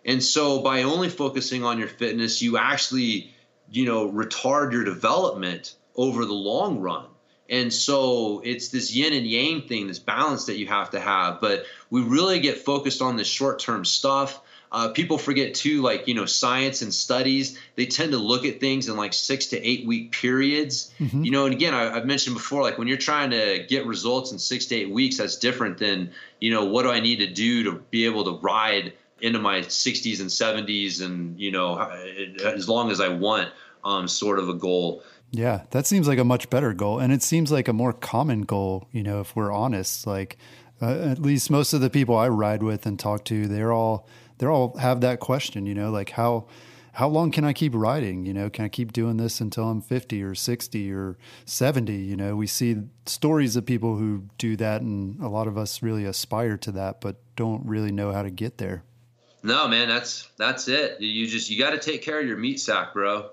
And 0.05 0.23
so 0.23 0.61
by 0.61 0.83
only 0.83 1.09
focusing 1.09 1.63
on 1.63 1.79
your 1.79 1.87
fitness, 1.87 2.41
you 2.41 2.57
actually, 2.57 3.33
you 3.69 3.85
know, 3.85 4.09
retard 4.09 4.71
your 4.71 4.83
development 4.83 5.75
over 5.95 6.23
the 6.25 6.33
long 6.33 6.79
run. 6.79 7.07
And 7.49 7.73
so 7.73 8.41
it's 8.45 8.69
this 8.69 8.95
yin 8.95 9.13
and 9.13 9.27
yang 9.27 9.63
thing, 9.63 9.87
this 9.87 9.99
balance 9.99 10.45
that 10.45 10.57
you 10.57 10.67
have 10.67 10.91
to 10.91 10.99
have. 10.99 11.41
But 11.41 11.65
we 11.89 12.01
really 12.01 12.39
get 12.39 12.59
focused 12.59 13.01
on 13.01 13.17
the 13.17 13.25
short 13.25 13.59
term 13.59 13.85
stuff 13.85 14.39
uh, 14.71 14.89
people 14.89 15.17
forget 15.17 15.53
too, 15.53 15.81
like 15.81 16.07
you 16.07 16.13
know, 16.13 16.25
science 16.25 16.81
and 16.81 16.93
studies. 16.93 17.59
They 17.75 17.85
tend 17.85 18.13
to 18.13 18.17
look 18.17 18.45
at 18.45 18.59
things 18.59 18.87
in 18.87 18.95
like 18.95 19.13
six 19.13 19.47
to 19.47 19.61
eight 19.61 19.85
week 19.85 20.11
periods. 20.13 20.93
Mm-hmm. 20.99 21.23
You 21.25 21.31
know, 21.31 21.45
and 21.45 21.53
again, 21.53 21.73
I, 21.73 21.93
have 21.95 22.05
mentioned 22.05 22.35
before, 22.35 22.61
like 22.61 22.77
when 22.77 22.87
you're 22.87 22.97
trying 22.97 23.31
to 23.31 23.65
get 23.67 23.85
results 23.85 24.31
in 24.31 24.39
six 24.39 24.65
to 24.67 24.75
eight 24.75 24.89
weeks, 24.89 25.17
that's 25.17 25.35
different 25.35 25.77
than 25.77 26.11
you 26.39 26.51
know, 26.51 26.65
what 26.65 26.83
do 26.83 26.91
I 26.91 27.01
need 27.01 27.17
to 27.17 27.27
do 27.27 27.63
to 27.65 27.73
be 27.91 28.05
able 28.05 28.23
to 28.25 28.41
ride 28.41 28.93
into 29.21 29.39
my 29.39 29.59
60s 29.59 30.19
and 30.19 30.29
70s, 30.29 31.01
and 31.01 31.39
you 31.39 31.51
know, 31.51 31.77
as 32.43 32.67
long 32.67 32.91
as 32.91 32.99
I 32.99 33.09
want, 33.09 33.49
um, 33.83 34.07
sort 34.07 34.39
of 34.39 34.49
a 34.49 34.53
goal. 34.53 35.03
Yeah, 35.31 35.63
that 35.71 35.85
seems 35.85 36.07
like 36.07 36.17
a 36.17 36.23
much 36.23 36.49
better 36.49 36.73
goal, 36.73 36.99
and 36.99 37.13
it 37.13 37.21
seems 37.23 37.51
like 37.51 37.67
a 37.67 37.73
more 37.73 37.93
common 37.93 38.41
goal. 38.41 38.87
You 38.91 39.03
know, 39.03 39.21
if 39.21 39.35
we're 39.35 39.51
honest, 39.51 40.07
like 40.07 40.37
uh, 40.81 41.11
at 41.11 41.19
least 41.19 41.49
most 41.49 41.73
of 41.73 41.81
the 41.81 41.89
people 41.89 42.17
I 42.17 42.27
ride 42.29 42.63
with 42.63 42.85
and 42.85 42.99
talk 42.99 43.23
to, 43.25 43.47
they're 43.47 43.71
all 43.71 44.07
they 44.41 44.47
all 44.47 44.75
have 44.77 45.01
that 45.01 45.19
question, 45.19 45.67
you 45.67 45.75
know, 45.75 45.91
like 45.91 46.09
how 46.09 46.47
how 46.93 47.07
long 47.07 47.31
can 47.31 47.45
I 47.45 47.53
keep 47.53 47.73
writing? 47.75 48.25
You 48.25 48.33
know, 48.33 48.49
can 48.49 48.65
I 48.65 48.69
keep 48.69 48.91
doing 48.91 49.17
this 49.17 49.39
until 49.39 49.69
I'm 49.69 49.81
50 49.81 50.21
or 50.23 50.33
60 50.33 50.91
or 50.91 51.17
70? 51.45 51.93
You 51.93 52.17
know, 52.17 52.35
we 52.35 52.47
see 52.47 52.77
stories 53.05 53.55
of 53.55 53.67
people 53.67 53.95
who 53.95 54.25
do 54.39 54.57
that, 54.57 54.81
and 54.81 55.21
a 55.21 55.29
lot 55.29 55.47
of 55.47 55.59
us 55.59 55.83
really 55.83 56.05
aspire 56.05 56.57
to 56.57 56.71
that, 56.73 57.01
but 57.01 57.17
don't 57.35 57.63
really 57.67 57.91
know 57.91 58.11
how 58.11 58.23
to 58.23 58.31
get 58.31 58.57
there. 58.57 58.83
No, 59.43 59.67
man, 59.67 59.87
that's 59.87 60.27
that's 60.37 60.67
it. 60.67 60.99
You 60.99 61.27
just 61.27 61.51
you 61.51 61.59
got 61.59 61.71
to 61.71 61.79
take 61.79 62.01
care 62.01 62.19
of 62.19 62.25
your 62.25 62.37
meat 62.37 62.59
sack, 62.59 62.93
bro. 62.93 63.29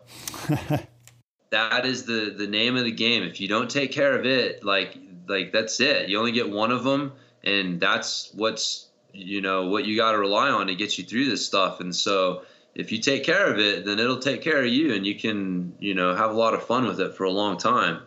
that 1.50 1.86
is 1.86 2.04
the 2.04 2.34
the 2.36 2.46
name 2.46 2.76
of 2.76 2.84
the 2.84 2.92
game. 2.92 3.22
If 3.22 3.40
you 3.40 3.48
don't 3.48 3.70
take 3.70 3.92
care 3.92 4.12
of 4.12 4.26
it, 4.26 4.62
like 4.62 4.98
like 5.26 5.52
that's 5.52 5.80
it. 5.80 6.11
You 6.11 6.18
only 6.18 6.32
get 6.32 6.50
one 6.50 6.70
of 6.70 6.84
them, 6.84 7.12
and 7.42 7.80
that's 7.80 8.30
what's 8.34 8.88
you 9.18 9.40
know 9.40 9.66
what 9.66 9.84
you 9.84 9.96
got 9.96 10.12
to 10.12 10.18
rely 10.18 10.48
on 10.48 10.66
to 10.68 10.74
get 10.74 10.98
you 10.98 11.04
through 11.04 11.28
this 11.28 11.44
stuff. 11.44 11.80
And 11.80 11.94
so 11.94 12.42
if 12.74 12.92
you 12.92 12.98
take 12.98 13.24
care 13.24 13.52
of 13.52 13.58
it 13.58 13.84
then 13.84 13.98
it'll 13.98 14.18
take 14.18 14.42
care 14.42 14.60
of 14.60 14.68
you 14.68 14.94
and 14.94 15.06
you 15.06 15.18
can 15.18 15.74
you 15.78 15.94
know 15.94 16.14
have 16.14 16.30
a 16.30 16.34
lot 16.34 16.54
of 16.54 16.64
fun 16.64 16.86
with 16.86 17.00
it 17.00 17.14
for 17.14 17.24
a 17.24 17.30
long 17.30 17.58
time. 17.58 18.00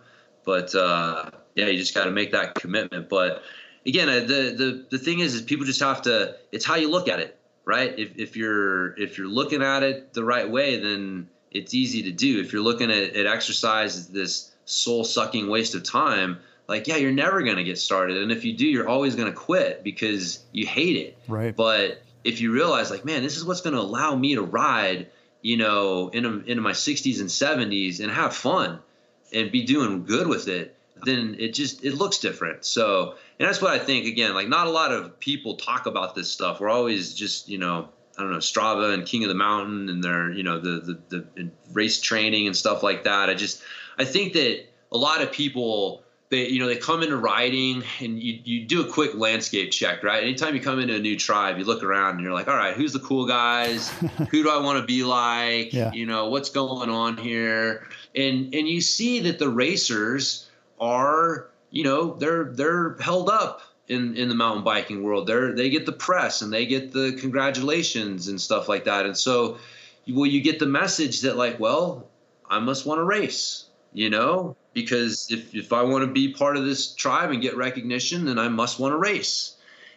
But 0.43 0.73
uh, 0.73 1.29
yeah 1.55 1.67
you 1.67 1.77
just 1.77 1.93
got 1.93 2.05
to 2.05 2.11
make 2.11 2.31
that 2.31 2.55
commitment. 2.55 3.09
But 3.09 3.43
again 3.85 4.07
the 4.07 4.55
the 4.57 4.85
the 4.89 4.97
thing 4.97 5.19
is 5.19 5.35
is 5.35 5.41
people 5.41 5.65
just 5.65 5.81
have 5.81 6.01
to 6.03 6.35
it's 6.51 6.65
how 6.65 6.75
you 6.75 6.89
look 6.89 7.07
at 7.07 7.19
it 7.19 7.37
right? 7.65 7.97
If, 7.97 8.17
if 8.17 8.35
you're 8.35 8.99
if 8.99 9.17
you're 9.17 9.27
looking 9.27 9.61
at 9.61 9.83
it 9.83 10.13
the 10.13 10.23
right 10.23 10.49
way 10.49 10.79
then 10.79 11.29
it's 11.51 11.73
easy 11.73 12.03
to 12.03 12.11
do. 12.11 12.39
If 12.39 12.53
you're 12.53 12.61
looking 12.61 12.89
at, 12.89 13.15
at 13.15 13.25
exercise 13.25 13.97
as 13.97 14.07
this 14.07 14.51
soul 14.65 15.03
sucking 15.03 15.49
waste 15.49 15.75
of 15.75 15.83
time 15.83 16.39
like 16.71 16.87
yeah 16.87 16.95
you're 16.95 17.11
never 17.11 17.43
going 17.43 17.57
to 17.57 17.63
get 17.63 17.77
started 17.77 18.17
and 18.17 18.31
if 18.31 18.45
you 18.45 18.53
do 18.53 18.65
you're 18.65 18.87
always 18.87 19.15
going 19.15 19.27
to 19.27 19.37
quit 19.37 19.83
because 19.83 20.39
you 20.51 20.65
hate 20.65 20.95
it. 20.95 21.17
Right. 21.27 21.55
But 21.55 22.01
if 22.23 22.39
you 22.39 22.51
realize 22.51 22.89
like 22.89 23.05
man 23.05 23.21
this 23.23 23.37
is 23.37 23.45
what's 23.45 23.61
going 23.61 23.75
to 23.75 23.81
allow 23.81 24.15
me 24.15 24.35
to 24.35 24.41
ride 24.41 25.07
you 25.41 25.57
know 25.57 26.09
into, 26.09 26.39
into 26.45 26.61
my 26.61 26.71
60s 26.71 27.19
and 27.19 27.29
70s 27.29 27.99
and 27.99 28.11
have 28.11 28.33
fun 28.33 28.79
and 29.33 29.51
be 29.51 29.63
doing 29.63 30.05
good 30.05 30.27
with 30.27 30.47
it 30.47 30.75
then 31.03 31.35
it 31.39 31.53
just 31.53 31.83
it 31.83 31.95
looks 31.95 32.19
different. 32.19 32.63
So 32.65 33.15
and 33.39 33.47
that's 33.47 33.61
what 33.61 33.71
i 33.71 33.79
think 33.79 34.05
again 34.05 34.33
like 34.33 34.47
not 34.47 34.67
a 34.67 34.69
lot 34.69 34.91
of 34.91 35.19
people 35.19 35.55
talk 35.55 35.85
about 35.85 36.15
this 36.15 36.31
stuff. 36.31 36.59
We're 36.59 36.69
always 36.69 37.13
just 37.13 37.49
you 37.49 37.57
know 37.57 37.89
I 38.17 38.21
don't 38.21 38.31
know 38.31 38.37
Strava 38.37 38.93
and 38.93 39.05
King 39.05 39.23
of 39.23 39.29
the 39.29 39.35
Mountain 39.35 39.89
and 39.89 40.03
their 40.03 40.31
you 40.31 40.43
know 40.43 40.59
the, 40.59 40.99
the 41.09 41.25
the 41.35 41.49
race 41.73 41.99
training 41.99 42.47
and 42.47 42.55
stuff 42.55 42.83
like 42.83 43.03
that. 43.03 43.29
I 43.29 43.33
just 43.33 43.61
I 43.97 44.05
think 44.05 44.33
that 44.33 44.65
a 44.91 44.97
lot 44.97 45.21
of 45.21 45.31
people 45.31 46.03
they 46.31 46.47
you 46.47 46.59
know 46.59 46.67
they 46.67 46.77
come 46.77 47.03
into 47.03 47.17
riding 47.17 47.83
and 47.99 48.21
you, 48.21 48.39
you 48.43 48.65
do 48.65 48.81
a 48.87 48.91
quick 48.91 49.13
landscape 49.13 49.71
check 49.71 50.01
right? 50.01 50.23
Anytime 50.23 50.55
you 50.55 50.61
come 50.61 50.79
into 50.79 50.95
a 50.95 50.99
new 50.99 51.17
tribe 51.17 51.59
you 51.59 51.65
look 51.65 51.83
around 51.83 52.15
and 52.15 52.21
you're 52.21 52.33
like 52.33 52.47
all 52.47 52.55
right 52.55 52.73
who's 52.73 52.93
the 52.93 52.99
cool 52.99 53.27
guys? 53.27 53.89
Who 54.31 54.43
do 54.43 54.49
i 54.49 54.59
want 54.59 54.79
to 54.79 54.85
be 54.85 55.03
like? 55.03 55.73
Yeah. 55.73 55.91
you 55.91 56.05
know 56.05 56.29
what's 56.29 56.49
going 56.49 56.89
on 56.89 57.17
here? 57.17 57.87
And 58.15 58.55
and 58.55 58.67
you 58.67 58.81
see 58.81 59.19
that 59.19 59.37
the 59.37 59.49
racers 59.49 60.49
are 60.79 61.49
you 61.69 61.83
know 61.83 62.15
they're 62.15 62.45
they're 62.45 62.95
held 62.99 63.29
up 63.29 63.61
in 63.87 64.15
in 64.15 64.29
the 64.29 64.35
mountain 64.35 64.63
biking 64.63 65.03
world. 65.03 65.27
They're 65.27 65.53
they 65.53 65.69
get 65.69 65.85
the 65.85 65.91
press 65.91 66.41
and 66.41 66.51
they 66.51 66.65
get 66.65 66.93
the 66.93 67.17
congratulations 67.19 68.29
and 68.29 68.41
stuff 68.41 68.67
like 68.67 68.85
that. 68.85 69.05
And 69.05 69.17
so 69.17 69.57
well 70.07 70.25
you 70.25 70.41
get 70.41 70.59
the 70.59 70.65
message 70.65 71.21
that 71.21 71.37
like 71.37 71.59
well 71.59 72.07
i 72.49 72.59
must 72.59 72.85
want 72.85 72.99
to 72.99 73.03
race 73.03 73.65
you 73.93 74.09
know 74.09 74.55
because 74.73 75.27
if, 75.29 75.53
if 75.53 75.73
I 75.73 75.83
want 75.83 76.05
to 76.05 76.11
be 76.11 76.33
part 76.33 76.57
of 76.57 76.65
this 76.65 76.93
tribe 76.93 77.31
and 77.31 77.41
get 77.41 77.57
recognition, 77.57 78.25
then 78.25 78.39
I 78.39 78.47
must 78.47 78.79
want 78.79 78.93
to 78.93 78.97
race. 78.97 79.55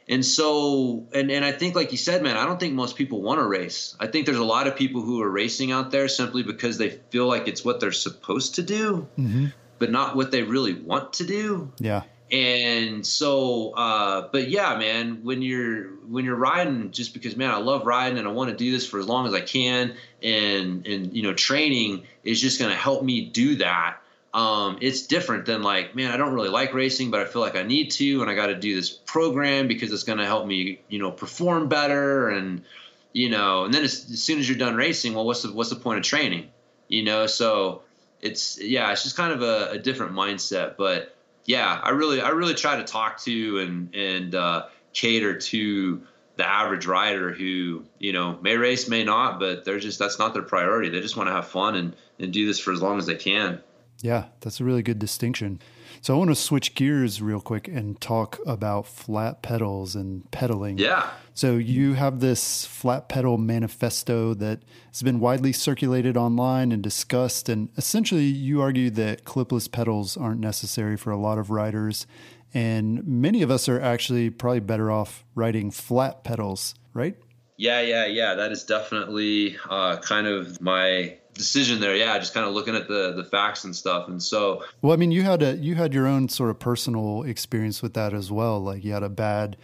And 0.08 0.24
so, 0.24 1.06
and, 1.14 1.30
and 1.30 1.44
I 1.44 1.52
think, 1.52 1.74
like 1.74 1.90
you 1.90 1.98
said, 1.98 2.22
man, 2.22 2.36
I 2.36 2.44
don't 2.44 2.60
think 2.60 2.74
most 2.74 2.96
people 2.96 3.22
want 3.22 3.40
to 3.40 3.46
race. 3.46 3.96
I 3.98 4.06
think 4.06 4.26
there's 4.26 4.38
a 4.38 4.44
lot 4.44 4.66
of 4.66 4.76
people 4.76 5.00
who 5.00 5.22
are 5.22 5.30
racing 5.30 5.72
out 5.72 5.90
there 5.90 6.08
simply 6.08 6.42
because 6.42 6.76
they 6.76 6.90
feel 6.90 7.26
like 7.26 7.48
it's 7.48 7.64
what 7.64 7.80
they're 7.80 7.92
supposed 7.92 8.56
to 8.56 8.62
do, 8.62 9.08
mm-hmm. 9.18 9.46
but 9.78 9.90
not 9.90 10.14
what 10.14 10.30
they 10.30 10.42
really 10.42 10.74
want 10.74 11.14
to 11.14 11.26
do. 11.26 11.72
Yeah. 11.78 12.02
And 12.30 13.06
so, 13.06 13.72
uh, 13.72 14.28
but 14.30 14.48
yeah, 14.48 14.76
man, 14.76 15.20
when 15.22 15.40
you're 15.40 15.84
when 16.08 16.24
you're 16.24 16.36
riding, 16.36 16.90
just 16.90 17.14
because, 17.14 17.36
man, 17.36 17.50
I 17.50 17.58
love 17.58 17.86
riding 17.86 18.18
and 18.18 18.26
I 18.26 18.32
want 18.32 18.50
to 18.50 18.56
do 18.56 18.72
this 18.72 18.86
for 18.86 18.98
as 18.98 19.06
long 19.06 19.26
as 19.26 19.34
I 19.34 19.40
can, 19.40 19.94
and 20.22 20.86
and 20.86 21.14
you 21.14 21.22
know, 21.22 21.32
training 21.32 22.04
is 22.24 22.40
just 22.40 22.58
going 22.58 22.70
to 22.70 22.76
help 22.76 23.04
me 23.04 23.26
do 23.26 23.56
that 23.56 23.98
um, 24.34 24.78
it's 24.80 25.06
different 25.06 25.46
than 25.46 25.62
like, 25.62 25.94
man, 25.94 26.10
I 26.10 26.16
don't 26.16 26.34
really 26.34 26.48
like 26.48 26.74
racing, 26.74 27.12
but 27.12 27.20
I 27.20 27.24
feel 27.24 27.40
like 27.40 27.54
I 27.54 27.62
need 27.62 27.92
to, 27.92 28.20
and 28.20 28.28
I 28.28 28.34
got 28.34 28.48
to 28.48 28.56
do 28.56 28.74
this 28.74 28.90
program 28.90 29.68
because 29.68 29.92
it's 29.92 30.02
going 30.02 30.18
to 30.18 30.26
help 30.26 30.44
me, 30.44 30.80
you 30.88 30.98
know, 30.98 31.12
perform 31.12 31.68
better, 31.68 32.28
and 32.28 32.64
you 33.12 33.30
know, 33.30 33.64
and 33.64 33.72
then 33.72 33.84
as, 33.84 34.10
as, 34.10 34.20
soon 34.20 34.40
as 34.40 34.48
you're 34.48 34.58
done 34.58 34.74
racing, 34.74 35.14
well, 35.14 35.24
what's 35.24 35.42
the 35.42 35.52
what's 35.52 35.70
the 35.70 35.76
point 35.76 35.98
of 35.98 36.04
training, 36.04 36.50
you 36.88 37.04
know? 37.04 37.28
So 37.28 37.82
it's 38.20 38.60
yeah, 38.60 38.90
it's 38.90 39.04
just 39.04 39.16
kind 39.16 39.32
of 39.32 39.42
a, 39.42 39.70
a 39.70 39.78
different 39.78 40.12
mindset, 40.14 40.76
but 40.76 41.16
yeah, 41.44 41.80
I 41.80 41.90
really 41.90 42.20
I 42.20 42.30
really 42.30 42.54
try 42.54 42.76
to 42.76 42.84
talk 42.84 43.20
to 43.20 43.60
and 43.60 43.94
and 43.94 44.34
uh, 44.34 44.66
cater 44.92 45.38
to 45.38 46.02
the 46.36 46.44
average 46.44 46.86
rider 46.86 47.32
who 47.32 47.84
you 48.00 48.12
know 48.12 48.36
may 48.42 48.56
race 48.56 48.88
may 48.88 49.04
not 49.04 49.38
but 49.38 49.64
they're 49.64 49.78
just 49.78 50.00
that's 50.00 50.18
not 50.18 50.34
their 50.34 50.42
priority 50.42 50.88
they 50.88 51.00
just 51.00 51.16
want 51.16 51.28
to 51.28 51.32
have 51.32 51.46
fun 51.46 51.76
and 51.76 51.94
and 52.18 52.32
do 52.32 52.44
this 52.44 52.58
for 52.58 52.72
as 52.72 52.82
long 52.82 52.98
as 52.98 53.06
they 53.06 53.14
can 53.14 53.62
yeah, 54.00 54.26
that's 54.40 54.60
a 54.60 54.64
really 54.64 54.82
good 54.82 54.98
distinction. 54.98 55.60
So 56.02 56.14
I 56.14 56.18
want 56.18 56.30
to 56.30 56.34
switch 56.34 56.74
gears 56.74 57.22
real 57.22 57.40
quick 57.40 57.68
and 57.68 57.98
talk 58.00 58.38
about 58.46 58.86
flat 58.86 59.42
pedals 59.42 59.94
and 59.94 60.30
pedaling. 60.30 60.78
Yeah. 60.78 61.10
So 61.32 61.56
you 61.56 61.94
have 61.94 62.20
this 62.20 62.66
flat 62.66 63.08
pedal 63.08 63.38
manifesto 63.38 64.34
that 64.34 64.60
has 64.88 65.02
been 65.02 65.20
widely 65.20 65.52
circulated 65.52 66.16
online 66.16 66.72
and 66.72 66.82
discussed 66.82 67.48
and 67.48 67.70
essentially 67.76 68.24
you 68.24 68.60
argue 68.60 68.90
that 68.90 69.24
clipless 69.24 69.70
pedals 69.70 70.16
aren't 70.16 70.40
necessary 70.40 70.96
for 70.96 71.10
a 71.10 71.16
lot 71.16 71.38
of 71.38 71.50
riders 71.50 72.06
and 72.54 73.04
many 73.06 73.42
of 73.42 73.50
us 73.50 73.68
are 73.68 73.80
actually 73.80 74.30
probably 74.30 74.60
better 74.60 74.90
off 74.90 75.24
riding 75.34 75.72
flat 75.72 76.22
pedals, 76.22 76.74
right? 76.92 77.16
Yeah, 77.56 77.80
yeah, 77.80 78.06
yeah. 78.06 78.34
That 78.34 78.52
is 78.52 78.62
definitely 78.64 79.56
uh, 79.68 79.96
kind 79.96 80.26
of 80.26 80.60
my 80.60 81.18
decision 81.34 81.80
there. 81.80 81.94
Yeah, 81.94 82.18
just 82.18 82.34
kind 82.34 82.46
of 82.46 82.54
looking 82.54 82.74
at 82.74 82.88
the 82.88 83.12
the 83.12 83.24
facts 83.24 83.64
and 83.64 83.74
stuff. 83.74 84.08
And 84.08 84.22
so, 84.22 84.64
well, 84.82 84.92
I 84.92 84.96
mean, 84.96 85.10
you 85.10 85.22
had 85.22 85.42
a 85.42 85.56
you 85.56 85.74
had 85.74 85.94
your 85.94 86.06
own 86.06 86.28
sort 86.28 86.50
of 86.50 86.58
personal 86.58 87.22
experience 87.24 87.82
with 87.82 87.94
that 87.94 88.14
as 88.14 88.30
well. 88.30 88.60
Like 88.60 88.84
you 88.84 88.92
had 88.92 89.02
a 89.02 89.08
bad 89.08 89.56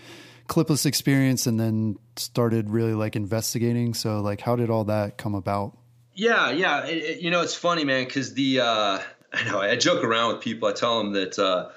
clipless 0.48 0.84
experience, 0.86 1.46
and 1.46 1.58
then 1.58 1.96
started 2.16 2.70
really 2.70 2.94
like 2.94 3.16
investigating. 3.16 3.94
So, 3.94 4.20
like, 4.20 4.40
how 4.40 4.56
did 4.56 4.70
all 4.70 4.84
that 4.84 5.16
come 5.16 5.34
about? 5.34 5.76
Yeah, 6.14 6.50
yeah. 6.50 6.86
It, 6.86 6.98
it, 6.98 7.20
you 7.20 7.30
know, 7.30 7.40
it's 7.40 7.54
funny, 7.54 7.84
man, 7.84 8.04
because 8.04 8.34
the 8.34 8.60
uh, 8.60 8.98
I 9.32 9.44
know 9.46 9.60
I 9.60 9.76
joke 9.76 10.04
around 10.04 10.34
with 10.34 10.42
people. 10.42 10.68
I 10.68 10.72
tell 10.72 10.98
them 10.98 11.12
that. 11.12 11.38
Uh, 11.38 11.70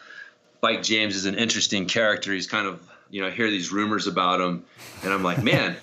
Bike 0.64 0.82
James 0.82 1.18
is 1.18 1.26
an 1.26 1.36
interesting 1.36 1.88
character. 1.88 2.32
He's 2.32 2.48
kind 2.48 2.66
of, 2.68 2.82
you 3.10 3.20
know, 3.20 3.28
I 3.28 3.32
hear 3.32 3.50
these 3.50 3.74
rumors 3.74 4.08
about 4.08 4.40
him, 4.40 4.64
and 5.04 5.12
I'm 5.12 5.22
like, 5.22 5.44
man, 5.44 5.76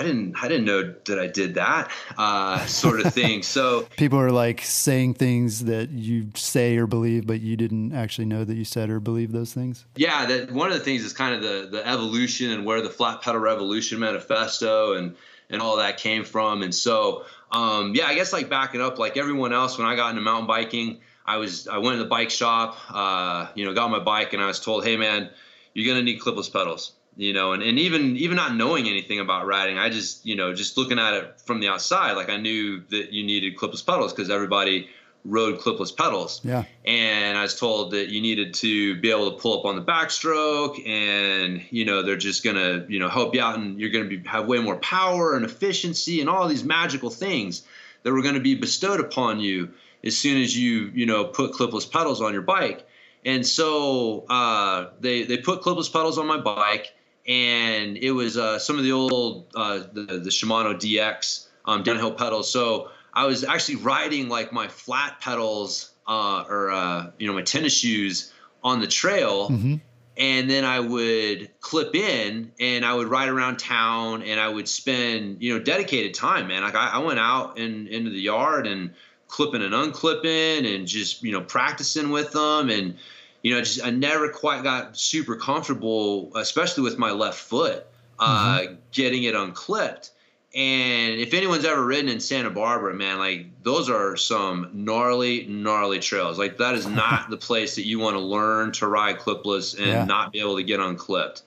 I 0.00 0.02
didn't 0.02 0.34
I 0.42 0.48
didn't 0.48 0.64
know 0.64 0.94
that 1.04 1.18
I 1.18 1.26
did 1.26 1.56
that 1.56 1.90
uh, 2.16 2.64
sort 2.64 3.00
of 3.04 3.12
thing. 3.12 3.42
So 3.50 3.82
people 3.96 4.18
are 4.18 4.30
like 4.30 4.62
saying 4.62 5.14
things 5.14 5.64
that 5.64 5.90
you 5.90 6.28
say 6.34 6.76
or 6.76 6.86
believe, 6.86 7.26
but 7.26 7.40
you 7.40 7.56
didn't 7.56 7.92
actually 7.92 8.26
know 8.26 8.44
that 8.44 8.54
you 8.54 8.64
said 8.64 8.88
or 8.88 9.00
believe 9.00 9.32
those 9.32 9.52
things. 9.52 9.84
Yeah, 9.96 10.24
that 10.26 10.52
one 10.52 10.70
of 10.70 10.78
the 10.78 10.84
things 10.84 11.04
is 11.04 11.12
kind 11.12 11.34
of 11.34 11.42
the 11.42 11.68
the 11.70 11.86
evolution 11.86 12.50
and 12.50 12.64
where 12.64 12.80
the 12.80 12.90
flat 12.90 13.22
pedal 13.22 13.40
revolution 13.40 13.98
manifesto 13.98 14.94
and 14.94 15.16
and 15.50 15.60
all 15.60 15.76
that 15.76 15.98
came 15.98 16.24
from. 16.24 16.62
And 16.62 16.74
so 16.74 17.24
um, 17.50 17.94
yeah, 17.94 18.06
I 18.06 18.14
guess 18.14 18.32
like 18.32 18.48
backing 18.48 18.80
up, 18.80 18.98
like 18.98 19.16
everyone 19.16 19.52
else, 19.52 19.76
when 19.76 19.86
I 19.86 19.96
got 19.96 20.10
into 20.10 20.22
mountain 20.22 20.46
biking, 20.46 21.00
I 21.26 21.36
was 21.36 21.66
I 21.68 21.78
went 21.78 21.96
to 21.96 22.02
the 22.02 22.08
bike 22.08 22.30
shop, 22.30 22.76
uh, 22.88 23.48
you 23.54 23.64
know, 23.64 23.74
got 23.74 23.90
my 23.90 24.00
bike, 24.00 24.32
and 24.32 24.42
I 24.42 24.46
was 24.46 24.60
told, 24.60 24.84
hey 24.84 24.96
man, 24.96 25.30
you're 25.74 25.92
gonna 25.92 26.04
need 26.04 26.20
clipless 26.20 26.52
pedals 26.52 26.92
you 27.20 27.34
know, 27.34 27.52
and, 27.52 27.62
and 27.62 27.78
even 27.78 28.16
even 28.16 28.36
not 28.36 28.54
knowing 28.54 28.88
anything 28.88 29.20
about 29.20 29.46
riding, 29.46 29.76
I 29.76 29.90
just 29.90 30.24
you 30.24 30.36
know 30.36 30.54
just 30.54 30.78
looking 30.78 30.98
at 30.98 31.12
it 31.12 31.40
from 31.42 31.60
the 31.60 31.68
outside, 31.68 32.12
like 32.12 32.30
I 32.30 32.38
knew 32.38 32.82
that 32.88 33.12
you 33.12 33.24
needed 33.24 33.58
clipless 33.58 33.84
pedals 33.84 34.14
because 34.14 34.30
everybody 34.30 34.88
rode 35.26 35.58
clipless 35.58 35.94
pedals. 35.94 36.40
Yeah. 36.42 36.64
And 36.86 37.36
I 37.36 37.42
was 37.42 37.60
told 37.60 37.90
that 37.90 38.08
you 38.08 38.22
needed 38.22 38.54
to 38.54 38.98
be 39.02 39.10
able 39.10 39.32
to 39.32 39.36
pull 39.36 39.58
up 39.58 39.66
on 39.66 39.76
the 39.76 39.82
backstroke, 39.82 40.86
and 40.88 41.62
you 41.68 41.84
know 41.84 42.02
they're 42.02 42.16
just 42.16 42.42
gonna 42.42 42.86
you 42.88 42.98
know 42.98 43.10
help 43.10 43.34
you 43.34 43.42
out, 43.42 43.58
and 43.58 43.78
you're 43.78 43.90
gonna 43.90 44.06
be 44.06 44.22
have 44.26 44.46
way 44.46 44.58
more 44.58 44.76
power 44.76 45.36
and 45.36 45.44
efficiency 45.44 46.22
and 46.22 46.30
all 46.30 46.48
these 46.48 46.64
magical 46.64 47.10
things 47.10 47.64
that 48.02 48.14
were 48.14 48.22
going 48.22 48.34
to 48.34 48.40
be 48.40 48.54
bestowed 48.54 48.98
upon 48.98 49.40
you 49.40 49.68
as 50.02 50.16
soon 50.16 50.40
as 50.40 50.56
you 50.56 50.90
you 50.94 51.04
know 51.04 51.26
put 51.26 51.52
clipless 51.52 51.90
pedals 51.90 52.22
on 52.22 52.32
your 52.32 52.40
bike. 52.40 52.86
And 53.26 53.46
so 53.46 54.24
uh, 54.30 54.92
they 55.00 55.24
they 55.24 55.36
put 55.36 55.60
clipless 55.60 55.92
pedals 55.92 56.16
on 56.16 56.26
my 56.26 56.38
bike 56.38 56.94
and 57.26 57.96
it 57.96 58.12
was 58.12 58.36
uh, 58.36 58.58
some 58.58 58.76
of 58.76 58.84
the 58.84 58.92
old 58.92 59.46
uh, 59.54 59.80
the, 59.92 60.02
the 60.02 60.30
Shimano 60.30 60.74
DX 60.74 61.46
um, 61.64 61.82
downhill 61.82 62.12
pedals. 62.12 62.50
So 62.50 62.90
I 63.12 63.26
was 63.26 63.44
actually 63.44 63.76
riding 63.76 64.28
like 64.28 64.52
my 64.52 64.68
flat 64.68 65.20
pedals 65.20 65.92
uh, 66.06 66.44
or 66.48 66.70
uh, 66.70 67.10
you 67.18 67.26
know 67.26 67.34
my 67.34 67.42
tennis 67.42 67.76
shoes 67.76 68.32
on 68.62 68.80
the 68.80 68.86
trail. 68.86 69.50
Mm-hmm. 69.50 69.76
And 70.16 70.50
then 70.50 70.66
I 70.66 70.80
would 70.80 71.50
clip 71.60 71.94
in 71.94 72.52
and 72.60 72.84
I 72.84 72.92
would 72.92 73.08
ride 73.08 73.30
around 73.30 73.58
town 73.58 74.22
and 74.22 74.38
I 74.38 74.50
would 74.50 74.68
spend, 74.68 75.42
you 75.42 75.56
know, 75.56 75.64
dedicated 75.64 76.12
time, 76.12 76.48
man. 76.48 76.62
Like 76.62 76.74
I, 76.74 76.88
I 76.88 76.98
went 76.98 77.18
out 77.18 77.56
in, 77.58 77.86
into 77.86 78.10
the 78.10 78.20
yard 78.20 78.66
and 78.66 78.92
clipping 79.28 79.62
and 79.62 79.72
unclipping 79.72 80.74
and 80.74 80.86
just, 80.86 81.22
you 81.22 81.32
know, 81.32 81.40
practicing 81.40 82.10
with 82.10 82.32
them. 82.32 82.68
And, 82.68 82.96
you 83.42 83.54
know, 83.54 83.60
just 83.60 83.84
I 83.84 83.90
never 83.90 84.28
quite 84.28 84.62
got 84.62 84.96
super 84.96 85.36
comfortable, 85.36 86.32
especially 86.36 86.82
with 86.84 86.98
my 86.98 87.10
left 87.10 87.38
foot, 87.38 87.86
uh, 88.18 88.60
mm-hmm. 88.60 88.74
getting 88.92 89.24
it 89.24 89.34
unclipped. 89.34 90.10
And 90.52 91.20
if 91.20 91.32
anyone's 91.32 91.64
ever 91.64 91.84
ridden 91.84 92.08
in 92.08 92.18
Santa 92.18 92.50
Barbara, 92.50 92.92
man, 92.92 93.18
like 93.18 93.62
those 93.62 93.88
are 93.88 94.16
some 94.16 94.70
gnarly, 94.74 95.46
gnarly 95.46 96.00
trails. 96.00 96.38
Like 96.38 96.58
that 96.58 96.74
is 96.74 96.86
not 96.86 97.30
the 97.30 97.36
place 97.36 97.76
that 97.76 97.86
you 97.86 98.00
want 98.00 98.16
to 98.16 98.20
learn 98.20 98.72
to 98.72 98.88
ride 98.88 99.18
clipless 99.18 99.78
and 99.78 99.86
yeah. 99.86 100.04
not 100.04 100.32
be 100.32 100.40
able 100.40 100.56
to 100.56 100.64
get 100.64 100.80
unclipped. 100.80 101.42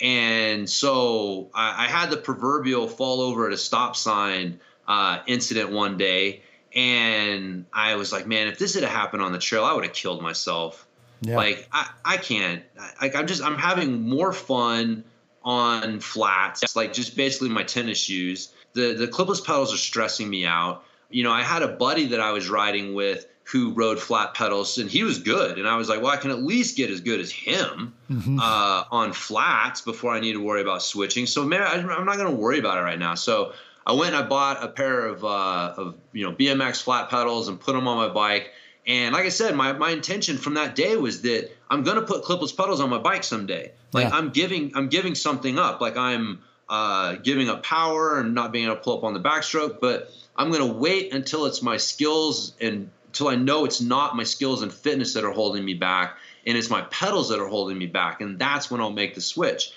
And 0.00 0.68
so 0.68 1.48
I, 1.54 1.84
I, 1.84 1.88
had 1.88 2.10
the 2.10 2.16
proverbial 2.16 2.88
fall 2.88 3.20
over 3.20 3.46
at 3.46 3.52
a 3.52 3.56
stop 3.56 3.94
sign 3.94 4.60
uh, 4.88 5.20
incident 5.26 5.70
one 5.70 5.96
day. 5.96 6.42
And 6.74 7.64
I 7.72 7.94
was 7.94 8.12
like, 8.12 8.26
man, 8.26 8.48
if 8.48 8.58
this 8.58 8.74
had 8.74 8.82
happened 8.82 9.22
on 9.22 9.32
the 9.32 9.38
trail, 9.38 9.64
I 9.64 9.72
would 9.72 9.84
have 9.84 9.94
killed 9.94 10.20
myself. 10.20 10.83
Yeah. 11.20 11.36
Like 11.36 11.68
I, 11.72 11.90
I 12.04 12.16
can't. 12.16 12.62
Like 13.00 13.14
I'm 13.14 13.26
just 13.26 13.42
I'm 13.42 13.58
having 13.58 14.08
more 14.08 14.32
fun 14.32 15.04
on 15.44 16.00
flats, 16.00 16.62
It's 16.62 16.74
like 16.74 16.94
just 16.94 17.16
basically 17.16 17.50
my 17.50 17.62
tennis 17.62 17.98
shoes. 17.98 18.52
The 18.72 18.94
the 18.94 19.06
clipless 19.06 19.44
pedals 19.44 19.74
are 19.74 19.78
stressing 19.78 20.28
me 20.28 20.46
out. 20.46 20.84
You 21.10 21.22
know, 21.22 21.32
I 21.32 21.42
had 21.42 21.62
a 21.62 21.68
buddy 21.68 22.06
that 22.08 22.20
I 22.20 22.32
was 22.32 22.48
riding 22.48 22.94
with 22.94 23.26
who 23.44 23.72
rode 23.72 24.00
flat 24.00 24.34
pedals 24.34 24.78
and 24.78 24.90
he 24.90 25.02
was 25.02 25.18
good 25.18 25.58
and 25.58 25.68
i 25.68 25.76
was 25.76 25.86
like 25.88 26.00
well 26.00 26.10
i 26.10 26.16
can 26.16 26.30
at 26.30 26.42
least 26.42 26.76
get 26.76 26.90
as 26.90 27.00
good 27.02 27.20
as 27.20 27.30
him 27.30 27.94
mm-hmm. 28.10 28.38
uh, 28.40 28.84
on 28.90 29.12
flats 29.12 29.82
before 29.82 30.12
i 30.12 30.18
need 30.20 30.32
to 30.32 30.42
worry 30.42 30.62
about 30.62 30.82
switching 30.82 31.26
so 31.26 31.44
maybe 31.44 31.62
I, 31.62 31.74
am 31.74 32.06
not 32.06 32.16
going 32.16 32.30
to 32.30 32.36
worry 32.36 32.58
about 32.58 32.78
it 32.78 32.80
right 32.80 32.98
now 32.98 33.14
so 33.14 33.52
i 33.86 33.92
went 33.92 34.14
and 34.14 34.24
i 34.24 34.26
bought 34.26 34.64
a 34.64 34.68
pair 34.68 35.06
of, 35.06 35.24
uh, 35.24 35.74
of 35.76 35.94
you 36.12 36.24
know 36.24 36.34
bmx 36.34 36.82
flat 36.82 37.10
pedals 37.10 37.48
and 37.48 37.60
put 37.60 37.74
them 37.74 37.86
on 37.86 37.98
my 37.98 38.08
bike 38.08 38.50
and 38.86 39.14
like 39.14 39.24
I 39.24 39.30
said, 39.30 39.54
my, 39.54 39.72
my 39.72 39.90
intention 39.90 40.36
from 40.36 40.54
that 40.54 40.74
day 40.74 40.96
was 40.96 41.22
that 41.22 41.50
I'm 41.70 41.82
going 41.82 41.96
to 41.96 42.02
put 42.02 42.24
clipless 42.24 42.54
pedals 42.54 42.80
on 42.80 42.90
my 42.90 42.98
bike 42.98 43.24
someday. 43.24 43.72
Like 43.92 44.08
yeah. 44.08 44.16
I'm 44.16 44.30
giving 44.30 44.72
I'm 44.74 44.88
giving 44.88 45.14
something 45.14 45.58
up. 45.58 45.80
Like 45.80 45.96
I'm 45.96 46.42
uh, 46.68 47.14
giving 47.16 47.48
up 47.48 47.62
power 47.62 48.18
and 48.18 48.34
not 48.34 48.52
being 48.52 48.66
able 48.66 48.76
to 48.76 48.82
pull 48.82 48.98
up 48.98 49.04
on 49.04 49.14
the 49.14 49.20
backstroke. 49.20 49.80
But 49.80 50.10
I'm 50.36 50.50
going 50.50 50.66
to 50.66 50.78
wait 50.78 51.14
until 51.14 51.46
it's 51.46 51.62
my 51.62 51.78
skills 51.78 52.54
and 52.60 52.90
until 53.06 53.28
I 53.28 53.36
know 53.36 53.64
it's 53.64 53.80
not 53.80 54.16
my 54.16 54.24
skills 54.24 54.62
and 54.62 54.72
fitness 54.72 55.14
that 55.14 55.24
are 55.24 55.30
holding 55.30 55.64
me 55.64 55.74
back, 55.74 56.18
and 56.46 56.58
it's 56.58 56.68
my 56.68 56.82
pedals 56.82 57.28
that 57.28 57.38
are 57.38 57.46
holding 57.46 57.78
me 57.78 57.86
back. 57.86 58.20
And 58.20 58.38
that's 58.38 58.70
when 58.70 58.80
I'll 58.80 58.90
make 58.90 59.14
the 59.14 59.20
switch. 59.20 59.72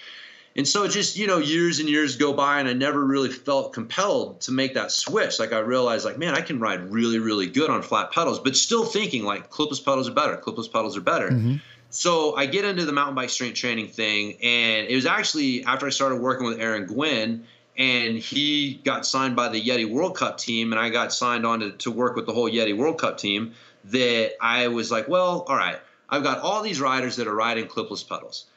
And 0.57 0.67
so 0.67 0.87
just, 0.87 1.15
you 1.15 1.27
know, 1.27 1.37
years 1.37 1.79
and 1.79 1.87
years 1.87 2.15
go 2.15 2.33
by 2.33 2.59
and 2.59 2.67
I 2.67 2.73
never 2.73 3.05
really 3.05 3.29
felt 3.29 3.73
compelled 3.73 4.41
to 4.41 4.51
make 4.51 4.73
that 4.73 4.91
switch. 4.91 5.39
Like 5.39 5.53
I 5.53 5.59
realized 5.59 6.03
like, 6.03 6.17
man, 6.17 6.33
I 6.33 6.41
can 6.41 6.59
ride 6.59 6.91
really, 6.91 7.19
really 7.19 7.45
good 7.45 7.69
on 7.69 7.83
flat 7.83 8.11
pedals, 8.11 8.39
but 8.39 8.55
still 8.55 8.83
thinking 8.83 9.23
like 9.23 9.51
clipless 9.51 9.83
pedals 9.83 10.09
are 10.09 10.13
better. 10.13 10.35
Clipless 10.35 10.71
pedals 10.71 10.97
are 10.97 11.01
better. 11.01 11.29
Mm-hmm. 11.29 11.57
So 11.91 12.35
I 12.35 12.47
get 12.47 12.65
into 12.65 12.85
the 12.85 12.91
mountain 12.91 13.13
bike 13.13 13.29
strength 13.29 13.55
training 13.55 13.89
thing. 13.89 14.33
And 14.41 14.87
it 14.87 14.95
was 14.95 15.05
actually 15.05 15.63
after 15.63 15.85
I 15.85 15.91
started 15.91 16.21
working 16.21 16.47
with 16.47 16.59
Aaron 16.59 16.87
Gwin 16.87 17.45
and 17.77 18.17
he 18.17 18.81
got 18.83 19.05
signed 19.05 19.35
by 19.35 19.49
the 19.49 19.61
Yeti 19.61 19.87
World 19.87 20.17
Cup 20.17 20.39
team 20.39 20.73
and 20.73 20.81
I 20.81 20.89
got 20.89 21.13
signed 21.13 21.45
on 21.45 21.59
to, 21.59 21.71
to 21.73 21.91
work 21.91 22.15
with 22.15 22.25
the 22.25 22.33
whole 22.33 22.49
Yeti 22.49 22.75
World 22.75 22.99
Cup 22.99 23.19
team 23.19 23.53
that 23.85 24.31
I 24.41 24.69
was 24.69 24.91
like, 24.91 25.07
well, 25.07 25.45
all 25.47 25.55
right, 25.55 25.77
I've 26.09 26.23
got 26.23 26.39
all 26.39 26.63
these 26.63 26.81
riders 26.81 27.17
that 27.17 27.27
are 27.27 27.35
riding 27.35 27.67
clipless 27.67 28.07
pedals 28.07 28.47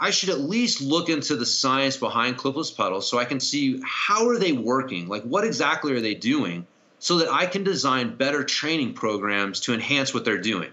I 0.00 0.10
should 0.10 0.30
at 0.30 0.40
least 0.40 0.80
look 0.80 1.10
into 1.10 1.36
the 1.36 1.44
science 1.44 1.98
behind 1.98 2.38
clipless 2.38 2.74
pedals 2.74 3.08
so 3.08 3.18
I 3.18 3.26
can 3.26 3.38
see 3.38 3.82
how 3.84 4.28
are 4.28 4.38
they 4.38 4.52
working? 4.52 5.08
Like 5.08 5.22
what 5.24 5.44
exactly 5.44 5.92
are 5.92 6.00
they 6.00 6.14
doing 6.14 6.66
so 6.98 7.18
that 7.18 7.30
I 7.30 7.46
can 7.46 7.64
design 7.64 8.16
better 8.16 8.42
training 8.42 8.94
programs 8.94 9.60
to 9.60 9.74
enhance 9.74 10.14
what 10.14 10.24
they're 10.24 10.38
doing. 10.38 10.70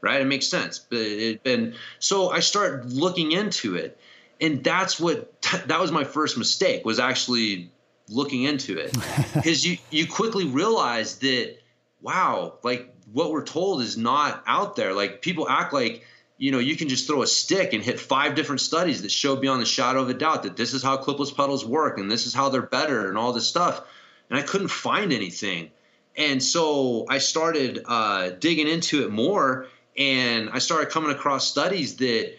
Right? 0.00 0.20
It 0.20 0.26
makes 0.26 0.48
sense. 0.48 0.84
and 0.90 1.74
so 2.00 2.30
I 2.30 2.40
start 2.40 2.86
looking 2.86 3.32
into 3.32 3.76
it. 3.76 3.98
And 4.40 4.64
that's 4.64 4.98
what 4.98 5.40
that 5.66 5.78
was 5.80 5.92
my 5.92 6.04
first 6.04 6.36
mistake 6.36 6.84
was 6.84 6.98
actually 6.98 7.70
looking 8.08 8.42
into 8.42 8.78
it. 8.78 8.96
Because 9.34 9.64
you 9.64 9.78
you 9.90 10.08
quickly 10.08 10.46
realize 10.46 11.18
that 11.18 11.56
wow, 12.00 12.54
like 12.64 12.92
what 13.12 13.30
we're 13.30 13.44
told 13.44 13.82
is 13.82 13.96
not 13.96 14.42
out 14.46 14.74
there. 14.74 14.92
Like 14.92 15.22
people 15.22 15.48
act 15.48 15.72
like 15.72 16.04
you 16.40 16.50
know, 16.52 16.58
you 16.58 16.74
can 16.74 16.88
just 16.88 17.06
throw 17.06 17.20
a 17.20 17.26
stick 17.26 17.74
and 17.74 17.84
hit 17.84 18.00
five 18.00 18.34
different 18.34 18.62
studies 18.62 19.02
that 19.02 19.12
show 19.12 19.36
beyond 19.36 19.60
the 19.60 19.66
shadow 19.66 20.00
of 20.00 20.08
a 20.08 20.14
doubt 20.14 20.44
that 20.44 20.56
this 20.56 20.72
is 20.72 20.82
how 20.82 20.96
clipless 20.96 21.36
pedals 21.36 21.66
work 21.66 21.98
and 21.98 22.10
this 22.10 22.26
is 22.26 22.32
how 22.32 22.48
they're 22.48 22.62
better 22.62 23.10
and 23.10 23.18
all 23.18 23.34
this 23.34 23.46
stuff. 23.46 23.82
And 24.30 24.38
I 24.38 24.42
couldn't 24.42 24.68
find 24.68 25.12
anything. 25.12 25.70
And 26.16 26.42
so 26.42 27.04
I 27.10 27.18
started 27.18 27.82
uh, 27.84 28.30
digging 28.30 28.68
into 28.68 29.04
it 29.04 29.10
more 29.10 29.66
and 29.98 30.48
I 30.48 30.60
started 30.60 30.88
coming 30.88 31.10
across 31.10 31.46
studies 31.46 31.96
that 31.96 32.32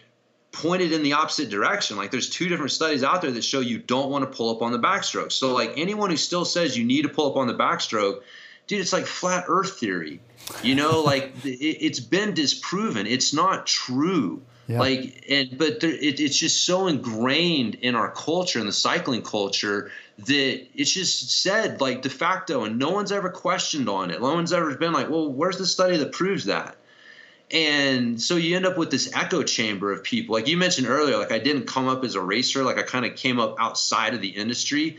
pointed 0.52 0.94
in 0.94 1.04
the 1.04 1.14
opposite 1.14 1.52
direction. 1.52 1.96
Like 1.96 2.10
there's 2.10 2.32
two 2.32 2.50
different 2.50 2.72
studies 2.72 3.04
out 3.04 3.22
there 3.22 3.30
that 3.30 3.44
show 3.44 3.60
you 3.60 3.78
don't 3.78 4.10
want 4.10 4.24
to 4.24 4.36
pull 4.36 4.50
up 4.50 4.64
on 4.64 4.72
the 4.72 4.80
backstroke. 4.80 5.32
So 5.32 5.54
like 5.54 5.74
anyone 5.78 6.10
who 6.10 6.18
still 6.18 6.44
says 6.44 6.76
you 6.76 6.86
need 6.86 7.04
to 7.04 7.10
pull 7.10 7.30
up 7.30 7.38
on 7.38 7.46
the 7.46 7.54
backstroke, 7.54 8.22
dude, 8.72 8.80
it's 8.80 8.94
like 8.94 9.06
flat 9.06 9.44
earth 9.50 9.80
theory. 9.80 10.22
You 10.64 10.76
know, 10.76 11.02
like 11.06 11.34
it, 11.44 11.82
has 11.82 12.00
been 12.00 12.34
disproven. 12.34 13.06
It's 13.06 13.34
not 13.34 13.68
true. 13.68 14.42
Yeah. 14.68 14.80
Like, 14.80 15.26
and 15.30 15.58
but 15.58 15.82
there, 15.82 15.92
it, 15.92 16.22
it's 16.22 16.38
just 16.38 16.64
so 16.64 16.88
ingrained 16.88 17.76
in 17.76 17.96
our 17.96 18.10
culture, 18.10 18.60
in 18.60 18.66
the 18.66 18.72
cycling 18.72 19.24
culture, 19.24 19.92
that 20.20 20.68
it's 20.74 20.92
just 20.92 21.42
said 21.42 21.82
like 21.82 22.02
de 22.02 22.10
facto, 22.10 22.64
and 22.64 22.80
no 22.80 22.92
one's 22.92 23.12
ever 23.12 23.30
questioned 23.30 23.90
on 23.90 24.10
it. 24.10 24.22
No 24.22 24.34
one's 24.34 24.54
ever 24.54 24.74
been 24.76 24.94
like, 24.94 25.10
well, 25.10 25.30
where's 25.30 25.58
the 25.58 25.66
study 25.66 25.98
that 25.98 26.14
proves 26.14 26.46
that? 26.46 26.78
And 27.52 28.22
so 28.22 28.38
you 28.38 28.56
end 28.56 28.66
up 28.66 28.78
with 28.78 28.90
this 28.90 29.14
echo 29.14 29.44
chamber 29.44 29.92
of 29.92 30.06
people. 30.06 30.34
Like 30.34 30.48
you 30.48 30.56
mentioned 30.56 30.88
earlier, 30.88 31.18
like 31.18 31.34
I 31.34 31.40
didn't 31.40 31.68
come 31.68 31.90
up 31.90 32.06
as 32.06 32.16
a 32.16 32.22
racer, 32.22 32.64
like 32.64 32.78
I 32.78 32.84
kind 32.84 33.06
of 33.06 33.18
came 33.18 33.38
up 33.38 33.58
outside 33.60 34.14
of 34.14 34.22
the 34.22 34.30
industry. 34.30 34.98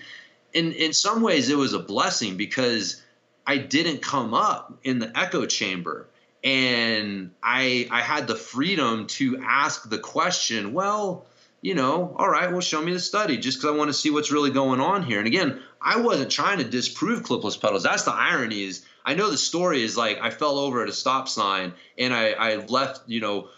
And 0.55 0.75
in 0.75 0.93
some 0.93 1.23
ways, 1.23 1.49
it 1.49 1.57
was 1.57 1.73
a 1.73 1.79
blessing 1.79 2.37
because 2.37 3.03
I 3.47 3.59
didn't 3.59 4.03
come 4.03 4.35
up 4.35 4.79
in 4.85 4.99
the 4.99 5.19
echo 5.19 5.47
chamber 5.47 6.07
and 6.45 7.31
I 7.43 7.89
I 7.91 8.01
had 8.01 8.27
the 8.27 8.35
freedom 8.35 9.07
to 9.09 9.43
ask 9.45 9.89
the 9.89 9.99
question, 9.99 10.73
well, 10.73 11.27
you 11.61 11.75
know, 11.75 12.15
all 12.17 12.29
right, 12.29 12.51
well, 12.51 12.61
show 12.61 12.83
me 12.83 12.93
the 12.93 13.01
study 13.01 13.37
just 13.37 13.59
because 13.59 13.75
I 13.75 13.79
want 13.79 13.89
to 13.89 13.95
see 13.95 14.11
what's 14.11 14.33
really 14.33 14.51
going 14.51 14.81
on 14.81 15.05
here. 15.05 15.19
And 15.19 15.29
again, 15.29 15.61
I 15.81 16.01
wasn't 16.01 16.31
trying 16.31 16.59
to 16.59 16.65
disprove 16.65 17.23
clipless 17.23 17.61
pedals. 17.61 17.85
That's 17.85 18.03
the 18.03 18.13
irony 18.13 18.65
is 18.65 18.85
I 19.05 19.15
know 19.15 19.31
the 19.31 19.39
story 19.39 19.83
is 19.83 19.97
like 19.97 20.21
I 20.21 20.31
fell 20.31 20.59
over 20.59 20.83
at 20.83 20.89
a 20.89 20.93
stop 20.93 21.29
sign 21.29 21.75
and 21.97 22.13
I, 22.13 22.33
I 22.33 22.57
left, 22.57 23.09
you 23.09 23.21
know, 23.21 23.49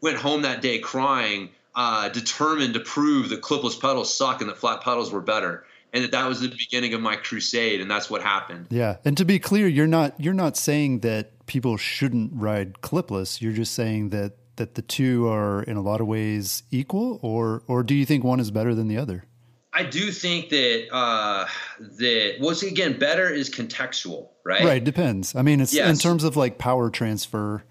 went 0.00 0.16
home 0.16 0.42
that 0.42 0.62
day 0.62 0.78
crying, 0.78 1.50
uh, 1.74 2.08
determined 2.08 2.74
to 2.74 2.80
prove 2.80 3.28
that 3.28 3.42
clipless 3.42 3.78
pedals 3.78 4.14
suck 4.14 4.40
and 4.40 4.48
that 4.48 4.58
flat 4.58 4.82
pedals 4.82 5.12
were 5.12 5.20
better 5.20 5.64
and 5.92 6.04
that 6.04 6.12
that 6.12 6.28
was 6.28 6.40
the 6.40 6.48
beginning 6.48 6.94
of 6.94 7.00
my 7.00 7.16
crusade 7.16 7.80
and 7.80 7.90
that's 7.90 8.10
what 8.10 8.22
happened 8.22 8.66
yeah 8.70 8.96
and 9.04 9.16
to 9.16 9.24
be 9.24 9.38
clear 9.38 9.66
you're 9.66 9.86
not 9.86 10.18
you're 10.18 10.34
not 10.34 10.56
saying 10.56 11.00
that 11.00 11.46
people 11.46 11.76
shouldn't 11.76 12.30
ride 12.34 12.74
clipless 12.80 13.40
you're 13.40 13.52
just 13.52 13.74
saying 13.74 14.10
that 14.10 14.34
that 14.56 14.74
the 14.74 14.82
two 14.82 15.26
are 15.26 15.62
in 15.62 15.76
a 15.76 15.80
lot 15.82 16.00
of 16.00 16.06
ways 16.06 16.62
equal 16.70 17.18
or 17.22 17.62
or 17.66 17.82
do 17.82 17.94
you 17.94 18.04
think 18.04 18.24
one 18.24 18.40
is 18.40 18.50
better 18.50 18.74
than 18.74 18.88
the 18.88 18.96
other 18.96 19.24
I 19.72 19.84
do 19.84 20.10
think 20.10 20.48
that 20.48 20.88
uh, 20.92 21.46
that 21.78 22.36
once 22.40 22.62
again, 22.62 22.98
better 22.98 23.30
is 23.30 23.48
contextual, 23.48 24.30
right? 24.44 24.64
Right, 24.64 24.82
depends. 24.82 25.36
I 25.36 25.42
mean, 25.42 25.60
it's 25.60 25.72
yes. 25.72 25.88
in 25.88 25.96
terms 25.96 26.24
of 26.24 26.36
like 26.36 26.58
power 26.58 26.90
transfer. 26.90 27.62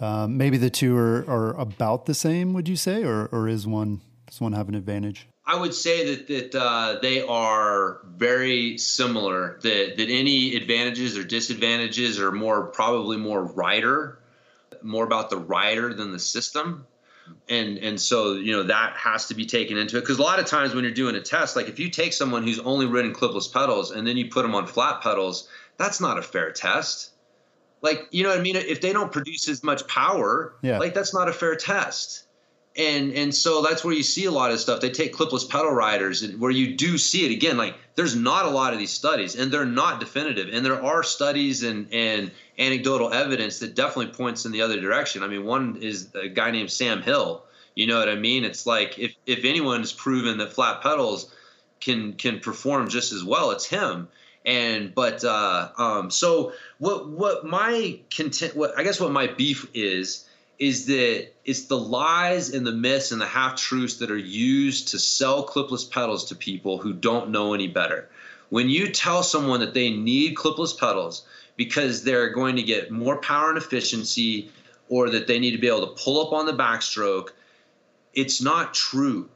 Um, 0.00 0.36
maybe 0.36 0.56
the 0.56 0.70
two 0.70 0.96
are, 0.96 1.24
are 1.28 1.54
about 1.56 2.06
the 2.06 2.14
same. 2.14 2.52
Would 2.54 2.68
you 2.68 2.74
say, 2.74 3.04
or 3.04 3.26
or 3.26 3.48
is 3.48 3.66
one 3.66 4.00
does 4.26 4.40
one 4.40 4.52
have 4.52 4.68
an 4.68 4.74
advantage? 4.74 5.28
I 5.46 5.56
would 5.56 5.74
say 5.74 6.14
that 6.14 6.26
that 6.28 6.54
uh, 6.54 6.98
they 7.02 7.20
are 7.22 8.00
very 8.04 8.78
similar. 8.78 9.58
That 9.62 9.96
that 9.96 10.08
any 10.08 10.56
advantages 10.56 11.18
or 11.18 11.24
disadvantages 11.24 12.18
are 12.18 12.32
more 12.32 12.66
probably 12.66 13.18
more 13.18 13.42
rider, 13.42 14.18
more 14.82 15.04
about 15.04 15.30
the 15.30 15.36
rider 15.36 15.92
than 15.92 16.12
the 16.12 16.18
system. 16.18 16.86
And 17.48 17.78
and 17.78 18.00
so 18.00 18.34
you 18.34 18.52
know 18.52 18.64
that 18.64 18.96
has 18.96 19.28
to 19.28 19.34
be 19.34 19.44
taken 19.44 19.76
into 19.76 19.98
it 19.98 20.00
because 20.00 20.18
a 20.18 20.22
lot 20.22 20.38
of 20.38 20.46
times 20.46 20.74
when 20.74 20.84
you're 20.84 20.94
doing 20.94 21.14
a 21.14 21.20
test, 21.20 21.56
like 21.56 21.68
if 21.68 21.78
you 21.78 21.90
take 21.90 22.14
someone 22.14 22.42
who's 22.42 22.58
only 22.60 22.86
ridden 22.86 23.12
clipless 23.12 23.52
pedals 23.52 23.90
and 23.90 24.06
then 24.06 24.16
you 24.16 24.30
put 24.30 24.42
them 24.42 24.54
on 24.54 24.66
flat 24.66 25.02
pedals, 25.02 25.48
that's 25.76 26.00
not 26.00 26.18
a 26.18 26.22
fair 26.22 26.52
test. 26.52 27.10
Like 27.82 28.08
you 28.12 28.22
know 28.22 28.30
what 28.30 28.38
I 28.38 28.42
mean? 28.42 28.56
If 28.56 28.80
they 28.80 28.94
don't 28.94 29.12
produce 29.12 29.48
as 29.48 29.62
much 29.62 29.86
power, 29.88 30.54
yeah. 30.62 30.78
like 30.78 30.94
that's 30.94 31.12
not 31.12 31.28
a 31.28 31.32
fair 31.32 31.54
test 31.56 32.24
and 32.76 33.12
and 33.12 33.34
so 33.34 33.62
that's 33.62 33.84
where 33.84 33.94
you 33.94 34.02
see 34.02 34.24
a 34.24 34.30
lot 34.30 34.50
of 34.50 34.58
stuff. 34.58 34.80
They 34.80 34.90
take 34.90 35.14
clipless 35.14 35.48
pedal 35.48 35.70
riders, 35.70 36.22
and 36.22 36.40
where 36.40 36.50
you 36.50 36.76
do 36.76 36.98
see 36.98 37.24
it 37.24 37.30
again. 37.30 37.56
Like 37.56 37.76
there's 37.94 38.16
not 38.16 38.46
a 38.46 38.50
lot 38.50 38.72
of 38.72 38.78
these 38.78 38.90
studies, 38.90 39.36
and 39.36 39.52
they're 39.52 39.64
not 39.64 40.00
definitive. 40.00 40.48
And 40.52 40.66
there 40.66 40.82
are 40.82 41.02
studies 41.02 41.62
and 41.62 41.92
and 41.92 42.32
anecdotal 42.58 43.12
evidence 43.12 43.60
that 43.60 43.74
definitely 43.74 44.12
points 44.12 44.44
in 44.44 44.52
the 44.52 44.62
other 44.62 44.80
direction. 44.80 45.22
I 45.22 45.28
mean, 45.28 45.44
one 45.44 45.76
is 45.76 46.08
a 46.14 46.28
guy 46.28 46.50
named 46.50 46.70
Sam 46.70 47.02
Hill. 47.02 47.44
You 47.76 47.86
know 47.86 47.98
what 47.98 48.08
I 48.08 48.16
mean? 48.16 48.44
It's 48.44 48.66
like 48.66 48.98
if 48.98 49.14
if 49.26 49.44
anyone 49.44 49.80
has 49.80 49.92
proven 49.92 50.38
that 50.38 50.52
flat 50.52 50.82
pedals 50.82 51.32
can 51.80 52.14
can 52.14 52.40
perform 52.40 52.88
just 52.88 53.12
as 53.12 53.22
well, 53.22 53.52
it's 53.52 53.66
him. 53.66 54.08
And 54.44 54.94
but 54.94 55.24
uh, 55.24 55.70
um, 55.78 56.10
so 56.10 56.52
what 56.78 57.08
what 57.08 57.46
my 57.46 58.00
content 58.14 58.56
what 58.56 58.76
I 58.76 58.82
guess 58.82 59.00
what 59.00 59.12
my 59.12 59.28
beef 59.28 59.70
is 59.74 60.28
is 60.58 60.86
that 60.86 61.28
it's 61.44 61.64
the 61.64 61.78
lies 61.78 62.50
and 62.50 62.66
the 62.66 62.72
myths 62.72 63.12
and 63.12 63.20
the 63.20 63.26
half 63.26 63.56
truths 63.56 63.96
that 63.96 64.10
are 64.10 64.16
used 64.16 64.88
to 64.88 64.98
sell 64.98 65.46
clipless 65.46 65.88
pedals 65.88 66.24
to 66.26 66.34
people 66.34 66.78
who 66.78 66.92
don't 66.92 67.30
know 67.30 67.54
any 67.54 67.68
better. 67.68 68.08
When 68.50 68.68
you 68.68 68.88
tell 68.90 69.22
someone 69.22 69.60
that 69.60 69.74
they 69.74 69.90
need 69.90 70.36
clipless 70.36 70.78
pedals 70.78 71.26
because 71.56 72.04
they're 72.04 72.30
going 72.30 72.56
to 72.56 72.62
get 72.62 72.90
more 72.90 73.20
power 73.20 73.48
and 73.48 73.58
efficiency 73.58 74.50
or 74.88 75.10
that 75.10 75.26
they 75.26 75.38
need 75.38 75.52
to 75.52 75.58
be 75.58 75.68
able 75.68 75.86
to 75.86 76.02
pull 76.02 76.24
up 76.24 76.32
on 76.32 76.46
the 76.46 76.52
backstroke, 76.52 77.30
it's 78.12 78.40
not 78.40 78.74
true. 78.74 79.28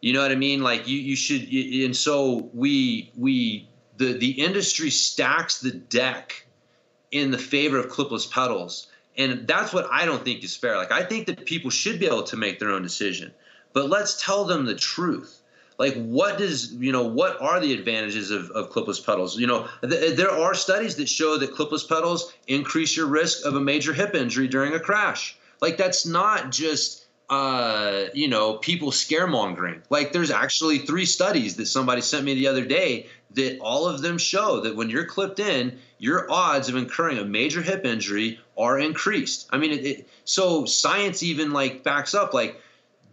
You 0.00 0.12
know 0.12 0.22
what 0.22 0.30
I 0.30 0.36
mean? 0.36 0.62
Like 0.62 0.86
you, 0.86 0.98
you 0.98 1.16
should, 1.16 1.48
and 1.50 1.96
so 1.96 2.48
we, 2.52 3.10
we, 3.16 3.68
the, 3.96 4.12
the 4.12 4.30
industry 4.30 4.90
stacks 4.90 5.60
the 5.60 5.72
deck 5.72 6.46
in 7.10 7.30
the 7.30 7.38
favor 7.38 7.78
of 7.78 7.88
clipless 7.88 8.30
pedals 8.30 8.88
and 9.16 9.46
that's 9.46 9.72
what 9.72 9.88
I 9.90 10.04
don't 10.04 10.24
think 10.24 10.44
is 10.44 10.56
fair. 10.56 10.76
Like 10.76 10.92
I 10.92 11.02
think 11.02 11.26
that 11.26 11.44
people 11.46 11.70
should 11.70 11.98
be 11.98 12.06
able 12.06 12.24
to 12.24 12.36
make 12.36 12.58
their 12.58 12.70
own 12.70 12.82
decision, 12.82 13.32
but 13.72 13.88
let's 13.88 14.22
tell 14.22 14.44
them 14.44 14.64
the 14.64 14.74
truth. 14.74 15.40
Like 15.78 15.94
what 15.94 16.38
does 16.38 16.72
you 16.72 16.92
know 16.92 17.04
what 17.04 17.40
are 17.40 17.60
the 17.60 17.72
advantages 17.74 18.30
of, 18.30 18.50
of 18.50 18.70
clipless 18.70 19.04
pedals? 19.04 19.38
You 19.38 19.46
know 19.46 19.68
th- 19.82 20.16
there 20.16 20.30
are 20.30 20.54
studies 20.54 20.96
that 20.96 21.08
show 21.08 21.36
that 21.38 21.54
clipless 21.54 21.86
pedals 21.86 22.32
increase 22.46 22.96
your 22.96 23.06
risk 23.06 23.44
of 23.44 23.54
a 23.54 23.60
major 23.60 23.92
hip 23.92 24.14
injury 24.14 24.48
during 24.48 24.74
a 24.74 24.80
crash. 24.80 25.36
Like 25.60 25.76
that's 25.76 26.06
not 26.06 26.50
just 26.50 27.06
uh, 27.28 28.06
you 28.14 28.28
know 28.28 28.54
people 28.54 28.90
scaremongering. 28.90 29.82
Like 29.90 30.12
there's 30.12 30.30
actually 30.30 30.78
three 30.78 31.04
studies 31.04 31.56
that 31.56 31.66
somebody 31.66 32.00
sent 32.00 32.24
me 32.24 32.34
the 32.34 32.48
other 32.48 32.64
day 32.64 33.08
that 33.32 33.58
all 33.60 33.86
of 33.86 34.00
them 34.02 34.18
show 34.18 34.60
that 34.60 34.76
when 34.76 34.90
you're 34.90 35.04
clipped 35.04 35.40
in, 35.40 35.78
your 35.98 36.30
odds 36.30 36.68
of 36.68 36.76
incurring 36.76 37.18
a 37.18 37.24
major 37.24 37.62
hip 37.62 37.84
injury 37.84 38.40
are 38.56 38.78
increased. 38.78 39.48
I 39.50 39.58
mean, 39.58 39.72
it, 39.72 39.86
it, 39.86 40.08
so 40.24 40.64
science 40.64 41.22
even 41.22 41.52
like 41.52 41.82
backs 41.82 42.14
up 42.14 42.34
like 42.34 42.60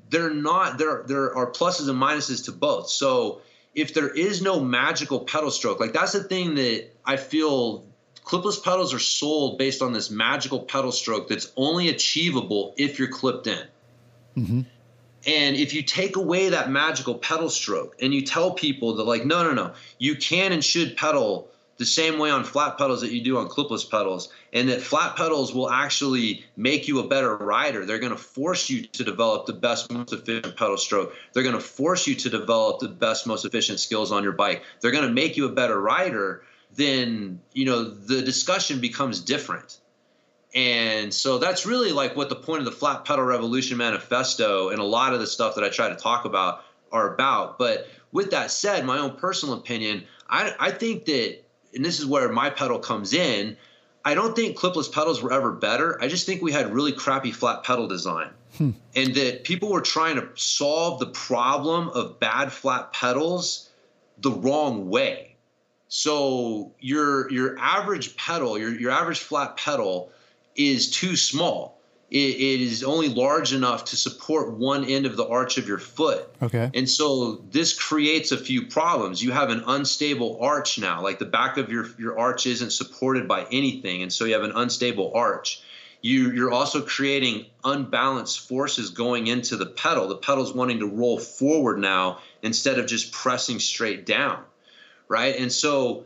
they're 0.10 0.34
not 0.34 0.78
there. 0.78 1.04
There 1.08 1.36
are 1.36 1.52
pluses 1.52 1.90
and 1.90 2.00
minuses 2.00 2.46
to 2.46 2.52
both. 2.52 2.90
So 2.90 3.42
if 3.74 3.94
there 3.94 4.10
is 4.10 4.42
no 4.42 4.60
magical 4.60 5.22
pedal 5.22 5.52
stroke, 5.52 5.80
like 5.80 5.94
that's 5.94 6.14
the 6.14 6.24
thing 6.24 6.56
that 6.56 6.90
I 7.06 7.18
feel 7.18 7.86
clipless 8.24 8.64
pedals 8.64 8.94
are 8.94 9.00
sold 9.00 9.58
based 9.58 9.82
on 9.82 9.92
this 9.94 10.10
magical 10.10 10.60
pedal 10.60 10.92
stroke 10.92 11.28
that's 11.28 11.52
only 11.58 11.90
achievable 11.90 12.74
if 12.78 13.00
you're 13.00 13.10
clipped 13.10 13.48
in. 13.48 13.68
Mm-hmm. 14.38 14.62
And 15.26 15.56
if 15.56 15.74
you 15.74 15.84
take 15.84 16.16
away 16.16 16.50
that 16.50 16.70
magical 16.70 17.16
pedal 17.16 17.50
stroke 17.50 17.96
and 18.02 18.14
you 18.14 18.24
tell 18.24 18.52
people 18.52 18.96
that, 18.96 19.04
like, 19.04 19.26
no, 19.26 19.44
no, 19.44 19.54
no, 19.54 19.74
you 19.98 20.16
can 20.16 20.52
and 20.52 20.64
should 20.64 20.98
pedal 20.98 21.50
the 21.78 21.86
same 21.86 22.20
way 22.20 22.30
on 22.30 22.44
flat 22.44 22.78
pedals 22.78 23.02
that 23.02 23.12
you 23.12 23.24
do 23.24 23.38
on 23.38 23.50
clipless 23.50 23.90
pedals, 23.90 24.32
and 24.54 24.70
that 24.70 24.80
flat 24.82 25.16
pedals 25.16 25.54
will 25.54 25.70
actually 25.70 26.46
make 26.56 26.88
you 26.88 27.00
a 27.00 27.08
better 27.08 27.36
rider. 27.36 27.86
They're 27.86 28.00
going 28.00 28.12
to 28.12 28.18
force 28.18 28.70
you 28.70 28.86
to 28.86 29.04
develop 29.04 29.48
the 29.48 29.54
best, 29.54 29.92
most 29.92 30.14
efficient 30.14 30.56
pedal 30.56 30.78
stroke. 30.78 31.14
They're 31.34 31.44
going 31.44 31.56
to 31.56 31.62
force 31.62 32.06
you 32.06 32.16
to 32.16 32.30
develop 32.30 32.80
the 32.80 32.90
best, 32.90 33.26
most 33.26 33.44
efficient 33.44 33.80
skills 33.80 34.12
on 34.12 34.24
your 34.24 34.34
bike. 34.34 34.64
They're 34.82 34.92
going 34.92 35.08
to 35.08 35.14
make 35.14 35.36
you 35.36 35.46
a 35.46 35.52
better 35.52 35.80
rider. 35.82 36.44
Then, 36.76 37.42
you 37.54 37.66
know, 37.66 37.84
the 37.84 38.22
discussion 38.22 38.80
becomes 38.80 39.20
different. 39.20 39.80
And 40.56 41.12
so 41.14 41.40
that's 41.40 41.66
really 41.66 41.92
like 41.92 42.16
what 42.16 42.30
the 42.30 42.36
point 42.36 42.60
of 42.60 42.66
the 42.66 42.72
Flat 42.72 43.06
Pedal 43.06 43.26
Revolution 43.26 43.78
Manifesto 43.78 44.70
and 44.70 44.80
a 44.80 44.84
lot 44.84 45.14
of 45.14 45.20
the 45.20 45.28
stuff 45.28 45.56
that 45.56 45.64
I 45.64 45.70
try 45.70 45.90
to 45.90 45.96
talk 45.96 46.26
about 46.26 46.64
are 46.92 47.14
about. 47.14 47.58
But 47.58 47.88
with 48.12 48.32
that 48.32 48.52
said, 48.52 48.86
my 48.86 49.00
own 49.00 49.16
personal 49.16 49.56
opinion, 49.56 50.04
I, 50.30 50.54
I 50.60 50.72
think 50.72 51.06
that, 51.06 51.40
and 51.74 51.84
this 51.84 52.00
is 52.00 52.06
where 52.06 52.32
my 52.32 52.52
pedal 52.52 52.78
comes 52.78 53.14
in, 53.14 53.58
I 54.06 54.14
don't 54.14 54.36
think 54.36 54.58
clipless 54.58 54.92
pedals 54.92 55.24
were 55.24 55.34
ever 55.34 55.52
better. 55.52 56.00
I 56.02 56.08
just 56.08 56.26
think 56.26 56.42
we 56.42 56.52
had 56.52 56.72
really 56.72 56.92
crappy 56.92 57.32
flat 57.32 57.64
pedal 57.64 57.88
design. 57.88 58.30
Hmm. 58.58 58.72
And 58.96 59.16
that 59.16 59.46
people 59.46 59.70
were 59.70 59.82
trying 59.82 60.16
to 60.18 60.30
solve 60.36 61.00
the 61.00 61.08
problem 61.08 61.90
of 61.90 62.20
bad 62.20 62.52
flat 62.52 62.94
pedals 62.94 63.70
the 64.20 64.30
wrong 64.30 64.90
way. 64.90 65.36
So 65.88 66.72
your 66.80 67.32
your 67.32 67.58
average 67.60 68.16
pedal, 68.16 68.58
your 68.60 68.72
your 68.74 68.92
average 68.92 69.20
flat 69.20 69.58
pedal 69.58 70.12
is 70.56 70.90
too 70.92 71.16
small. 71.16 71.80
It, 72.12 72.36
it 72.36 72.62
is 72.62 72.84
only 72.84 73.10
large 73.10 73.54
enough 73.54 73.86
to 73.86 73.98
support 73.98 74.54
one 74.54 74.86
end 74.86 75.08
of 75.08 75.18
the 75.18 75.28
arch 75.28 75.58
of 75.58 75.68
your 75.68 75.80
foot. 75.80 76.32
Okay. 76.44 76.70
And 76.76 76.88
so 76.88 77.44
this 77.50 77.74
creates 77.74 78.32
a 78.32 78.38
few 78.38 78.68
problems. 78.68 79.24
You 79.24 79.32
have 79.32 79.50
an 79.50 79.64
unstable 79.66 80.38
arch 80.40 80.78
now, 80.78 81.02
like 81.02 81.18
the 81.18 81.26
back 81.26 81.58
of 81.58 81.72
your 81.72 81.88
your 81.98 82.20
arch 82.20 82.46
isn't 82.46 82.72
supported 82.72 83.28
by 83.28 83.48
anything, 83.52 84.04
and 84.04 84.14
so 84.14 84.26
you 84.26 84.34
have 84.34 84.44
an 84.44 84.52
unstable 84.54 85.12
arch. 85.16 85.64
You, 86.04 86.32
you're 86.34 86.52
also 86.52 86.82
creating 86.82 87.46
unbalanced 87.64 88.48
forces 88.50 88.90
going 88.90 89.28
into 89.28 89.56
the 89.56 89.66
pedal. 89.66 90.10
The 90.10 90.18
pedal's 90.18 90.54
wanting 90.54 90.80
to 90.80 90.86
roll 90.86 91.18
forward 91.18 91.80
now 91.80 92.20
instead 92.42 92.78
of 92.78 92.88
just 92.88 93.14
pressing 93.14 93.60
straight 93.60 94.06
down, 94.06 94.44
right? 95.08 95.34
And 95.38 95.50
so 95.50 96.04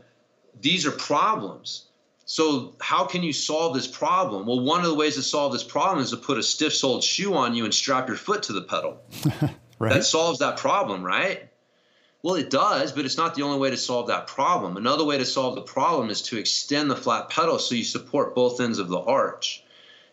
these 0.62 0.86
are 0.86 0.92
problems. 0.92 1.87
So 2.30 2.76
how 2.82 3.06
can 3.06 3.24
you 3.24 3.32
solve 3.32 3.74
this 3.74 3.88
problem? 3.88 4.46
Well, 4.46 4.60
one 4.60 4.82
of 4.82 4.88
the 4.88 4.96
ways 4.96 5.16
to 5.16 5.24
solve 5.24 5.54
this 5.54 5.64
problem 5.64 6.04
is 6.04 6.10
to 6.10 6.18
put 6.18 6.38
a 6.38 6.44
stiff-soled 6.44 7.02
shoe 7.02 7.34
on 7.34 7.56
you 7.56 7.64
and 7.64 7.74
strap 7.74 8.10
your 8.10 8.18
foot 8.18 8.44
to 8.44 8.54
the 8.54 8.64
pedal. 8.64 9.02
right. 9.80 9.94
That 9.94 10.04
solves 10.04 10.40
that 10.40 10.58
problem, 10.58 11.04
right? 11.04 11.50
Well, 12.24 12.36
it 12.36 12.50
does, 12.50 12.92
but 12.92 13.06
it's 13.06 13.16
not 13.16 13.36
the 13.36 13.44
only 13.44 13.60
way 13.60 13.70
to 13.70 13.78
solve 13.78 14.08
that 14.08 14.28
problem. 14.28 14.76
Another 14.76 15.06
way 15.06 15.18
to 15.18 15.24
solve 15.24 15.56
the 15.56 15.62
problem 15.62 16.10
is 16.10 16.22
to 16.24 16.38
extend 16.38 16.92
the 16.92 16.98
flat 16.98 17.30
pedal 17.30 17.60
so 17.60 17.76
you 17.76 17.86
support 17.86 18.36
both 18.36 18.60
ends 18.60 18.78
of 18.78 18.90
the 18.90 19.00
arch. 19.00 19.64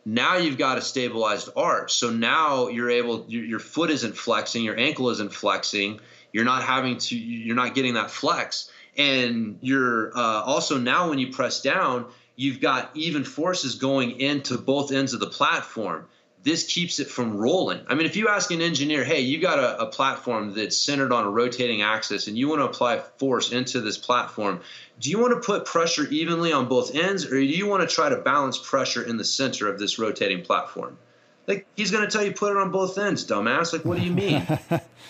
Now 0.05 0.37
you've 0.37 0.59
got 0.59 0.79
a 0.79 0.83
stabilized 0.83 1.49
arch. 1.57 1.93
So 1.95 2.11
now 2.11 2.69
you're 2.69 2.91
able 2.91 3.25
your, 3.27 3.45
your 3.45 3.59
foot 3.59 3.91
isn't 3.91 4.17
flexing, 4.17 4.63
your 4.63 4.79
ankle 4.79 5.11
isn't 5.11 5.33
flexing, 5.33 5.99
you're 6.33 6.45
not 6.45 6.63
having 6.63 6.99
to 6.99 7.17
you're 7.17 7.57
not 7.57 7.75
getting 7.75 7.95
that 7.95 8.13
flex 8.13 8.71
and 8.97 9.59
you're 9.61 10.17
uh, 10.17 10.43
also 10.43 10.79
now 10.79 11.09
when 11.09 11.19
you 11.19 11.33
press 11.33 11.61
down 11.61 12.07
you've 12.37 12.61
got 12.61 12.91
even 12.95 13.25
forces 13.25 13.77
going 13.77 14.21
into 14.21 14.59
both 14.59 14.93
ends 14.93 15.15
of 15.15 15.21
the 15.21 15.27
platform. 15.27 16.07
This 16.43 16.65
keeps 16.65 16.99
it 16.99 17.09
from 17.09 17.39
rolling. 17.39 17.81
I 17.89 17.95
mean 17.95 18.07
if 18.07 18.17
you 18.17 18.29
ask 18.29 18.51
an 18.51 18.61
engineer 18.61 19.03
hey 19.05 19.21
you 19.21 19.41
got 19.41 19.59
a, 19.59 19.83
a 19.83 19.87
platform 19.87 20.55
that's 20.55 20.77
centered 20.77 21.13
on 21.13 21.25
a 21.25 21.31
rotating 21.31 21.83
axis 21.83 22.27
and 22.29 22.37
you 22.37 22.49
want 22.49 22.61
to 22.61 22.67
apply 22.67 22.99
force 23.19 23.53
into 23.53 23.81
this 23.81 23.97
platform 23.97 24.61
do 25.01 25.11
you 25.11 25.19
want 25.19 25.33
to 25.33 25.47
put 25.47 25.65
pressure 25.65 26.07
evenly 26.09 26.53
on 26.53 26.69
both 26.69 26.95
ends 26.95 27.25
or 27.25 27.31
do 27.31 27.41
you 27.41 27.67
want 27.67 27.89
to 27.89 27.95
try 27.95 28.09
to 28.09 28.17
balance 28.17 28.59
pressure 28.59 29.03
in 29.03 29.17
the 29.17 29.25
center 29.25 29.69
of 29.69 29.79
this 29.79 29.99
rotating 29.99 30.43
platform 30.43 30.99
Like 31.47 31.67
he's 31.77 31.91
going 31.91 32.05
to 32.05 32.11
tell 32.11 32.25
you 32.25 32.33
put 32.33 32.53
it 32.53 32.57
on 32.57 32.71
both 32.71 32.97
ends, 32.99 33.27
dumbass. 33.27 33.73
Like 33.73 33.85
what 33.85 33.99
do 33.99 34.05
you 34.05 34.13
mean? 34.25 34.47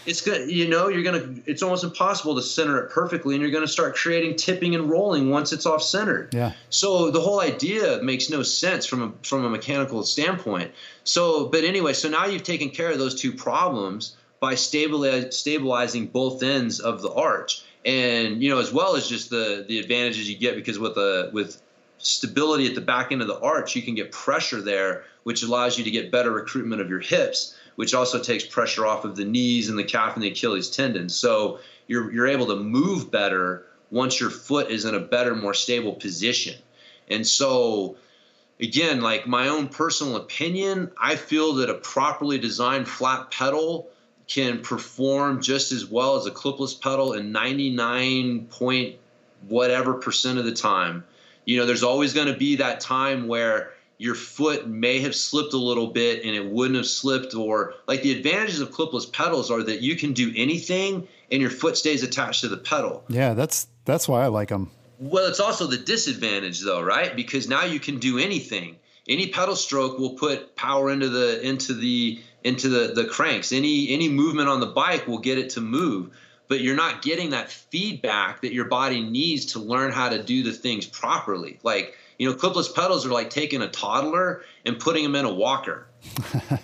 it's 0.06 0.20
good. 0.20 0.50
You 0.50 0.68
know, 0.68 0.88
you're 0.88 1.02
going 1.02 1.20
to. 1.20 1.50
It's 1.50 1.62
almost 1.62 1.84
impossible 1.84 2.34
to 2.36 2.42
center 2.42 2.78
it 2.78 2.90
perfectly, 2.90 3.34
and 3.34 3.42
you're 3.42 3.50
going 3.50 3.64
to 3.64 3.72
start 3.72 3.94
creating 3.94 4.36
tipping 4.36 4.74
and 4.74 4.90
rolling 4.90 5.30
once 5.30 5.52
it's 5.52 5.66
off 5.66 5.82
center. 5.82 6.28
Yeah. 6.32 6.52
So 6.70 7.10
the 7.10 7.20
whole 7.20 7.40
idea 7.40 8.00
makes 8.02 8.30
no 8.30 8.42
sense 8.42 8.86
from 8.86 9.02
a 9.02 9.12
from 9.26 9.44
a 9.44 9.50
mechanical 9.50 10.02
standpoint. 10.04 10.72
So, 11.04 11.46
but 11.48 11.64
anyway, 11.64 11.92
so 11.92 12.08
now 12.08 12.26
you've 12.26 12.42
taken 12.42 12.70
care 12.70 12.90
of 12.90 12.98
those 12.98 13.20
two 13.20 13.32
problems 13.32 14.16
by 14.40 14.54
stabilizing 14.56 15.30
stabilizing 15.30 16.06
both 16.06 16.42
ends 16.42 16.80
of 16.80 17.00
the 17.00 17.12
arch 17.12 17.64
and 17.84 18.42
you 18.42 18.50
know 18.50 18.58
as 18.58 18.72
well 18.72 18.96
as 18.96 19.08
just 19.08 19.30
the 19.30 19.64
the 19.68 19.78
advantages 19.78 20.28
you 20.28 20.36
get 20.36 20.54
because 20.54 20.78
with 20.78 20.96
a 20.96 21.30
with 21.32 21.60
stability 21.98 22.66
at 22.66 22.74
the 22.74 22.80
back 22.80 23.12
end 23.12 23.22
of 23.22 23.28
the 23.28 23.38
arch 23.40 23.74
you 23.76 23.82
can 23.82 23.94
get 23.94 24.12
pressure 24.12 24.60
there 24.60 25.04
which 25.22 25.42
allows 25.42 25.78
you 25.78 25.84
to 25.84 25.90
get 25.90 26.10
better 26.10 26.30
recruitment 26.30 26.80
of 26.80 26.88
your 26.88 27.00
hips 27.00 27.56
which 27.76 27.94
also 27.94 28.20
takes 28.20 28.44
pressure 28.44 28.86
off 28.86 29.04
of 29.04 29.16
the 29.16 29.24
knees 29.24 29.68
and 29.68 29.78
the 29.78 29.84
calf 29.84 30.14
and 30.14 30.22
the 30.22 30.28
achilles 30.28 30.70
tendon 30.70 31.08
so 31.08 31.58
you're 31.86 32.12
you're 32.12 32.26
able 32.26 32.46
to 32.46 32.56
move 32.56 33.10
better 33.10 33.66
once 33.90 34.20
your 34.20 34.30
foot 34.30 34.70
is 34.70 34.84
in 34.84 34.94
a 34.94 35.00
better 35.00 35.34
more 35.34 35.54
stable 35.54 35.94
position 35.94 36.58
and 37.08 37.26
so 37.26 37.96
again 38.60 39.00
like 39.00 39.26
my 39.26 39.48
own 39.48 39.68
personal 39.68 40.16
opinion 40.16 40.90
i 41.00 41.16
feel 41.16 41.54
that 41.54 41.70
a 41.70 41.74
properly 41.74 42.38
designed 42.38 42.88
flat 42.88 43.30
pedal 43.30 43.88
can 44.26 44.60
perform 44.60 45.40
just 45.42 45.72
as 45.72 45.86
well 45.86 46.16
as 46.16 46.26
a 46.26 46.30
clipless 46.30 46.78
pedal 46.78 47.12
in 47.12 47.32
99 47.32 48.46
point 48.46 48.96
whatever 49.48 49.94
percent 49.94 50.38
of 50.38 50.44
the 50.44 50.54
time. 50.54 51.04
You 51.44 51.58
know, 51.58 51.66
there's 51.66 51.82
always 51.82 52.14
going 52.14 52.28
to 52.28 52.36
be 52.36 52.56
that 52.56 52.80
time 52.80 53.28
where 53.28 53.72
your 53.98 54.14
foot 54.14 54.68
may 54.68 55.00
have 55.00 55.14
slipped 55.14 55.52
a 55.52 55.58
little 55.58 55.88
bit 55.88 56.24
and 56.24 56.34
it 56.34 56.44
wouldn't 56.44 56.76
have 56.76 56.86
slipped 56.86 57.34
or 57.34 57.74
like 57.86 58.02
the 58.02 58.12
advantages 58.12 58.60
of 58.60 58.70
clipless 58.70 59.10
pedals 59.10 59.50
are 59.50 59.62
that 59.62 59.80
you 59.82 59.96
can 59.96 60.12
do 60.12 60.32
anything 60.36 61.06
and 61.30 61.40
your 61.40 61.50
foot 61.50 61.76
stays 61.76 62.02
attached 62.02 62.40
to 62.40 62.48
the 62.48 62.56
pedal. 62.56 63.04
Yeah, 63.08 63.34
that's 63.34 63.68
that's 63.84 64.08
why 64.08 64.24
I 64.24 64.26
like 64.28 64.48
them. 64.48 64.70
Well, 64.98 65.26
it's 65.26 65.40
also 65.40 65.66
the 65.66 65.76
disadvantage 65.76 66.60
though, 66.60 66.82
right? 66.82 67.14
Because 67.14 67.48
now 67.48 67.64
you 67.64 67.80
can 67.80 67.98
do 67.98 68.18
anything. 68.18 68.76
Any 69.08 69.28
pedal 69.28 69.54
stroke 69.56 69.98
will 69.98 70.14
put 70.14 70.56
power 70.56 70.90
into 70.90 71.08
the 71.08 71.46
into 71.46 71.74
the 71.74 72.20
into 72.42 72.68
the, 72.68 72.92
the 72.94 73.04
cranks. 73.04 73.52
Any 73.52 73.90
any 73.90 74.08
movement 74.08 74.48
on 74.48 74.60
the 74.60 74.66
bike 74.66 75.06
will 75.06 75.18
get 75.18 75.38
it 75.38 75.50
to 75.50 75.60
move, 75.60 76.10
but 76.48 76.60
you're 76.60 76.76
not 76.76 77.02
getting 77.02 77.30
that 77.30 77.50
feedback 77.50 78.42
that 78.42 78.52
your 78.52 78.66
body 78.66 79.00
needs 79.00 79.46
to 79.46 79.58
learn 79.58 79.92
how 79.92 80.08
to 80.08 80.22
do 80.22 80.42
the 80.42 80.52
things 80.52 80.86
properly. 80.86 81.58
Like 81.62 81.96
you 82.18 82.28
know, 82.28 82.36
clipless 82.36 82.72
pedals 82.72 83.04
are 83.04 83.10
like 83.10 83.30
taking 83.30 83.62
a 83.62 83.68
toddler 83.68 84.44
and 84.64 84.78
putting 84.78 85.04
him 85.04 85.14
in 85.14 85.24
a 85.24 85.32
walker. 85.32 85.86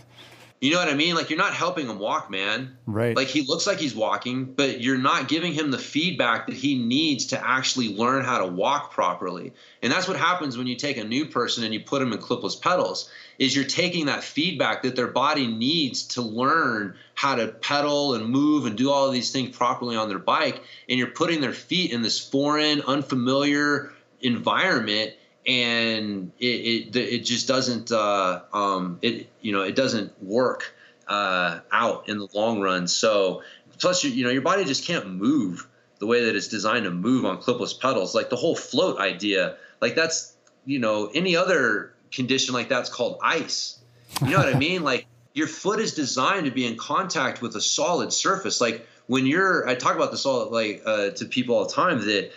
You 0.60 0.70
know 0.70 0.78
what 0.78 0.90
I 0.90 0.94
mean? 0.94 1.14
Like 1.14 1.30
you're 1.30 1.38
not 1.38 1.54
helping 1.54 1.88
him 1.88 1.98
walk, 1.98 2.30
man. 2.30 2.76
Right. 2.84 3.16
Like 3.16 3.28
he 3.28 3.42
looks 3.42 3.66
like 3.66 3.78
he's 3.78 3.94
walking, 3.94 4.44
but 4.44 4.82
you're 4.82 4.98
not 4.98 5.26
giving 5.26 5.54
him 5.54 5.70
the 5.70 5.78
feedback 5.78 6.48
that 6.48 6.54
he 6.54 6.76
needs 6.76 7.26
to 7.26 7.42
actually 7.42 7.96
learn 7.96 8.26
how 8.26 8.38
to 8.40 8.46
walk 8.46 8.92
properly. 8.92 9.54
And 9.82 9.90
that's 9.90 10.06
what 10.06 10.18
happens 10.18 10.58
when 10.58 10.66
you 10.66 10.76
take 10.76 10.98
a 10.98 11.04
new 11.04 11.24
person 11.24 11.64
and 11.64 11.72
you 11.72 11.80
put 11.80 12.00
them 12.00 12.12
in 12.12 12.18
clipless 12.18 12.60
pedals. 12.60 13.10
Is 13.38 13.56
you're 13.56 13.64
taking 13.64 14.06
that 14.06 14.22
feedback 14.22 14.82
that 14.82 14.96
their 14.96 15.06
body 15.06 15.46
needs 15.46 16.08
to 16.08 16.20
learn 16.20 16.94
how 17.14 17.36
to 17.36 17.48
pedal 17.48 18.12
and 18.12 18.26
move 18.26 18.66
and 18.66 18.76
do 18.76 18.90
all 18.90 19.06
of 19.06 19.14
these 19.14 19.32
things 19.32 19.56
properly 19.56 19.96
on 19.96 20.10
their 20.10 20.18
bike, 20.18 20.62
and 20.90 20.98
you're 20.98 21.08
putting 21.08 21.40
their 21.40 21.54
feet 21.54 21.90
in 21.90 22.02
this 22.02 22.18
foreign, 22.18 22.82
unfamiliar 22.82 23.94
environment 24.20 25.14
and 25.50 26.30
it, 26.38 26.94
it, 26.94 26.96
it 26.96 27.18
just 27.24 27.48
doesn't 27.48 27.90
uh, 27.90 28.42
um, 28.52 29.00
it 29.02 29.28
you 29.40 29.50
know 29.50 29.62
it 29.62 29.74
doesn't 29.74 30.22
work 30.22 30.72
uh, 31.08 31.58
out 31.72 32.08
in 32.08 32.18
the 32.18 32.28
long 32.32 32.60
run. 32.60 32.86
So 32.86 33.42
plus 33.80 34.04
you, 34.04 34.10
you 34.10 34.24
know 34.24 34.30
your 34.30 34.42
body 34.42 34.64
just 34.64 34.86
can't 34.86 35.08
move 35.08 35.66
the 35.98 36.06
way 36.06 36.26
that 36.26 36.36
it's 36.36 36.46
designed 36.46 36.84
to 36.84 36.92
move 36.92 37.24
on 37.24 37.38
clipless 37.38 37.78
pedals. 37.78 38.14
Like 38.14 38.30
the 38.30 38.36
whole 38.36 38.54
float 38.54 39.00
idea, 39.00 39.56
like 39.80 39.96
that's 39.96 40.36
you 40.66 40.78
know 40.78 41.10
any 41.12 41.34
other 41.34 41.94
condition 42.12 42.54
like 42.54 42.68
that's 42.68 42.88
called 42.88 43.18
ice. 43.20 43.80
You 44.22 44.30
know 44.30 44.38
what 44.38 44.54
I 44.54 44.58
mean? 44.68 44.84
Like 44.84 45.06
your 45.34 45.48
foot 45.48 45.80
is 45.80 45.94
designed 45.94 46.46
to 46.46 46.52
be 46.52 46.64
in 46.64 46.76
contact 46.76 47.42
with 47.42 47.56
a 47.56 47.60
solid 47.60 48.12
surface. 48.12 48.60
Like 48.60 48.86
when 49.08 49.26
you're, 49.26 49.68
I 49.68 49.74
talk 49.74 49.96
about 49.96 50.12
this 50.12 50.26
all 50.26 50.48
like 50.50 50.82
uh, 50.86 51.10
to 51.10 51.24
people 51.24 51.56
all 51.56 51.66
the 51.66 51.72
time 51.72 52.00
that 52.06 52.30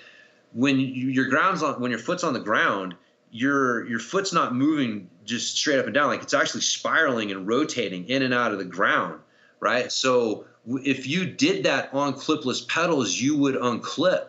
when 0.53 0.79
you, 0.79 1.09
your 1.09 1.25
ground's 1.25 1.61
on 1.61 1.79
when 1.79 1.91
your 1.91 1.99
foot's 1.99 2.23
on 2.23 2.33
the 2.33 2.39
ground 2.39 2.95
your 3.33 3.85
your 3.87 3.99
foot's 3.99 4.31
not 4.31 4.55
moving 4.55 5.09
just 5.25 5.57
straight 5.57 5.79
up 5.79 5.85
and 5.85 5.93
down. 5.93 6.07
Like 6.07 6.23
it's 6.23 6.33
actually 6.33 6.61
spiraling 6.61 7.31
and 7.31 7.47
rotating 7.47 8.07
in 8.07 8.21
and 8.21 8.33
out 8.33 8.51
of 8.53 8.59
the 8.59 8.65
ground 8.65 9.19
right? 9.63 9.91
So 9.93 10.43
if 10.67 11.07
you 11.07 11.25
did 11.25 11.63
that 11.63 11.93
on 11.93 12.13
clipless 12.15 12.67
pedals 12.67 13.19
you 13.19 13.37
would 13.37 13.55
unclip. 13.55 14.27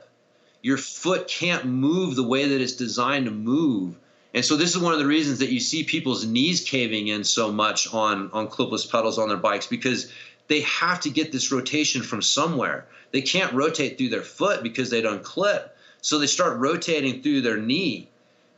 Your 0.62 0.78
foot 0.78 1.28
can't 1.28 1.66
move 1.66 2.14
the 2.14 2.22
way 2.22 2.48
that 2.48 2.60
it's 2.60 2.76
designed 2.76 3.26
to 3.26 3.30
move. 3.30 3.96
And 4.32 4.44
so 4.44 4.56
this 4.56 4.74
is 4.74 4.80
one 4.80 4.92
of 4.92 4.98
the 4.98 5.06
reasons 5.06 5.40
that 5.40 5.52
you 5.52 5.60
see 5.60 5.82
people's 5.82 6.24
knees 6.24 6.62
caving 6.62 7.08
in 7.08 7.24
so 7.24 7.52
much 7.52 7.92
on 7.92 8.30
on 8.32 8.48
clipless 8.48 8.88
pedals 8.90 9.18
on 9.18 9.28
their 9.28 9.36
bikes 9.36 9.66
because 9.66 10.10
they 10.46 10.60
have 10.60 11.00
to 11.00 11.10
get 11.10 11.32
this 11.32 11.50
rotation 11.50 12.02
from 12.02 12.22
somewhere. 12.22 12.86
They 13.10 13.22
can't 13.22 13.52
rotate 13.52 13.98
through 13.98 14.10
their 14.10 14.22
foot 14.22 14.62
because 14.62 14.88
they 14.90 15.02
don't 15.02 15.22
clip 15.22 15.76
so 16.00 16.18
they 16.18 16.26
start 16.26 16.58
rotating 16.58 17.22
through 17.22 17.40
their 17.40 17.58
knee. 17.58 18.08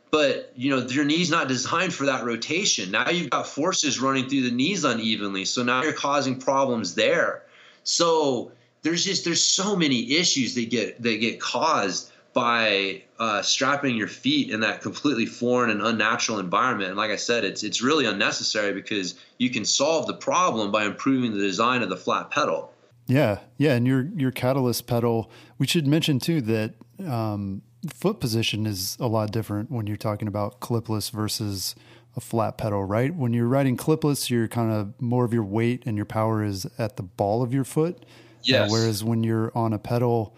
But 0.09 0.53
you 0.55 0.69
know 0.69 0.87
your 0.87 1.05
knee's 1.05 1.29
not 1.29 1.47
designed 1.47 1.93
for 1.93 2.05
that 2.05 2.23
rotation. 2.23 2.91
Now 2.91 3.09
you've 3.09 3.29
got 3.29 3.47
forces 3.47 3.99
running 3.99 4.29
through 4.29 4.43
the 4.43 4.51
knees 4.51 4.83
unevenly. 4.83 5.45
So 5.45 5.63
now 5.63 5.83
you're 5.83 5.93
causing 5.93 6.39
problems 6.39 6.95
there. 6.95 7.43
So 7.83 8.51
there's 8.83 9.03
just 9.03 9.25
there's 9.25 9.43
so 9.43 9.75
many 9.75 10.13
issues 10.13 10.55
that 10.55 10.69
get 10.69 11.01
that 11.01 11.19
get 11.19 11.41
caused 11.41 12.11
by 12.33 13.01
uh, 13.17 13.41
strapping 13.41 13.95
your 13.95 14.07
feet 14.07 14.51
in 14.51 14.59
that 14.59 14.81
completely 14.81 15.25
foreign 15.25 15.71
and 15.71 15.81
unnatural 15.81 16.37
environment. 16.37 16.89
And 16.89 16.95
like 16.97 17.09
I 17.09 17.15
said, 17.15 17.43
it's 17.43 17.63
it's 17.63 17.81
really 17.81 18.05
unnecessary 18.05 18.73
because 18.73 19.15
you 19.39 19.49
can 19.49 19.65
solve 19.65 20.05
the 20.07 20.13
problem 20.13 20.71
by 20.71 20.85
improving 20.85 21.33
the 21.33 21.39
design 21.39 21.81
of 21.81 21.89
the 21.89 21.97
flat 21.97 22.29
pedal. 22.29 22.71
Yeah, 23.07 23.39
yeah, 23.57 23.73
and 23.73 23.87
your 23.87 24.09
your 24.15 24.31
catalyst 24.31 24.85
pedal. 24.85 25.31
We 25.57 25.65
should 25.65 25.87
mention 25.87 26.19
too 26.19 26.41
that 26.41 26.73
um, 27.05 27.63
foot 27.93 28.19
position 28.19 28.65
is 28.65 28.97
a 28.99 29.07
lot 29.07 29.31
different 29.31 29.71
when 29.71 29.87
you're 29.87 29.97
talking 29.97 30.27
about 30.27 30.59
clipless 30.59 31.11
versus 31.11 31.75
a 32.15 32.19
flat 32.19 32.57
pedal, 32.57 32.83
right? 32.83 33.13
When 33.13 33.31
you're 33.33 33.47
riding 33.47 33.77
clipless, 33.77 34.29
you're 34.29 34.47
kind 34.47 34.71
of 34.71 34.99
more 34.99 35.23
of 35.23 35.33
your 35.33 35.43
weight 35.43 35.83
and 35.85 35.95
your 35.95 36.05
power 36.05 36.43
is 36.43 36.65
at 36.77 36.97
the 36.97 37.03
ball 37.03 37.43
of 37.43 37.53
your 37.53 37.63
foot. 37.63 37.97
Uh, 37.97 38.05
yes. 38.43 38.69
Uh, 38.69 38.73
whereas 38.73 39.03
when 39.03 39.23
you're 39.23 39.51
on 39.55 39.73
a 39.73 39.79
pedal, 39.79 40.35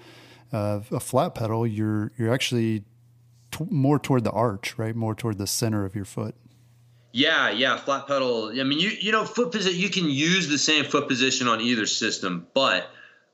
uh, 0.52 0.82
a 0.92 1.00
flat 1.00 1.36
pedal, 1.36 1.66
you're 1.66 2.12
you're 2.18 2.34
actually 2.34 2.84
t- 3.52 3.66
more 3.70 3.98
toward 3.98 4.24
the 4.24 4.32
arch, 4.32 4.78
right? 4.78 4.96
More 4.96 5.16
toward 5.16 5.38
the 5.38 5.48
center 5.48 5.86
of 5.86 5.96
your 5.96 6.06
foot. 6.06 6.36
Yeah, 7.12 7.50
yeah, 7.50 7.78
flat 7.78 8.08
pedal. 8.08 8.52
I 8.60 8.64
mean, 8.64 8.80
you 8.80 8.90
you 8.90 9.12
know, 9.12 9.26
foot 9.26 9.52
position. 9.52 9.80
You 9.80 9.90
can 9.90 10.10
use 10.10 10.48
the 10.48 10.58
same 10.58 10.86
foot 10.86 11.08
position 11.08 11.48
on 11.48 11.62
either 11.62 11.86
system, 11.86 12.48
but 12.54 12.90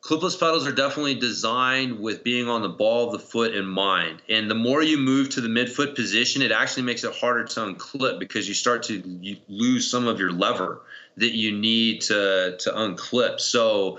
clipless 0.05 0.39
pedals 0.39 0.67
are 0.67 0.71
definitely 0.71 1.15
designed 1.15 1.99
with 1.99 2.23
being 2.23 2.47
on 2.47 2.61
the 2.61 2.69
ball 2.69 3.07
of 3.07 3.11
the 3.11 3.19
foot 3.19 3.55
in 3.55 3.65
mind. 3.65 4.21
And 4.29 4.49
the 4.51 4.55
more 4.55 4.83
you 4.83 4.97
move 4.97 5.31
to 5.31 5.41
the 5.41 5.47
midfoot 5.47 5.95
position, 5.95 6.43
it 6.43 6.51
actually 6.51 6.83
makes 6.83 7.03
it 7.03 7.15
harder 7.15 7.43
to 7.43 7.59
unclip 7.61 8.19
because 8.19 8.47
you 8.47 8.53
start 8.53 8.83
to 8.83 9.01
lose 9.47 9.89
some 9.89 10.07
of 10.07 10.19
your 10.19 10.31
lever 10.31 10.81
that 11.17 11.33
you 11.33 11.51
need 11.51 12.01
to 12.01 12.55
to 12.59 12.71
unclip. 12.71 13.39
So 13.39 13.97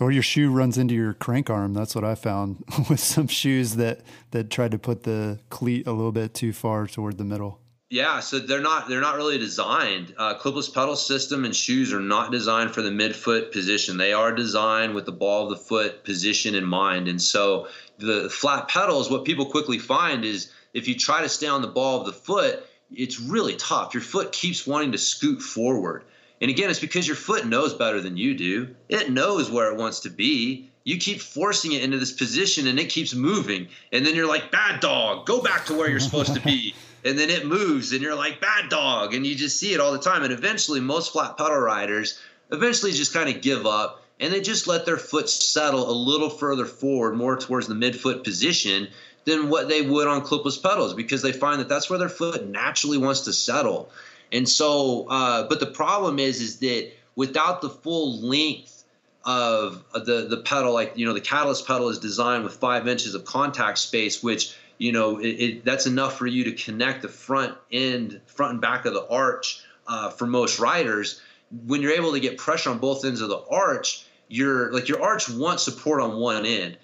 or 0.00 0.10
your 0.10 0.22
shoe 0.22 0.50
runs 0.50 0.78
into 0.78 0.94
your 0.94 1.14
crank 1.14 1.48
arm. 1.48 1.74
That's 1.74 1.94
what 1.94 2.04
I 2.04 2.16
found 2.16 2.64
with 2.90 3.00
some 3.00 3.28
shoes 3.28 3.76
that 3.76 4.00
that 4.32 4.50
tried 4.50 4.72
to 4.72 4.78
put 4.78 5.04
the 5.04 5.38
cleat 5.48 5.86
a 5.86 5.92
little 5.92 6.12
bit 6.12 6.34
too 6.34 6.52
far 6.52 6.88
toward 6.88 7.18
the 7.18 7.24
middle. 7.24 7.60
Yeah, 7.88 8.18
so 8.18 8.40
they're 8.40 8.60
not 8.60 8.88
they're 8.88 9.00
not 9.00 9.14
really 9.14 9.38
designed. 9.38 10.12
Uh, 10.18 10.34
clipless 10.34 10.72
pedal 10.72 10.96
system 10.96 11.44
and 11.44 11.54
shoes 11.54 11.92
are 11.92 12.00
not 12.00 12.32
designed 12.32 12.72
for 12.72 12.82
the 12.82 12.90
midfoot 12.90 13.52
position. 13.52 13.96
They 13.96 14.12
are 14.12 14.34
designed 14.34 14.94
with 14.96 15.06
the 15.06 15.12
ball 15.12 15.44
of 15.44 15.50
the 15.50 15.64
foot 15.64 16.02
position 16.02 16.56
in 16.56 16.64
mind. 16.64 17.06
And 17.06 17.22
so 17.22 17.68
the 17.98 18.28
flat 18.28 18.66
pedals, 18.66 19.08
what 19.08 19.24
people 19.24 19.46
quickly 19.46 19.78
find 19.78 20.24
is 20.24 20.50
if 20.74 20.88
you 20.88 20.96
try 20.96 21.22
to 21.22 21.28
stay 21.28 21.46
on 21.46 21.62
the 21.62 21.68
ball 21.68 22.00
of 22.00 22.06
the 22.06 22.12
foot, 22.12 22.66
it's 22.92 23.20
really 23.20 23.54
tough. 23.54 23.94
Your 23.94 24.02
foot 24.02 24.32
keeps 24.32 24.66
wanting 24.66 24.90
to 24.90 24.98
scoot 24.98 25.40
forward. 25.40 26.02
And 26.40 26.50
again, 26.50 26.68
it's 26.68 26.80
because 26.80 27.06
your 27.06 27.16
foot 27.16 27.46
knows 27.46 27.72
better 27.72 28.00
than 28.00 28.16
you 28.16 28.34
do. 28.34 28.74
It 28.88 29.10
knows 29.10 29.48
where 29.48 29.70
it 29.72 29.78
wants 29.78 30.00
to 30.00 30.10
be. 30.10 30.70
You 30.82 30.98
keep 30.98 31.20
forcing 31.20 31.72
it 31.72 31.82
into 31.82 31.98
this 31.98 32.12
position 32.12 32.66
and 32.66 32.80
it 32.80 32.90
keeps 32.90 33.14
moving. 33.14 33.68
And 33.92 34.04
then 34.04 34.16
you're 34.16 34.28
like, 34.28 34.50
bad 34.50 34.80
dog, 34.80 35.24
go 35.24 35.40
back 35.40 35.66
to 35.66 35.74
where 35.74 35.88
you're 35.88 36.00
supposed 36.00 36.34
to 36.34 36.40
be. 36.40 36.74
and 37.06 37.18
then 37.18 37.30
it 37.30 37.46
moves 37.46 37.92
and 37.92 38.02
you're 38.02 38.14
like 38.14 38.40
bad 38.40 38.68
dog 38.68 39.14
and 39.14 39.26
you 39.26 39.34
just 39.34 39.58
see 39.58 39.72
it 39.72 39.80
all 39.80 39.92
the 39.92 39.98
time 39.98 40.24
and 40.24 40.32
eventually 40.32 40.80
most 40.80 41.12
flat 41.12 41.36
pedal 41.36 41.56
riders 41.56 42.20
eventually 42.50 42.92
just 42.92 43.14
kind 43.14 43.28
of 43.28 43.40
give 43.40 43.64
up 43.64 44.02
and 44.18 44.32
they 44.32 44.40
just 44.40 44.66
let 44.66 44.86
their 44.86 44.96
foot 44.96 45.28
settle 45.28 45.90
a 45.90 45.92
little 45.92 46.30
further 46.30 46.64
forward 46.64 47.14
more 47.14 47.36
towards 47.36 47.66
the 47.68 47.74
midfoot 47.74 48.24
position 48.24 48.88
than 49.24 49.48
what 49.48 49.68
they 49.68 49.82
would 49.82 50.08
on 50.08 50.22
clipless 50.22 50.60
pedals 50.60 50.94
because 50.94 51.22
they 51.22 51.32
find 51.32 51.60
that 51.60 51.68
that's 51.68 51.90
where 51.90 51.98
their 51.98 52.08
foot 52.08 52.46
naturally 52.46 52.98
wants 52.98 53.22
to 53.22 53.32
settle. 53.32 53.90
And 54.32 54.48
so, 54.48 55.06
uh, 55.08 55.48
but 55.48 55.60
the 55.60 55.66
problem 55.66 56.18
is, 56.18 56.40
is 56.40 56.58
that 56.60 56.92
without 57.14 57.60
the 57.60 57.68
full 57.68 58.20
length 58.20 58.84
of 59.24 59.84
the 59.92 60.26
the 60.28 60.38
pedal, 60.38 60.72
like 60.72 60.92
you 60.96 61.04
know, 61.04 61.12
the 61.12 61.20
catalyst 61.20 61.66
pedal 61.66 61.88
is 61.88 61.98
designed 61.98 62.44
with 62.44 62.54
five 62.54 62.86
inches 62.86 63.14
of 63.14 63.24
contact 63.24 63.78
space, 63.78 64.22
which 64.22 64.54
you 64.78 64.92
know, 64.92 65.18
it, 65.18 65.28
it, 65.28 65.64
that's 65.64 65.86
enough 65.86 66.18
for 66.18 66.26
you 66.26 66.44
to 66.44 66.52
connect 66.52 67.02
the 67.02 67.08
front 67.08 67.56
end, 67.72 68.20
front 68.26 68.52
and 68.52 68.60
back 68.60 68.84
of 68.84 68.94
the 68.94 69.06
arch 69.08 69.62
uh, 69.86 70.10
for 70.10 70.26
most 70.26 70.58
riders. 70.58 71.20
When 71.66 71.80
you're 71.80 71.92
able 71.92 72.12
to 72.12 72.20
get 72.20 72.38
pressure 72.38 72.70
on 72.70 72.78
both 72.78 73.04
ends 73.04 73.20
of 73.20 73.28
the 73.28 73.40
arch, 73.50 74.06
your 74.28 74.72
like 74.72 74.88
your 74.88 75.02
arch 75.02 75.28
wants 75.28 75.62
support 75.62 76.02
on 76.02 76.18
one 76.18 76.44
end. 76.44 76.76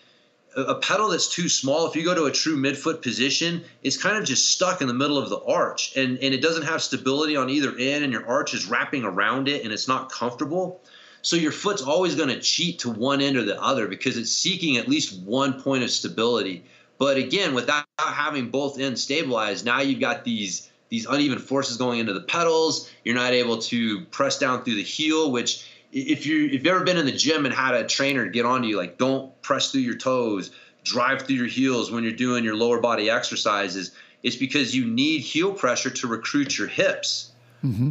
A, 0.57 0.63
a 0.63 0.75
pedal 0.77 1.09
that's 1.09 1.29
too 1.29 1.49
small, 1.49 1.89
if 1.89 1.97
you 1.97 2.05
go 2.05 2.15
to 2.15 2.25
a 2.25 2.31
true 2.31 2.57
midfoot 2.57 3.03
position, 3.03 3.65
it's 3.83 4.01
kind 4.01 4.17
of 4.17 4.25
just 4.25 4.51
stuck 4.51 4.81
in 4.81 4.87
the 4.87 4.95
middle 4.95 5.19
of 5.19 5.29
the 5.29 5.41
arch, 5.41 5.97
and 5.97 6.19
and 6.19 6.35
it 6.35 6.41
doesn't 6.41 6.65
have 6.65 6.83
stability 6.83 7.37
on 7.37 7.51
either 7.51 7.77
end, 7.79 8.05
and 8.05 8.13
your 8.13 8.27
arch 8.27 8.55
is 8.55 8.67
wrapping 8.67 9.05
around 9.05 9.49
it, 9.49 9.65
and 9.65 9.73
it's 9.73 9.89
not 9.89 10.11
comfortable. 10.11 10.81
So 11.23 11.37
your 11.37 11.53
foot's 11.53 11.83
always 11.83 12.17
going 12.17 12.31
to 12.31 12.41
cheat 12.41 12.81
to 12.81 12.91
one 12.91 13.21
end 13.21 13.37
or 13.37 13.45
the 13.45 13.61
other 13.61 13.87
because 13.87 14.17
it's 14.17 14.33
seeking 14.33 14.77
at 14.77 14.89
least 14.89 15.23
one 15.23 15.63
point 15.63 15.85
of 15.85 15.91
stability. 15.91 16.65
But 16.99 17.17
again, 17.17 17.55
without 17.55 17.85
having 17.99 18.51
both 18.51 18.79
ends 18.79 19.03
stabilized, 19.03 19.65
now 19.65 19.81
you've 19.81 20.01
got 20.01 20.25
these 20.25 20.71
these 20.89 21.07
uneven 21.07 21.39
forces 21.39 21.79
going 21.79 22.01
into 22.01 22.13
the 22.13 22.21
pedals. 22.21 22.91
You're 23.03 23.15
not 23.15 23.33
able 23.33 23.59
to 23.59 24.05
press 24.07 24.39
down 24.39 24.63
through 24.63 24.75
the 24.75 24.83
heel, 24.83 25.33
which 25.33 25.67
if 25.93 26.27
you 26.27 26.47
if 26.47 26.53
you've 26.53 26.67
ever 26.67 26.85
been 26.85 26.99
in 26.99 27.07
the 27.07 27.13
gym 27.13 27.47
and 27.47 27.55
had 27.55 27.75
a 27.75 27.87
trainer 27.87 28.27
get 28.27 28.45
onto 28.45 28.69
you, 28.69 28.77
like 28.77 28.99
don't 28.99 29.41
press 29.43 29.71
through 29.71 29.81
your 29.81 29.97
toes, 29.97 30.51
drive 30.85 31.23
through 31.23 31.37
your 31.37 31.47
heels 31.47 31.91
when 31.91 32.05
you're 32.05 32.13
doing 32.13 32.45
your 32.45 32.57
lower 32.57 32.81
body 32.81 33.09
exercises, 33.11 33.93
it's 34.23 34.37
because 34.37 34.75
you 34.75 34.87
need 34.87 35.21
heel 35.21 35.53
pressure 35.53 35.91
to 35.91 36.07
recruit 36.07 36.59
your 36.59 36.69
hips. 36.69 37.33
Mm-hmm. 37.65 37.91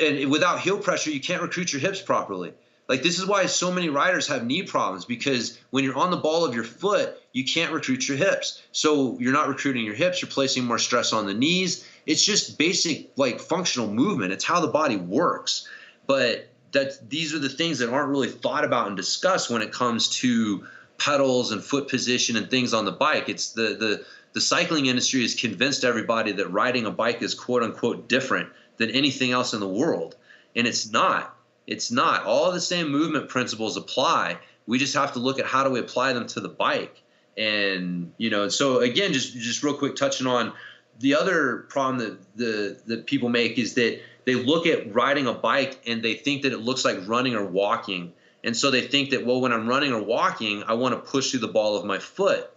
And 0.00 0.30
without 0.30 0.60
heel 0.60 0.78
pressure, 0.78 1.10
you 1.10 1.20
can't 1.20 1.42
recruit 1.42 1.72
your 1.72 1.80
hips 1.80 2.00
properly. 2.00 2.52
Like 2.88 3.02
this 3.02 3.18
is 3.18 3.26
why 3.26 3.46
so 3.46 3.70
many 3.70 3.88
riders 3.88 4.26
have 4.28 4.44
knee 4.44 4.62
problems 4.62 5.04
because 5.04 5.58
when 5.70 5.84
you're 5.84 5.96
on 5.96 6.10
the 6.10 6.16
ball 6.16 6.44
of 6.44 6.54
your 6.54 6.64
foot, 6.64 7.21
you 7.32 7.44
can't 7.44 7.72
recruit 7.72 8.08
your 8.08 8.16
hips. 8.16 8.62
So 8.72 9.18
you're 9.18 9.32
not 9.32 9.48
recruiting 9.48 9.84
your 9.84 9.94
hips, 9.94 10.20
you're 10.22 10.30
placing 10.30 10.64
more 10.64 10.78
stress 10.78 11.12
on 11.12 11.26
the 11.26 11.34
knees. 11.34 11.86
It's 12.06 12.24
just 12.24 12.58
basic 12.58 13.10
like 13.16 13.40
functional 13.40 13.88
movement. 13.88 14.32
It's 14.32 14.44
how 14.44 14.60
the 14.60 14.68
body 14.68 14.96
works. 14.96 15.68
But 16.06 16.48
that 16.72 17.08
these 17.08 17.34
are 17.34 17.38
the 17.38 17.48
things 17.48 17.78
that 17.78 17.90
aren't 17.90 18.08
really 18.08 18.30
thought 18.30 18.64
about 18.64 18.88
and 18.88 18.96
discussed 18.96 19.50
when 19.50 19.62
it 19.62 19.72
comes 19.72 20.08
to 20.20 20.66
pedals 20.98 21.52
and 21.52 21.62
foot 21.62 21.88
position 21.88 22.36
and 22.36 22.50
things 22.50 22.74
on 22.74 22.84
the 22.84 22.92
bike. 22.92 23.28
It's 23.28 23.52
the 23.52 23.74
the 23.78 24.04
the 24.32 24.40
cycling 24.40 24.86
industry 24.86 25.22
has 25.22 25.34
convinced 25.34 25.84
everybody 25.84 26.32
that 26.32 26.50
riding 26.50 26.86
a 26.86 26.90
bike 26.90 27.22
is 27.22 27.34
quote 27.34 27.62
unquote 27.62 28.08
different 28.08 28.48
than 28.78 28.90
anything 28.90 29.32
else 29.32 29.52
in 29.52 29.60
the 29.60 29.68
world. 29.68 30.16
And 30.56 30.66
it's 30.66 30.90
not 30.90 31.36
it's 31.66 31.90
not. 31.90 32.24
All 32.24 32.50
the 32.52 32.60
same 32.60 32.90
movement 32.90 33.28
principles 33.28 33.76
apply. 33.76 34.38
We 34.66 34.78
just 34.78 34.94
have 34.94 35.12
to 35.12 35.18
look 35.18 35.38
at 35.38 35.46
how 35.46 35.64
do 35.64 35.70
we 35.70 35.80
apply 35.80 36.12
them 36.12 36.26
to 36.28 36.40
the 36.40 36.48
bike. 36.48 37.02
And 37.36 38.12
you 38.18 38.30
know, 38.30 38.48
so 38.48 38.80
again, 38.80 39.12
just 39.12 39.34
just 39.34 39.62
real 39.62 39.74
quick 39.74 39.96
touching 39.96 40.26
on 40.26 40.52
the 40.98 41.14
other 41.14 41.66
problem 41.68 41.98
that 41.98 42.36
the 42.36 42.80
that 42.86 43.06
people 43.06 43.28
make 43.28 43.58
is 43.58 43.74
that 43.74 44.00
they 44.24 44.34
look 44.34 44.66
at 44.66 44.94
riding 44.94 45.26
a 45.26 45.32
bike 45.32 45.80
and 45.86 46.02
they 46.02 46.14
think 46.14 46.42
that 46.42 46.52
it 46.52 46.58
looks 46.58 46.84
like 46.84 47.06
running 47.06 47.34
or 47.34 47.44
walking. 47.44 48.12
And 48.44 48.56
so 48.56 48.70
they 48.70 48.82
think 48.82 49.10
that 49.10 49.24
well 49.24 49.40
when 49.40 49.52
I'm 49.52 49.66
running 49.66 49.92
or 49.92 50.02
walking, 50.02 50.62
I 50.66 50.74
want 50.74 50.94
to 50.94 51.10
push 51.10 51.30
through 51.30 51.40
the 51.40 51.48
ball 51.48 51.76
of 51.76 51.84
my 51.84 51.98
foot. 51.98 52.50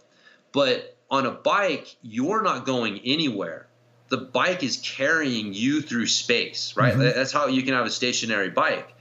But 0.52 0.96
on 1.10 1.26
a 1.26 1.30
bike, 1.30 1.96
you're 2.02 2.42
not 2.42 2.66
going 2.66 3.00
anywhere. 3.04 3.66
The 4.08 4.18
bike 4.18 4.62
is 4.62 4.76
carrying 4.76 5.52
you 5.52 5.80
through 5.80 6.06
space, 6.06 6.76
right? 6.76 6.92
Mm-hmm. 6.92 7.02
That's 7.02 7.32
how 7.32 7.46
you 7.46 7.62
can 7.62 7.74
have 7.74 7.86
a 7.86 7.90
stationary 7.90 8.50
bike. 8.50 8.95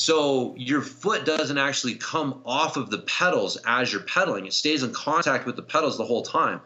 So 0.00 0.54
your 0.56 0.80
foot 0.80 1.26
doesn't 1.26 1.58
actually 1.58 1.96
come 1.96 2.40
off 2.46 2.78
of 2.78 2.88
the 2.88 3.00
pedals 3.00 3.58
as 3.66 3.92
you're 3.92 4.00
pedaling. 4.00 4.46
It 4.46 4.54
stays 4.54 4.82
in 4.82 4.94
contact 4.94 5.44
with 5.44 5.56
the 5.56 5.62
pedals 5.62 5.98
the 5.98 6.06
whole 6.06 6.22
time. 6.22 6.62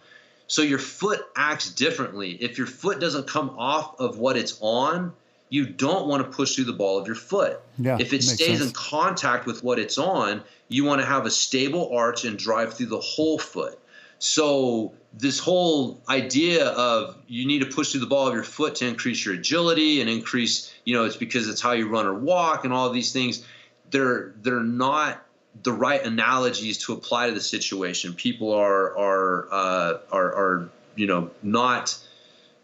So 0.46 0.62
your 0.62 0.78
foot 0.78 1.26
acts 1.34 1.68
differently. 1.68 2.34
If 2.40 2.58
your 2.58 2.68
foot 2.68 3.00
doesn't 3.00 3.26
come 3.26 3.50
off 3.58 3.98
of 3.98 4.18
what 4.18 4.36
it's 4.36 4.56
on, 4.60 5.12
you 5.48 5.66
don't 5.66 6.06
want 6.06 6.22
to 6.22 6.30
push 6.30 6.54
through 6.54 6.66
the 6.66 6.74
ball 6.74 6.96
of 6.96 7.08
your 7.08 7.16
foot. 7.16 7.60
Yeah, 7.76 7.98
if 7.98 8.12
it 8.12 8.22
stays 8.22 8.58
sense. 8.58 8.68
in 8.68 8.70
contact 8.70 9.46
with 9.46 9.64
what 9.64 9.80
it's 9.80 9.98
on, 9.98 10.44
you 10.68 10.84
want 10.84 11.00
to 11.00 11.06
have 11.06 11.26
a 11.26 11.30
stable 11.30 11.92
arch 11.92 12.24
and 12.24 12.38
drive 12.38 12.74
through 12.74 12.86
the 12.86 13.00
whole 13.00 13.40
foot. 13.40 13.80
So 14.24 14.94
this 15.12 15.38
whole 15.38 16.02
idea 16.08 16.68
of 16.68 17.14
you 17.26 17.46
need 17.46 17.58
to 17.58 17.66
push 17.66 17.92
through 17.92 18.00
the 18.00 18.06
ball 18.06 18.26
of 18.26 18.32
your 18.32 18.42
foot 18.42 18.76
to 18.76 18.88
increase 18.88 19.22
your 19.22 19.34
agility 19.34 20.00
and 20.00 20.08
increase, 20.08 20.72
you 20.86 20.96
know, 20.96 21.04
it's 21.04 21.14
because 21.14 21.46
it's 21.46 21.60
how 21.60 21.72
you 21.72 21.90
run 21.90 22.06
or 22.06 22.14
walk 22.14 22.64
and 22.64 22.72
all 22.72 22.88
these 22.88 23.12
things. 23.12 23.46
They're 23.90 24.32
they're 24.40 24.60
not 24.60 25.22
the 25.62 25.74
right 25.74 26.02
analogies 26.02 26.78
to 26.86 26.94
apply 26.94 27.28
to 27.28 27.34
the 27.34 27.40
situation. 27.42 28.14
People 28.14 28.54
are 28.54 28.96
are 28.96 29.48
uh, 29.52 29.98
are, 30.10 30.34
are 30.34 30.70
you 30.96 31.06
know 31.06 31.30
not 31.42 31.94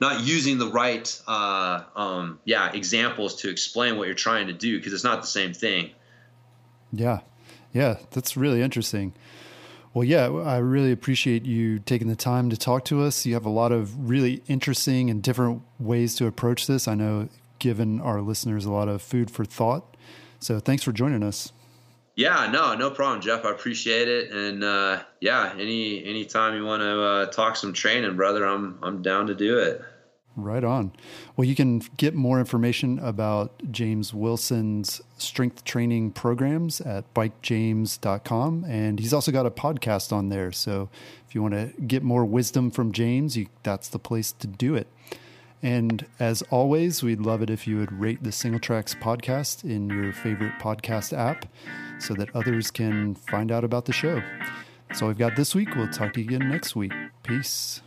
not 0.01 0.23
using 0.23 0.57
the 0.57 0.69
right 0.69 1.21
uh, 1.29 1.83
um, 1.95 2.41
yeah 2.47 2.73
examples 2.73 3.43
to 3.43 3.51
explain 3.51 3.99
what 3.99 4.07
you're 4.07 4.15
trying 4.15 4.47
to 4.47 4.55
do 4.55 4.79
because 4.79 4.95
it's 4.95 5.05
not 5.05 5.21
the 5.21 5.29
same 5.29 5.53
thing. 5.53 5.91
Yeah, 6.91 7.21
yeah, 7.75 7.99
that's 8.13 8.35
really 8.35 8.63
interesting. 8.63 9.13
Well, 9.93 10.05
yeah, 10.05 10.29
I 10.29 10.59
really 10.59 10.93
appreciate 10.93 11.45
you 11.45 11.81
taking 11.81 12.07
the 12.09 12.17
time 12.17 12.49
to 12.51 12.57
talk 12.57 12.85
to 12.87 13.03
us. 13.03 13.27
You 13.27 13.35
have 13.35 13.45
a 13.45 13.51
lot 13.51 13.73
of 13.73 14.09
really 14.09 14.43
interesting 14.47 15.11
and 15.11 15.21
different 15.21 15.63
ways 15.81 16.15
to 16.17 16.27
approach 16.27 16.69
this. 16.69 16.87
I 16.87 16.95
know 16.95 17.29
given 17.59 18.01
our 18.01 18.21
listeners 18.21 18.65
a 18.65 18.73
lot 18.73 18.89
of 18.89 19.03
food 19.03 19.31
for 19.31 19.45
thought. 19.45 19.97
So 20.39 20.61
thanks 20.61 20.83
for 20.83 20.93
joining 20.93 21.23
us. 21.23 21.53
Yeah, 22.17 22.51
no, 22.51 22.75
no 22.75 22.91
problem, 22.91 23.21
Jeff. 23.21 23.45
I 23.45 23.51
appreciate 23.51 24.09
it, 24.09 24.31
and 24.31 24.63
uh, 24.63 25.03
yeah, 25.21 25.55
any 25.59 26.05
anytime 26.05 26.55
you 26.55 26.65
want 26.65 26.83
to 26.83 27.03
uh, 27.03 27.27
talk 27.27 27.57
some 27.57 27.73
training, 27.73 28.15
brother, 28.17 28.45
I'm 28.45 28.79
I'm 28.83 29.01
down 29.01 29.29
to 29.29 29.35
do 29.35 29.59
it. 29.59 29.83
Right 30.43 30.65
on. 30.65 30.93
Well, 31.37 31.47
you 31.47 31.55
can 31.55 31.83
get 31.97 32.15
more 32.15 32.39
information 32.39 32.99
about 32.99 33.71
James 33.71 34.13
Wilson's 34.15 35.01
strength 35.19 35.65
training 35.65 36.13
programs 36.13 36.81
at 36.81 37.13
bikejames.com. 37.15 38.65
And 38.65 38.99
he's 39.01 39.13
also 39.13 39.33
got 39.33 39.47
a 39.47 39.51
podcast 39.51 40.13
on 40.13 40.29
there. 40.29 40.53
So 40.53 40.89
if 41.29 41.35
you 41.35 41.43
want 41.43 41.55
to 41.55 41.73
get 41.83 42.03
more 42.03 42.25
wisdom 42.25 42.71
from 42.71 42.93
James, 42.93 43.37
you, 43.37 43.47
that's 43.63 43.89
the 43.89 43.99
place 43.99 44.33
to 44.33 44.47
do 44.47 44.75
it. 44.75 44.87
And 45.63 46.07
as 46.19 46.43
always, 46.51 47.03
we'd 47.03 47.21
love 47.21 47.43
it 47.43 47.51
if 47.51 47.67
you 47.67 47.79
would 47.79 47.93
rate 47.93 48.23
the 48.23 48.31
Singletracks 48.31 48.99
podcast 48.99 49.63
in 49.65 49.91
your 49.91 50.13
favorite 50.13 50.55
podcast 50.59 51.17
app 51.17 51.47
so 51.99 52.15
that 52.15 52.35
others 52.35 52.71
can 52.71 53.15
find 53.15 53.53
out 53.53 53.65
about 53.65 53.85
the 53.85 53.93
show. 53.93 54.23
That's 54.89 55.03
all 55.03 55.09
we've 55.09 55.19
got 55.19 55.37
this 55.37 55.55
week. 55.55 55.75
We'll 55.77 55.89
talk 55.89 56.15
to 56.15 56.21
you 56.21 56.27
again 56.27 56.49
next 56.49 56.75
week. 56.75 56.93
Peace. 57.23 57.83